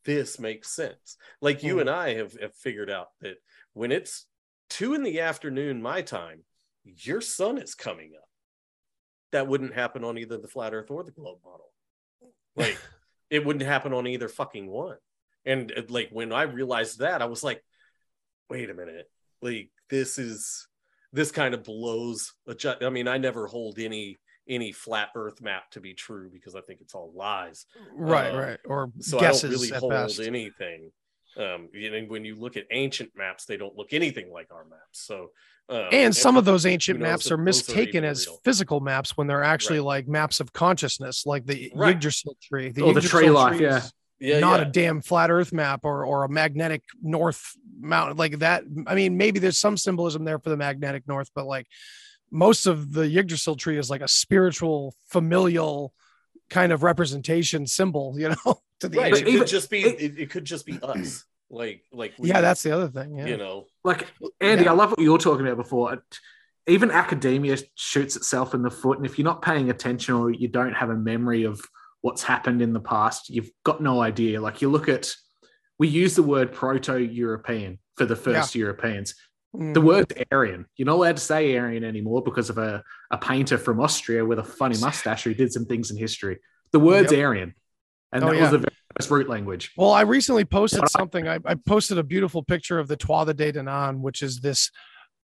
this 0.03 0.39
makes 0.39 0.75
sense 0.75 1.17
like 1.41 1.63
you 1.63 1.75
Mhm. 1.75 1.81
and 1.81 1.89
i 1.89 2.13
have, 2.15 2.33
have 2.41 2.55
figured 2.55 2.89
out 2.89 3.09
that 3.21 3.37
when 3.73 3.91
it's 3.91 4.25
two 4.69 4.93
in 4.93 5.03
the 5.03 5.21
afternoon 5.21 5.81
my 5.81 6.01
time 6.01 6.43
your 6.95 7.21
sun 7.21 7.57
is 7.57 7.75
coming 7.75 8.11
up 8.17 8.27
that 9.31 9.47
wouldn't 9.47 9.73
happen 9.73 10.03
on 10.03 10.17
either 10.17 10.37
the 10.37 10.47
flat 10.47 10.73
earth 10.73 10.89
or 10.91 11.03
the 11.03 11.11
globe 11.11 11.39
model 11.43 11.71
like 12.55 12.77
it 13.29 13.45
wouldn't 13.45 13.65
happen 13.65 13.93
on 13.93 14.07
either 14.07 14.29
fucking 14.29 14.67
one 14.67 14.97
And 15.45 15.71
uh, 15.75 15.81
like 15.89 16.09
when 16.11 16.31
I 16.31 16.43
realized 16.43 16.99
that, 16.99 17.21
I 17.21 17.25
was 17.25 17.43
like, 17.43 17.63
wait 18.49 18.69
a 18.69 18.73
minute, 18.73 19.09
like 19.41 19.69
this 19.89 20.17
is 20.17 20.67
this 21.13 21.31
kind 21.31 21.53
of 21.53 21.63
blows. 21.63 22.33
A 22.47 22.55
ju- 22.55 22.75
I 22.81 22.89
mean, 22.89 23.07
I 23.07 23.17
never 23.17 23.47
hold 23.47 23.79
any 23.79 24.17
any 24.49 24.71
flat 24.71 25.09
Earth 25.15 25.41
map 25.41 25.71
to 25.71 25.79
be 25.81 25.93
true 25.93 26.29
because 26.31 26.55
I 26.55 26.61
think 26.61 26.79
it's 26.81 26.95
all 26.95 27.11
lies. 27.15 27.65
right, 27.93 28.33
Uh, 28.33 28.37
right, 28.39 28.59
or 28.65 28.91
So 28.99 29.19
I 29.19 29.31
don't 29.31 29.43
really 29.43 29.69
hold 29.69 29.91
best. 29.91 30.19
anything. 30.19 30.91
Um, 31.37 31.69
you 31.73 31.91
know, 31.91 32.07
when 32.07 32.25
you 32.25 32.35
look 32.35 32.57
at 32.57 32.65
ancient 32.71 33.11
maps, 33.15 33.45
they 33.45 33.57
don't 33.57 33.75
look 33.75 33.93
anything 33.93 34.31
like 34.31 34.47
our 34.51 34.65
maps. 34.65 34.99
So, 35.05 35.31
um, 35.69 35.85
and 35.91 36.15
some 36.15 36.37
of 36.37 36.45
those 36.45 36.65
ancient 36.65 36.99
maps 36.99 37.27
are 37.27 37.29
those 37.31 37.39
are 37.39 37.43
mistaken 37.43 38.03
as 38.03 38.25
real. 38.25 38.39
physical 38.43 38.79
maps 38.79 39.15
when 39.17 39.27
they're 39.27 39.43
actually 39.43 39.79
like 39.79 40.07
maps 40.07 40.39
of 40.39 40.51
consciousness, 40.53 41.25
like 41.25 41.45
the 41.45 41.71
Right. 41.75 41.95
Yggdrasil 41.95 42.37
tree. 42.41 42.71
The 42.71 42.81
Or 42.83 42.93
the 42.93 43.01
tree 43.01 43.29
life, 43.29 43.59
yeah. 43.59 43.77
is 43.77 43.93
yeah, 44.19 44.39
not 44.39 44.61
yeah. 44.61 44.67
a 44.67 44.71
damn 44.71 45.01
flat 45.01 45.29
Earth 45.29 45.53
map 45.53 45.81
or 45.83 46.05
or 46.05 46.23
a 46.23 46.29
magnetic 46.29 46.83
north 47.01 47.53
mountain 47.79 48.17
like 48.17 48.39
that. 48.39 48.63
I 48.87 48.95
mean, 48.95 49.17
maybe 49.17 49.39
there's 49.39 49.59
some 49.59 49.77
symbolism 49.77 50.23
there 50.23 50.39
for 50.39 50.49
the 50.49 50.57
magnetic 50.57 51.07
north, 51.07 51.29
but 51.35 51.45
like 51.45 51.67
most 52.31 52.65
of 52.65 52.91
the 52.91 53.03
Yggdrasil 53.03 53.55
tree 53.55 53.77
is 53.77 53.89
like 53.89 54.01
a 54.01 54.07
spiritual, 54.07 54.95
familial 55.05 55.93
kind 56.49 56.71
of 56.71 56.83
representation 56.83 57.67
symbol, 57.67 58.15
you 58.17 58.29
know, 58.29 58.61
to 58.79 58.89
the 58.89 58.97
right. 58.97 59.07
ancient- 59.13 59.27
It 59.27 59.37
could 59.39 59.47
just 59.47 59.69
be. 59.69 59.81
it- 59.83 60.01
It, 60.01 60.19
it 60.19 60.29
could 60.29 60.45
just 60.45 60.65
be 60.65 60.79
us. 60.81 61.23
Like, 61.49 61.83
like 61.93 62.13
we, 62.19 62.27
yeah, 62.29 62.41
that's 62.41 62.61
the 62.61 62.71
other 62.71 62.89
thing. 62.89 63.15
Yeah. 63.17 63.27
you 63.27 63.37
know. 63.37 63.67
Like 63.83 64.07
Andy, 64.41 64.65
Yeah. 64.65 64.71
I 64.71 64.73
love 64.75 64.91
what 64.91 64.99
you 64.99 65.11
were 65.13 65.17
talking 65.17 65.45
about 65.47 65.55
before. 65.57 66.03
Even 66.67 66.91
academia 66.91 67.57
shoots 67.75 68.17
itself 68.17 68.53
in 68.53 68.61
the 68.61 68.69
foot, 68.69 68.97
and 68.97 69.05
if 69.05 69.17
you're 69.17 69.23
not 69.23 69.41
paying 69.41 69.69
attention 69.69 70.15
or 70.15 70.29
you 70.29 70.49
don't 70.49 70.73
have 70.73 70.89
a 70.89 70.95
memory 70.95 71.45
of 71.45 71.61
what's 72.01 72.21
happened 72.21 72.61
in 72.61 72.73
the 72.73 72.81
past, 72.81 73.29
you've 73.29 73.49
got 73.63 73.81
no 73.81 74.01
idea. 74.01 74.41
Like 74.41 74.61
you 74.61 74.69
look 74.69 74.89
at, 74.89 75.09
we 75.79 75.87
use 75.87 76.15
the 76.15 76.23
word 76.23 76.51
proto-European 76.51 77.79
for 77.95 78.05
the 78.05 78.15
first 78.17 78.53
Europeans. 78.55 79.15
Mm. 79.55 79.73
The 79.73 79.81
word 79.81 80.25
Aryan. 80.31 80.65
You're 80.75 80.85
not 80.87 80.95
allowed 80.95 81.17
to 81.17 81.23
say 81.23 81.57
Aryan 81.57 81.83
anymore 81.83 82.21
because 82.21 82.49
of 82.49 82.57
a, 82.57 82.83
a 83.11 83.17
painter 83.17 83.57
from 83.57 83.79
Austria 83.79 84.25
with 84.25 84.39
a 84.39 84.43
funny 84.43 84.77
mustache 84.81 85.23
who 85.23 85.33
did 85.33 85.51
some 85.53 85.65
things 85.65 85.89
in 85.91 85.97
history. 85.97 86.39
The 86.71 86.79
word's 86.79 87.11
Yep. 87.11 87.21
Aryan, 87.25 87.55
and 88.11 88.23
Oh, 88.23 88.27
that 88.27 88.35
yeah. 88.35 88.41
was 88.41 88.51
the 88.51 88.57
very 88.59 88.75
first 88.99 89.09
root 89.11 89.29
language. 89.29 89.71
Well, 89.77 89.91
I 89.91 90.01
recently 90.01 90.43
posted 90.45 90.81
But 90.81 90.91
something. 90.91 91.27
I, 91.27 91.39
I 91.45 91.55
posted 91.55 91.97
a 91.97 92.03
beautiful 92.03 92.43
picture 92.43 92.77
of 92.77 92.87
the 92.87 92.97
Tuatha 92.97 93.35
De 93.35 93.53
Danann, 93.53 94.01
which 94.01 94.21
is 94.21 94.39
this 94.41 94.69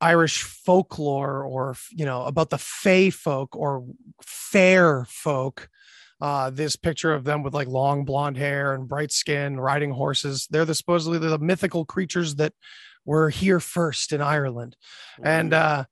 Irish 0.02 0.44
folklore, 0.44 1.44
or 1.44 1.76
you 1.92 2.06
know, 2.06 2.24
about 2.24 2.50
the 2.50 2.58
Fey 2.58 3.10
folk 3.10 3.56
or 3.56 3.86
fair 4.24 5.06
folk. 5.10 5.70
Uh, 6.22 6.50
this 6.50 6.76
picture 6.76 7.14
of 7.14 7.24
them 7.24 7.44
with 7.44 7.54
like 7.54 7.70
long 7.70 8.04
blonde 8.04 8.36
hair 8.38 8.74
and 8.74 8.90
bright 8.90 9.12
skin, 9.12 9.58
riding 9.58 9.92
horses. 9.92 10.48
They're 10.50 10.66
the 10.66 10.76
supposedly 10.76 11.18
the 11.18 11.38
mythical 11.38 11.86
creatures 11.86 12.36
that 12.36 12.52
were 13.06 13.30
here 13.30 13.60
first 13.60 14.14
in 14.14 14.22
Ireland. 14.22 14.76
And 15.24 15.54
uh, 15.54 15.86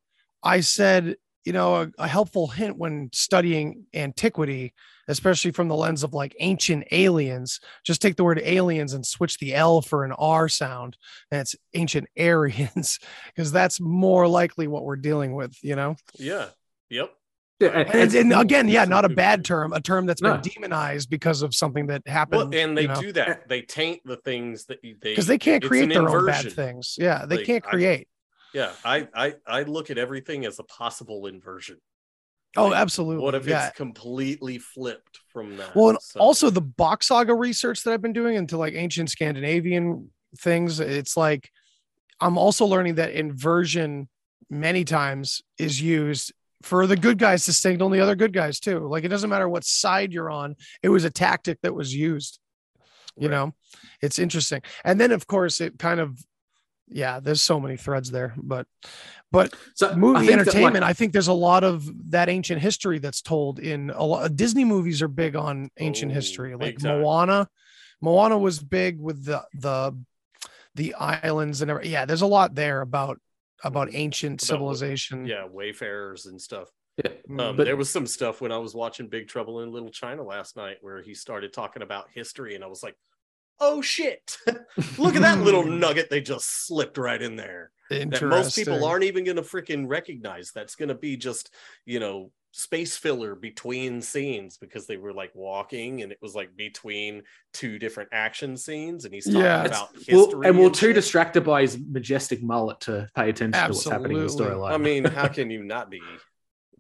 I 0.44 0.62
said, 0.62 1.16
you 1.46 1.54
know, 1.54 1.76
a, 1.76 1.92
a 1.98 2.08
helpful 2.08 2.48
hint 2.48 2.78
when 2.78 3.10
studying 3.14 3.86
antiquity, 3.94 4.74
especially 5.08 5.52
from 5.52 5.70
the 5.70 5.76
lens 5.76 6.04
of 6.04 6.14
like 6.14 6.36
ancient 6.40 6.86
aliens, 6.92 7.60
just 7.86 8.02
take 8.02 8.18
the 8.18 8.24
word 8.24 8.42
aliens 8.44 8.94
and 8.94 9.06
switch 9.06 9.38
the 9.38 9.56
L 9.56 9.82
for 9.82 10.04
an 10.04 10.12
R 10.12 10.50
sound, 10.50 10.98
and 11.32 11.42
it's 11.42 11.56
ancient 11.74 12.08
Aryans, 12.20 13.00
because 13.28 13.52
that's 13.52 13.80
more 13.80 14.28
likely 14.28 14.68
what 14.68 14.84
we're 14.84 14.98
dealing 14.98 15.34
with, 15.36 15.58
you 15.64 15.76
know. 15.76 15.96
Yeah. 16.18 16.50
Yep. 16.90 17.14
Yeah, 17.60 17.70
and- 17.70 17.90
And, 17.90 18.14
and 18.14 18.34
again, 18.34 18.68
yeah, 18.68 18.86
not 18.86 19.04
a 19.06 19.10
bad 19.10 19.44
term, 19.44 19.74
a 19.74 19.82
term 19.82 20.06
that's 20.06 20.22
been 20.22 20.42
demonized 20.42 21.10
because 21.10 21.42
of 21.42 21.56
something 21.56 21.88
that 21.88 22.08
happened. 22.08 22.52
Well, 22.52 22.62
and 22.62 22.78
they 22.78 22.84
you 22.84 22.88
know? 22.90 23.02
do 23.02 23.12
that. 23.14 23.30
Eh. 23.30 23.36
They 23.48 23.62
taint 23.64 24.02
the 24.06 24.18
things 24.18 24.66
that 24.66 24.80
they 24.84 24.94
because 25.02 25.26
they 25.28 25.40
can't 25.40 25.64
create 25.64 25.84
an 25.84 25.90
their 25.90 26.10
own 26.10 26.26
bad 26.28 26.52
things. 26.52 26.96
Yeah, 27.00 27.26
they 27.26 27.38
Like, 27.38 27.46
can't 27.46 27.66
I- 27.66 27.70
create. 27.70 28.08
Yeah, 28.54 28.72
I, 28.86 29.08
I 29.14 29.36
I 29.46 29.64
look 29.64 29.90
at 29.90 29.98
everything 29.98 30.46
as 30.46 30.58
a 30.60 30.64
possible 30.64 31.26
inversion. 31.28 31.78
oh, 32.56 32.68
Like, 32.68 32.78
absolutely. 32.78 33.24
What 33.24 33.36
if 33.36 33.46
yeah. 33.46 33.68
it's 33.68 33.78
completely 33.78 34.58
flipped 34.58 35.20
from 35.34 35.58
that? 35.58 35.76
Well, 35.76 35.90
and 35.90 36.02
So- 36.02 36.20
also 36.20 36.50
the 36.50 36.62
box 36.62 37.08
saga 37.08 37.34
research 37.36 37.84
that 37.84 37.92
I've 37.94 38.02
been 38.02 38.14
doing 38.14 38.36
into 38.36 38.58
like 38.58 38.74
ancient 38.74 39.10
Scandinavian 39.10 40.12
things, 40.40 40.80
it's 40.80 41.18
like 41.18 41.50
I'm 42.22 42.38
also 42.38 42.66
learning 42.66 42.96
that 42.96 43.12
inversion 43.12 44.08
many 44.50 44.84
times 44.86 45.42
is 45.60 45.82
used 45.82 46.32
for 46.64 46.88
the 46.88 46.96
good 46.98 47.18
guys 47.18 47.46
to 47.46 47.54
signal 47.54 47.90
the 47.90 48.00
other 48.00 48.16
good 48.16 48.34
guys 48.34 48.60
too. 48.60 48.88
Like 48.88 49.04
it 49.04 49.10
doesn't 49.10 49.30
matter 49.30 49.48
what 49.50 49.64
side 49.64 50.12
you're 50.14 50.30
on, 50.32 50.56
it 50.82 50.90
was 50.90 51.04
a 51.06 51.10
tactic 51.10 51.60
that 51.62 51.74
was 51.76 51.94
used. 51.96 52.40
You 53.18 53.30
Right. 53.30 53.36
know, 53.36 53.54
it's 54.02 54.20
interesting. 54.20 54.62
And 54.84 55.00
then 55.00 55.12
of 55.12 55.28
course 55.28 55.62
it 55.62 55.80
kind 55.80 56.00
of 56.00 56.20
yeah, 56.90 57.20
there's 57.20 57.42
so 57.42 57.60
many 57.60 57.76
threads 57.76 58.12
there, 58.12 58.34
but 58.38 58.66
but 59.30 59.54
so 59.76 59.90
I 59.90 59.96
movie 59.96 60.28
think 60.28 60.30
that, 60.30 60.38
like, 60.38 60.48
entertainment 60.48 60.86
i 60.86 60.94
think 60.94 61.12
there's 61.12 61.28
a 61.28 61.34
lot 61.34 61.66
of 61.66 61.90
that 62.12 62.30
ancient 62.30 62.62
history 62.62 62.98
that's 63.00 63.22
told 63.22 63.60
in 63.60 63.90
a 63.90 64.04
lot 64.06 64.34
disney 64.38 64.64
movies 64.64 65.02
are 65.02 65.10
big 65.10 65.36
on 65.36 65.70
ancient 65.80 66.12
Oh, 66.14 66.16
history 66.16 66.56
like 66.56 66.82
moana 66.82 67.50
moana 68.02 68.38
was 68.38 68.60
big 68.60 69.00
with 69.02 69.26
the 69.26 69.44
the 69.54 69.98
the 70.76 70.94
islands 70.94 71.62
and 71.62 71.70
everything. 71.72 71.92
yeah 71.92 72.06
there's 72.06 72.22
a 72.22 72.28
lot 72.28 72.56
there 72.56 72.80
about 72.80 73.20
about 73.64 73.90
ancient 73.94 74.42
About 74.42 74.48
civilization 74.48 75.26
yeah, 75.26 75.46
wayfarers 75.46 76.26
and 76.28 76.42
stuff. 76.42 76.70
yeah. 77.04 77.12
Um, 77.40 77.56
But- 77.58 77.66
there 77.66 77.76
was 77.78 77.90
some 77.90 78.06
stuff 78.08 78.42
when 78.42 78.52
I 78.52 78.58
was 78.58 78.74
watching 78.76 79.08
Big 79.08 79.28
Trouble 79.28 79.62
in 79.62 79.72
Little 79.72 79.90
China 79.92 80.24
last 80.24 80.56
night 80.56 80.78
where 80.82 81.02
he 81.02 81.14
started 81.14 81.54
talking 81.54 81.82
about 81.84 82.08
history, 82.14 82.56
and 82.56 82.64
I 82.64 82.68
was 82.68 82.84
like, 82.84 82.96
"Oh 83.60 83.82
shit! 83.82 84.38
Look 84.98 85.16
at 85.16 85.22
that 85.22 85.40
little 85.40 85.64
nugget 85.84 86.10
they 86.10 86.22
just 86.22 86.66
slipped 86.68 86.98
right 86.98 87.22
in 87.22 87.36
there." 87.36 87.72
That 87.90 88.22
most 88.22 88.56
people 88.56 88.84
aren't 88.84 89.06
even 89.06 89.24
going 89.24 89.38
to 89.38 89.42
freaking 89.44 89.88
recognize. 89.88 90.52
That's 90.54 90.76
going 90.76 90.90
to 90.90 90.96
be 90.96 91.16
just 91.18 91.54
you 91.86 92.00
know 92.00 92.32
space 92.58 92.98
filler 92.98 93.36
between 93.36 94.02
scenes 94.02 94.58
because 94.58 94.88
they 94.88 94.98
were 94.98 95.14
like 95.14 95.32
walking, 95.36 96.02
and 96.02 96.12
it 96.12 96.18
was 96.24 96.34
like 96.34 96.58
between 96.58 97.22
two 97.54 97.78
different 97.78 98.10
action 98.12 98.58
scenes, 98.58 99.06
and 99.06 99.14
he's 99.14 99.26
talking 99.26 99.42
Yeah. 99.42 99.64
about 99.64 99.90
history. 99.94 100.16
Well, 100.16 100.42
and 100.44 100.58
we're 100.60 100.70
too 100.72 100.88
shit. 100.88 100.96
distracted 100.96 101.42
by 101.42 101.62
his 101.62 101.78
majestic 101.78 102.42
mullet 102.42 102.80
to 102.82 103.08
pay 103.16 103.30
attention 103.30 103.62
to 103.64 103.72
what's 103.74 103.84
happening 103.88 104.14
in 104.14 104.18
the 104.20 104.24
Absolutely. 104.26 104.56
storyline. 104.56 104.72
I 104.72 104.78
mean, 104.78 105.06
how 105.06 105.28
can 105.28 105.52
you 105.52 105.64
not 105.76 105.92
be 105.92 106.02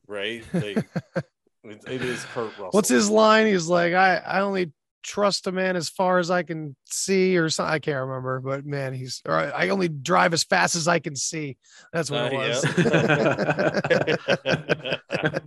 right? 0.08 0.44
Like, 0.54 0.90
it, 1.16 1.84
it 1.88 2.02
is 2.02 2.24
Kurt 2.34 2.45
Russell. 2.45 2.70
what's 2.72 2.90
his 2.90 3.10
line 3.10 3.45
he's 3.45 3.68
like 3.68 3.94
i 3.94 4.16
i 4.18 4.40
only 4.40 4.72
trust 5.07 5.47
a 5.47 5.51
man 5.53 5.77
as 5.77 5.88
far 5.88 6.19
as 6.19 6.29
i 6.29 6.43
can 6.43 6.75
see 6.85 7.38
or 7.38 7.49
something 7.49 7.73
i 7.73 7.79
can't 7.79 8.05
remember 8.05 8.41
but 8.41 8.65
man 8.65 8.93
he's 8.93 9.21
or 9.25 9.35
I 9.35 9.45
I 9.65 9.69
only 9.69 9.88
drive 9.88 10.34
as 10.34 10.43
fast 10.43 10.75
as 10.75 10.85
i 10.85 10.99
can 10.99 11.15
see 11.15 11.55
that's 11.93 12.11
what 12.11 12.34
Uh, 12.34 12.35
it 12.35 14.19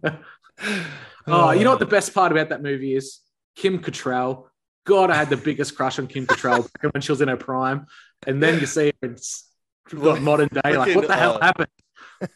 was 0.06 0.16
oh, 1.26 1.50
you 1.52 1.64
know 1.64 1.70
what 1.70 1.78
the 1.78 1.86
best 1.86 2.14
part 2.14 2.32
about 2.32 2.48
that 2.50 2.62
movie 2.62 2.94
is? 2.94 3.20
Kim 3.56 3.78
Cattrall. 3.78 4.46
God, 4.84 5.10
I 5.10 5.16
had 5.16 5.28
the 5.28 5.36
biggest 5.36 5.76
crush 5.76 5.98
on 5.98 6.06
Kim 6.06 6.26
Cattrall 6.26 6.68
when 6.92 7.00
she 7.02 7.12
was 7.12 7.20
in 7.20 7.28
her 7.28 7.36
prime, 7.36 7.86
and 8.26 8.42
then 8.42 8.58
you 8.60 8.66
see 8.66 8.92
her 9.02 9.08
in 9.08 10.22
modern 10.22 10.48
day. 10.48 10.76
Like, 10.76 10.96
what 10.96 11.06
the 11.06 11.16
hell 11.16 11.36
uh, 11.36 11.44
happened? 11.44 11.68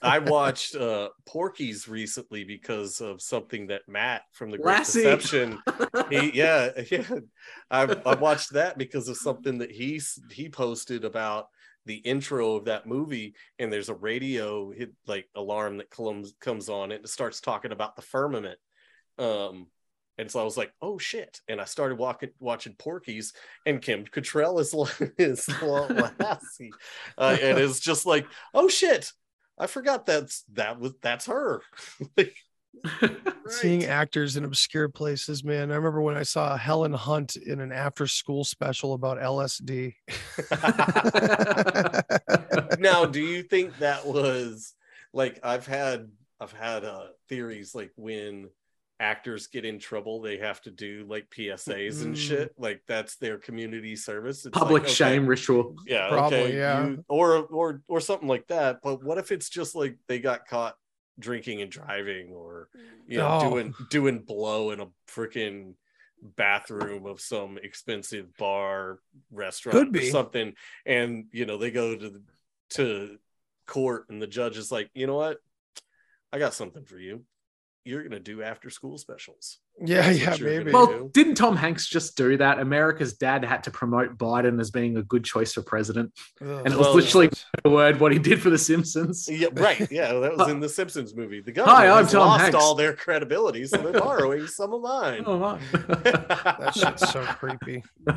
I 0.03 0.19
watched 0.19 0.75
uh 0.77 1.11
Porky's 1.27 1.89
recently 1.89 2.45
because 2.45 3.01
of 3.01 3.21
something 3.21 3.69
that 3.69 3.83
Matt 3.89 4.23
from 4.33 4.51
the 4.51 4.59
Great 4.59 4.79
Lassie. 4.79 5.03
Deception. 5.03 5.59
He 6.11 6.31
yeah, 6.35 6.71
yeah. 6.91 7.05
I, 7.71 7.83
I 8.07 8.15
watched 8.15 8.53
that 8.53 8.79
because 8.79 9.09
of 9.09 9.17
something 9.17 9.59
that 9.59 9.71
he 9.71 10.01
he 10.31 10.49
posted 10.49 11.05
about 11.05 11.49
the 11.87 11.97
intro 11.97 12.57
of 12.57 12.65
that 12.65 12.87
movie 12.87 13.35
and 13.59 13.71
there's 13.71 13.91
a 13.91 13.95
radio 13.95 14.71
hit 14.71 14.93
like 15.07 15.27
alarm 15.35 15.77
that 15.79 15.91
comes 15.91 16.33
comes 16.41 16.69
on 16.71 16.93
and 16.93 17.05
it 17.05 17.09
starts 17.09 17.43
talking 17.43 17.73
about 17.73 17.95
the 17.95 18.01
firmament 18.01 18.59
um 19.19 19.67
and 20.17 20.31
so 20.31 20.41
I 20.41 20.45
was 20.45 20.57
like, 20.57 20.73
"Oh 20.81 20.99
shit!" 20.99 21.41
And 21.49 21.61
I 21.61 21.65
started 21.65 21.99
walking, 21.99 22.31
watching 22.39 22.75
Porky's, 22.79 23.33
and 23.67 23.83
Kim 23.83 24.05
Cattrall 24.05 24.61
is 24.61 24.73
is 25.19 25.49
Lassie, 25.61 26.73
uh, 27.19 27.37
and 27.41 27.59
it's 27.59 27.81
just 27.81 28.07
like, 28.07 28.27
"Oh 28.53 28.69
shit!" 28.69 29.11
I 29.59 29.67
forgot 29.67 30.07
that's 30.07 30.45
that 30.53 30.81
was 30.81 30.93
that's 31.01 31.27
her. 31.27 31.63
Like, 32.17 32.37
seeing 33.49 33.85
actors 33.85 34.37
in 34.37 34.45
obscure 34.45 34.89
places, 34.89 35.45
man. 35.45 35.71
I 35.71 35.77
remember 35.77 36.01
when 36.01 36.17
I 36.17 36.23
saw 36.23 36.57
Helen 36.57 36.93
Hunt 36.93 37.37
in 37.37 37.61
an 37.61 37.73
after 37.73 38.07
school 38.07 38.45
special 38.45 38.95
about 38.95 39.19
LSD. 39.19 39.95
now, 42.79 43.07
do 43.07 43.21
you 43.21 43.43
think 43.43 43.79
that 43.79 44.05
was 44.07 44.75
like 45.13 45.39
I've 45.43 45.67
had 45.67 46.11
I've 46.41 46.53
had 46.53 46.85
uh 46.85 47.07
theories 47.29 47.75
like 47.75 47.93
when 47.97 48.51
actors 49.01 49.49
get 49.49 49.65
in 49.65 49.79
trouble, 49.79 50.21
they 50.21 50.39
have 50.39 50.61
to 50.63 50.71
do 50.71 51.05
like 51.09 51.29
PSAs 51.31 52.03
and 52.03 52.15
Mm. 52.15 52.19
shit. 52.19 52.55
Like 52.59 52.83
that's 52.87 53.17
their 53.17 53.39
community 53.39 53.97
service. 53.97 54.47
It's 54.47 54.57
Public 54.57 54.83
like, 54.85 54.91
okay, 54.91 54.95
shame 54.95 55.27
ritual. 55.27 55.77
Yeah, 55.87 56.09
Probably, 56.09 56.39
okay, 56.39 56.57
yeah. 56.57 56.87
you- 56.87 57.05
or 57.09 57.39
or 57.47 57.83
or 57.89 58.01
something 58.01 58.29
like 58.29 58.47
that. 58.49 58.81
But 58.83 59.03
what 59.03 59.19
if 59.19 59.33
it's 59.33 59.49
just 59.49 59.75
like 59.75 59.97
they 60.07 60.19
got 60.21 60.47
caught 60.47 60.77
drinking 61.19 61.61
and 61.63 61.71
driving, 61.71 62.33
or 62.33 62.69
you 63.07 63.19
know, 63.19 63.39
Oh. 63.43 63.51
doing 63.51 63.75
doing 63.91 64.19
blow 64.21 64.71
in 64.71 64.81
a 64.81 64.87
freaking 65.09 65.75
bathroom 66.23 67.05
of 67.07 67.21
some 67.21 67.59
expensive 67.59 68.35
bar 68.39 68.99
restaurant 69.31 69.77
Could 69.77 69.89
or 69.89 69.91
be. 70.01 70.11
something 70.11 70.55
and 70.87 71.27
you 71.33 71.45
know 71.45 71.59
they 71.59 71.71
go 71.71 71.95
to 71.95 72.09
the, 72.11 72.23
to 72.71 73.19
court 73.67 74.07
and 74.09 74.23
the 74.23 74.27
judge 74.27 74.57
is 74.57 74.73
like 74.73 74.89
you 74.95 75.07
know 75.07 75.17
what 75.17 75.37
i 76.33 76.39
got 76.39 76.55
something 76.55 76.83
for 76.87 76.99
you 76.99 77.23
you're 77.85 78.03
gonna 78.03 78.19
do 78.19 78.43
after 78.43 78.71
school 78.71 78.97
specials 78.97 79.59
Yeah, 79.85 80.11
That's 80.13 80.41
yeah, 80.41 80.47
maybe. 80.47 80.73
Well, 80.73 80.87
do. 80.87 81.11
didn't 81.13 81.35
Tom 81.35 81.55
Hanks 81.57 81.87
just 81.87 82.17
do 82.17 82.37
that? 82.39 82.59
America's 82.59 83.15
dad 83.15 83.45
had 83.45 83.65
to 83.65 83.71
promote 83.71 84.17
Biden 84.17 84.59
as 84.61 84.71
being 84.71 84.97
a 84.97 85.03
good 85.03 85.23
choice 85.25 85.53
for 85.53 85.63
president. 85.63 86.13
And 86.41 86.67
it 86.67 86.77
was 86.77 86.87
Well, 86.87 86.95
literally 86.95 87.31
the 87.63 87.71
word 87.71 88.01
what 88.01 88.13
he 88.13 88.19
did 88.19 88.41
for 88.41 88.49
The 88.51 88.59
Simpsons. 88.59 89.29
yeah 89.31 89.49
right 89.53 89.87
yeah 89.91 90.13
that 90.15 90.37
was 90.37 90.49
in 90.49 90.61
the 90.61 90.69
simpsons 90.69 91.15
movie 91.15 91.41
the 91.41 91.53
government 91.53 91.79
Hi, 91.79 91.99
I'm 91.99 92.07
Tom 92.07 92.21
lost 92.29 92.43
Hanks. 92.43 92.57
all 92.57 92.75
their 92.75 92.95
credibility 92.95 93.67
so 93.67 93.77
they're 93.79 94.01
borrowing 94.01 94.47
some 94.47 94.73
of 94.73 94.81
mine 94.81 95.25
Oh, 95.27 95.39
my. 95.39 95.59
that 95.73 96.73
shit's 96.75 97.11
so 97.11 97.23
creepy. 97.25 97.83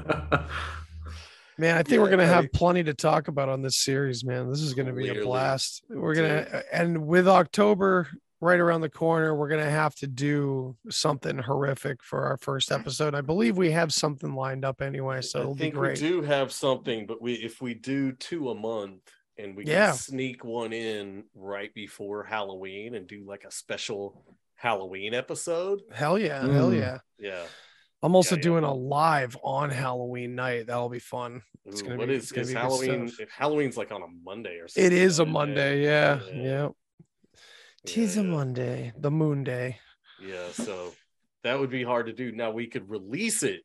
Man, 1.60 1.76
I 1.76 1.82
think 1.82 2.02
we're 2.04 2.10
gonna 2.12 2.26
have 2.28 2.44
like- 2.46 2.52
plenty 2.54 2.84
to 2.84 2.94
talk 2.94 3.28
about 3.30 3.50
on 3.50 3.64
this 3.64 3.78
series, 3.78 4.24
man. 4.24 4.48
This 4.50 4.62
is 4.62 4.76
gonna 4.76 4.94
be 4.94 5.10
a 5.10 5.24
blast. 5.24 5.84
We're 5.90 6.14
gonna 6.14 6.62
and 6.72 7.08
with 7.08 7.28
October 7.28 8.08
right 8.40 8.60
around 8.60 8.82
the 8.82 8.90
corner, 8.90 9.36
we're 9.36 9.48
gonna 9.48 9.70
have 9.70 9.96
to 9.96 10.08
do 10.08 10.76
something 10.90 11.38
horrific 11.38 12.04
for 12.04 12.26
our 12.26 12.38
first 12.38 12.72
episode. 12.72 13.16
I 13.16 13.22
believe 13.22 13.58
we 13.58 13.72
have 13.72 13.92
something 13.92 14.34
lined 14.34 14.64
up 14.66 14.82
anyway, 14.82 15.22
so 15.22 15.40
I 15.40 15.42
it'll 15.42 15.56
be 15.56 15.60
think 15.62 15.74
we 15.76 15.80
great. 15.80 15.98
do 16.00 16.22
have 16.22 16.52
something, 16.52 17.06
but 17.08 17.22
we 17.22 17.34
if 17.34 17.62
we 17.62 17.74
do 17.74 18.12
two 18.14 18.50
a 18.52 18.56
month 18.56 19.02
and 19.40 19.56
we 19.56 19.66
Yeah. 19.66 19.88
can 19.88 19.96
sneak 19.98 20.44
one 20.44 20.74
in 20.74 21.24
right 21.36 21.74
before 21.74 22.24
Halloween 22.24 22.96
and 22.96 23.08
do 23.08 23.24
like 23.26 23.44
a 23.44 23.52
special 23.52 24.24
Halloween 24.56 25.14
episode. 25.14 25.82
Hell 25.92 26.18
yeah, 26.18 26.42
hell 26.42 26.72
Mm. 26.72 26.80
yeah. 26.80 26.98
Yeah. 27.20 27.44
I'm 28.04 28.16
also 28.16 28.36
Yeah, 28.36 28.40
yeah. 28.40 28.44
doing 28.44 28.64
a 28.64 28.74
live 28.74 29.36
on 29.44 29.70
Halloween 29.72 30.36
night. 30.36 30.68
That'll 30.68 30.90
be 30.90 31.00
fun. 31.00 31.42
It's 31.66 31.82
Ooh, 31.82 31.86
gonna 31.86 31.98
what 31.98 32.08
be- 32.08 32.16
is 32.16 32.32
gonna 32.32 32.42
is 32.44 32.48
be 32.50 32.54
Halloween? 32.56 33.08
stuff. 33.08 33.20
If 33.22 33.30
Halloween's 33.32 33.78
like 33.78 33.92
on 33.92 34.02
a 34.04 34.08
Monday 34.24 34.58
or 34.60 34.68
something. 34.68 34.86
It 34.92 34.94
is 34.94 35.18
a 35.20 35.24
right? 35.26 35.32
Monday, 35.34 35.84
yeah. 35.84 36.20
Yeah. 36.34 36.70
Yeah. 37.84 37.94
Tis 37.94 38.18
a 38.18 38.22
Yeah. 38.22 38.28
Monday, 38.28 38.94
the 38.98 39.12
moon 39.12 39.44
day. 39.44 39.80
Yeah, 40.22 40.52
so 40.52 40.94
that 41.44 41.60
would 41.60 41.70
be 41.70 41.84
hard 41.84 42.08
to 42.08 42.14
do. 42.14 42.32
Now 42.32 42.52
we 42.52 42.68
could 42.68 42.90
release 42.90 43.44
it 43.44 43.62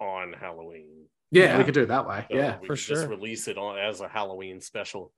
on 0.00 0.32
Halloween. 0.32 1.06
yeah, 1.30 1.44
Yeah. 1.44 1.58
we 1.58 1.64
could 1.64 1.74
do 1.74 1.82
it 1.82 1.88
that 1.88 2.06
way. 2.06 2.24
So 2.30 2.36
Yeah. 2.36 2.58
we 2.60 2.66
for 2.68 2.74
could 2.74 2.82
just 2.84 3.02
sure. 3.02 3.08
release 3.08 3.48
it 3.48 3.58
on 3.58 3.78
as 3.78 4.00
a 4.00 4.08
Halloween 4.08 4.60
special. 4.60 5.12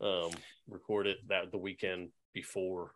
Um, 0.00 0.30
record 0.68 1.06
it 1.06 1.18
that 1.28 1.50
the 1.50 1.58
weekend 1.58 2.10
before. 2.34 2.92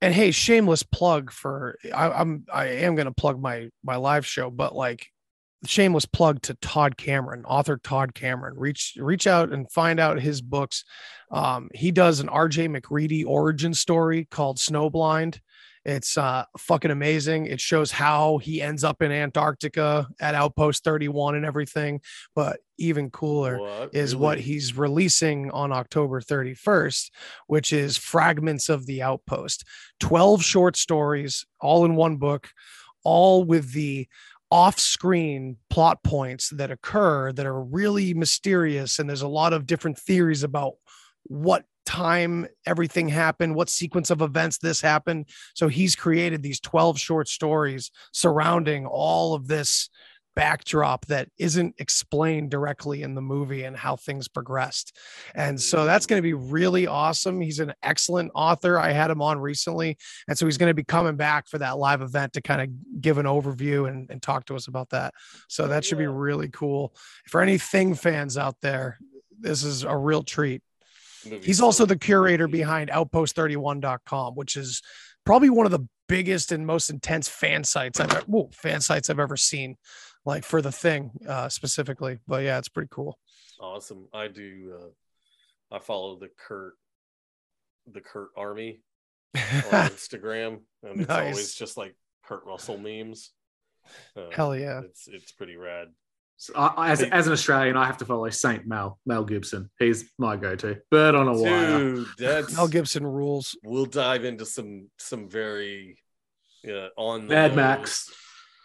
and 0.00 0.14
hey 0.14 0.30
shameless 0.30 0.82
plug 0.84 1.30
for 1.32 1.76
I, 1.92 2.08
i'm 2.08 2.46
i 2.52 2.66
am 2.66 2.94
going 2.94 3.06
to 3.06 3.12
plug 3.12 3.38
my 3.40 3.68
my 3.82 3.96
live 3.96 4.24
show 4.24 4.48
but 4.48 4.72
like 4.74 5.08
shameless 5.64 6.06
plug 6.06 6.40
to 6.42 6.54
todd 6.54 6.96
cameron 6.96 7.44
author 7.44 7.76
todd 7.82 8.14
cameron. 8.14 8.54
Reach 8.56 8.94
reach 8.98 9.26
out 9.26 9.52
and 9.52 9.70
find 9.70 9.98
out 9.98 10.20
his 10.20 10.40
books. 10.40 10.84
Um 11.30 11.68
he 11.74 11.90
does 11.90 12.20
an 12.20 12.28
rj 12.28 12.70
MacReady 12.70 13.24
origin 13.24 13.74
story 13.74 14.26
called 14.30 14.58
snowblind. 14.58 15.40
It's 15.84 16.16
uh 16.18 16.44
fucking 16.58 16.90
amazing. 16.90 17.46
It 17.46 17.60
shows 17.60 17.90
how 17.90 18.38
he 18.38 18.60
ends 18.62 18.84
up 18.84 19.02
in 19.02 19.10
antarctica 19.10 20.06
at 20.20 20.34
outpost 20.34 20.84
31 20.84 21.34
and 21.34 21.44
everything 21.46 22.02
but 22.34 22.60
even 22.76 23.10
cooler 23.10 23.58
What? 23.58 23.94
is 23.94 24.14
what 24.14 24.38
he's 24.38 24.76
releasing 24.76 25.50
on 25.50 25.72
October 25.72 26.20
31st, 26.20 27.10
which 27.48 27.72
is 27.72 27.96
Fragments 27.96 28.68
of 28.68 28.86
the 28.86 29.02
Outpost. 29.02 29.64
12 29.98 30.44
short 30.44 30.76
stories, 30.76 31.44
all 31.60 31.84
in 31.84 31.96
one 31.96 32.18
book, 32.18 32.48
all 33.02 33.42
with 33.42 33.72
the 33.72 34.06
off 34.50 34.78
screen 34.78 35.56
plot 35.68 36.02
points 36.02 36.50
that 36.50 36.70
occur 36.70 37.32
that 37.32 37.46
are 37.46 37.62
really 37.62 38.14
mysterious. 38.14 38.98
And 38.98 39.08
there's 39.08 39.22
a 39.22 39.28
lot 39.28 39.52
of 39.52 39.66
different 39.66 39.98
theories 39.98 40.42
about 40.42 40.74
what 41.24 41.64
time 41.84 42.46
everything 42.66 43.08
happened, 43.08 43.54
what 43.54 43.70
sequence 43.70 44.10
of 44.10 44.20
events 44.20 44.58
this 44.58 44.80
happened. 44.80 45.28
So 45.54 45.68
he's 45.68 45.96
created 45.96 46.42
these 46.42 46.60
12 46.60 46.98
short 46.98 47.28
stories 47.28 47.90
surrounding 48.12 48.86
all 48.86 49.34
of 49.34 49.48
this 49.48 49.88
backdrop 50.38 51.04
that 51.06 51.28
isn't 51.36 51.74
explained 51.78 52.48
directly 52.48 53.02
in 53.02 53.16
the 53.16 53.20
movie 53.20 53.64
and 53.64 53.76
how 53.76 53.96
things 53.96 54.28
progressed. 54.28 54.96
And 55.34 55.60
so 55.60 55.84
that's 55.84 56.06
going 56.06 56.18
to 56.18 56.22
be 56.22 56.32
really 56.32 56.86
awesome. 56.86 57.40
He's 57.40 57.58
an 57.58 57.74
excellent 57.82 58.30
author. 58.36 58.78
I 58.78 58.92
had 58.92 59.10
him 59.10 59.20
on 59.20 59.40
recently. 59.40 59.98
And 60.28 60.38
so 60.38 60.46
he's 60.46 60.56
going 60.56 60.70
to 60.70 60.74
be 60.74 60.84
coming 60.84 61.16
back 61.16 61.48
for 61.48 61.58
that 61.58 61.78
live 61.78 62.02
event 62.02 62.34
to 62.34 62.40
kind 62.40 62.62
of 62.62 63.00
give 63.00 63.18
an 63.18 63.26
overview 63.26 63.88
and, 63.88 64.08
and 64.12 64.22
talk 64.22 64.44
to 64.44 64.54
us 64.54 64.68
about 64.68 64.90
that. 64.90 65.12
So 65.48 65.66
that 65.66 65.84
should 65.84 65.98
be 65.98 66.06
really 66.06 66.48
cool. 66.50 66.94
For 67.26 67.40
any 67.40 67.58
Thing 67.58 67.94
fans 67.94 68.38
out 68.38 68.54
there, 68.62 68.96
this 69.40 69.64
is 69.64 69.82
a 69.82 69.96
real 69.96 70.22
treat. 70.22 70.62
He's 71.42 71.60
also 71.60 71.84
the 71.84 71.98
curator 71.98 72.46
behind 72.46 72.90
outpost31.com, 72.90 74.36
which 74.36 74.56
is 74.56 74.82
probably 75.26 75.50
one 75.50 75.66
of 75.66 75.72
the 75.72 75.88
biggest 76.08 76.52
and 76.52 76.66
most 76.66 76.90
intense 76.90 77.28
fan 77.28 77.62
sites 77.62 78.00
I've 78.00 78.10
ever, 78.10 78.24
whoa, 78.26 78.50
fan 78.52 78.80
sites 78.80 79.10
I've 79.10 79.20
ever 79.20 79.36
seen, 79.36 79.76
like 80.28 80.44
for 80.44 80.60
the 80.62 80.70
thing 80.70 81.10
uh, 81.26 81.48
specifically. 81.48 82.18
But 82.28 82.44
yeah, 82.44 82.58
it's 82.58 82.68
pretty 82.68 82.90
cool. 82.92 83.18
Awesome. 83.60 84.06
I 84.12 84.28
do. 84.28 84.74
Uh, 84.80 85.76
I 85.76 85.78
follow 85.80 86.16
the 86.18 86.28
Kurt, 86.46 86.74
the 87.92 88.00
Kurt 88.00 88.28
Army 88.36 88.80
on 89.34 89.42
Instagram, 89.90 90.60
and 90.82 91.00
it's 91.00 91.08
Nice. 91.08 91.32
always 91.32 91.54
just 91.54 91.76
like 91.76 91.96
Kurt 92.24 92.44
Russell 92.46 92.78
memes. 92.78 93.32
Uh, 94.16 94.28
Hell 94.30 94.54
yeah. 94.56 94.80
It's 94.84 95.08
it's 95.08 95.32
pretty 95.32 95.56
rad. 95.56 95.88
So 96.36 96.52
I, 96.54 96.66
I- 96.76 96.90
as, 96.92 97.02
as 97.02 97.26
an 97.26 97.32
Australian, 97.32 97.76
I 97.76 97.86
have 97.86 97.96
to 97.98 98.04
follow 98.04 98.28
Saint 98.30 98.66
Mel, 98.66 98.98
Mel 99.04 99.24
Gibson. 99.24 99.70
He's 99.80 100.08
my 100.18 100.36
go-to. 100.36 100.76
Bird 100.90 101.14
on 101.16 101.26
a 101.26 101.32
wire. 101.36 101.78
Dude, 101.78 102.06
that's 102.18 102.52
Mel 102.56 102.68
Gibson 102.68 103.04
rules. 103.04 103.56
we'll 103.64 103.86
dive 103.86 104.24
into 104.24 104.44
some 104.46 104.88
some 104.98 105.28
very 105.28 105.98
yeah 106.62 106.88
on 106.96 107.26
the 107.28 107.34
Mad 107.34 107.50
nose- 107.50 107.56
Max. 107.56 108.12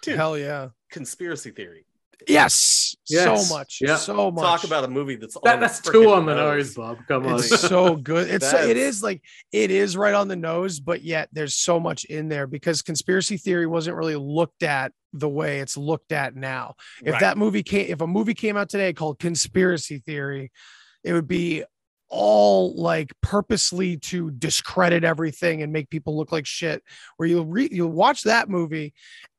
Dude, 0.03 0.18
Hell 0.18 0.38
yeah. 0.38 0.68
Conspiracy 0.94 1.52
theory. 1.52 1.86
Yes. 2.28 2.95
Yes. 3.10 3.48
So 3.49 3.53
much. 3.53 3.80
Yeah. 3.82 3.98
So 3.98 4.32
much. 4.32 4.44
Talk 4.44 4.64
about 4.64 4.86
a 4.86 4.88
movie 4.88 5.18
that's 5.18 5.36
That, 5.44 5.56
on 5.56 5.60
that's 5.60 5.82
the 5.82 5.91
two 5.91 6.11
on 6.11 6.26
the 6.26 6.36
nose, 6.36 6.74
Bob. 6.74 6.99
Come 7.07 7.26
on. 7.28 7.36
It's 7.40 7.60
so 7.60 7.95
good. 7.98 8.30
It's 8.30 8.49
so, 8.49 8.57
it 8.60 8.76
That's- 8.76 9.02
like 9.03 9.22
it 9.52 9.72
is 9.72 9.98
right 9.98 10.14
on 10.14 10.30
the 10.30 10.36
nose, 10.38 10.80
but 10.80 11.02
yet 11.03 11.28
there's 11.34 11.56
so 11.56 11.80
much 11.82 12.06
in 12.06 12.30
there 12.30 12.48
because 12.48 12.82
conspiracy 12.82 13.36
theory 13.36 13.68
wasn't 13.68 13.98
really 13.98 14.15
looked 14.15 14.64
at 14.64 14.94
the 15.11 15.28
way 15.28 15.60
it's 15.60 15.76
looked 15.76 16.14
at 16.14 16.34
now. 16.36 16.76
If 17.03 17.14
Right. 17.14 17.20
that 17.20 17.38
movie 17.38 17.64
came, 17.64 17.88
if 17.90 17.99
a 17.99 18.07
movie 18.07 18.36
came 18.36 18.56
out 18.56 18.70
today 18.70 18.94
called 18.94 19.20
Conspiracy 19.20 19.99
Theory, 19.99 20.52
it 21.03 21.11
would 21.14 21.28
be 21.28 21.64
all 22.14 22.76
like 22.76 23.11
purposely 23.22 23.98
to 23.98 24.30
discredit 24.30 25.03
everything 25.03 25.64
and 25.64 25.73
make 25.73 25.90
people 25.90 26.15
look 26.15 26.31
like 26.31 26.45
shit. 26.45 26.84
Where 27.18 27.27
you'll 27.27 27.48
read, 27.48 27.73
you'll 27.73 27.90
watch 27.90 28.22
that 28.23 28.49
movie, 28.49 28.94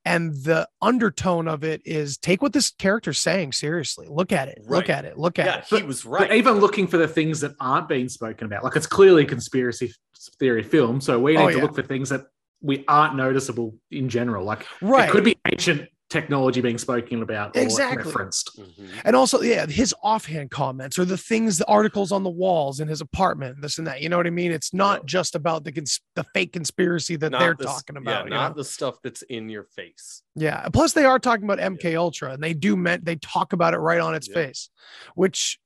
and 0.05 0.35
the 0.35 0.69
undertone 0.83 1.47
of 1.47 1.63
it 1.63 1.83
is 1.85 2.19
take 2.19 2.43
what 2.43 2.53
this 2.53 2.73
character's 2.73 3.19
saying 3.19 3.53
seriously. 3.53 4.09
Look 4.11 4.33
at 4.33 4.49
it. 4.49 4.65
Look 4.69 4.91
at 4.91 5.05
it. 5.05 5.17
Look 5.17 5.39
at 5.39 5.47
yeah, 5.47 5.59
it. 5.59 5.83
he 5.83 5.87
was 5.87 6.05
right. 6.05 6.29
But 6.29 6.37
even 6.37 6.55
looking 6.55 6.89
for 6.89 6.97
the 6.99 7.09
things 7.09 7.41
that 7.41 7.53
aren't 7.61 7.89
being 7.89 8.09
spoken 8.09 8.47
about, 8.47 8.65
like 8.65 8.75
it's 8.75 8.89
clearly 8.89 9.23
a 9.23 9.27
conspiracy 9.27 9.95
theory 10.41 10.65
film, 10.65 11.01
so 11.01 11.21
we 11.21 11.37
oh, 11.37 11.41
need 11.41 11.45
Oh, 11.45 11.51
to 11.51 11.57
yeah. 11.59 11.63
look 11.63 11.75
for 11.77 11.83
things 11.83 12.09
that 12.09 12.27
we 12.61 12.85
aren't 12.89 13.15
noticeable 13.15 13.77
in 13.91 14.09
general. 14.09 14.45
Like 14.45 14.67
Right. 14.81 15.09
it 15.09 15.13
could 15.13 15.25
be 15.25 15.37
ancient 15.47 15.89
technology 16.11 16.61
being 16.61 16.79
spoken 16.79 17.23
about 17.23 17.57
or 17.57 17.61
Exactly. 17.61 18.05
referenced. 18.05 18.57
Mhm. 18.59 18.89
and 19.05 19.17
also 19.17 19.41
yeah 19.41 19.67
his 19.67 19.95
offhand 20.03 20.51
comments 20.51 20.99
or 20.99 21.05
the 21.05 21.17
things 21.17 21.59
the 21.59 21.67
articles 21.67 22.13
on 22.13 22.23
the 22.23 22.31
walls 22.31 22.79
in 22.79 22.87
his 22.89 23.01
apartment 23.01 23.61
this 23.63 23.79
and 23.79 23.87
that 23.87 24.01
you 24.03 24.09
know 24.09 24.17
what 24.19 24.27
i 24.27 24.31
mean 24.31 24.53
it's 24.53 24.73
not 24.75 25.01
Yeah. 25.01 25.07
just 25.07 25.35
about 25.35 25.65
the 25.65 25.73
cons- 25.73 26.01
the 26.15 26.25
fake 26.35 26.53
conspiracy 26.53 27.17
that 27.17 27.31
Not 27.31 27.39
they're 27.41 27.55
the 27.59 27.69
s- 27.69 27.75
talking 27.77 27.97
yeah, 27.97 28.03
about 28.03 28.25
you 28.25 28.31
not 28.31 28.51
know? 28.53 28.57
the 28.59 28.65
stuff 28.65 28.97
that's 29.03 29.23
in 29.23 29.49
your 29.49 29.65
face. 29.65 30.23
yeah 30.37 30.69
plus 30.69 30.93
they 30.93 31.05
are 31.07 31.19
talking 31.19 31.45
about 31.45 31.59
mk 31.59 31.97
ultra 31.97 32.33
and 32.35 32.43
they 32.43 32.53
do 32.55 32.77
meant 32.77 33.05
they 33.07 33.17
talk 33.17 33.53
about 33.53 33.73
it 33.75 33.79
right 33.79 34.01
on 34.01 34.15
its 34.15 34.29
Yeah. 34.29 34.35
face 34.35 34.71
which 35.15 35.59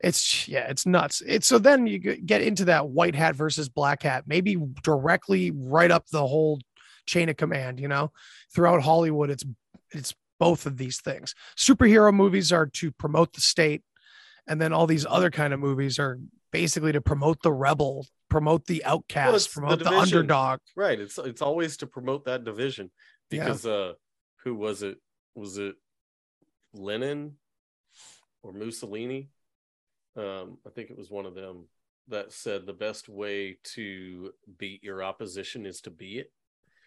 it's 0.00 0.48
yeah 0.48 0.66
it's 0.68 0.84
nuts 0.84 1.22
it's 1.26 1.46
so 1.46 1.58
then 1.58 1.86
you 1.86 1.98
get 1.98 2.40
into 2.42 2.64
that 2.64 2.88
white 2.88 3.14
hat 3.14 3.36
versus 3.36 3.68
black 3.68 4.02
hat 4.02 4.24
maybe 4.26 4.56
directly 4.82 5.52
right 5.54 5.92
up 5.92 6.06
the 6.08 6.26
whole 6.26 6.58
chain 7.06 7.28
of 7.28 7.36
command 7.36 7.80
you 7.80 7.88
know 7.88 8.10
throughout 8.54 8.82
hollywood 8.82 9.30
it's 9.30 9.44
it's 9.92 10.14
both 10.38 10.66
of 10.66 10.76
these 10.76 11.00
things 11.00 11.34
superhero 11.56 12.12
movies 12.12 12.52
are 12.52 12.66
to 12.66 12.90
promote 12.92 13.32
the 13.32 13.40
state 13.40 13.82
and 14.46 14.60
then 14.60 14.72
all 14.72 14.86
these 14.86 15.06
other 15.08 15.30
kind 15.30 15.52
of 15.52 15.60
movies 15.60 15.98
are 15.98 16.18
basically 16.50 16.92
to 16.92 17.00
promote 17.00 17.40
the 17.42 17.52
rebel 17.52 18.06
promote 18.28 18.66
the 18.66 18.84
outcast 18.84 19.52
the 19.54 19.60
promote 19.60 19.78
the, 19.78 19.84
division. 19.84 20.18
underdog 20.18 20.58
Right. 20.74 20.98
It's 20.98 21.18
it's 21.18 21.42
always 21.42 21.76
to 21.78 21.86
promote 21.86 22.24
that 22.24 22.44
division 22.44 22.90
Yeah. 23.30 23.44
because 23.44 23.66
uh 23.66 23.92
who 24.44 24.54
was 24.54 24.82
it? 24.82 24.98
Was 25.34 25.58
it 25.58 25.76
Lenin 26.74 27.34
or 28.42 28.52
Mussolini? 28.52 29.28
Um, 30.16 30.58
I 30.66 30.70
think 30.70 30.90
it 30.90 30.98
was 30.98 31.10
one 31.10 31.26
of 31.26 31.34
them 31.34 31.68
that 32.08 32.32
said 32.32 32.66
the 32.66 32.72
best 32.72 33.08
way 33.08 33.58
to 33.74 34.32
beat 34.58 34.82
your 34.82 35.02
opposition 35.02 35.64
is 35.64 35.80
to 35.82 35.90
be 35.90 36.18
it. 36.18 36.32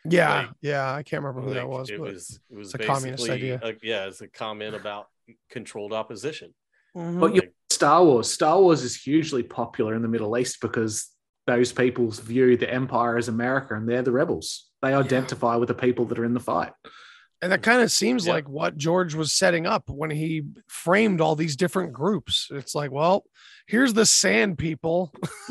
Yeah, 0.07 0.33
Like- 0.39 0.49
yeah. 0.61 0.93
I 0.93 1.03
can't 1.03 1.23
remember 1.23 1.47
who 1.47 1.53
that 1.55 1.67
was, 1.67 1.89
it 1.89 1.97
but 1.99 2.13
was 2.13 2.39
it 2.51 2.55
was 2.57 2.73
it's 2.73 2.83
a 2.83 2.87
communist 2.87 3.29
idea. 3.29 3.59
a- 3.63 3.73
yeah, 3.81 4.05
it's 4.07 4.21
a 4.21 4.27
comment 4.27 4.75
about 4.75 5.07
controlled 5.49 5.93
opposition. 5.93 6.53
Mhm. 6.95 7.19
But 7.19 7.33
you 7.35 7.41
Like, 7.41 7.53
Star 7.71 8.03
Wars. 8.03 8.31
Star 8.31 8.61
Wars 8.61 8.83
is 8.83 8.95
hugely 8.95 9.43
popular 9.43 9.95
in 9.95 10.01
the 10.01 10.07
Middle 10.07 10.37
East 10.37 10.61
because 10.61 11.09
those 11.47 11.71
people 11.73 12.09
view 12.11 12.55
the 12.57 12.71
Empire 12.71 13.17
as 13.17 13.27
America 13.27 13.75
and 13.75 13.87
they're 13.89 14.01
the 14.01 14.11
rebels. 14.11 14.69
They 14.81 14.93
identify 14.93 15.55
with 15.57 15.67
the 15.67 15.73
people 15.75 16.05
that 16.05 16.17
are 16.19 16.25
in 16.25 16.33
the 16.33 16.39
fight. 16.39 16.71
And 17.41 17.51
that 17.51 17.61
kind 17.63 17.81
of 17.81 17.91
seems 17.91 18.25
Yeah. 18.25 18.33
like 18.33 18.47
what 18.49 18.77
George 18.77 19.13
was 19.13 19.33
setting 19.33 19.67
up 19.67 19.89
when 19.89 20.09
he 20.09 20.43
framed 20.67 21.19
all 21.21 21.35
these 21.35 21.55
different 21.57 21.91
groups. 21.93 22.47
It's 22.49 22.73
like, 22.73 22.91
well, 22.91 23.25
here's 23.67 23.93
the 23.93 24.05
sand 24.05 24.57
people. 24.57 25.13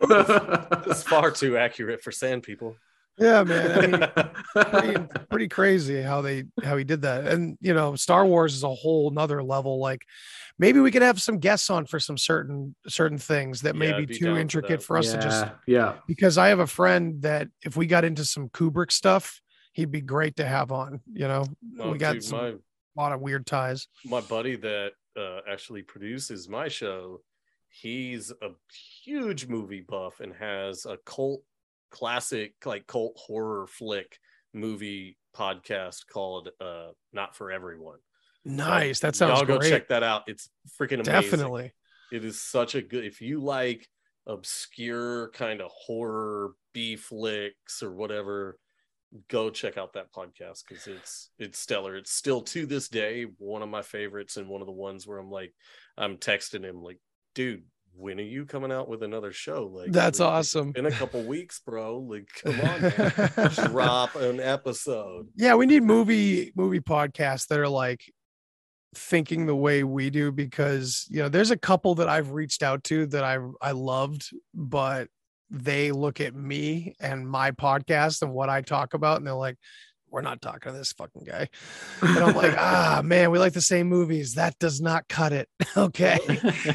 it's 0.00 1.02
far 1.04 1.30
too 1.34 1.56
accurate 1.56 2.02
for 2.02 2.10
sand 2.12 2.42
people. 2.42 2.76
Yeah, 3.22 3.44
man. 3.44 3.70
I 3.78 3.86
mean, 3.86 4.70
pretty, 4.70 5.06
pretty 5.30 5.48
crazy 5.48 6.02
how 6.02 6.20
they 6.22 6.44
how 6.62 6.76
he 6.76 6.84
did 6.84 7.02
that. 7.02 7.26
And 7.26 7.56
you 7.60 7.74
know, 7.74 7.94
Star 7.96 8.26
Wars 8.26 8.54
is 8.54 8.62
a 8.62 8.74
whole 8.74 9.10
nother 9.10 9.42
level. 9.42 9.78
Like 9.78 10.02
maybe 10.58 10.80
we 10.80 10.90
could 10.90 11.02
have 11.02 11.20
some 11.20 11.38
guests 11.38 11.70
on 11.70 11.86
for 11.86 12.00
some 12.00 12.18
certain 12.18 12.74
certain 12.88 13.18
things 13.18 13.62
that 13.62 13.76
may 13.76 13.90
Yeah, 13.90 13.98
be 13.98 14.06
be 14.06 14.18
too 14.18 14.36
intricate 14.36 14.82
for 14.82 14.96
us 14.96 15.10
to 15.12 15.18
just 15.18 15.44
yeah, 15.44 15.52
yeah. 15.66 15.94
because 16.06 16.38
I 16.38 16.48
have 16.48 16.60
a 16.60 16.66
friend 16.66 17.22
that 17.22 17.48
if 17.64 17.76
we 17.76 17.86
got 17.86 18.04
into 18.04 18.24
some 18.24 18.48
Kubrick 18.48 18.92
stuff, 18.92 19.40
he'd 19.72 19.90
be 19.92 20.00
great 20.00 20.36
to 20.36 20.44
have 20.46 20.72
on. 20.72 21.00
You 21.12 21.28
know, 21.28 21.44
Oh, 21.78 21.92
we 21.92 21.98
got 21.98 22.14
dude, 22.14 22.24
some, 22.24 22.38
my 22.38 22.48
a 22.48 22.58
lot 22.96 23.12
of 23.12 23.20
weird 23.20 23.46
ties. 23.46 23.88
my 24.04 24.20
buddy 24.20 24.56
that 24.56 24.92
uh, 25.16 25.40
actually 25.50 25.82
produces 25.82 26.48
my 26.48 26.68
show, 26.68 27.20
he's 27.70 28.30
a 28.30 28.50
huge 29.04 29.46
movie 29.46 29.80
buff 29.80 30.20
and 30.20 30.34
has 30.34 30.84
a 30.86 30.98
cult 31.06 31.42
classic 31.92 32.54
like 32.64 32.86
cult 32.86 33.16
horror 33.16 33.66
flick 33.68 34.18
movie 34.52 35.16
podcast 35.36 36.06
called 36.10 36.50
uh 36.60 36.88
Not 37.12 37.36
for 37.36 37.52
Everyone. 37.52 37.98
Nice. 38.44 39.00
That 39.00 39.18
Y'all 39.20 39.36
sounds 39.36 39.46
go 39.46 39.58
great. 39.58 39.70
check 39.70 39.88
that 39.88 40.02
out. 40.02 40.22
It's 40.26 40.48
freaking 40.80 40.94
amazing. 40.94 41.12
Definitely. 41.12 41.72
It 42.10 42.24
is 42.24 42.40
such 42.40 42.74
a 42.74 42.82
good 42.82 43.04
if 43.04 43.20
you 43.20 43.40
like 43.40 43.86
obscure 44.26 45.30
kind 45.30 45.60
of 45.60 45.70
horror 45.70 46.52
B 46.72 46.96
flicks 46.96 47.82
or 47.82 47.92
whatever, 47.92 48.58
go 49.28 49.50
check 49.50 49.76
out 49.76 49.92
that 49.92 50.12
podcast 50.12 50.60
because 50.66 50.86
it's 50.86 51.30
it's 51.38 51.58
stellar. 51.58 51.96
It's 51.96 52.12
still 52.12 52.40
to 52.42 52.66
this 52.66 52.88
day 52.88 53.26
one 53.38 53.62
of 53.62 53.68
my 53.68 53.82
favorites 53.82 54.36
and 54.36 54.48
one 54.48 54.60
of 54.60 54.66
the 54.66 54.72
ones 54.72 55.06
where 55.06 55.18
I'm 55.18 55.30
like, 55.30 55.52
I'm 55.96 56.16
texting 56.16 56.64
him 56.64 56.82
like, 56.82 56.98
dude, 57.34 57.64
when 57.94 58.18
are 58.18 58.24
you 58.24 58.46
coming 58.46 58.72
out 58.72 58.88
with 58.88 59.02
another 59.02 59.32
show? 59.32 59.70
Like 59.72 59.92
That's 59.92 60.20
like, 60.20 60.28
awesome. 60.28 60.72
It's 60.74 60.94
a 60.94 60.98
couple 60.98 61.22
weeks, 61.24 61.60
bro. 61.64 61.98
Like, 61.98 62.28
come 62.42 62.60
on, 62.60 63.50
drop 63.70 64.16
an 64.16 64.40
episode. 64.40 65.28
yeah, 65.36 65.54
we 65.54 65.66
need 65.66 65.82
movie 65.82 66.52
movie 66.54 66.80
podcasts 66.80 67.46
that 67.48 67.58
are 67.58 67.68
like 67.68 68.02
thinking 68.94 69.46
the 69.46 69.56
way 69.56 69.84
we 69.84 70.10
do 70.10 70.30
because 70.30 71.06
you 71.08 71.22
know 71.22 71.28
there's 71.28 71.50
a 71.50 71.56
couple 71.56 71.94
that 71.94 72.08
I've 72.08 72.32
reached 72.32 72.62
out 72.62 72.84
to 72.84 73.06
that 73.06 73.24
I 73.24 73.38
I 73.60 73.72
loved, 73.72 74.30
but 74.54 75.08
they 75.50 75.92
look 75.92 76.20
at 76.20 76.34
me 76.34 76.94
and 76.98 77.28
my 77.28 77.50
podcast 77.50 78.22
and 78.22 78.32
what 78.32 78.48
I 78.48 78.62
talk 78.62 78.94
about 78.94 79.18
and 79.18 79.26
they're 79.26 79.34
like, 79.34 79.58
we're 80.12 80.20
not 80.20 80.42
talking 80.42 80.72
to 80.72 80.78
this 80.78 80.92
fucking 80.92 81.24
guy. 81.24 81.48
And 82.02 82.18
I'm 82.18 82.36
like, 82.36 82.54
ah 82.56 83.00
man, 83.04 83.30
we 83.30 83.38
like 83.38 83.54
the 83.54 83.60
same 83.62 83.88
movies. 83.88 84.34
That 84.34 84.58
does 84.58 84.80
not 84.80 85.08
cut 85.08 85.32
it. 85.32 85.48
okay. 85.76 86.18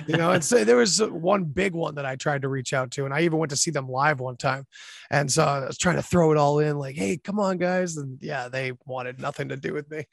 you 0.07 0.17
know, 0.17 0.31
and 0.31 0.43
so 0.43 0.63
there 0.63 0.75
was 0.75 0.99
one 1.01 1.43
big 1.45 1.73
one 1.73 1.95
that 1.95 2.05
I 2.05 2.15
tried 2.15 2.41
to 2.41 2.49
reach 2.49 2.73
out 2.73 2.91
to, 2.91 3.05
and 3.05 3.13
I 3.13 3.21
even 3.21 3.37
went 3.37 3.51
to 3.51 3.55
see 3.55 3.71
them 3.71 3.87
live 3.87 4.19
one 4.19 4.37
time. 4.37 4.65
And 5.11 5.31
so 5.31 5.43
I 5.45 5.67
was 5.67 5.77
trying 5.77 5.97
to 5.97 6.03
throw 6.03 6.31
it 6.31 6.37
all 6.37 6.59
in, 6.59 6.79
like, 6.79 6.95
hey, 6.95 7.17
come 7.17 7.39
on, 7.39 7.57
guys. 7.57 7.97
And 7.97 8.17
yeah, 8.21 8.49
they 8.49 8.73
wanted 8.85 9.21
nothing 9.21 9.49
to 9.49 9.55
do 9.55 9.73
with 9.73 9.89
me. 9.91 10.05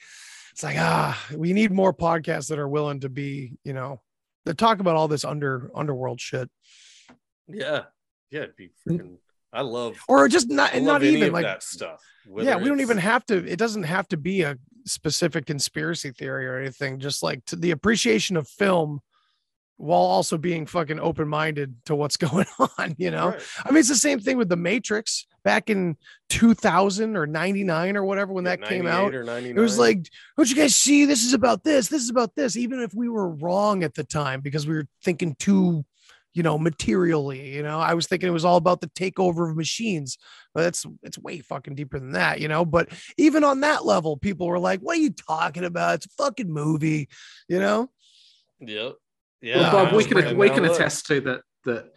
It's 0.53 0.63
like, 0.63 0.77
ah, 0.79 1.21
we 1.35 1.53
need 1.53 1.73
more 1.73 1.93
podcasts 1.93 2.49
that 2.49 2.59
are 2.59 2.69
willing 2.69 3.01
to 3.01 3.09
be, 3.09 3.57
you 3.65 3.73
know, 3.73 4.01
that 4.45 4.59
talk 4.59 4.81
about 4.81 4.97
all 4.97 5.09
this 5.09 5.25
under 5.25 5.71
underworld 5.75 6.21
shit. 6.21 6.51
Yeah. 7.49 7.85
Yeah, 8.31 8.43
it'd 8.43 8.57
be 8.57 8.71
freaking 8.87 9.19
I 9.55 9.63
love 9.63 9.97
Or 10.09 10.29
just 10.29 10.51
not 10.51 10.73
I 10.73 10.79
and 10.79 10.87
love 10.87 11.03
not 11.03 11.05
even 11.05 11.33
like 11.33 11.45
that 11.45 11.63
stuff. 11.63 12.03
yeah, 12.37 12.57
we 12.57 12.69
don't 12.69 12.81
even 12.81 12.99
have 12.99 13.25
to, 13.27 13.37
it 13.37 13.45
mm. 13.45 13.57
doesn't 13.57 13.85
have 13.85 14.09
to 14.09 14.17
be 14.17 14.43
a 14.43 14.57
specific 14.85 15.47
conspiracy 15.47 16.11
theory 16.11 16.47
or 16.47 16.59
anything, 16.59 16.99
just 16.99 17.23
like 17.23 17.45
to 17.47 17.57
the 17.57 17.71
appreciation 17.71 18.37
of 18.37 18.49
film 18.49 19.01
while 19.77 20.01
also 20.01 20.39
being 20.39 20.67
fucking 20.67 21.01
open-minded 21.01 21.75
to 21.87 21.95
what's 21.95 22.17
going 22.19 22.47
on, 22.59 22.95
you 22.99 23.11
know? 23.11 23.31
Right. 23.31 23.43
I 23.65 23.71
mean, 23.71 23.79
it's 23.79 23.89
the 23.89 23.97
same 23.97 24.21
thing 24.21 24.37
with 24.37 24.49
the 24.49 24.57
Matrix 24.57 25.27
back 25.43 25.69
in 25.69 25.97
2000 26.31 27.17
or 27.17 27.27
99 27.27 27.97
or 27.97 28.05
whatever 28.05 28.33
when 28.33 28.45
Yeah, 28.45 28.57
that 28.57 28.69
came 28.69 28.87
out. 28.87 29.15
It 29.15 29.55
was 29.57 29.79
like, 29.79 30.09
don't 30.37 30.49
you 30.49 30.57
guys 30.57 30.75
see? 30.75 31.05
This 31.05 31.25
is 31.25 31.35
about 31.35 31.65
this. 31.65 31.89
This 31.89 32.03
is 32.03 32.11
about 32.11 32.35
this. 32.35 32.57
Even 32.57 32.81
if 32.81 32.95
we 32.95 33.09
were 33.09 33.29
wrong 33.29 33.83
at 33.83 33.95
the 33.95 34.05
time 34.05 34.41
because 34.41 34.67
we 34.67 34.75
were 34.75 34.87
thinking 35.03 35.35
too, 35.39 35.85
you 36.35 36.43
know, 36.43 36.59
materially. 36.59 37.55
You 37.55 37.63
know, 37.63 37.81
I 37.81 37.95
was 37.95 38.07
thinking 38.07 38.29
it 38.29 38.33
was 38.33 38.45
all 38.45 38.57
about 38.57 38.81
the 38.81 38.89
takeover 38.89 39.49
of 39.49 39.57
machines, 39.57 40.19
but 40.53 40.63
that's 40.63 40.85
it's 41.03 41.19
way 41.19 41.39
fucking 41.41 41.75
deeper 41.77 41.99
than 41.99 42.13
that. 42.13 42.41
You 42.41 42.49
know, 42.49 42.65
but 42.65 42.89
even 43.17 43.45
on 43.45 43.61
that 43.61 43.87
level, 43.87 44.17
people 44.17 44.47
were 44.49 44.59
like, 44.59 44.81
"What 44.81 44.99
are 44.99 45.01
you 45.01 45.11
talking 45.11 45.65
about? 45.65 45.95
It's 45.95 46.07
a 46.07 46.23
fucking 46.23 46.53
movie." 46.53 47.09
You 47.49 47.61
know? 47.61 47.89
Yep. 48.61 48.95
Yeah, 49.41 49.73
well, 49.73 49.85
Bob, 49.87 49.95
we 49.95 50.05
can 50.05 50.37
we 50.37 50.51
can 50.51 50.65
attest 50.65 51.07
to 51.07 51.21
that 51.23 51.41
that 51.65 51.93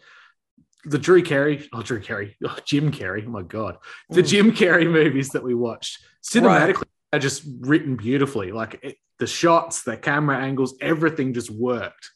the 0.84 0.98
Drew 0.98 1.22
Carey, 1.22 1.68
oh 1.72 1.82
Drew 1.82 2.00
Carey, 2.00 2.36
oh, 2.44 2.56
Jim 2.64 2.92
Carrey, 2.92 3.24
oh 3.26 3.30
my 3.30 3.42
god, 3.42 3.78
the 4.10 4.22
Mm. 4.22 4.28
Jim 4.28 4.52
Carrey 4.52 4.90
movies 4.90 5.30
that 5.30 5.42
we 5.42 5.54
watched 5.54 5.98
Right. 6.34 6.74
cinematically 6.74 6.84
are 7.12 7.18
just 7.18 7.42
written 7.60 7.96
beautifully. 7.96 8.52
Like 8.52 8.78
it, 8.82 8.96
the 9.18 9.26
shots, 9.26 9.82
the 9.82 9.96
camera 9.96 10.38
angles, 10.38 10.76
everything 10.80 11.32
just 11.32 11.50
worked. 11.50 12.10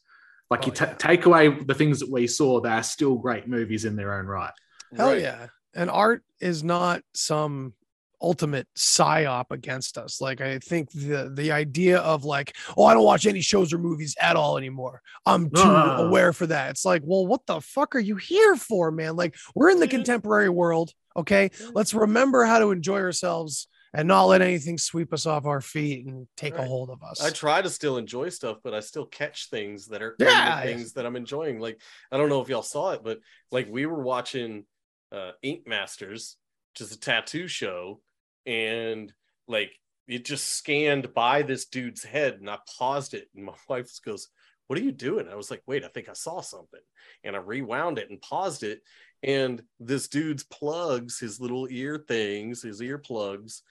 Like 0.53 0.65
you 0.67 0.71
Oh, 0.71 0.75
ta- 0.75 0.85
yeah. 0.85 0.93
take 0.95 1.25
away 1.25 1.49
the 1.49 1.73
things 1.73 1.99
that 1.99 2.09
we 2.11 2.27
saw, 2.27 2.61
they 2.61 2.69
are 2.69 2.83
still 2.83 3.15
great 3.15 3.47
movies 3.47 3.85
in 3.85 3.95
their 3.95 4.13
own 4.17 4.25
right. 4.27 4.53
Hell 4.95 5.09
Right. 5.11 5.21
yeah. 5.21 5.47
And 5.75 5.89
art 5.89 6.23
is 6.39 6.63
not 6.63 7.01
some 7.13 7.73
ultimate 8.21 8.67
psyop 8.77 9.47
against 9.51 9.97
us. 9.97 10.21
Like 10.21 10.39
I 10.39 10.59
think 10.59 10.89
the 10.91 11.29
the 11.35 11.51
idea 11.51 11.97
of 11.97 12.23
like, 12.23 12.55
oh, 12.77 12.85
I 12.85 12.93
don't 12.93 13.03
watch 13.03 13.25
any 13.25 13.41
shows 13.41 13.73
or 13.73 13.77
movies 13.79 14.15
at 14.21 14.35
all 14.37 14.57
anymore. 14.57 15.01
I'm 15.25 15.49
too 15.49 15.61
Ah. 15.65 15.97
aware 15.97 16.31
for 16.31 16.47
that. 16.47 16.69
It's 16.69 16.85
like, 16.85 17.01
well, 17.03 17.25
what 17.27 17.45
the 17.47 17.59
fuck 17.59 17.95
are 17.95 17.99
you 17.99 18.15
here 18.15 18.55
for, 18.55 18.91
man? 18.91 19.15
Like 19.17 19.35
we're 19.55 19.71
in 19.71 19.79
the 19.79 19.87
Yeah. 19.87 19.97
contemporary 19.97 20.49
world. 20.49 20.91
Okay. 21.17 21.51
Let's 21.73 21.93
remember 21.93 22.45
how 22.45 22.59
to 22.59 22.71
enjoy 22.71 22.99
ourselves 22.99 23.67
and 23.93 24.07
not 24.07 24.25
let 24.25 24.41
anything 24.41 24.77
sweep 24.77 25.13
us 25.13 25.25
off 25.25 25.45
our 25.45 25.61
feet 25.61 26.05
and 26.05 26.27
take 26.35 26.55
a 26.57 26.65
hold 26.65 26.89
of 26.89 27.03
us. 27.03 27.21
I 27.21 27.29
try 27.29 27.61
to 27.61 27.69
still 27.69 27.97
enjoy 27.97 28.29
stuff, 28.29 28.57
but 28.63 28.73
I 28.73 28.79
still 28.79 29.05
catch 29.05 29.49
things 29.49 29.87
that 29.87 30.01
are 30.01 30.15
Yeah. 30.19 30.27
yeah. 30.29 30.61
things 30.63 30.93
that 30.93 31.05
I'm 31.05 31.15
enjoying. 31.15 31.59
Like 31.59 31.79
I 32.11 32.17
don't 32.17 32.29
know 32.29 32.41
if 32.41 32.49
y'all 32.49 32.63
saw 32.63 32.91
it, 32.91 33.01
but 33.03 33.19
like 33.51 33.67
we 33.69 33.85
were 33.85 34.01
watching 34.01 34.65
uh 35.11 35.31
Ink 35.41 35.67
Masters, 35.67 36.37
which 36.73 36.81
is 36.81 36.91
a 36.95 36.99
tattoo 36.99 37.47
show, 37.47 38.01
and 38.45 39.13
like 39.47 39.71
it 40.07 40.25
just 40.25 40.47
scanned 40.47 41.13
by 41.13 41.43
this 41.43 41.65
dude's 41.65 42.03
head, 42.03 42.35
and 42.39 42.49
I 42.49 42.57
paused 42.77 43.13
it, 43.13 43.29
and 43.35 43.45
my 43.45 43.53
wife 43.69 43.89
goes, 44.03 44.29
"What 44.67 44.79
are 44.79 44.83
you 44.83 44.91
doing?" 44.91 45.27
I 45.29 45.35
was 45.35 45.51
like, 45.51 45.61
"Wait, 45.67 45.83
I 45.83 45.87
think 45.89 46.09
I 46.09 46.13
saw 46.13 46.41
something," 46.41 46.81
and 47.23 47.35
I 47.35 47.39
rewound 47.39 47.99
it 47.99 48.09
and 48.09 48.19
paused 48.21 48.63
it, 48.63 48.81
and 49.21 49.61
this 49.79 50.07
dude's 50.07 50.43
plugs, 50.43 51.19
his 51.19 51.39
little 51.39 51.67
ear 51.69 52.03
things, 52.07 52.63
his 52.63 52.81
ear 52.81 52.97
plugs, 52.97 53.61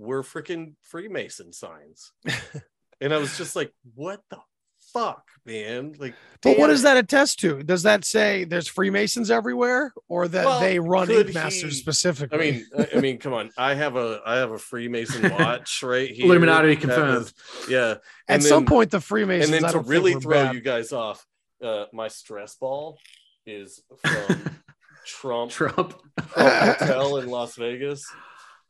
were 0.00 0.22
freaking 0.22 0.74
Freemason 0.82 1.52
signs. 1.52 2.12
and 3.00 3.12
I 3.14 3.18
was 3.18 3.36
just 3.38 3.54
like, 3.54 3.72
what 3.94 4.22
the 4.30 4.38
fuck, 4.92 5.24
man? 5.46 5.94
Like, 5.98 6.14
but 6.42 6.50
what 6.58 6.66
damn 6.66 6.68
does 6.70 6.82
that 6.82 6.96
attest 6.96 7.38
to? 7.40 7.62
Does 7.62 7.82
that 7.84 8.04
say 8.04 8.44
there's 8.44 8.66
Freemasons 8.66 9.30
everywhere 9.30 9.92
or 10.08 10.26
that 10.28 10.44
Well, 10.46 10.60
they 10.60 10.78
run 10.80 11.06
could 11.06 11.26
Ink 11.26 11.34
Masters 11.34 11.78
specifically? 11.78 12.38
I 12.38 12.50
mean, 12.52 12.66
I, 12.76 12.88
I 12.96 13.00
mean, 13.00 13.18
come 13.18 13.32
on. 13.34 13.50
I 13.56 13.74
have 13.74 13.96
a 13.96 14.20
I 14.26 14.36
have 14.36 14.50
a 14.50 14.58
Freemason 14.58 15.30
watch 15.38 15.82
right 15.82 16.10
here. 16.10 16.26
Illuminati 16.26 16.74
confirmed. 16.76 17.18
was- 17.24 17.34
yeah. 17.68 17.90
At 17.90 18.00
And 18.28 18.42
some 18.42 18.64
point, 18.66 18.90
the 18.90 19.00
Freemasons. 19.00 19.54
and 19.54 19.64
then 19.64 19.72
to 19.72 19.80
really 19.80 20.14
throw 20.14 20.46
bad. 20.46 20.54
you 20.54 20.60
guys 20.60 20.92
off, 20.92 21.24
uh, 21.62 21.84
my 21.92 22.08
stress 22.08 22.56
ball 22.56 22.98
is 23.46 23.82
from 23.98 24.42
Trump, 25.04 25.50
Trump. 25.52 25.74
Trump 25.76 26.00
Hotel 26.34 27.16
in 27.18 27.28
Las 27.28 27.54
Vegas. 27.56 28.04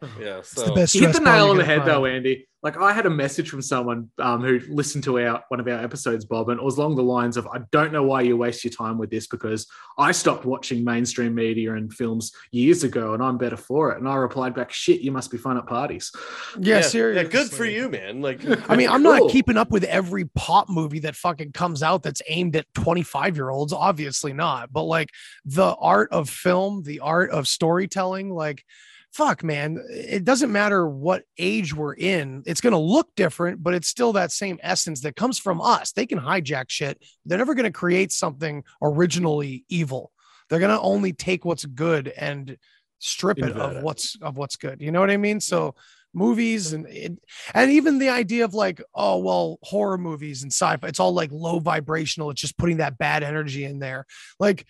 Yeah, 0.18 0.40
the 0.56 0.72
best 0.74 0.94
You 0.94 1.02
hit 1.06 1.12
the 1.14 1.20
nail 1.20 1.50
on 1.50 1.58
the 1.58 1.64
head 1.64 1.84
though, 1.84 2.06
Andy. 2.06 2.46
Like 2.62 2.76
I 2.76 2.92
had 2.92 3.06
a 3.06 3.10
message 3.10 3.48
from 3.48 3.62
someone 3.62 4.10
um, 4.18 4.42
who 4.42 4.60
listened 4.68 5.04
to 5.04 5.18
our 5.18 5.42
one 5.48 5.60
of 5.60 5.66
our 5.66 5.82
episodes, 5.82 6.26
Bob, 6.26 6.50
and 6.50 6.60
it 6.60 6.62
was 6.62 6.76
along 6.76 6.96
the 6.96 7.02
lines 7.02 7.38
of, 7.38 7.46
"I 7.46 7.60
don't 7.70 7.90
know 7.92 8.02
why 8.02 8.20
you 8.20 8.36
waste 8.36 8.64
your 8.64 8.72
time 8.72 8.98
with 8.98 9.10
this 9.10 9.26
because 9.26 9.66
I 9.98 10.12
stopped 10.12 10.44
watching 10.44 10.84
mainstream 10.84 11.34
media 11.34 11.74
and 11.74 11.92
films 11.92 12.32
years 12.50 12.84
ago, 12.84 13.14
and 13.14 13.22
I'm 13.22 13.38
better 13.38 13.56
for 13.56 13.92
it." 13.92 13.98
And 13.98 14.06
I 14.08 14.14
replied 14.16 14.54
back, 14.54 14.72
"Shit, 14.72 15.00
you 15.00 15.10
must 15.10 15.30
be 15.30 15.38
fun 15.38 15.56
at 15.56 15.66
parties." 15.66 16.12
Yeah, 16.58 16.82
seriously. 16.82 17.22
yeah, 17.24 17.28
good 17.30 17.50
for 17.50 17.64
you, 17.64 17.88
man. 17.88 18.20
Like, 18.20 18.40
I 18.70 18.76
mean, 18.76 18.88
I'm 18.90 19.02
Cool. 19.02 19.18
not 19.20 19.30
keeping 19.30 19.56
up 19.56 19.70
with 19.70 19.84
every 19.84 20.26
pop 20.34 20.68
movie 20.68 21.00
that 21.00 21.16
fucking 21.16 21.52
comes 21.52 21.82
out 21.82 22.02
that's 22.02 22.20
aimed 22.28 22.56
at 22.56 22.66
25 22.74 23.36
year 23.36 23.48
olds. 23.50 23.72
Obviously 23.72 24.32
not. 24.34 24.70
But 24.72 24.82
like 24.84 25.08
the 25.46 25.74
art 25.76 26.10
of 26.12 26.28
film, 26.28 26.82
the 26.82 27.00
art 27.00 27.30
of 27.30 27.48
storytelling, 27.48 28.30
like 28.30 28.64
fuck, 29.12 29.42
man, 29.42 29.84
it 29.90 30.24
doesn't 30.24 30.52
matter 30.52 30.88
what 30.88 31.24
age 31.38 31.74
we're 31.74 31.94
in. 31.94 32.42
It's 32.46 32.60
going 32.60 32.72
to 32.72 32.78
look 32.78 33.08
different, 33.16 33.62
but 33.62 33.74
it's 33.74 33.88
still 33.88 34.12
that 34.12 34.32
same 34.32 34.58
essence 34.62 35.00
that 35.00 35.16
comes 35.16 35.38
from 35.38 35.60
us. 35.60 35.92
They 35.92 36.06
can 36.06 36.20
hijack 36.20 36.66
shit. 36.68 37.02
They're 37.26 37.38
never 37.38 37.54
going 37.54 37.64
to 37.64 37.72
create 37.72 38.12
something 38.12 38.62
originally 38.82 39.64
evil. 39.68 40.12
They're 40.48 40.60
going 40.60 40.76
to 40.76 40.80
only 40.80 41.12
take 41.12 41.44
what's 41.44 41.64
good 41.64 42.08
and 42.08 42.56
strip 42.98 43.38
it 43.38 43.56
of 43.56 43.76
it. 43.76 43.82
what's 43.82 44.16
of 44.20 44.36
what's 44.36 44.56
good. 44.56 44.80
You 44.80 44.92
know 44.92 45.00
what 45.00 45.10
I 45.10 45.16
mean? 45.16 45.40
So 45.40 45.74
movies 46.12 46.72
and 46.72 46.86
it, 46.86 47.12
and 47.54 47.70
even 47.70 47.98
the 47.98 48.08
idea 48.08 48.44
of 48.44 48.52
like 48.52 48.82
oh 48.96 49.18
well 49.18 49.58
horror 49.62 49.96
movies 49.96 50.42
and 50.42 50.52
sci-fi 50.52 50.88
it's 50.88 50.98
all 50.98 51.12
like 51.12 51.30
low 51.30 51.60
vibrational 51.60 52.30
it's 52.30 52.40
just 52.40 52.58
putting 52.58 52.78
that 52.78 52.98
bad 52.98 53.22
energy 53.22 53.64
in 53.64 53.78
there 53.78 54.04
like 54.40 54.66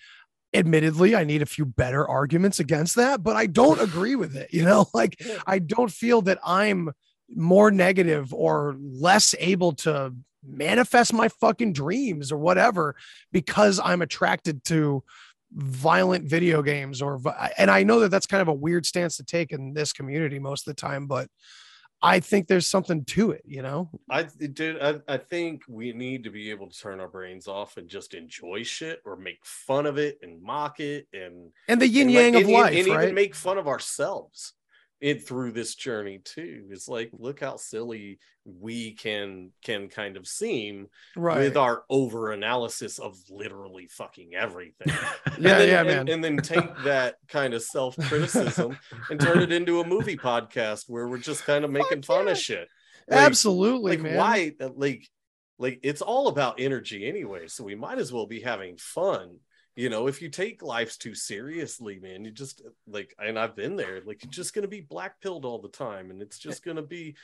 admittedly 0.54 1.14
i 1.14 1.24
need 1.24 1.42
a 1.42 1.46
few 1.46 1.64
better 1.64 2.06
arguments 2.08 2.58
against 2.60 2.96
that 2.96 3.22
but 3.22 3.36
i 3.36 3.46
don't 3.46 3.80
agree 3.88 4.16
with 4.16 4.36
it 4.36 4.52
you 4.52 4.64
know? 4.64 4.86
Like 4.92 5.20
i 5.46 5.58
don't 5.58 5.90
feel 5.90 6.22
that 6.22 6.38
i'm 6.44 6.90
more 7.34 7.70
negative 7.70 8.34
or 8.34 8.76
less 8.80 9.34
able 9.38 9.72
to 9.72 10.14
manifest 10.44 11.12
my 11.12 11.28
fucking 11.28 11.72
dreams 11.72 12.32
or 12.32 12.38
whatever 12.38 12.96
because 13.30 13.78
i'm 13.84 14.02
attracted 14.02 14.64
to 14.64 15.04
violent 15.52 16.28
video 16.28 16.62
games 16.62 17.02
or 17.02 17.20
and 17.58 17.70
i 17.70 17.82
know 17.82 18.00
that 18.00 18.10
that's 18.10 18.26
kind 18.26 18.40
of 18.40 18.48
a 18.48 18.52
weird 18.52 18.86
stance 18.86 19.16
to 19.16 19.24
take 19.24 19.52
in 19.52 19.74
this 19.74 19.92
community 19.92 20.38
most 20.38 20.66
of 20.66 20.74
the 20.74 20.80
time 20.80 21.06
but 21.06 21.28
i 22.02 22.18
think 22.20 22.46
there's 22.46 22.66
something 22.66 23.04
to 23.04 23.30
it 23.30 23.42
you 23.44 23.62
know? 23.62 23.88
I 24.10 24.22
dude, 24.24 24.80
I, 24.80 25.00
I 25.08 25.16
think 25.18 25.62
we 25.68 25.92
need 25.92 26.24
to 26.24 26.30
be 26.30 26.50
able 26.50 26.68
to 26.68 26.78
turn 26.78 27.00
our 27.00 27.08
brains 27.08 27.46
off 27.48 27.76
and 27.76 27.88
just 27.88 28.14
enjoy 28.14 28.62
shit 28.62 29.00
or 29.04 29.16
make 29.16 29.38
fun 29.44 29.86
of 29.86 29.98
it 29.98 30.18
and 30.22 30.42
mock 30.42 30.80
it 30.80 31.06
and 31.12 31.50
and 31.68 31.80
the 31.80 31.86
yin 31.88 32.08
and, 32.08 32.14
like, 32.16 32.22
yang 32.24 32.34
of 32.36 32.42
and- 32.42 32.52
life 32.52 32.76
and 32.76 32.86
right? 32.88 33.02
even 33.04 33.14
make 33.14 33.34
fun 33.34 33.58
of 33.58 33.68
ourselves 33.68 34.54
it 35.00 35.26
through 35.26 35.52
this 35.52 35.74
journey 35.74 36.20
too. 36.22 36.66
It's 36.70 36.88
like 36.88 37.10
look 37.12 37.40
how 37.40 37.56
silly 37.56 38.18
we 38.44 38.92
can 38.92 39.50
can 39.64 39.88
kind 39.88 40.16
of 40.16 40.26
seem 40.26 40.88
right 41.16 41.38
with 41.38 41.56
our 41.56 41.84
over 41.88 42.32
analysis 42.32 42.98
of 42.98 43.16
literally 43.30 43.86
fucking 43.88 44.34
everything. 44.34 44.92
And 45.26 45.44
yeah 45.44 45.58
then- 45.58 45.68
yeah 45.68 45.78
and, 45.80 45.88
man 45.88 46.08
and 46.08 46.24
then 46.24 46.36
take 46.38 46.76
that 46.84 47.16
kind 47.28 47.54
of 47.54 47.62
self 47.62 47.96
criticism 47.96 48.76
and 49.08 49.18
turn 49.20 49.40
it 49.40 49.52
into 49.52 49.80
a 49.80 49.86
movie 49.86 50.16
podcast 50.16 50.84
where 50.88 51.08
we're 51.08 51.18
just 51.18 51.44
kind 51.44 51.64
of 51.64 51.70
making 51.70 52.02
fun 52.02 52.26
yeah. 52.26 52.32
of 52.32 52.38
shit. 52.38 52.68
Like- 53.08 53.20
absolutely 53.20 53.92
like 53.92 54.02
man 54.02 54.16
why 54.16 54.52
like 54.74 55.08
like 55.58 55.80
it's 55.82 56.02
all 56.02 56.28
about 56.28 56.60
energy 56.60 57.06
anyway 57.08 57.46
so 57.48 57.64
we 57.64 57.74
might 57.74 57.98
as 57.98 58.12
well 58.12 58.26
be 58.26 58.40
having 58.40 58.76
fun 58.76 59.38
you 59.80 59.88
know 59.88 60.06
if 60.08 60.20
you 60.20 60.28
take 60.28 60.62
life 60.62 60.98
too 60.98 61.14
seriously 61.14 61.98
man 62.00 62.22
you 62.22 62.30
just 62.30 62.60
like 62.86 63.14
and 63.18 63.38
i've 63.38 63.56
been 63.56 63.76
there 63.76 64.02
like 64.04 64.22
you're 64.22 64.30
just 64.30 64.52
going 64.54 64.62
to 64.62 64.68
be 64.68 64.82
black 64.82 65.18
pilled 65.22 65.46
all 65.46 65.58
the 65.58 65.70
time 65.70 66.10
and 66.10 66.20
it's 66.20 66.38
just 66.38 66.62
going 66.62 66.76
to 66.76 66.82
be 66.82 67.16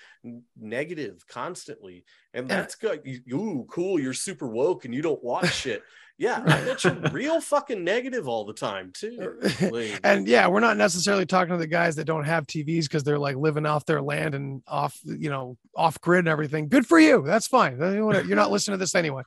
negative 0.59 1.23
constantly 1.29 2.03
and 2.33 2.49
that's 2.49 2.75
good. 2.75 3.01
You, 3.05 3.21
ooh 3.33 3.67
cool 3.71 4.01
you're 4.01 4.15
super 4.15 4.49
woke 4.49 4.87
and 4.87 4.95
you 4.95 5.03
don't 5.03 5.23
watch 5.23 5.53
shit 5.55 5.83
yeah 6.19 6.43
i 6.47 6.65
bet 6.65 6.83
real 7.13 7.41
fucking 7.41 7.85
negative 7.85 8.27
all 8.27 8.45
the 8.45 8.53
time 8.55 8.91
too 8.95 9.37
uh, 9.43 9.49
Like, 9.71 10.01
and 10.03 10.27
yeah, 10.27 10.49
we're 10.49 10.61
not 10.61 10.77
necessarily 10.77 11.27
talking 11.27 11.53
to 11.53 11.59
the 11.59 11.67
guys 11.67 11.97
that 11.97 12.05
don't 12.07 12.25
have 12.25 12.47
TVs 12.47 12.85
because 12.85 13.05
they're 13.05 13.19
like 13.19 13.37
living 13.37 13.67
off 13.67 13.85
their 13.85 14.01
land 14.01 14.35
and 14.35 14.63
off, 14.67 14.99
you 15.05 15.29
know, 15.31 15.57
off 15.75 16.01
grid 16.01 16.21
and 16.21 16.29
everything. 16.29 16.69
Good 16.69 16.87
for 16.87 16.99
you. 16.99 17.23
That's 17.27 17.47
fine. 17.47 17.73
You 17.79 17.97
know 17.97 18.07
what? 18.07 18.27
You're 18.27 18.37
not 18.37 18.51
listening 18.51 18.75
to 18.75 18.83
this 18.83 18.95
anyway. 19.03 19.23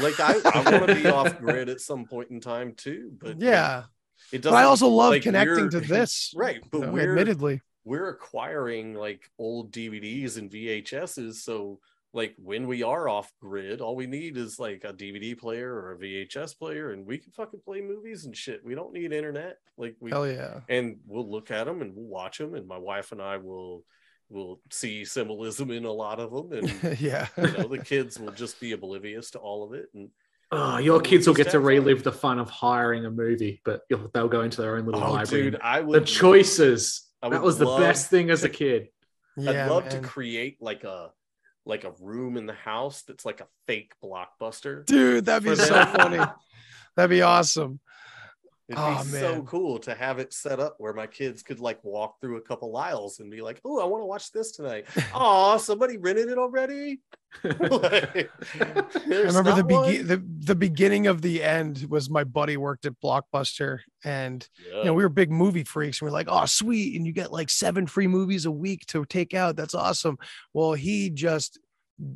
like 0.00 0.18
i, 0.18 0.34
I 0.54 0.78
want 0.78 0.86
to 0.88 0.94
be 0.94 1.06
off 1.08 1.38
grid 1.38 1.68
at 1.68 1.80
some 1.80 2.04
point 2.06 2.30
in 2.30 2.40
time 2.40 2.74
too 2.74 3.12
but 3.20 3.40
Yeah. 3.40 3.84
it 4.32 4.42
doesn't 4.42 4.58
I 4.58 4.64
also 4.64 4.88
love 4.88 5.10
like, 5.10 5.22
connecting 5.22 5.70
to 5.70 5.80
this. 5.80 6.32
right 6.36 6.60
but 6.70 6.78
you 6.78 6.86
know, 6.86 6.92
we're 6.92 7.10
admittedly. 7.10 7.60
we're 7.84 8.08
acquiring 8.08 8.94
like 8.94 9.28
old 9.38 9.72
DVDs 9.72 10.38
and 10.38 10.50
VHSs. 10.50 11.34
So 11.34 11.78
like 12.14 12.34
when 12.36 12.66
we 12.66 12.82
are 12.82 13.08
off 13.08 13.32
grid, 13.40 13.80
all 13.80 13.96
we 13.96 14.06
need 14.06 14.36
is 14.36 14.58
like 14.58 14.82
a 14.84 14.92
DVD 14.92 15.38
player 15.38 15.72
or 15.72 15.92
a 15.92 15.98
VHS 15.98 16.58
player, 16.58 16.92
and 16.92 17.06
we 17.06 17.18
can 17.18 17.32
fucking 17.32 17.60
play 17.64 17.80
movies 17.80 18.24
and 18.24 18.36
shit. 18.36 18.64
We 18.64 18.74
don't 18.74 18.92
need 18.92 19.12
internet. 19.12 19.56
Like 19.78 19.96
we 20.00 20.10
Hell 20.10 20.26
yeah. 20.26 20.60
and 20.68 20.98
we'll 21.06 21.30
look 21.30 21.50
at 21.50 21.64
them 21.64 21.80
and 21.80 21.94
we'll 21.94 22.06
watch 22.06 22.38
them, 22.38 22.54
and 22.54 22.66
my 22.66 22.78
wife 22.78 23.12
and 23.12 23.22
I 23.22 23.38
will 23.38 23.84
will 24.28 24.60
see 24.70 25.04
symbolism 25.04 25.70
in 25.70 25.84
a 25.84 25.92
lot 25.92 26.20
of 26.20 26.30
them, 26.32 26.52
and 26.52 27.00
yeah. 27.00 27.28
you 27.36 27.52
know 27.52 27.68
the 27.68 27.82
kids 27.82 28.18
will 28.18 28.32
just 28.32 28.60
be 28.60 28.72
oblivious 28.72 29.30
to 29.32 29.38
all 29.38 29.64
of 29.64 29.72
it. 29.72 29.86
And 29.94 30.10
Oh, 30.54 30.76
your 30.76 30.98
We 30.98 31.04
kids 31.04 31.26
will 31.26 31.34
get 31.34 31.44
to 31.44 31.52
have 31.52 31.62
fun. 31.62 31.66
relive 31.66 32.02
the 32.02 32.12
fun 32.12 32.38
of 32.38 32.50
hiring 32.50 33.06
a 33.06 33.10
movie, 33.10 33.62
but 33.64 33.80
you'll, 33.88 34.10
they'll 34.12 34.28
go 34.28 34.42
into 34.42 34.60
their 34.60 34.76
own 34.76 34.84
little 34.84 35.02
oh, 35.02 35.12
library. 35.12 35.52
dude, 35.52 35.60
I 35.62 35.80
would, 35.80 36.02
the 36.02 36.04
choices. 36.04 37.08
I 37.22 37.30
That 37.30 37.42
was 37.42 37.56
the 37.56 37.74
best 37.78 38.10
thing 38.10 38.28
as 38.28 38.44
a 38.44 38.50
kid. 38.50 38.88
yeah 39.38 39.64
I'd 39.64 39.70
love 39.70 39.84
man. 39.84 40.02
to 40.02 40.06
create 40.06 40.58
like 40.60 40.84
a 40.84 41.10
like 41.64 41.84
a 41.84 41.92
room 42.00 42.36
in 42.36 42.46
the 42.46 42.52
house 42.52 43.02
that's 43.02 43.24
like 43.24 43.40
a 43.40 43.46
fake 43.66 43.92
blockbuster. 44.02 44.84
Dude, 44.84 45.26
that'd 45.26 45.48
be 45.48 45.56
so 45.56 45.84
funny. 45.86 46.18
That'd 46.94 47.08
be 47.08 47.22
awesome. 47.22 47.80
It'd 48.72 48.84
Oh, 48.84 49.02
be 49.04 49.10
so 49.10 49.42
cool 49.42 49.78
to 49.80 49.94
have 49.94 50.18
it 50.18 50.32
set 50.32 50.58
up 50.60 50.76
where 50.78 50.92
my 50.92 51.06
kids 51.06 51.42
could 51.42 51.60
like 51.60 51.82
walk 51.84 52.20
through 52.20 52.36
a 52.38 52.40
couple 52.40 52.76
aisles 52.76 53.20
and 53.20 53.30
be 53.30 53.40
like, 53.42 53.60
"Oh, 53.64 53.80
I 53.80 53.84
want 53.84 54.02
to 54.02 54.06
watch 54.06 54.32
this 54.32 54.52
tonight." 54.52 54.86
Oh, 55.14 55.56
somebody 55.58 55.98
rented 55.98 56.28
it 56.30 56.38
already. 56.38 57.00
Like, 57.44 58.30
I 58.60 58.84
remember 59.06 59.54
the, 59.54 59.64
be- 59.64 59.98
the 60.02 60.22
the 60.40 60.54
beginning 60.54 61.06
of 61.06 61.22
the 61.22 61.42
end 61.42 61.86
was 61.88 62.10
my 62.10 62.24
buddy 62.24 62.56
worked 62.56 62.84
at 62.86 62.94
Blockbuster 63.02 63.78
and 64.04 64.46
you 64.66 64.84
know, 64.84 64.94
we 64.94 65.02
were 65.02 65.08
big 65.08 65.30
movie 65.30 65.64
freaks 65.64 66.00
and 66.00 66.06
we're 66.06 66.12
like, 66.12 66.28
oh, 66.30 66.44
sweet. 66.46 66.96
And 66.96 67.06
you 67.06 67.12
get 67.12 67.32
like 67.32 67.48
seven 67.50 67.86
free 67.86 68.06
movies 68.06 68.44
a 68.44 68.50
week 68.50 68.84
to 68.86 69.04
take 69.06 69.32
out. 69.34 69.56
That's 69.56 69.74
awesome. 69.74 70.18
Well, 70.52 70.74
he 70.74 71.08
just 71.10 71.58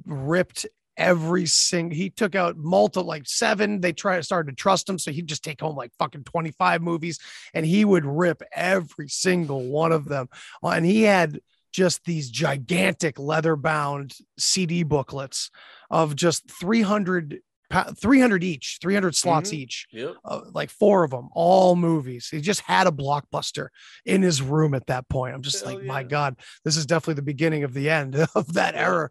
ripped 0.05 0.67
every 0.97 1.47
single, 1.47 1.97
he 1.97 2.11
took 2.11 2.35
out 2.35 2.57
multiple, 2.57 3.07
like 3.07 3.27
seven. 3.27 3.81
They 3.81 3.93
tried 3.93 4.25
started 4.25 4.51
to 4.51 4.57
trust 4.57 4.89
him. 4.89 4.99
So 4.99 5.11
he'd 5.11 5.27
just 5.27 5.45
take 5.45 5.61
home 5.61 5.77
like 5.77 5.93
fucking 5.99 6.25
25 6.25 6.83
movies 6.83 7.19
and 7.55 7.67
he 7.67 7.85
would 7.85 8.05
rip 8.05 8.43
every 8.53 9.09
single 9.09 9.63
one 9.63 9.93
of 9.93 10.07
them. 10.07 10.29
Uh, 10.63 10.69
And 10.69 10.87
he 10.87 11.03
had 11.03 11.41
just 11.73 12.05
these 12.05 12.31
gigantic 12.31 13.19
leather 13.19 13.55
bound 13.55 14.15
CD 14.39 14.83
booklets 14.83 15.51
of 15.91 16.17
just 16.17 16.51
300. 16.51 17.41
Pa- 17.71 17.93
300 17.99 18.43
each 18.45 18.79
300 18.81 19.15
slots 19.15 19.51
Mhm. 19.51 19.55
each 19.55 19.87
Yep. 19.93 20.15
uh, 20.25 20.41
like 20.53 20.71
four 20.71 21.05
of 21.05 21.11
them, 21.11 21.29
all 21.33 21.77
movies. 21.77 22.29
He 22.31 22.41
just 22.41 22.61
had 22.63 22.87
a 22.87 22.91
blockbuster 22.91 23.69
in 24.05 24.23
his 24.23 24.41
room 24.43 24.75
at 24.75 24.87
that 24.87 25.09
point. 25.09 25.35
I'm 25.35 25.43
just 25.43 25.65
Hell 25.65 25.75
like, 25.75 25.85
my. 25.85 26.03
God, 26.05 26.37
this 26.65 26.77
is 26.77 26.87
definitely 26.87 27.15
the 27.15 27.23
beginning 27.23 27.65
of 27.65 27.75
the 27.75 27.91
end 27.91 28.15
of 28.35 28.53
that 28.55 28.75
Yeah. 28.75 28.81
era, 28.87 29.11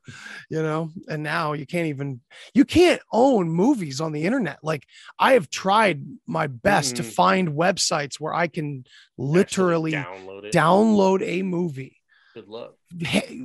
you 0.49 0.61
know? 0.61 0.91
And 1.10 1.23
now 1.23 1.53
you 1.53 1.65
can't 1.65 1.88
even, 1.88 2.22
you 2.53 2.65
can't 2.65 3.02
own 3.11 3.49
movies 3.49 3.99
on 4.02 4.11
the 4.11 4.23
internet. 4.23 4.60
Like 4.64 4.86
I 5.19 5.34
have 5.34 5.49
tried 5.49 6.03
my 6.26 6.48
best 6.48 6.95
to 6.98 7.03
Mm. 7.03 7.14
find 7.14 7.48
websites 7.49 8.15
where 8.19 8.34
I 8.34 8.48
can 8.48 8.86
literally 9.18 9.91
download 9.94 10.52
download 10.52 11.22
a 11.23 11.41
movie 11.41 11.98
Good 12.36 12.49
luck. 12.49 12.74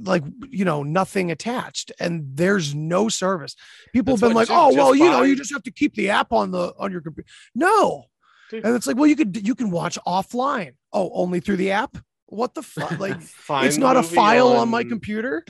like 0.02 0.24
you 0.48 0.64
know 0.64 0.82
nothing 0.82 1.30
attached 1.30 1.92
and 2.00 2.24
there's 2.34 2.74
no 2.74 3.08
service. 3.08 3.54
People 3.92 4.16
That's 4.16 4.22
have 4.22 4.30
been 4.30 4.36
like 4.36 4.50
oh 4.50 4.74
well 4.74 4.88
just 4.88 4.98
you 4.98 5.08
know 5.08 5.22
you 5.22 5.36
just 5.36 5.52
have 5.52 5.62
to 5.62 5.70
keep 5.70 5.94
the 5.94 6.10
app 6.10 6.32
on 6.32 6.50
the 6.50 6.74
on 6.76 6.90
your 6.90 7.00
computer 7.00 7.28
no. 7.54 8.06
Dude. 8.50 8.66
and 8.66 8.74
it's 8.74 8.88
like 8.88 8.96
well 8.96 9.06
you 9.06 9.14
could 9.14 9.46
you 9.46 9.54
can 9.54 9.70
watch 9.70 9.96
offline. 10.04 10.72
Oh 10.92 11.08
only 11.14 11.38
through 11.38 11.58
the 11.58 11.70
app? 11.70 11.98
What 12.26 12.54
the 12.54 12.64
fuck 12.64 12.98
like 12.98 13.16
it's 13.48 13.76
not 13.76 13.96
a 13.96 14.02
file 14.02 14.48
on 14.48 14.68
my 14.68 14.82
computer? 14.82 15.44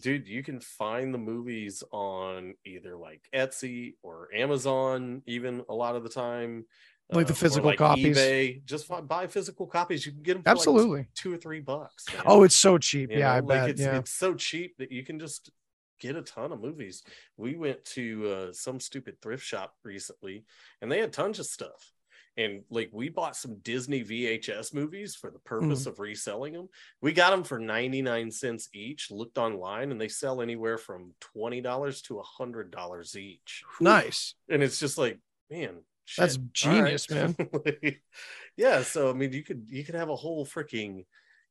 Dude 0.00 0.28
you 0.28 0.44
can 0.44 0.60
find 0.60 1.12
the 1.12 1.18
movies 1.18 1.82
on 1.90 2.54
either 2.64 2.96
like 2.96 3.22
etsy 3.34 3.94
or 4.04 4.28
amazon 4.32 5.22
even 5.26 5.64
a 5.68 5.74
lot 5.74 5.96
of 5.96 6.04
the 6.04 6.08
time 6.08 6.66
Like 7.12 7.26
the 7.26 7.32
uh, 7.32 7.36
physical 7.36 7.74
copies. 7.74 8.16
eBay. 8.16 8.64
just 8.64 8.90
buy 9.08 9.26
physical 9.26 9.66
copies. 9.66 10.06
You 10.06 10.12
can 10.12 10.22
get 10.22 10.34
them 10.34 10.42
for 10.42 10.48
absolutely. 10.50 10.98
like 11.00 11.14
two 11.14 11.32
or 11.32 11.36
three 11.36 11.60
bucks 11.60 12.04
man. 12.12 12.22
oh 12.26 12.42
it's 12.44 12.56
so 12.56 12.78
cheap. 12.78 13.10
You 13.10 13.18
yeah 13.18 13.28
know, 13.28 13.34
i 13.34 13.40
like 13.40 13.48
bet. 13.48 13.70
it's, 13.70 13.80
yeah. 13.80 13.96
it's 13.98 14.12
so 14.12 14.34
cheap 14.34 14.76
that 14.78 14.92
you 14.92 15.04
can 15.04 15.18
just 15.18 15.50
get 15.98 16.16
a 16.16 16.22
ton 16.22 16.50
of 16.52 16.60
movies. 16.60 17.02
We 17.36 17.56
went 17.56 17.84
to 17.96 18.28
uh, 18.48 18.52
some 18.52 18.80
stupid 18.80 19.20
thrift 19.20 19.44
shop 19.44 19.74
recently 19.84 20.44
and 20.80 20.90
they 20.90 20.98
had 20.98 21.12
tons 21.12 21.38
of 21.38 21.46
stuff. 21.46 21.92
And 22.36 22.62
like 22.70 22.90
we 22.92 23.08
bought 23.08 23.34
some 23.36 23.56
disney 23.60 24.02
vhs 24.04 24.72
movies 24.72 25.16
for 25.16 25.30
the 25.30 25.40
purpose 25.40 25.82
Mm. 25.84 25.86
of 25.88 25.98
reselling 25.98 26.52
them 26.54 26.68
we 27.02 27.12
got 27.12 27.30
them 27.30 27.42
for 27.42 27.58
99 27.58 28.30
cents 28.30 28.68
each 28.72 29.10
looked 29.10 29.36
online 29.36 29.90
and 29.90 30.00
they 30.00 30.06
sell 30.08 30.40
anywhere 30.40 30.78
from 30.78 31.12
$20 31.36 32.02
to 32.04 32.22
$100 32.40 33.16
each. 33.16 33.64
Nice. 33.80 34.34
And 34.48 34.62
it's 34.62 34.78
just 34.78 34.96
like 34.96 35.18
man 35.50 35.80
shit, 36.10 36.36
all 36.38 36.44
genius, 36.52 37.08
man 37.10 37.36
yeah 38.56 38.82
so 38.82 39.10
i 39.10 39.12
mean 39.12 39.32
you 39.32 39.42
could 39.42 39.66
you 39.68 39.84
could 39.84 39.94
have 39.94 40.08
a 40.10 40.16
whole 40.16 40.44
freaking 40.44 41.04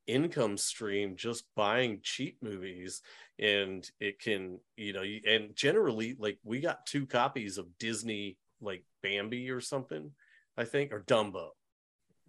income 0.07 0.57
stream 0.57 1.15
just 1.15 1.44
buying 1.56 1.99
cheap 2.03 2.38
movies 2.41 3.02
and 3.38 3.90
it 3.99 4.19
can 4.19 4.60
you 4.76 4.91
know 4.91 5.03
and 5.27 5.56
generally 5.56 6.15
like 6.19 6.40
we 6.44 6.60
got 6.60 6.86
two 6.86 7.06
copies 7.06 7.57
of 7.57 7.65
disney 7.77 8.38
like 8.60 8.84
bambi 9.03 9.49
or 9.49 9.61
something 9.61 10.11
i 10.57 10.65
think 10.65 10.91
or 10.91 11.02
dumbo 11.02 11.49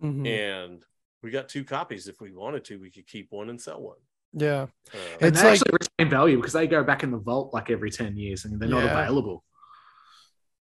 Mhm. 0.03 0.27
and 0.27 0.83
we 1.23 1.31
got 1.31 1.51
two 1.51 1.63
copies. 1.65 2.09
If 2.09 2.23
we 2.23 2.33
wanted 2.33 2.65
to, 2.65 2.81
we 2.81 2.91
could 2.91 3.07
keep 3.07 3.27
one 3.31 3.51
and 3.51 3.61
sell 3.61 3.83
one. 3.83 3.99
Yeah. 4.33 4.63
Uh, 4.95 4.97
And 5.21 5.29
It's 5.29 5.43
they 5.43 5.49
like- 5.51 5.61
actually 5.61 5.77
retain 5.99 6.09
value 6.11 6.37
because 6.39 6.55
they 6.55 6.67
go 6.67 6.83
back 6.83 7.03
in 7.03 7.11
the 7.11 7.19
vault 7.19 7.53
like 7.53 7.69
every 7.69 7.91
10 7.91 8.17
years 8.17 8.47
and 8.47 8.59
they're 8.59 8.67
not 8.71 8.85
available. 8.85 9.45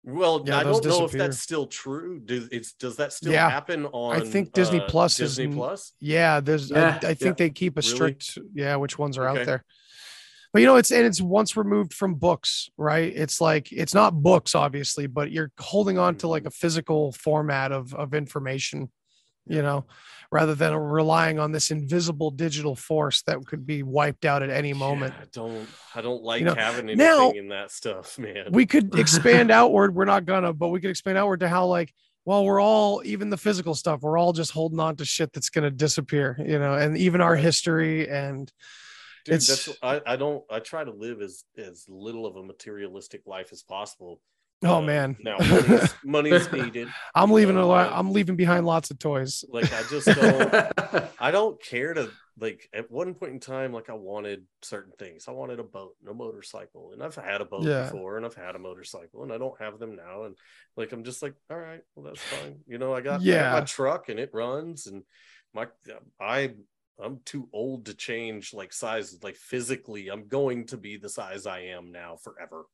Well, 0.06 0.42
Yeah, 0.46 0.58
I 0.58 0.62
don't 0.62 0.84
know 0.84 1.04
if 1.04 1.12
that's 1.12 1.40
still 1.40 1.66
true. 1.66 2.20
Do 2.24 2.48
it's 2.52 2.72
does 2.74 2.96
that 2.96 3.12
still 3.12 3.32
Yeah. 3.32 3.50
happen 3.50 3.86
on? 3.86 4.16
I 4.16 4.20
think 4.20 4.52
Disney 4.52 4.80
uh, 4.80 4.86
Plus 4.88 5.18
is 5.20 5.32
Disney 5.32 5.44
n- 5.46 5.54
Plus. 5.54 5.92
Yeah, 6.00 6.40
there's 6.40 6.70
Yeah, 6.70 6.98
I, 7.02 7.08
I 7.08 7.14
think 7.14 7.20
yeah. 7.38 7.44
they 7.46 7.50
keep 7.50 7.76
a 7.76 7.80
Really? 7.80 7.94
strict 7.94 8.38
yeah, 8.54 8.76
which 8.76 8.98
ones 8.98 9.18
are 9.18 9.28
Okay. 9.28 9.40
out 9.40 9.46
there. 9.46 9.64
But 10.52 10.60
you 10.60 10.66
know, 10.66 10.76
it's 10.76 10.90
and 10.92 11.04
it's 11.04 11.20
once 11.20 11.56
removed 11.56 11.92
from 11.92 12.14
books, 12.14 12.70
right? 12.78 13.12
It's 13.14 13.40
like 13.40 13.72
it's 13.72 13.92
not 13.94 14.22
books, 14.22 14.54
obviously, 14.54 15.06
but 15.06 15.30
you're 15.30 15.50
holding 15.58 15.98
on 15.98 16.16
to 16.18 16.28
like 16.28 16.46
a 16.46 16.50
physical 16.50 17.12
format 17.12 17.72
of 17.72 17.92
of 17.94 18.14
information, 18.14 18.90
you 19.46 19.62
know, 19.62 19.84
rather 20.30 20.54
than 20.54 20.74
relying 20.74 21.38
on 21.38 21.52
this 21.52 21.70
invisible 21.70 22.30
digital 22.30 22.74
force 22.74 23.22
that 23.22 23.44
could 23.46 23.66
be 23.66 23.82
wiped 23.82 24.24
out 24.24 24.42
at 24.42 24.50
any 24.50 24.72
moment. 24.72 25.14
Yeah, 25.16 25.22
I 25.22 25.28
don't. 25.32 25.68
I 25.94 26.00
don't 26.02 26.22
like 26.22 26.42
know, 26.42 26.54
having 26.54 26.88
anything 26.90 26.98
now- 26.98 27.30
in 27.30 27.48
that 27.48 27.70
stuff, 27.70 28.18
man. 28.18 28.46
we 28.50 28.66
could 28.66 28.98
expand 28.98 29.50
outward. 29.60 29.94
We're 29.94 30.04
not 30.04 30.24
gonna, 30.26 30.52
but 30.52 30.68
we 30.68 30.80
could 30.80 30.90
expand 30.90 31.16
outward 31.18 31.40
to 31.40 31.48
how 31.48 31.66
like, 31.66 31.92
well, 32.24 32.44
we're 32.44 32.60
all 32.60 33.02
even 33.04 33.30
the 33.30 33.36
physical 33.36 33.74
stuff. 33.74 34.02
We're 34.02 34.18
all 34.18 34.32
just 34.32 34.50
holding 34.50 34.80
on 34.80 34.96
to 34.96 35.04
shit 35.04 35.32
that's 35.32 35.48
gonna 35.50 35.70
disappear, 35.70 36.36
you 36.44 36.58
know, 36.58 36.74
and 36.74 36.96
even 36.98 37.20
our 37.20 37.36
history 37.36 38.08
and 38.08 38.50
Dude, 39.24 39.34
it's- 39.36 39.66
that's 39.66 39.78
I, 39.82 40.00
I 40.06 40.16
don't 40.16 40.44
I 40.50 40.58
try 40.60 40.82
to 40.84 40.90
live 40.92 41.20
as 41.20 41.44
as 41.58 41.84
little 41.88 42.26
of 42.26 42.36
a 42.36 42.42
materialistic 42.42 43.22
life 43.26 43.48
as 43.52 43.62
possible. 43.62 44.20
Oh 44.64 44.80
Uh, 44.80 44.82
man, 44.82 45.16
Now 45.18 45.40
money's, 45.40 45.96
money's 46.02 46.50
needed. 46.52 46.94
I'm 47.14 47.30
leaving 47.30 47.56
a 47.56 47.66
uh, 47.66 47.66
lot. 47.66 47.90
I'm 47.92 48.12
leaving 48.12 48.36
behind 48.36 48.66
lots 48.66 48.90
of 48.90 48.98
toys. 48.98 49.44
Like 49.48 49.72
I 49.72 49.82
just 49.82 50.14
don't 50.14 50.54
I 51.18 51.30
don't 51.30 51.62
care 51.62 51.94
to 51.94 52.12
like 52.38 52.68
at 52.74 52.90
one 52.90 53.14
point 53.14 53.32
in 53.32 53.40
time, 53.40 53.72
like 53.72 53.88
I 53.88 53.94
wanted 53.94 54.44
certain 54.62 54.92
things. 54.98 55.26
I 55.28 55.32
wanted 55.32 55.58
a 55.60 55.64
boat 55.64 55.94
and 56.00 56.10
a 56.10 56.14
motorcycle. 56.14 56.92
And 56.92 57.02
I've 57.02 57.14
had 57.14 57.40
a 57.40 57.46
boat 57.46 57.62
Yeah. 57.62 57.74
before 57.74 58.16
and 58.16 58.26
I've 58.26 58.34
had 58.34 58.54
a 58.56 58.58
motorcycle 58.58 59.22
and 59.22 59.32
I 59.32 59.38
don't 59.38 59.58
have 59.60 59.78
them 59.78 59.96
now. 59.96 60.24
And 60.24 60.36
like 60.76 60.92
I'm 60.92 61.04
just 61.04 61.22
like, 61.22 61.34
all 61.50 61.58
right, 61.58 61.80
well 61.94 62.04
that's 62.06 62.24
fine. 62.24 62.58
You 62.66 62.78
know, 62.78 62.94
I 62.94 63.00
got, 63.00 63.22
I 63.28 63.32
got 63.32 63.50
Yeah. 63.50 63.50
my 63.50 63.62
truck 63.62 64.08
and 64.10 64.20
it 64.20 64.30
runs 64.34 64.86
and 64.86 65.02
my 65.54 65.66
I 66.20 66.54
I'm 67.02 67.20
too 67.24 67.48
old 67.52 67.86
to 67.86 67.94
change 67.94 68.54
like 68.54 68.72
sizes. 68.72 69.22
Like 69.22 69.36
physically, 69.36 70.08
I'm 70.08 70.28
going 70.28 70.66
to 70.68 70.76
be 70.76 70.96
the 70.96 71.08
size 71.10 71.46
I 71.46 71.60
am 71.60 71.92
now 71.92 72.16
forever. 72.16 72.64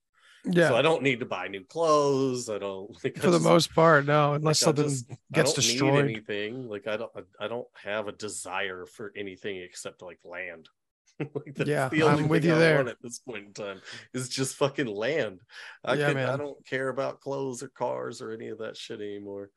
Yeah, 0.45 0.69
So 0.71 0.77
I 0.77 0.83
don't 0.83 1.03
need 1.03 1.21
to 1.21 1.27
buy 1.27 1.47
new 1.49 1.63
clothes. 1.65 2.49
I 2.49 2.59
don't 2.59 2.91
like, 3.05 3.17
for 3.19 3.31
the 3.31 3.39
most 3.39 3.73
part, 3.75 4.07
no, 4.07 4.35
unless 4.35 4.61
like, 4.63 4.77
something 4.77 4.89
just- 4.89 5.11
I 5.11 5.17
gets 5.33 5.53
destroyed. 5.53 6.05
anything 6.05 6.69
like 6.69 6.87
I 6.89 6.97
don't 6.97 7.13
I 7.39 7.47
don't 7.49 7.69
have 7.83 8.09
a 8.09 8.13
desire 8.13 8.85
for 8.87 9.13
anything 9.17 9.59
except 9.59 10.03
like 10.03 10.19
land. 10.25 10.69
like 11.21 11.55
that's 11.55 11.69
Yeah, 11.69 11.89
the 11.91 12.03
only 12.03 12.25
I'm 12.25 12.29
with 12.29 12.45
you 12.45 12.55
I 12.55 12.59
there. 12.59 12.89
at 12.89 12.97
this 13.03 13.21
point 13.21 13.47
in 13.47 13.53
time 13.53 13.81
is 14.15 14.29
just 14.29 14.57
fucking 14.57 14.87
land. 14.89 15.41
I 15.85 15.95
Yeah, 15.95 16.09
can, 16.13 16.17
I 16.19 16.37
don't 16.37 16.65
care 16.67 16.89
about 16.89 17.21
clothes 17.21 17.63
or 17.63 17.69
cars 17.69 18.21
or 18.21 18.33
any 18.33 18.49
of 18.49 18.59
that 18.59 18.77
shit 18.77 19.01
anymore. 19.01 19.51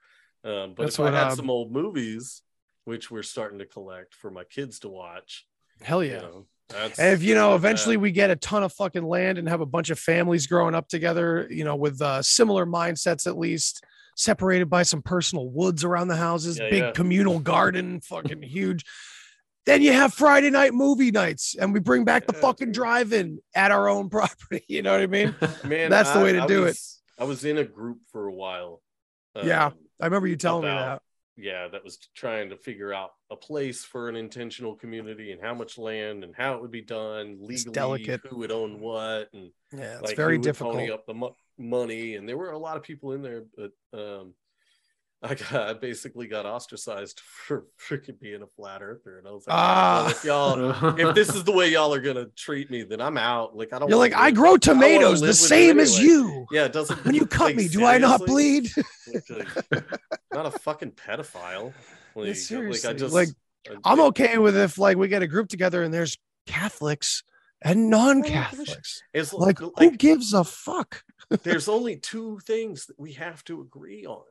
Um, 0.44 0.76
but 0.76 0.84
That's 0.84 0.96
if 0.96 1.00
I 1.00 1.04
what, 1.06 1.14
had 1.16 1.28
um, 1.30 1.36
some 1.36 1.50
old 1.50 1.72
movies, 1.72 2.44
which 2.84 3.10
we're 3.10 3.24
starting 3.24 3.58
to 3.60 3.66
collect 3.66 4.14
for 4.14 4.30
my 4.30 4.44
kids 4.44 4.80
to 4.82 4.90
watch, 4.90 5.48
Hell 5.82 6.04
you 6.04 6.12
yeah. 6.12 6.22
know, 6.22 6.46
that's 6.70 7.00
And 7.00 7.14
if 7.14 7.24
you 7.24 7.36
know, 7.36 7.56
eventually 7.56 7.96
bad. 7.96 8.02
we 8.02 8.12
get 8.12 8.30
a 8.32 8.36
ton 8.36 8.64
of 8.64 8.74
fucking 8.74 9.04
land 9.06 9.38
and 9.38 9.48
have 9.48 9.62
a 9.62 9.66
bunch 9.66 9.90
of 9.90 10.00
families 10.00 10.48
growing 10.48 10.76
up 10.76 10.88
together, 10.88 11.48
you 11.50 11.64
know, 11.64 11.76
with 11.76 12.02
uh, 12.02 12.22
similar 12.22 12.66
mindsets 12.66 13.28
at 13.28 13.38
least, 13.38 13.84
separated 14.16 14.70
by 14.70 14.84
some 14.84 15.02
personal 15.02 15.50
woods 15.50 15.84
around 15.84 16.08
the 16.08 16.16
houses, 16.16 16.58
Yeah, 16.58 16.70
big 16.70 16.84
yeah. 16.84 16.92
communal 16.92 17.40
garden, 17.40 18.00
fucking 18.04 18.42
huge. 18.42 18.86
Then 19.66 19.82
you 19.82 19.94
have 19.94 20.14
Friday 20.14 20.52
night 20.52 20.74
movie 20.76 21.10
nights, 21.12 21.56
and 21.60 21.74
we 21.74 21.80
bring 21.80 22.04
back 22.06 22.28
the 22.28 22.34
Yeah, 22.34 22.42
fucking 22.42 22.72
drive-in 22.72 23.40
at 23.56 23.72
our 23.72 23.88
own 23.90 24.10
property. 24.12 24.64
You 24.68 24.82
know 24.84 24.92
what 24.92 25.02
I 25.02 25.08
mean? 25.08 25.36
man, 25.66 25.90
that's 25.90 26.12
the 26.12 26.20
way 26.20 26.34
to 26.34 26.46
do 26.48 26.66
it. 26.66 26.78
I 27.20 27.24
was 27.24 27.46
in 27.46 27.58
a 27.58 27.64
group 27.64 28.00
for 28.12 28.28
a 28.28 28.34
while. 28.34 28.82
Yeah. 29.36 29.68
um, 29.68 29.74
I 30.00 30.06
remember 30.06 30.28
you 30.28 30.36
telling 30.36 30.64
me 30.64 30.70
that. 30.70 31.02
Yeah, 31.38 31.68
that 31.68 31.84
was 31.84 31.98
trying 32.16 32.50
to 32.50 32.58
figure 32.58 32.94
out 32.94 33.12
a 33.30 33.36
place 33.36 33.84
for 33.84 34.08
an 34.10 34.16
intentional 34.16 34.76
community 34.76 35.32
and 35.32 35.42
how 35.42 35.54
much 35.54 35.78
land 35.78 36.24
and 36.24 36.34
how 36.36 36.54
it 36.56 36.62
would 36.62 36.72
be 36.72 36.82
done 36.82 37.38
legally, 37.42 37.74
delicate. 37.74 38.22
who 38.30 38.38
would 38.38 38.52
own 38.52 38.80
what, 38.80 39.30
and 39.34 39.52
Yeah, 39.74 39.96
it's 39.96 40.04
like 40.04 40.16
very 40.16 40.38
difficult. 40.38 40.76
pony 40.76 40.92
up 40.92 41.06
the 41.06 41.14
mo- 41.14 41.36
money. 41.58 42.16
And 42.16 42.28
there 42.28 42.38
were 42.38 42.52
a 42.52 42.58
lot 42.58 42.78
of 42.78 42.84
people 42.84 43.12
in 43.12 43.22
there, 43.22 43.44
but 43.58 43.72
um, 43.94 44.34
I 45.26 45.36
got 45.36 45.54
I 45.54 45.74
basically 45.74 46.28
got 46.28 46.46
ostracized 46.46 47.20
for 47.48 47.66
freaking 47.80 48.20
being 48.20 48.42
a 48.42 48.48
flat 48.48 48.82
earther, 48.82 49.18
and 49.18 49.28
I 49.28 49.32
was 49.32 49.46
like, 49.48 49.56
Ah. 49.58 50.04
well, 50.04 50.12
if 50.12 50.24
y'all, 50.24 51.00
if 51.10 51.16
this 51.16 51.34
is 51.34 51.44
the 51.44 51.52
way 51.52 51.72
y'all 51.72 51.94
are 51.94 52.00
gonna 52.02 52.28
treat 52.36 52.70
me, 52.70 52.84
then 52.84 53.02
I'm 53.02 53.18
out. 53.18 53.56
Like 53.58 53.74
I 53.74 53.80
don't. 53.80 53.90
You're 53.90 53.98
like, 53.98 54.14
I 54.14 54.32
grow 54.32 54.58
tomatoes 54.58 55.22
live 55.22 55.30
the 55.30 55.34
same 55.34 55.80
as 55.80 55.98
anyway." 55.98 56.14
you. 56.14 56.46
Yeah, 56.52 56.66
it 56.66 56.74
doesn't. 56.74 57.04
When 57.04 57.16
you 57.16 57.26
cut 57.38 57.46
like, 57.46 57.56
me, 57.56 57.68
do 57.68 57.86
I 57.86 57.98
not 57.98 58.26
bleed? 58.26 58.70
Like, 59.30 59.84
not 60.34 60.46
a 60.48 60.52
fucking 60.52 60.92
pedophile. 60.92 61.74
Like, 62.16 62.36
seriously, 62.36 62.90
like 62.90 62.96
I 62.96 62.98
just 62.98 63.14
like, 63.14 63.30
I- 63.70 63.92
I'm 63.92 64.00
okay 64.02 64.38
with 64.38 64.58
if 64.58 64.78
like 64.78 64.98
we 64.98 65.08
get 65.08 65.22
a 65.22 65.28
group 65.28 65.48
together 65.50 65.84
and 65.84 65.94
there's 65.94 66.18
Catholics 66.48 67.24
and 67.62 67.90
non-Catholics. 67.90 69.02
It's 69.14 69.34
Like, 69.34 69.62
like, 69.62 69.72
who 69.80 69.92
gives 69.92 70.34
a 70.34 70.44
fuck? 70.44 71.04
there's 71.44 71.68
only 71.68 71.98
two 71.98 72.40
things 72.46 72.86
that 72.88 73.00
we 73.00 73.14
have 73.14 73.44
to 73.46 73.62
agree 73.62 74.06
on. 74.06 74.22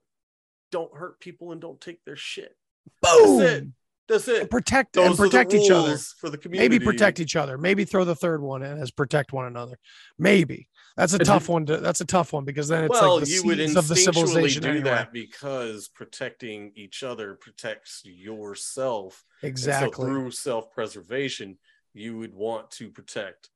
Don't 0.74 0.92
hurt 0.92 1.20
people 1.20 1.52
and 1.52 1.60
don't 1.60 1.80
take 1.80 2.04
their 2.04 2.16
shit. 2.16 2.56
Boom. 3.00 3.38
That's 3.38 3.52
it. 3.52 3.66
That's 4.08 4.26
it. 4.28 4.40
And 4.40 4.50
protect 4.50 4.94
Those 4.94 5.06
and 5.06 5.16
protect 5.16 5.54
each 5.54 5.70
other. 5.70 5.96
for 6.18 6.30
the 6.30 6.36
community. 6.36 6.68
Maybe 6.68 6.84
protect 6.84 7.20
each 7.20 7.36
other. 7.36 7.56
Maybe 7.56 7.84
throw 7.84 8.04
the 8.04 8.16
third 8.16 8.42
one 8.42 8.64
in 8.64 8.78
as 8.78 8.90
protect 8.90 9.32
one 9.32 9.46
another. 9.46 9.78
Maybe 10.18 10.68
that's 10.96 11.14
a 11.14 11.20
Is 11.20 11.28
tough 11.28 11.48
it- 11.48 11.52
one. 11.52 11.66
To, 11.66 11.76
that's 11.76 12.00
a 12.00 12.04
tough 12.04 12.32
one 12.32 12.44
because 12.44 12.66
then 12.66 12.82
it's 12.82 12.90
well, 12.90 13.18
like 13.18 13.24
the 13.24 13.30
you 13.30 13.44
would 13.44 13.60
of 13.60 13.86
the 13.86 13.94
civilization 13.94 14.62
do 14.64 14.70
anyway. 14.70 14.84
that 14.84 15.12
because 15.12 15.86
protecting 15.86 16.72
each 16.74 17.04
other 17.04 17.34
protects 17.34 18.02
yourself. 18.04 19.24
Exactly. 19.44 19.92
so 19.92 20.02
through 20.02 20.32
self-preservation, 20.32 21.56
you 21.92 22.18
would 22.18 22.34
want 22.34 22.72
to 22.72 22.90
protect, 22.90 23.48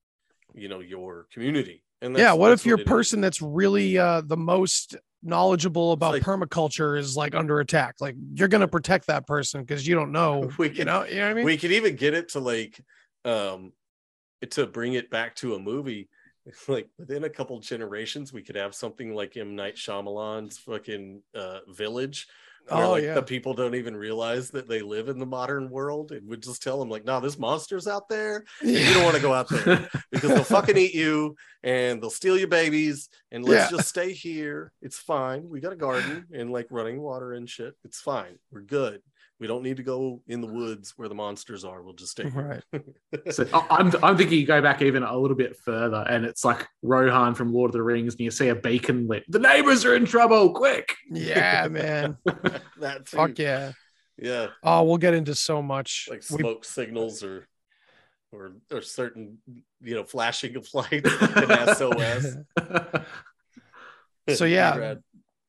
you 0.54 0.68
know, 0.68 0.78
your 0.78 1.26
community. 1.32 1.82
And 2.00 2.16
yeah. 2.16 2.32
What 2.32 2.52
if 2.52 2.64
your 2.64 2.78
person 2.78 3.20
that's 3.20 3.42
really 3.42 3.98
uh, 3.98 4.20
the 4.24 4.36
most 4.36 4.96
knowledgeable 5.22 5.92
about 5.92 6.12
like- 6.14 6.22
permaculture 6.22 6.98
is 6.98 7.16
like 7.16 7.34
under 7.34 7.60
attack? 7.60 7.96
Like 8.00 8.16
you're 8.34 8.48
gonna 8.48 8.68
protect 8.68 9.06
that 9.08 9.26
person 9.26 9.60
because 9.62 9.86
you 9.86 9.94
don't 9.94 10.12
know. 10.12 10.50
We 10.58 10.68
you 10.68 10.74
can- 10.74 10.86
know. 10.86 11.04
You 11.04 11.16
know 11.16 11.22
what 11.24 11.30
I 11.30 11.34
mean? 11.34 11.44
we 11.44 11.56
could 11.56 11.72
even 11.72 11.96
get 11.96 12.14
it 12.14 12.30
to 12.30 12.40
like 12.40 12.80
um 13.24 13.72
to 14.50 14.66
bring 14.66 14.94
it 14.94 15.10
back 15.10 15.34
to 15.36 15.54
a 15.54 15.58
movie 15.58 16.08
like 16.68 16.88
within 16.98 17.24
a 17.24 17.28
couple 17.28 17.58
generations 17.60 18.32
we 18.32 18.42
could 18.42 18.56
have 18.56 18.74
something 18.74 19.14
like 19.14 19.36
M 19.36 19.56
Night 19.56 19.76
Shyamalan's 19.76 20.58
fucking 20.58 21.22
uh 21.34 21.60
village 21.68 22.26
where 22.68 22.84
Oh, 22.84 22.90
like 22.92 23.02
yeah. 23.04 23.14
the 23.14 23.22
people 23.22 23.54
don't 23.54 23.74
even 23.74 23.96
realize 23.96 24.50
that 24.50 24.68
they 24.68 24.82
live 24.82 25.08
in 25.08 25.18
the 25.18 25.26
modern 25.26 25.70
world 25.70 26.12
and 26.12 26.28
would 26.28 26.42
just 26.42 26.62
tell 26.62 26.78
them 26.78 26.88
like 26.90 27.04
no 27.04 27.20
this 27.20 27.38
monsters 27.38 27.86
out 27.86 28.08
there 28.08 28.44
and 28.60 28.70
you 28.70 28.94
don't 28.94 29.04
want 29.04 29.16
to 29.16 29.22
go 29.22 29.32
out 29.32 29.48
there 29.48 29.88
because 30.12 30.30
they'll 30.30 30.44
fucking 30.44 30.76
eat 30.76 30.94
you 30.94 31.36
and 31.62 32.02
they'll 32.02 32.10
steal 32.10 32.36
your 32.38 32.48
babies 32.48 33.08
and 33.32 33.44
let's 33.44 33.70
Yeah. 33.70 33.76
just 33.78 33.88
stay 33.88 34.12
here. 34.12 34.72
It's 34.82 34.98
fine. 34.98 35.48
We 35.48 35.60
got 35.60 35.72
a 35.72 35.76
garden 35.76 36.26
and 36.32 36.50
like 36.52 36.66
running 36.70 37.00
water 37.00 37.32
and 37.32 37.48
shit. 37.48 37.74
It's 37.84 38.00
fine. 38.00 38.38
We're 38.50 38.60
good 38.62 39.00
we 39.40 39.46
don't 39.46 39.62
need 39.62 39.76
to 39.76 39.82
go 39.82 40.20
in 40.26 40.40
the 40.40 40.46
woods 40.48 40.94
where 40.96 41.08
the 41.08 41.14
monsters 41.14 41.64
are 41.64 41.80
we'll 41.82 41.94
just 41.94 42.12
stay 42.12 42.28
here. 42.30 42.62
Right. 42.72 43.32
So 43.32 43.46
I- 43.52 43.66
I'm, 43.70 43.92
I'm 44.02 44.16
thinking 44.16 44.38
you 44.38 44.46
go 44.46 44.60
back 44.60 44.82
even 44.82 45.02
a 45.02 45.16
little 45.16 45.36
bit 45.36 45.56
further, 45.56 46.04
and 46.08 46.24
it's 46.24 46.44
like 46.44 46.66
Rohan 46.82 47.34
from 47.34 47.52
Lord 47.54 47.68
of 47.70 47.72
the 47.74 47.82
Rings, 47.82 48.14
and 48.14 48.20
you 48.20 48.30
see 48.30 48.48
a 48.48 48.54
beacon 48.56 49.06
lit. 49.08 49.24
The 49.28 49.38
neighbors 49.38 49.84
are 49.84 49.94
in 49.94 50.06
trouble! 50.06 50.50
Quick! 50.52 50.94
Yeah, 51.10 51.68
man. 51.70 52.16
that 52.80 53.06
too. 53.06 53.16
Fuck 53.16 53.38
yeah. 53.38 53.72
yeah 54.16 54.48
Oh, 54.62 54.82
we'll 54.84 54.96
get 54.98 55.14
into 55.14 55.34
so 55.34 55.62
much. 55.62 56.08
like 56.10 56.22
We- 56.30 56.38
smoke 56.38 56.64
signals 56.64 57.22
or 57.22 57.46
or 58.32 58.52
or 58.70 58.82
certain 58.82 59.38
you 59.80 59.94
know 59.94 60.04
flashing 60.04 60.54
of 60.56 60.68
lights 60.74 61.08
like 61.22 61.50
an 61.50 61.74
sos 61.76 62.36
So, 64.36 64.44
yeah. 64.44 64.96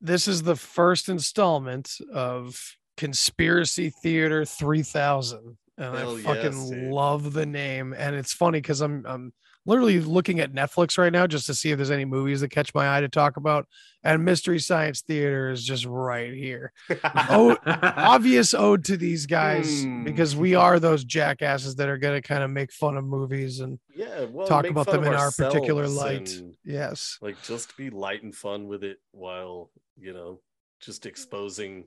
This 0.01 0.29
is 0.29 0.43
the 0.43 0.55
first 0.55 1.09
installment 1.09 1.97
of 2.13 2.77
Conspiracy 2.99 3.89
Theatre 3.89 4.45
3000. 4.45 5.57
And 5.77 5.97
Hell 5.97 6.17
I 6.17 6.21
fucking 6.21 6.69
dude. 6.69 6.91
love 6.91 7.31
the 7.33 7.45
name. 7.45 7.93
And 7.97 8.15
it's 8.15 8.33
funny 8.33 8.59
because 8.59 8.81
I'm 8.81 9.05
I'm 9.07 9.33
literally 9.65 9.99
looking 10.01 10.39
at 10.41 10.51
Netflix 10.53 10.97
right 10.97 11.11
now 11.13 11.25
just 11.27 11.45
to 11.45 11.53
see 11.53 11.71
if 11.71 11.77
there's 11.77 11.91
any 11.91 12.03
movies 12.05 12.41
that 12.41 12.49
catch 12.49 12.73
my 12.73 12.97
eye 12.97 13.01
to 13.01 13.07
talk 13.07 13.37
about. 13.37 13.65
And 14.03 14.25
Mystery 14.25 14.59
Science 14.59 15.01
Theater 15.01 15.51
is 15.51 15.63
just 15.63 15.85
right 15.85 16.33
here. 16.33 16.73
Oh, 17.29 17.55
obvious 17.65 18.53
ode 18.53 18.83
to 18.85 18.97
these 18.97 19.25
guys 19.25 19.83
Hmm. 19.83 20.03
because 20.03 20.35
we 20.35 20.53
are 20.55 20.79
those 20.79 21.03
jackasses 21.05 21.75
that 21.75 21.87
are 21.87 21.97
gonna 21.97 22.21
kind 22.21 22.43
of 22.43 22.49
make 22.51 22.71
fun 22.73 22.97
of 22.97 23.05
movies 23.05 23.59
and 23.61 23.79
yeah 23.95 24.25
well 24.25 24.47
talk 24.47 24.65
about 24.67 24.87
them 24.87 25.03
in 25.05 25.13
our 25.13 25.31
particular 25.31 25.87
light. 25.87 26.29
Yes. 26.65 27.17
like 27.21 27.41
just 27.43 27.75
be 27.77 27.89
light 27.89 28.23
and 28.23 28.35
fun 28.35 28.67
with 28.67 28.83
it 28.83 28.97
while 29.11 29.69
you 29.97 30.11
know 30.13 30.41
just 30.81 31.05
exposing 31.05 31.85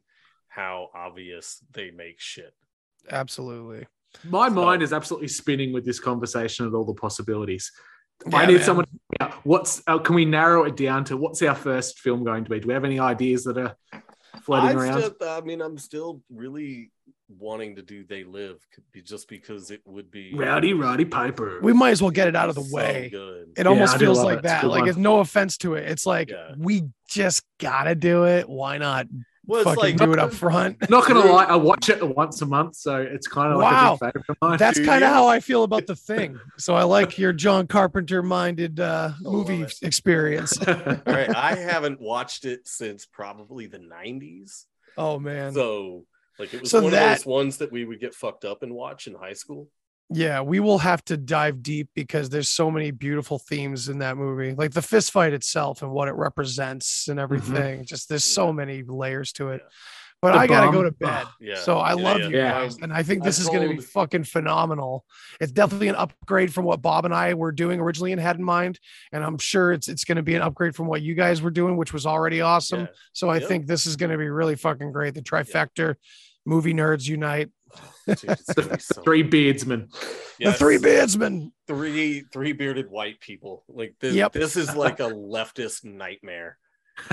how 0.54 0.88
obvious 0.94 1.58
they 1.72 1.90
make 1.90 2.20
shit 2.20 2.54
Absolutely. 3.10 3.86
My 4.28 4.48
mind 4.48 4.82
is 4.82 4.92
absolutely 4.92 5.26
spinning 5.28 5.72
with 5.72 5.84
this 5.84 5.98
conversation 5.98 6.66
and 6.66 6.74
all 6.74 6.84
the 6.84 6.94
possibilities. 6.94 7.72
I 8.32 8.46
need 8.46 8.56
man. 8.56 8.62
someone. 8.62 8.86
To 9.20 9.26
What's 9.42 9.82
uh, 9.88 9.98
can 9.98 10.14
we 10.14 10.24
narrow 10.24 10.62
it 10.64 10.76
down 10.76 11.02
to? 11.06 11.16
What's 11.16 11.42
our 11.42 11.54
first 11.56 11.98
film 11.98 12.22
going 12.22 12.44
to 12.44 12.50
be? 12.50 12.60
Do 12.60 12.68
we 12.68 12.74
have 12.74 12.84
any 12.84 13.00
ideas 13.00 13.42
that 13.44 13.58
are 13.58 13.74
floating 14.42 14.68
I 14.68 14.72
around? 14.80 15.02
still, 15.02 15.28
I 15.28 15.40
mean, 15.40 15.60
I'm 15.60 15.78
still 15.78 16.22
really 16.30 16.92
wanting 17.28 17.74
to 17.76 17.82
do 17.82 18.04
They 18.04 18.22
Live 18.22 18.58
c- 18.76 18.82
be- 18.92 19.02
just 19.02 19.28
because 19.28 19.72
it 19.72 19.80
would 19.86 20.10
be 20.12 20.32
Rowdy 20.34 20.74
Roddy 20.74 21.06
Piper. 21.06 21.58
We 21.60 21.72
might 21.72 21.90
as 21.90 22.02
well 22.02 22.12
get 22.12 22.28
it 22.28 22.36
out 22.36 22.48
of 22.50 22.54
the 22.54 22.62
so 22.62 22.76
way. 22.76 23.08
good. 23.10 23.48
It 23.56 23.62
Yeah, 23.64 23.68
almost 23.70 23.96
I 23.96 23.98
feels 23.98 24.22
like 24.22 24.38
it. 24.38 24.42
That. 24.44 24.60
good 24.62 24.68
Like, 24.68 24.80
one. 24.82 24.88
it's 24.90 24.98
no 24.98 25.18
offense 25.18 25.56
to 25.58 25.74
it. 25.74 25.88
It's 25.90 26.06
like 26.06 26.30
Yeah. 26.30 26.52
we 26.56 26.82
just 27.08 27.42
gotta 27.58 27.96
do 27.96 28.24
it. 28.26 28.48
Why 28.48 28.78
not 28.78 29.06
Well, 29.44 29.60
it's 29.62 29.70
fucking 29.70 29.98
like 29.98 30.06
do 30.06 30.12
it 30.12 30.18
up 30.20 30.32
front? 30.32 30.76
Not 30.90 31.06
gonna 31.08 31.22
Drew- 31.22 31.32
lie, 31.32 31.44
I 31.44 31.56
watch 31.56 31.88
it 31.88 32.00
once 32.16 32.40
a 32.42 32.46
month, 32.46 32.76
so 32.76 32.96
it's 33.00 33.26
kind 33.26 33.52
of 33.52 33.58
Wow. 33.60 33.98
like 34.00 34.00
a 34.00 34.12
favorite 34.12 34.24
of 34.30 34.36
mine. 34.40 34.58
That's 34.58 34.78
kind 34.78 35.02
of 35.02 35.10
how 35.10 35.26
I 35.26 35.40
feel 35.40 35.64
about 35.64 35.86
the 35.86 35.96
thing. 35.96 36.38
So 36.58 36.74
I 36.74 36.84
like 36.84 37.18
your 37.18 37.32
John 37.32 37.66
Carpenter 37.66 38.22
minded 38.22 38.78
uh, 38.78 39.10
movie 39.20 39.62
it. 39.62 39.74
experience. 39.82 40.56
All 40.68 40.74
right, 41.06 41.34
I 41.34 41.56
haven't 41.56 42.00
watched 42.00 42.44
it 42.44 42.68
since 42.68 43.04
probably 43.04 43.66
the 43.66 43.78
90s. 43.80 44.66
Oh 44.96 45.18
man. 45.18 45.52
So, 45.54 46.04
like, 46.38 46.54
it 46.54 46.60
was 46.60 46.70
So 46.70 46.82
one 46.82 46.92
that- 46.92 47.12
of 47.12 47.18
those 47.18 47.26
ones 47.26 47.56
that 47.58 47.72
we 47.72 47.84
would 47.84 47.98
get 47.98 48.14
fucked 48.14 48.44
up 48.44 48.62
and 48.62 48.72
watch 48.74 49.06
in 49.08 49.14
high 49.14 49.32
school. 49.32 49.68
Yeah, 50.10 50.42
we 50.42 50.60
will 50.60 50.78
have 50.78 51.04
to 51.06 51.16
dive 51.16 51.62
deep 51.62 51.88
because 51.94 52.28
there's 52.28 52.48
so 52.48 52.70
many 52.70 52.90
beautiful 52.90 53.38
themes 53.38 53.88
in 53.88 53.98
that 53.98 54.16
movie. 54.16 54.54
Like 54.54 54.72
the 54.72 54.82
fist 54.82 55.10
fight 55.10 55.32
itself 55.32 55.82
and 55.82 55.90
what 55.90 56.08
it 56.08 56.12
represents 56.12 57.08
and 57.08 57.18
mm-hmm. 57.18 57.22
everything. 57.22 57.84
Just 57.86 58.08
there's 58.08 58.24
so 58.24 58.46
Yeah. 58.46 58.52
many 58.52 58.82
layers 58.82 59.32
to 59.34 59.50
it. 59.50 59.62
But 60.20 60.32
The 60.32 60.38
I 60.38 60.46
gotta 60.46 60.70
go 60.70 60.84
to 60.84 60.92
bed. 60.92 61.26
Yeah. 61.40 61.56
So 61.56 61.78
I 61.78 61.94
Yeah, 61.94 62.02
love 62.02 62.20
yeah. 62.20 62.26
you 62.26 62.36
guys, 62.36 62.76
and 62.76 62.92
I 62.92 63.02
think 63.02 63.22
I 63.22 63.26
this 63.26 63.40
is 63.40 63.48
going 63.48 63.68
to 63.68 63.74
be 63.74 63.82
fucking 63.82 64.22
phenomenal. 64.22 65.04
It's 65.40 65.50
definitely 65.50 65.88
an 65.88 65.96
upgrade 65.96 66.54
from 66.54 66.64
what 66.64 66.80
Bob 66.80 67.04
and 67.04 67.12
I 67.12 67.34
were 67.34 67.50
doing 67.50 67.80
originally 67.80 68.12
and 68.12 68.20
had 68.20 68.36
in 68.36 68.44
mind, 68.44 68.78
and 69.12 69.24
I'm 69.24 69.36
sure 69.38 69.72
it's 69.72 69.88
it's 69.88 70.04
going 70.04 70.16
to 70.16 70.22
be 70.22 70.36
an 70.36 70.42
upgrade 70.42 70.76
from 70.76 70.86
what 70.86 71.02
you 71.02 71.14
guys 71.14 71.42
were 71.42 71.50
doing, 71.50 71.76
which 71.76 71.92
was 71.92 72.06
already 72.06 72.40
awesome. 72.40 72.88
So 73.12 73.30
I 73.30 73.40
think 73.40 73.66
this 73.66 73.84
is 73.84 73.96
going 73.96 74.12
to 74.12 74.18
be 74.18 74.28
really 74.28 74.54
fucking 74.54 74.92
great. 74.92 75.14
The 75.14 75.22
trifecta, 75.22 75.96
movie 76.46 76.74
nerds 76.74 77.08
unite. 77.08 77.50
Oh, 77.74 78.14
dude, 78.14 78.30
it's 78.30 78.52
gonna 78.54 78.80
so- 78.80 79.02
Three 79.02 79.22
beardsmen. 79.22 79.88
The 80.40 80.52
three 80.52 80.78
beardsmen. 80.78 81.52
three 81.66 82.24
three 82.32 82.52
bearded 82.52 82.90
white 82.90 83.20
people. 83.20 83.64
Like 83.68 83.94
this, 84.00 84.14
Yep. 84.14 84.32
this 84.32 84.56
is 84.56 84.74
like 84.74 85.00
a 85.00 85.04
leftist 85.10 85.84
nightmare. 85.84 86.58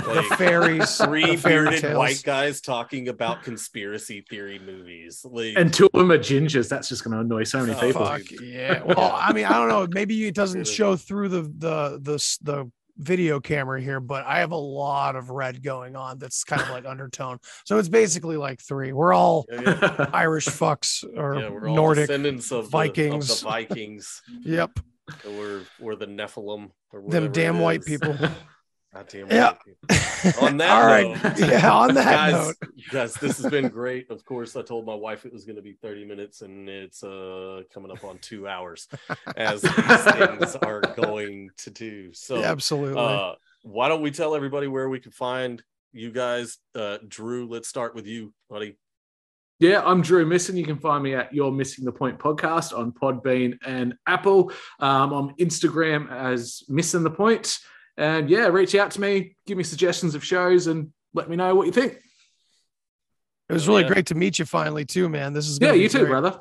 The 0.04 0.08
Like 0.14 0.26
fairies. 0.38 0.96
three 0.98 1.24
the 1.24 1.36
fairy 1.38 1.64
bearded 1.64 1.80
tales. 1.80 1.96
white 1.96 2.22
guys 2.24 2.60
talking 2.60 3.08
about 3.08 3.42
conspiracy 3.42 4.24
theory 4.28 4.58
movies. 4.58 5.24
Like 5.24 5.54
And 5.56 5.72
two 5.72 5.86
of 5.86 5.92
them 5.92 6.12
are 6.12 6.18
gingers. 6.18 6.68
That's 6.68 6.88
just 6.88 7.02
going 7.02 7.14
to 7.14 7.20
annoy 7.20 7.44
so 7.44 7.60
many 7.64 7.72
Oh, 7.72 7.80
people. 7.80 8.04
Fuck 8.04 8.22
yeah. 8.42 8.82
Well, 8.82 9.12
I 9.14 9.32
mean, 9.32 9.46
I 9.46 9.52
don't 9.54 9.68
know. 9.68 9.86
Maybe 9.90 10.26
it 10.26 10.34
doesn't 10.42 10.66
show 10.66 10.96
through 10.96 11.28
the 11.30 11.42
the 11.42 11.98
the 12.02 12.38
the 12.42 12.70
video 13.00 13.40
camera 13.40 13.80
here, 13.80 14.00
but 14.00 14.24
I 14.26 14.40
have 14.40 14.52
a 14.52 14.56
lot 14.56 15.16
of 15.16 15.30
red 15.30 15.62
going 15.62 15.96
on. 15.96 16.18
That's 16.18 16.44
kind 16.44 16.62
of 16.62 16.70
like 16.70 16.84
undertone. 16.84 17.38
So 17.64 17.78
it's 17.78 17.88
basically 17.88 18.36
like 18.36 18.60
three. 18.60 18.92
We're 18.92 19.12
all 19.12 19.46
yeah, 19.50 19.60
yeah. 19.80 20.10
Irish 20.12 20.46
fucks 20.46 21.04
or 21.16 21.38
Yeah, 21.40 21.48
we're 21.48 21.68
all 21.68 21.74
Nordic. 21.74 22.06
descendants 22.08 22.52
of 22.52 22.68
Vikings. 22.70 23.26
The, 23.28 23.32
of 23.34 23.40
the 23.40 23.44
Vikings. 23.44 24.22
Yep. 24.44 24.78
or 25.28 25.62
or 25.82 25.96
the 25.96 26.06
Nephilim. 26.06 26.70
Them 27.08 27.32
damn 27.32 27.58
white 27.58 27.84
people. 27.84 28.16
God 28.92 29.06
damn 29.08 29.30
Yeah. 29.30 29.54
On 30.40 30.56
that 30.56 30.70
all 30.82 30.86
right. 30.86 31.22
note, 31.22 31.38
Yeah. 31.38 31.72
On 31.72 31.94
that 31.94 32.04
guys, 32.04 32.32
note. 32.32 32.56
guys, 32.90 33.14
this 33.14 33.38
has 33.40 33.50
been 33.50 33.68
great. 33.80 34.10
Of 34.10 34.24
course, 34.24 34.56
I 34.56 34.62
told 34.62 34.84
my 34.84 34.94
wife 34.94 35.24
it 35.24 35.32
was 35.32 35.44
going 35.44 35.56
to 35.56 35.62
be 35.62 35.74
30 35.74 36.04
minutes, 36.06 36.42
and 36.42 36.68
it's 36.68 37.04
uh 37.04 37.62
coming 37.72 37.90
up 37.92 38.02
on 38.04 38.18
two 38.18 38.48
hours, 38.48 38.88
as 39.36 39.62
these 39.62 40.04
things 40.04 40.56
are 40.56 40.80
going 40.96 41.50
to 41.58 41.70
do. 41.70 42.12
So, 42.12 42.42
Absolutely. 42.42 43.00
uh, 43.00 43.34
why 43.62 43.88
don't 43.88 44.02
we 44.02 44.10
tell 44.10 44.34
everybody 44.34 44.66
where 44.66 44.88
we 44.88 44.98
can 44.98 45.12
find 45.12 45.62
you 45.92 46.10
guys? 46.10 46.58
Uh, 46.74 46.98
Drew, 47.06 47.48
let's 47.48 47.68
start 47.68 47.94
with 47.94 48.06
you, 48.06 48.32
buddy. 48.48 48.76
Yeah, 49.60 49.82
I'm 49.84 50.00
Drew 50.00 50.24
Misson. 50.24 50.56
You 50.56 50.64
can 50.64 50.78
find 50.78 51.04
me 51.04 51.14
at 51.14 51.34
Your 51.34 51.52
Missing 51.52 51.84
the 51.84 51.92
Point 51.92 52.18
podcast 52.18 52.76
on 52.76 52.92
Podbean 52.92 53.58
and 53.64 53.94
Apple. 54.06 54.50
Um, 54.80 55.12
on 55.12 55.34
Instagram 55.36 56.10
as 56.10 56.62
Missing 56.68 57.02
the 57.02 57.10
Point. 57.10 57.58
And 58.00 58.30
yeah, 58.30 58.46
reach 58.46 58.74
out 58.74 58.92
to 58.92 59.00
me, 59.00 59.36
give 59.46 59.58
me 59.58 59.62
suggestions 59.62 60.14
of 60.14 60.24
shows, 60.24 60.68
and 60.68 60.90
let 61.12 61.28
me 61.28 61.36
know 61.36 61.54
what 61.54 61.66
you 61.66 61.72
think. 61.72 61.98
it 63.46 63.52
was 63.52 63.68
really 63.68 63.82
yeah. 63.82 63.88
great 63.88 64.06
to 64.06 64.14
meet 64.14 64.38
you 64.38 64.46
finally, 64.46 64.86
too, 64.86 65.10
man. 65.10 65.34
This 65.34 65.46
is 65.46 65.58
Yeah, 65.60 65.74
you 65.74 65.86
too, 65.86 65.98
great. 65.98 66.08
brother. 66.08 66.40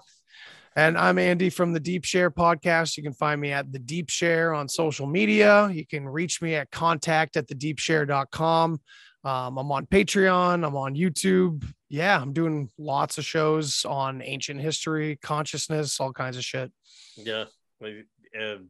And 0.77 0.97
I'm 0.97 1.19
Andy 1.19 1.49
from 1.49 1.73
the 1.73 1.79
Deep 1.81 2.05
Share 2.05 2.31
podcast. 2.31 2.95
You 2.95 3.03
can 3.03 3.11
find 3.11 3.41
me 3.41 3.51
at 3.51 3.73
the 3.73 3.79
Deep 3.79 4.09
Share 4.09 4.53
on 4.53 4.69
social 4.69 5.05
media. 5.05 5.69
You 5.69 5.85
can 5.85 6.07
reach 6.07 6.41
me 6.41 6.55
at 6.55 6.71
contact 6.71 7.35
at 7.35 7.49
the 7.49 7.55
deepshare.com. 7.55 8.79
Um, 9.25 9.57
I'm 9.57 9.69
on 9.69 9.85
Patreon. 9.85 10.65
I'm 10.65 10.77
on 10.77 10.95
YouTube. 10.95 11.69
Yeah, 11.89 12.21
I'm 12.21 12.31
doing 12.31 12.69
lots 12.77 13.17
of 13.17 13.25
shows 13.25 13.83
on 13.83 14.21
ancient 14.21 14.61
history, 14.61 15.19
consciousness, 15.21 15.99
all 15.99 16.13
kinds 16.13 16.37
of 16.37 16.45
shit. 16.45 16.71
Yeah, 17.17 17.45
and 17.81 18.69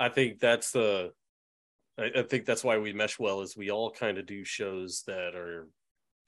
I 0.00 0.08
think 0.08 0.40
that's 0.40 0.72
the. 0.72 1.12
I, 1.98 2.10
I 2.16 2.22
think 2.22 2.44
that's 2.44 2.64
why 2.64 2.78
we 2.78 2.92
mesh 2.92 3.18
well. 3.18 3.40
Is 3.40 3.56
we 3.56 3.70
all 3.70 3.90
kind 3.90 4.18
of 4.18 4.26
do 4.26 4.44
shows 4.44 5.02
that 5.06 5.34
are 5.34 5.68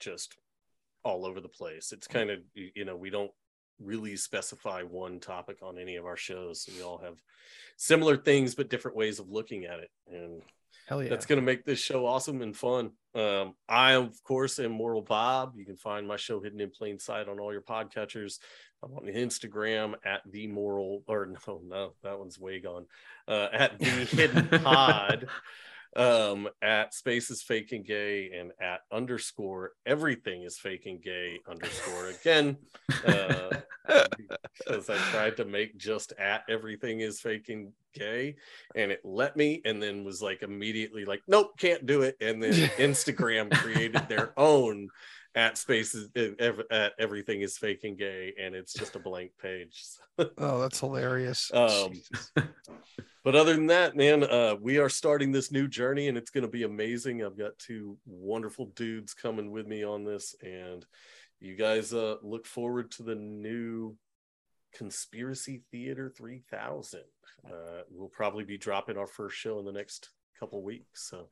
just 0.01 0.37
all 1.05 1.27
over 1.27 1.41
the 1.41 1.49
place. 1.49 1.93
It's 1.93 2.07
mm-hmm. 2.07 2.19
kind 2.19 2.31
of 2.31 2.39
you 2.55 2.71
you 2.75 2.85
know 2.85 2.97
we 2.97 3.11
don't 3.11 3.31
really 3.81 4.17
specify 4.17 4.83
one 4.83 5.21
topic 5.21 5.59
on 5.63 5.79
any 5.79 5.97
of 5.97 6.05
our 6.05 6.17
shows. 6.17 6.69
We 6.75 6.83
all 6.83 6.99
have 6.99 7.21
similar 7.77 8.17
things 8.17 8.55
but 8.55 8.71
different 8.71 8.97
ways 8.97 9.19
of 9.19 9.31
looking 9.31 9.65
at 9.65 9.81
it, 9.81 9.91
and 10.11 10.43
Hell 10.87 11.03
yeah. 11.03 11.09
that's 11.09 11.27
going 11.27 11.41
to 11.41 11.45
make 11.45 11.65
this 11.65 11.79
show 11.79 12.07
awesome 12.07 12.43
and 12.43 12.57
fun. 12.57 12.91
Um, 13.15 13.55
I, 13.69 13.93
of 13.93 14.23
course, 14.23 14.59
am 14.59 14.73
Moral 14.73 15.03
Bob. 15.03 15.55
You 15.57 15.65
can 15.65 15.77
find 15.77 16.07
my 16.07 16.17
show 16.17 16.41
hidden 16.41 16.61
in 16.61 16.71
plain 16.71 16.99
sight 16.99 17.29
on 17.29 17.39
all 17.39 17.53
your 17.53 17.63
podcatchers. 17.63 18.39
I'm 18.83 18.93
on 18.93 19.05
Instagram 19.05 19.95
at 20.05 20.21
the 20.31 20.47
Moral, 20.47 21.03
or 21.07 21.27
no, 21.47 21.61
no, 21.65 21.93
that 22.03 22.19
one's 22.19 22.39
way 22.39 22.61
gone. 22.61 22.87
Uh, 23.27 23.49
at 23.53 23.79
the 23.79 23.87
Hidden 24.11 24.61
Pod, 24.63 25.29
um, 25.97 26.49
at 26.63 26.95
Space 26.95 27.31
is 27.31 27.43
Fake 27.43 27.73
and 27.73 27.85
Gay, 27.85 28.31
and 28.39 28.53
at 28.61 28.81
underscore 28.93 29.73
Everything 29.87 30.43
is 30.43 30.59
Fake 30.59 30.87
and 30.87 31.03
Gay 31.03 31.41
underscore 31.49 32.09
again. 32.09 32.57
Uh, 33.07 33.51
because 34.59 34.89
I 34.89 34.97
tried 35.11 35.37
to 35.37 35.45
make 35.45 35.77
just 35.77 36.13
at 36.19 36.43
everything 36.49 37.01
is 37.01 37.21
fake 37.21 37.49
and 37.49 37.73
gay, 37.95 38.37
and 38.75 38.91
it 38.91 39.01
let 39.05 39.37
me, 39.37 39.61
and 39.65 39.83
then 39.83 40.05
was 40.05 40.23
like 40.23 40.43
immediately 40.43 41.05
like, 41.05 41.23
nope, 41.29 41.59
can't 41.59 41.87
do 41.87 42.03
it. 42.03 42.17
And 42.21 42.43
then 42.43 42.53
Instagram 42.79 43.53
created 43.53 44.09
their 44.09 44.33
own 44.37 44.89
at 45.35 45.59
spaces 45.59 46.09
at 46.71 46.93
everything 46.99 47.41
is 47.43 47.59
fake 47.59 47.85
and 47.85 47.99
gay, 47.99 48.35
and 48.41 48.55
it's 48.55 48.73
just 48.73 48.97
a 48.97 49.01
blank 49.01 49.33
page. 49.41 49.83
oh, 50.39 50.61
that's 50.61 50.81
hilarious. 50.81 51.51
Um, 51.55 51.93
But 53.25 53.35
other 53.35 53.55
than 53.55 53.69
that, 53.69 53.97
man, 53.97 54.23
uh, 54.23 54.57
we 54.61 54.77
are 54.77 54.91
starting 54.91 55.33
this 55.33 55.51
new 55.51 55.67
journey, 55.67 56.09
and 56.09 56.19
it's 56.19 56.31
going 56.31 56.43
to 56.43 56.51
be 56.51 56.65
amazing. 56.65 57.25
I've 57.25 57.39
got 57.39 57.59
two 57.59 57.97
wonderful 58.05 58.67
dudes 58.77 59.15
coming 59.15 59.51
with 59.51 59.67
me 59.67 59.83
on 59.83 60.05
this, 60.05 60.35
and 60.43 60.85
you 61.41 61.57
guys 61.57 61.95
uh, 61.95 62.17
look 62.23 62.45
forward 62.45 62.91
to 62.93 63.03
the 63.03 63.15
new 63.15 63.97
Conspiracy 64.75 65.63
Theatre 65.71 66.13
3000. 66.15 67.01
Uh, 67.47 67.53
we'll 67.91 68.11
probably 68.11 68.45
be 68.45 68.59
dropping 68.59 68.99
our 68.99 69.07
first 69.07 69.37
show 69.37 69.59
in 69.59 69.65
the 69.65 69.73
next 69.73 70.11
couple 70.39 70.63
weeks. 70.63 71.09
So, 71.09 71.31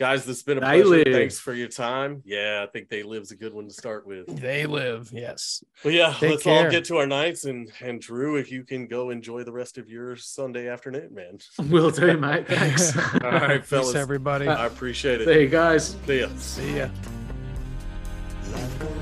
guys, 0.00 0.24
this 0.24 0.38
has 0.38 0.42
been 0.42 0.58
a 0.58 0.60
They 0.62 0.82
pleasure. 0.82 1.04
Live. 1.04 1.12
Thanks 1.14 1.38
for 1.38 1.52
your 1.52 1.68
time. 1.68 2.22
Yeah, 2.24 2.64
I 2.66 2.70
think 2.72 2.88
They 2.88 3.02
Live's 3.04 3.30
a 3.30 3.36
good 3.36 3.52
one 3.54 3.68
to 3.68 3.72
start 3.72 4.06
with. 4.06 4.26
They 4.40 4.64
live. 4.66 5.10
Yes. 5.12 5.62
But 5.84 5.92
yeah, 5.92 6.14
Take 6.18 6.30
let's 6.30 6.42
care. 6.42 6.64
all 6.64 6.70
get 6.70 6.86
to 6.86 6.96
our 6.96 7.06
nights 7.06 7.44
and 7.44 7.70
and 7.82 8.00
Drew, 8.00 8.36
if 8.36 8.50
you 8.50 8.64
can 8.64 8.86
go 8.86 9.10
enjoy 9.10 9.44
the 9.44 9.52
rest 9.52 9.76
of 9.78 9.88
your 9.90 10.16
Sunday 10.16 10.68
afternoon, 10.68 11.14
man. 11.14 11.38
We'll 11.70 11.90
do, 11.90 12.16
mate. 12.16 12.48
Thanks. 12.48 12.96
All 13.22 13.30
right, 13.30 13.60
Peace, 13.60 13.68
fellas. 13.68 13.94
everybody. 13.94 14.48
Uh, 14.48 14.56
I 14.56 14.66
appreciate 14.66 15.20
it. 15.20 15.26
See 15.28 15.40
you 15.42 15.48
guys. 15.48 15.96
See 16.06 16.20
ya. 16.20 16.28
See 16.38 16.76
ya. 16.78 16.88
Life 18.52 18.78
goes 18.80 18.99